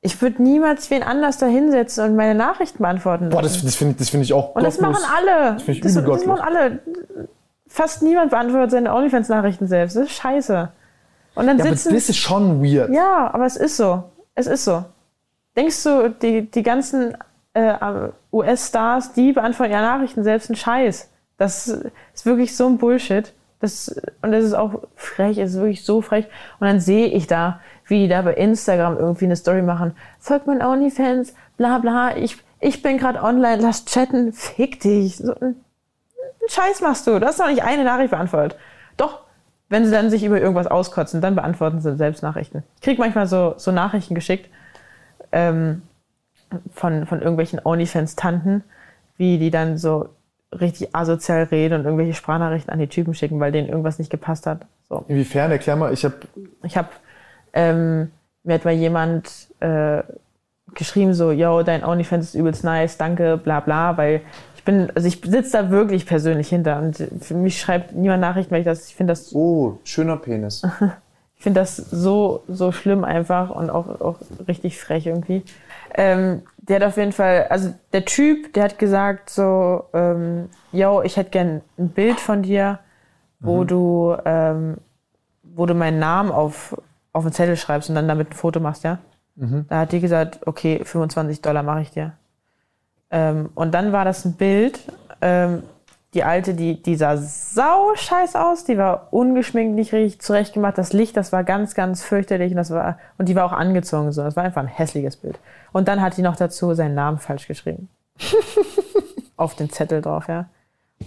Ich 0.00 0.20
würde 0.22 0.42
niemals 0.42 0.90
wen 0.90 1.02
anders 1.02 1.38
da 1.38 1.46
hinsetzen 1.46 2.04
und 2.04 2.16
meine 2.16 2.34
Nachrichten 2.34 2.78
beantworten. 2.78 3.28
Boah, 3.28 3.42
lassen. 3.42 3.54
das, 3.56 3.64
das 3.64 3.74
finde 3.76 3.94
das 3.98 4.08
find 4.08 4.22
ich 4.22 4.32
auch 4.32 4.54
und 4.54 4.62
das 4.62 4.78
gottlos. 4.78 5.00
machen 5.02 5.12
alle. 5.16 5.52
Das, 5.54 5.68
ich 5.68 5.80
das, 5.80 5.96
übel 5.96 6.26
machen 6.26 6.40
alle. 6.40 6.78
Fast 7.66 8.02
niemand 8.02 8.30
beantwortet 8.30 8.70
seine 8.70 8.94
OnlyFans-Nachrichten 8.94 9.66
selbst. 9.66 9.96
Das 9.96 10.04
ist 10.04 10.12
scheiße. 10.12 10.70
Und 11.34 11.46
dann 11.46 11.58
Ja, 11.58 11.64
aber 11.64 11.76
sitzen. 11.76 11.94
das 11.94 12.08
ist 12.08 12.16
schon 12.16 12.62
weird. 12.62 12.90
Ja, 12.90 13.30
aber 13.34 13.44
es 13.46 13.56
ist 13.56 13.76
so. 13.76 14.04
Es 14.34 14.46
ist 14.46 14.64
so. 14.64 14.84
Denkst 15.56 15.82
du, 15.82 16.10
die, 16.10 16.50
die 16.50 16.62
ganzen 16.62 17.16
äh, 17.54 17.74
US-Stars, 18.32 19.12
die 19.12 19.32
beantworten 19.32 19.72
ihre 19.72 19.82
Nachrichten 19.82 20.22
selbst 20.22 20.48
einen 20.50 20.56
Scheiß? 20.56 21.08
Das 21.38 21.68
ist 21.68 22.26
wirklich 22.26 22.56
so 22.56 22.66
ein 22.66 22.78
Bullshit. 22.78 23.32
Das, 23.60 23.88
und 24.22 24.32
das 24.32 24.44
ist 24.44 24.54
auch 24.54 24.82
frech, 24.96 25.38
es 25.38 25.52
ist 25.52 25.60
wirklich 25.60 25.84
so 25.84 26.02
frech. 26.02 26.26
Und 26.60 26.66
dann 26.66 26.80
sehe 26.80 27.06
ich 27.06 27.26
da, 27.26 27.60
wie 27.86 28.02
die 28.02 28.08
da 28.08 28.22
bei 28.22 28.34
Instagram 28.34 28.98
irgendwie 28.98 29.24
eine 29.24 29.36
Story 29.36 29.62
machen. 29.62 29.96
Folgt 30.18 30.46
mein 30.46 30.62
OnlyFans, 30.62 31.34
bla 31.56 31.78
bla, 31.78 32.16
ich, 32.16 32.36
ich 32.60 32.82
bin 32.82 32.98
gerade 32.98 33.22
online, 33.22 33.62
lass 33.62 33.86
chatten, 33.86 34.32
fick 34.32 34.80
dich. 34.80 35.16
So, 35.16 35.34
einen 35.34 35.56
Scheiß 36.48 36.80
machst 36.82 37.06
du. 37.06 37.18
Du 37.18 37.26
hast 37.26 37.40
doch 37.40 37.48
nicht 37.48 37.62
eine 37.62 37.84
Nachricht 37.84 38.10
beantwortet. 38.10 38.58
Doch, 38.96 39.20
wenn 39.68 39.84
sie 39.84 39.90
dann 39.90 40.10
sich 40.10 40.22
über 40.24 40.40
irgendwas 40.40 40.66
auskotzen, 40.66 41.20
dann 41.20 41.34
beantworten 41.34 41.80
sie 41.80 41.96
selbst 41.96 42.22
Nachrichten. 42.22 42.62
Ich 42.76 42.82
krieg 42.82 42.98
manchmal 42.98 43.26
so, 43.26 43.54
so 43.56 43.72
Nachrichten 43.72 44.14
geschickt 44.14 44.50
ähm, 45.32 45.82
von, 46.72 47.06
von 47.06 47.20
irgendwelchen 47.20 47.60
OnlyFans-Tanten, 47.64 48.64
wie 49.16 49.38
die 49.38 49.50
dann 49.50 49.78
so 49.78 50.10
richtig 50.60 50.94
asozial 50.94 51.44
reden 51.44 51.80
und 51.80 51.84
irgendwelche 51.84 52.14
Sprachnachrichten 52.14 52.72
an 52.72 52.78
die 52.78 52.88
Typen 52.88 53.14
schicken, 53.14 53.40
weil 53.40 53.52
denen 53.52 53.68
irgendwas 53.68 53.98
nicht 53.98 54.10
gepasst 54.10 54.46
hat. 54.46 54.66
So. 54.88 55.04
Inwiefern? 55.08 55.50
Erklär 55.50 55.76
mal, 55.76 55.92
ich 55.92 56.04
habe 56.04 56.16
Ich 56.62 56.76
habe 56.76 56.88
ähm, 57.52 58.10
mir 58.46 58.54
hat 58.54 58.64
mal 58.64 58.74
jemand 58.74 59.48
äh, 59.60 60.02
geschrieben 60.74 61.14
so, 61.14 61.32
yo, 61.32 61.62
dein 61.62 61.84
OnlyFans 61.84 62.26
ist 62.26 62.34
übelst 62.34 62.64
nice, 62.64 62.96
danke, 62.96 63.36
bla 63.36 63.60
bla, 63.60 63.96
weil 63.96 64.20
ich 64.56 64.64
bin, 64.64 64.90
also 64.94 65.08
ich 65.08 65.20
sitze 65.24 65.52
da 65.52 65.70
wirklich 65.70 66.06
persönlich 66.06 66.48
hinter 66.48 66.78
und 66.78 66.96
für 67.20 67.34
mich 67.34 67.60
schreibt 67.60 67.94
niemand 67.94 68.20
Nachrichten, 68.20 68.52
weil 68.52 68.60
ich 68.60 68.66
das, 68.66 68.88
ich 68.88 68.94
finde 68.94 69.12
das, 69.12 69.34
Oh, 69.34 69.78
schöner 69.84 70.16
Penis. 70.16 70.62
ich 71.36 71.42
finde 71.42 71.60
das 71.60 71.76
so, 71.76 72.44
so 72.46 72.72
schlimm 72.72 73.04
einfach 73.04 73.50
und 73.50 73.70
auch, 73.70 74.00
auch 74.00 74.16
richtig 74.46 74.78
frech 74.78 75.06
irgendwie. 75.06 75.42
Ähm, 75.94 76.42
der 76.68 76.76
hat 76.76 76.82
auf 76.82 76.96
jeden 76.96 77.12
Fall, 77.12 77.46
also 77.48 77.72
der 77.92 78.04
Typ, 78.04 78.52
der 78.54 78.64
hat 78.64 78.78
gesagt 78.78 79.30
so, 79.30 79.84
ähm, 79.92 80.48
yo, 80.72 81.02
ich 81.02 81.16
hätte 81.16 81.30
gern 81.30 81.62
ein 81.78 81.90
Bild 81.90 82.18
von 82.20 82.42
dir, 82.42 82.78
wo 83.40 83.64
du, 83.64 84.16
ähm, 84.24 84.78
wo 85.42 85.66
du 85.66 85.74
meinen 85.74 85.98
Namen 85.98 86.30
auf, 86.32 86.76
auf 87.12 87.24
einen 87.24 87.32
Zettel 87.32 87.56
schreibst 87.56 87.88
und 87.88 87.94
dann 87.94 88.08
damit 88.08 88.30
ein 88.30 88.34
Foto 88.34 88.60
machst, 88.60 88.84
ja. 88.84 88.98
Da 89.68 89.80
hat 89.80 89.92
die 89.92 90.00
gesagt, 90.00 90.46
okay, 90.46 90.80
25 90.84 91.42
Dollar 91.42 91.62
mache 91.62 91.82
ich 91.82 91.90
dir. 91.90 92.12
Ähm, 93.10 93.50
und 93.54 93.72
dann 93.72 93.92
war 93.92 94.04
das 94.04 94.24
ein 94.24 94.32
Bild, 94.34 94.80
ähm, 95.20 95.62
die 96.14 96.24
alte, 96.24 96.54
die, 96.54 96.82
die 96.82 96.96
sah 96.96 97.16
sau 97.16 97.94
scheiß 97.94 98.36
aus, 98.36 98.64
die 98.64 98.78
war 98.78 99.08
ungeschminkt, 99.12 99.74
nicht 99.74 99.92
richtig 99.92 100.20
zurechtgemacht. 100.20 100.78
Das 100.78 100.92
Licht, 100.92 101.16
das 101.16 101.32
war 101.32 101.44
ganz, 101.44 101.74
ganz 101.74 102.02
fürchterlich 102.02 102.52
und 102.52 102.56
das 102.56 102.70
war, 102.70 102.98
und 103.18 103.28
die 103.28 103.34
war 103.34 103.44
auch 103.44 103.52
angezogen 103.52 104.12
so. 104.12 104.22
Das 104.22 104.36
war 104.36 104.44
einfach 104.44 104.62
ein 104.62 104.68
hässliches 104.68 105.16
Bild. 105.16 105.38
Und 105.72 105.88
dann 105.88 106.00
hat 106.00 106.16
die 106.16 106.22
noch 106.22 106.36
dazu 106.36 106.72
seinen 106.74 106.94
Namen 106.94 107.18
falsch 107.18 107.46
geschrieben. 107.46 107.88
Auf 109.36 109.54
den 109.54 109.68
Zettel 109.68 110.00
drauf, 110.00 110.28
ja. 110.28 110.46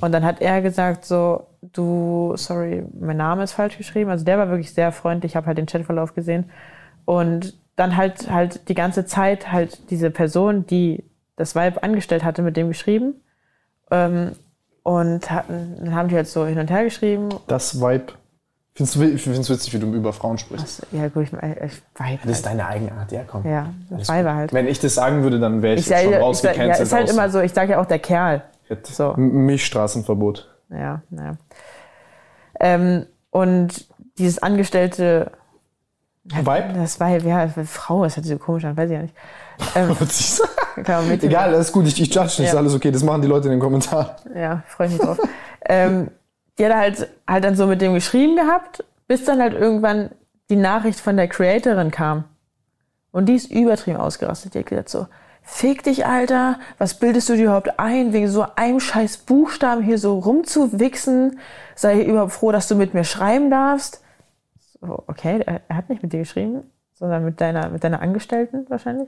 Und 0.02 0.12
dann 0.12 0.24
hat 0.24 0.42
er 0.42 0.62
gesagt 0.62 1.06
so, 1.06 1.48
du, 1.62 2.34
sorry, 2.36 2.86
mein 3.00 3.18
Name 3.18 3.44
ist 3.44 3.54
falsch 3.54 3.78
geschrieben. 3.78 4.12
Also 4.12 4.24
der 4.24 4.38
war 4.38 4.50
wirklich 4.50 4.74
sehr 4.74 4.92
freundlich, 4.92 5.32
ich 5.32 5.36
habe 5.36 5.48
halt 5.48 5.58
den 5.58 5.66
Chatverlauf 5.66 6.14
gesehen. 6.14 6.52
Und 7.06 7.58
dann 7.76 7.98
halt 7.98 8.30
halt 8.30 8.70
die 8.70 8.76
ganze 8.76 9.06
Zeit 9.06 9.52
halt 9.52 9.90
diese 9.90 10.12
Person, 10.12 10.68
die 10.68 11.04
das 11.36 11.56
Vibe 11.56 11.82
angestellt 11.82 12.24
hatte, 12.24 12.42
mit 12.42 12.58
dem 12.58 12.68
geschrieben. 12.68 13.16
Ähm, 13.90 14.34
und 14.84 15.30
hatten, 15.32 15.76
dann 15.80 15.96
haben 15.96 16.10
die 16.10 16.16
halt 16.16 16.28
so 16.28 16.46
hin 16.46 16.58
und 16.60 16.70
her 16.70 16.84
geschrieben. 16.84 17.30
das 17.48 17.80
Vibe. 17.82 18.14
Findest 18.76 18.96
du, 18.96 19.04
ich 19.04 19.22
finde 19.22 19.40
es 19.42 19.50
witzig, 19.50 19.74
wie 19.74 19.80
du 19.80 19.94
über 19.94 20.14
Frauen 20.14 20.38
sprichst. 20.38 20.88
Ja, 20.94 21.10
gut, 21.10 21.24
ich, 21.24 21.34
ich 21.34 21.82
Vibe. 21.96 22.20
Das 22.24 22.40
ist 22.40 22.46
Halt. 22.46 22.46
deine 22.46 22.66
Eigenart, 22.68 23.12
ja, 23.12 23.24
komm. 23.28 23.46
Ja, 23.46 23.68
Vibe 23.90 24.34
halt. 24.34 24.54
Wenn 24.54 24.68
ich 24.68 24.80
das 24.80 24.96
sagen 24.96 25.22
würde, 25.24 25.38
dann 25.40 25.62
wäre 25.62 25.74
ich, 25.76 25.82
Ich 25.82 25.88
jetzt 25.90 26.04
schon 26.04 26.12
sag, 26.12 26.20
ja, 26.22 26.26
rausgecancelt. 26.26 26.80
ist 26.88 26.94
halt 26.94 27.04
aus- 27.06 27.12
immer 27.14 27.30
so, 27.30 27.40
ich 27.42 27.54
sage 27.54 27.72
ja 27.74 27.82
auch 27.82 27.86
der 27.86 28.00
Kerl. 28.00 28.42
Hätte 28.68 28.94
So. 28.94 29.14
Milchstraßenverbot. 29.18 30.48
Ja, 30.70 31.02
naja. 31.10 31.36
Ähm, 32.62 33.06
und 33.32 33.88
dieses 34.18 34.42
Angestellte, 34.42 35.32
Vibe? 36.24 36.74
das 36.76 37.00
war 37.00 37.10
ja, 37.10 37.48
Frau, 37.66 38.04
das 38.04 38.16
hört 38.16 38.26
sich 38.26 38.34
so 38.38 38.40
komisch 38.40 38.64
an, 38.66 38.78
weiß 38.78 38.90
ich 38.90 38.96
ja 38.96 39.02
nicht. 39.02 39.16
Ähm, 39.76 39.90
kann 40.84 41.02
man 41.02 41.10
mit- 41.10 41.24
Egal, 41.24 41.52
das 41.52 41.68
ist 41.68 41.72
gut, 41.72 41.86
ich, 41.88 42.02
ich 42.02 42.14
judge 42.14 42.28
nicht, 42.28 42.40
ist 42.40 42.54
Ja. 42.54 42.60
alles 42.60 42.74
okay, 42.76 42.92
das 42.92 43.04
machen 43.04 43.22
die 43.22 43.28
Leute 43.28 43.48
in 43.48 43.52
den 43.52 43.60
Kommentaren. 43.60 44.10
Ja, 44.36 44.64
freue 44.68 44.88
ich 44.88 44.94
mich 44.94 45.02
drauf. 45.02 45.20
ähm, 45.66 46.10
die 46.58 46.66
hat 46.66 46.76
halt, 46.76 47.08
halt 47.28 47.44
dann 47.44 47.56
so 47.56 47.68
mit 47.68 47.82
dem 47.82 47.94
geschrieben 47.94 48.36
gehabt, 48.36 48.84
bis 49.08 49.26
dann 49.26 49.42
halt 49.42 49.54
irgendwann 49.54 50.12
die 50.50 50.56
Nachricht 50.56 51.00
von 51.00 51.16
der 51.18 51.28
Creatorin 51.28 51.92
kam. 51.92 52.26
Und 53.12 53.28
die 53.28 53.34
ist 53.36 53.50
übertrieben 53.52 53.98
ausgerastet. 53.98 54.54
Die 54.54 54.60
hat 54.60 54.66
gesagt 54.68 54.90
so, 54.90 55.08
fick 55.42 55.84
dich, 55.84 56.06
Alter, 56.06 56.60
was 56.78 56.96
bildest 56.96 57.30
du 57.30 57.36
dir 57.36 57.46
überhaupt 57.46 57.80
ein, 57.80 58.14
wegen 58.14 58.28
so 58.28 58.46
einem 58.56 58.80
scheiß 58.80 59.18
Buchstaben 59.20 59.82
hier 59.84 59.98
so 59.98 60.20
rumzuwichsen? 60.20 61.40
Sei 61.76 62.04
überhaupt 62.04 62.34
froh, 62.34 62.52
dass 62.52 62.68
du 62.68 62.76
mit 62.76 62.94
mir 62.94 63.04
schreiben 63.04 63.50
darfst. 63.50 64.04
So, 64.82 65.04
okay, 65.08 65.42
er, 65.46 65.62
er 65.68 65.76
hat 65.76 65.90
nicht 65.90 66.04
mit 66.04 66.14
dir 66.14 66.20
geschrieben, 66.20 66.70
sondern 66.94 67.26
mit 67.26 67.42
deiner, 67.42 67.70
mit 67.70 67.84
deiner 67.84 68.02
Angestellten 68.02 68.66
wahrscheinlich. 68.70 69.08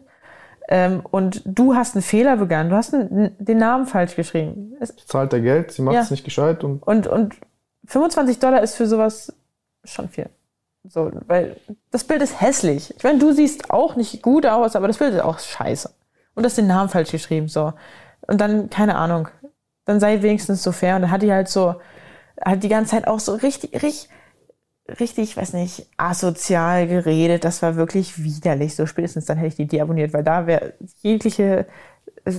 Ähm, 0.73 1.01
und 1.11 1.41
du 1.43 1.75
hast 1.75 1.95
einen 1.95 2.01
Fehler 2.01 2.37
begangen. 2.37 2.69
Du 2.69 2.77
hast 2.77 2.93
einen, 2.93 3.35
den 3.39 3.57
Namen 3.57 3.85
falsch 3.87 4.15
geschrieben. 4.15 4.73
Es, 4.79 4.95
Zahlt 5.05 5.33
er 5.33 5.41
Geld, 5.41 5.73
sie 5.73 5.81
macht 5.81 5.95
Ja. 5.95 6.01
es 6.01 6.11
nicht 6.11 6.23
gescheit 6.23 6.63
und 6.63 6.81
und, 6.83 7.07
und 7.07 7.35
25 7.87 8.39
Dollar 8.39 8.61
ist 8.61 8.75
für 8.75 8.87
sowas 8.87 9.33
schon 9.83 10.07
viel. 10.07 10.29
So, 10.87 11.11
weil 11.27 11.57
das 11.91 12.05
Bild 12.05 12.21
ist 12.21 12.39
hässlich. 12.39 12.93
Ich 12.95 13.03
meine, 13.03 13.19
du 13.19 13.33
siehst 13.33 13.69
auch 13.69 13.97
nicht 13.97 14.21
gut 14.23 14.45
aus, 14.45 14.77
aber 14.77 14.87
das 14.87 14.97
Bild 14.97 15.13
ist 15.13 15.21
auch 15.21 15.39
scheiße. 15.39 15.89
Und 16.35 16.43
du 16.43 16.47
hast 16.47 16.57
den 16.57 16.67
Namen 16.67 16.87
falsch 16.89 17.11
geschrieben, 17.11 17.49
so. 17.49 17.73
Und 18.27 18.39
dann, 18.39 18.69
keine 18.69 18.95
Ahnung, 18.95 19.27
dann 19.83 19.99
sei 19.99 20.21
wenigstens 20.21 20.63
so 20.63 20.71
fair. 20.71 20.95
Und 20.95 21.01
dann 21.01 21.11
hat 21.11 21.21
die 21.21 21.33
halt 21.33 21.49
so, 21.49 21.75
hat 22.43 22.63
die 22.63 22.69
ganze 22.69 22.91
Zeit 22.91 23.07
auch 23.07 23.19
so 23.19 23.33
richtig, 23.33 23.73
richtig, 23.83 24.07
richtig, 24.99 25.31
ich 25.31 25.37
weiß 25.37 25.53
nicht, 25.53 25.87
asozial 25.97 26.87
geredet. 26.87 27.43
Das 27.43 27.61
war 27.61 27.75
wirklich 27.75 28.23
widerlich. 28.23 28.75
So 28.75 28.85
spätestens 28.85 29.25
dann 29.25 29.37
hätte 29.37 29.47
ich 29.49 29.55
die 29.55 29.67
deabonniert, 29.67 30.13
weil 30.13 30.23
da 30.23 30.47
wäre 30.47 30.73
jegliche, 31.01 31.65
äh, 32.25 32.33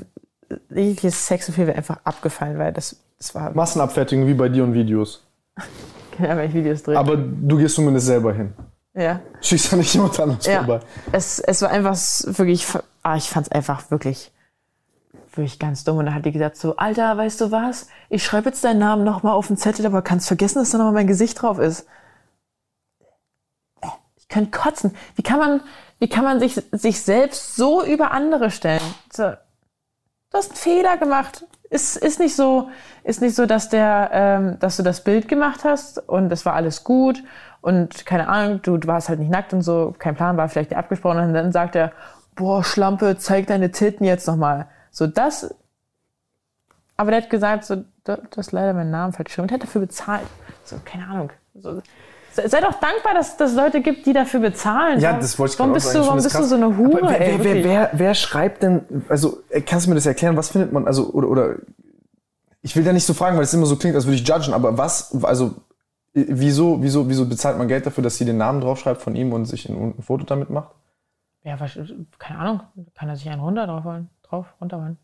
jegliches 0.74 1.26
Sexappeal 1.26 1.66
wäre 1.68 1.76
einfach 1.78 1.98
abgefallen, 2.04 2.58
weil 2.58 2.72
das, 2.72 2.96
das 3.18 3.34
war, 3.34 3.52
Massenabfertigung 3.54 4.26
wie 4.26 4.34
bei 4.34 4.48
dir 4.48 4.64
und 4.64 4.74
Videos. 4.74 5.24
ja, 6.18 6.36
wenn 6.36 6.48
ich 6.48 6.54
Videos 6.54 6.82
drehe. 6.82 6.98
Aber 6.98 7.16
du 7.16 7.56
gehst 7.56 7.74
zumindest 7.74 8.06
selber 8.06 8.32
hin. 8.34 8.52
Ja. 8.94 9.20
Schießt 9.40 9.72
ja 9.72 9.78
nicht 9.78 9.94
jemand 9.94 10.20
anders 10.20 10.46
Ja. 10.46 10.64
vorbei. 10.64 10.80
Es, 11.12 11.38
es 11.38 11.62
war 11.62 11.70
einfach 11.70 11.96
wirklich, 12.26 12.66
ah, 13.02 13.16
ich 13.16 13.30
fand 13.30 13.46
es 13.46 13.52
einfach 13.52 13.90
wirklich, 13.90 14.30
wirklich 15.34 15.58
ganz 15.58 15.82
dumm. 15.84 15.96
Und 15.96 16.06
dann 16.06 16.14
hat 16.14 16.26
die 16.26 16.32
gesagt 16.32 16.56
so, 16.58 16.76
Alter, 16.76 17.16
weißt 17.16 17.40
du 17.40 17.50
was? 17.50 17.86
Ich 18.10 18.22
schreibe 18.22 18.50
jetzt 18.50 18.62
deinen 18.64 18.80
Namen 18.80 19.02
nochmal 19.04 19.32
auf 19.32 19.46
den 19.46 19.56
Zettel, 19.56 19.86
aber 19.86 20.02
kannst 20.02 20.26
vergessen, 20.28 20.58
dass 20.58 20.70
da 20.72 20.76
nochmal 20.78 20.92
mein 20.92 21.06
Gesicht 21.06 21.40
drauf 21.40 21.58
ist. 21.58 21.86
Könnte 24.32 24.50
kotzen. 24.50 24.96
Wie 25.14 25.22
kann 25.22 25.38
man, 25.38 25.60
wie 25.98 26.08
kann 26.08 26.24
man 26.24 26.40
sich, 26.40 26.54
sich 26.72 27.02
selbst 27.02 27.54
so 27.54 27.84
über 27.84 28.12
andere 28.12 28.50
stellen? 28.50 28.80
So, 29.12 29.24
du 29.24 29.36
hast 30.32 30.50
einen 30.50 30.56
Fehler 30.56 30.96
gemacht. 30.96 31.44
Ist, 31.68 31.96
ist 31.96 32.18
nicht 32.18 32.34
so, 32.34 32.70
ist 33.04 33.20
nicht 33.20 33.34
so, 33.34 33.46
dass 33.46 33.68
der, 33.68 34.10
ähm, 34.12 34.58
dass 34.58 34.76
du 34.78 34.82
das 34.82 35.04
Bild 35.04 35.28
gemacht 35.28 35.64
hast 35.64 35.98
und 36.08 36.30
es 36.32 36.44
war 36.44 36.54
alles 36.54 36.84
gut 36.84 37.22
und 37.60 38.06
keine 38.06 38.28
Ahnung, 38.28 38.60
du, 38.62 38.76
du 38.76 38.88
warst 38.88 39.08
halt 39.08 39.20
nicht 39.20 39.30
nackt 39.30 39.52
und 39.52 39.62
so, 39.62 39.94
kein 39.98 40.14
Plan 40.14 40.36
war 40.36 40.48
vielleicht 40.48 40.74
abgesprochen 40.74 41.20
und 41.20 41.34
dann 41.34 41.52
sagt 41.52 41.76
er, 41.76 41.92
boah, 42.34 42.64
Schlampe, 42.64 43.16
zeig 43.18 43.46
deine 43.46 43.70
Titten 43.70 44.04
jetzt 44.04 44.26
nochmal. 44.26 44.66
So 44.90 45.06
das, 45.06 45.54
aber 46.96 47.10
der 47.10 47.22
hat 47.22 47.30
gesagt, 47.30 47.64
so, 47.64 47.76
du, 47.76 47.84
du 48.04 48.36
hast 48.36 48.52
leider 48.52 48.72
meinen 48.74 48.90
Namen 48.90 49.12
falsch 49.12 49.28
geschrieben 49.28 49.48
und 49.48 49.52
hat 49.52 49.62
dafür 49.62 49.82
bezahlt. 49.82 50.26
So, 50.64 50.76
keine 50.84 51.06
Ahnung. 51.06 51.30
So, 51.54 51.82
sei 52.34 52.60
doch 52.60 52.74
dankbar, 52.74 53.14
dass 53.14 53.38
es 53.38 53.54
Leute 53.54 53.80
gibt, 53.80 54.06
die 54.06 54.12
dafür 54.12 54.40
bezahlen. 54.40 55.00
Ja, 55.00 55.18
das 55.18 55.38
wollte 55.38 55.54
ich 55.54 55.58
Warum 55.58 55.72
bist 55.72 55.86
sagen. 55.86 56.00
du, 56.00 56.06
warum 56.06 56.22
bist 56.22 56.38
du 56.38 56.44
so 56.44 56.54
eine. 56.54 56.76
Hure, 56.76 57.00
wer, 57.02 57.20
ey? 57.20 57.38
wer, 57.42 57.64
wer, 57.64 57.90
wer, 57.92 58.14
schreibt 58.14 58.62
denn, 58.62 58.82
also 59.08 59.42
äh, 59.50 59.60
kannst 59.60 59.86
du 59.86 59.90
mir 59.90 59.96
das 59.96 60.06
erklären, 60.06 60.36
was 60.36 60.50
findet 60.50 60.72
man, 60.72 60.86
also, 60.86 61.10
oder, 61.12 61.28
oder 61.28 61.56
ich 62.62 62.76
will 62.76 62.86
ja 62.86 62.92
nicht 62.92 63.06
so 63.06 63.14
fragen, 63.14 63.36
weil 63.36 63.44
es 63.44 63.54
immer 63.54 63.66
so 63.66 63.76
klingt, 63.76 63.96
als 63.96 64.06
würde 64.06 64.16
ich 64.16 64.26
judgen, 64.26 64.54
aber 64.54 64.78
was, 64.78 65.16
also, 65.24 65.54
äh, 66.14 66.24
wieso, 66.28 66.82
wieso, 66.82 67.08
wieso 67.08 67.26
bezahlt 67.26 67.58
man 67.58 67.68
Geld 67.68 67.86
dafür, 67.86 68.04
dass 68.04 68.16
sie 68.16 68.24
den 68.24 68.38
Namen 68.38 68.60
draufschreibt 68.60 69.02
von 69.02 69.14
ihm 69.16 69.32
und 69.32 69.46
sich 69.46 69.68
ein, 69.68 69.94
ein 69.98 70.02
Foto 70.02 70.24
damit 70.24 70.50
macht? 70.50 70.70
Ja, 71.44 71.58
keine 72.18 72.38
Ahnung. 72.38 72.60
Kann 72.94 73.08
er 73.08 73.16
sich 73.16 73.28
einen 73.28 73.40
runter 73.40 73.66
drauf 73.66 73.84
holen? 73.84 74.08
Drauf, 74.22 74.46
runterholen. 74.60 74.96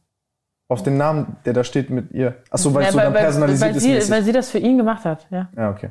Auf 0.68 0.82
den 0.82 0.96
Namen, 0.96 1.36
der 1.44 1.54
da 1.54 1.64
steht 1.64 1.90
mit 1.90 2.12
ihr. 2.12 2.36
Achso, 2.50 2.72
weil 2.74 2.84
es 2.84 2.92
so 2.92 2.98
weil, 2.98 3.04
dann 3.06 3.14
weil, 3.14 3.22
personalisiert 3.22 3.70
weil, 3.70 3.76
ist. 3.76 3.82
sie, 3.82 3.92
mäßig. 3.92 4.10
weil 4.10 4.22
sie 4.22 4.32
das 4.32 4.50
für 4.50 4.58
ihn 4.58 4.76
gemacht 4.76 5.04
hat, 5.04 5.26
ja. 5.30 5.48
ja, 5.56 5.70
okay. 5.70 5.90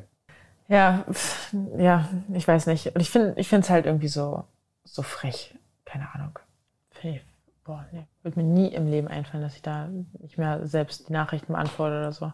Ja, 0.67 1.03
pff, 1.11 1.53
ja, 1.77 2.07
ich 2.33 2.47
weiß 2.47 2.67
nicht. 2.67 2.93
Und 2.95 3.01
ich 3.01 3.09
finde 3.09 3.33
ich 3.37 3.47
finde 3.47 3.63
es 3.65 3.69
halt 3.69 3.85
irgendwie 3.85 4.07
so, 4.09 4.43
so 4.83 5.01
frech. 5.01 5.55
Keine 5.85 6.07
Ahnung. 6.13 6.37
Find 6.91 7.15
ich- 7.17 7.21
Boah, 7.63 7.85
nee. 7.91 8.05
Würde 8.23 8.39
mir 8.41 8.45
nie 8.45 8.67
im 8.73 8.87
Leben 8.87 9.07
einfallen, 9.09 9.43
dass 9.43 9.55
ich 9.55 9.61
da 9.61 9.89
nicht 10.19 10.37
mehr 10.37 10.65
selbst 10.65 11.09
die 11.09 11.13
Nachrichten 11.13 11.51
beantworte 11.53 11.97
oder 11.99 12.11
so. 12.13 12.31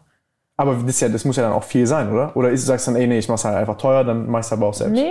Aber 0.56 0.74
das, 0.74 0.84
ist 0.84 1.00
ja, 1.00 1.08
das 1.08 1.24
muss 1.24 1.34
ja 1.34 1.42
dann 1.42 1.52
auch 1.52 1.64
viel 1.64 1.84
sein, 1.88 2.12
oder? 2.12 2.36
Oder 2.36 2.50
ist, 2.50 2.64
sagst 2.66 2.86
du 2.86 2.92
dann, 2.92 3.00
ey, 3.00 3.08
nee, 3.08 3.18
ich 3.18 3.28
mach's 3.28 3.44
halt 3.44 3.56
einfach 3.56 3.76
teuer, 3.76 4.04
dann 4.04 4.28
mach 4.30 4.38
ich's 4.38 4.52
aber 4.52 4.66
auch 4.66 4.74
selbst. 4.74 4.92
Nee, 4.92 5.10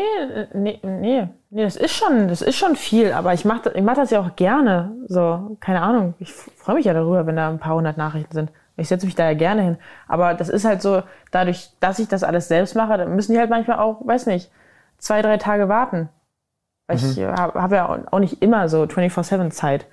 nee, 0.54 0.80
nee, 0.82 1.28
nee, 1.50 1.64
das 1.64 1.76
ist 1.76 1.92
schon, 1.94 2.30
das 2.30 2.42
ist 2.42 2.56
schon 2.56 2.78
viel, 2.78 3.12
aber 3.12 3.34
ich 3.34 3.44
mache 3.44 3.70
ich 3.76 3.84
mach 3.84 3.96
das 3.96 4.12
ja 4.12 4.22
auch 4.22 4.34
gerne. 4.38 4.94
So, 5.10 5.58
keine 5.60 5.82
Ahnung. 5.82 6.14
Ich 6.20 6.32
freue 6.32 6.76
mich 6.76 6.86
ja 6.86 6.94
darüber, 6.94 7.26
wenn 7.28 7.36
da 7.36 7.50
ein 7.50 7.60
paar 7.60 7.76
hundert 7.76 7.98
Nachrichten 7.98 8.34
sind. 8.34 8.52
Ich 8.76 8.88
setze 8.88 9.06
mich 9.06 9.16
da 9.16 9.26
ja 9.26 9.38
gerne 9.38 9.62
hin. 9.62 9.78
Aber 10.08 10.34
das 10.34 10.50
ist 10.50 10.66
halt 10.66 10.82
so, 10.82 11.04
dadurch, 11.32 11.70
dass 11.80 12.00
ich 12.00 12.08
das 12.08 12.24
alles 12.24 12.48
selbst 12.48 12.76
mache, 12.76 12.98
dann 12.98 13.16
müssen 13.16 13.34
die 13.34 13.40
halt 13.40 13.50
manchmal 13.50 13.80
auch, 13.80 14.06
weiß 14.06 14.26
nicht, 14.26 14.52
zwei, 14.98 15.22
drei 15.22 15.38
Tage 15.38 15.70
warten. 15.70 16.10
Weil 16.88 16.98
ich 16.98 17.20
habe 17.20 17.62
hab 17.62 17.72
ja 17.72 18.04
auch 18.12 18.20
nicht 18.20 18.42
immer 18.42 18.68
so 18.70 18.84
24-7 18.84 19.52
Zeit. 19.52 19.86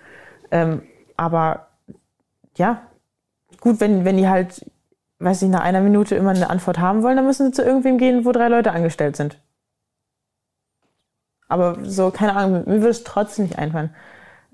Ähm, 0.51 0.83
aber 1.17 1.69
ja, 2.57 2.83
gut, 3.61 3.81
wenn, 3.81 4.05
wenn 4.05 4.17
die 4.17 4.29
halt, 4.29 4.65
weiß 5.19 5.43
ich, 5.43 5.49
nach 5.49 5.61
einer 5.61 5.83
Minute 5.83 6.15
immer 6.17 6.31
eine 6.31 6.51
Antwort 6.51 6.79
haben 6.79 7.03
wollen, 7.03 7.17
dann 7.17 7.27
müssen 7.27 7.47
sie 7.47 7.53
zu 7.53 7.63
irgendwem 7.63 7.99
gehen, 7.99 8.25
wo 8.25 8.33
drei 8.33 8.49
Leute 8.49 8.73
angestellt 8.73 9.17
sind. 9.17 9.39
Aber 11.49 11.79
so, 11.83 12.11
keine 12.11 12.37
Ahnung, 12.37 12.65
mir 12.67 12.77
würde 12.77 12.91
es 12.91 13.05
trotzdem 13.05 13.45
nicht 13.45 13.59
einfallen. 13.59 13.95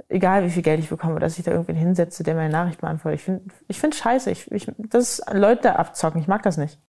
Egal 0.09 0.45
wie 0.45 0.51
viel 0.51 0.63
Geld 0.63 0.79
ich 0.81 0.89
bekomme, 0.89 1.19
dass 1.19 1.39
ich 1.39 1.45
da 1.45 1.51
irgendwen 1.51 1.77
hinsetze, 1.77 2.23
der 2.23 2.37
meine 2.37 2.53
Nachricht 2.53 2.81
beantwortet. 2.81 3.21
Ich 3.21 3.25
finde 3.25 3.43
ich 3.67 3.81
find 3.81 3.95
scheiße. 3.95 4.31
Ich, 4.31 4.51
ich, 4.53 4.71
das 4.79 5.21
Leute 5.33 5.77
abzocken. 5.79 6.21
Ich 6.21 6.29
mag 6.29 6.43
das 6.43 6.57
nicht. 6.57 6.79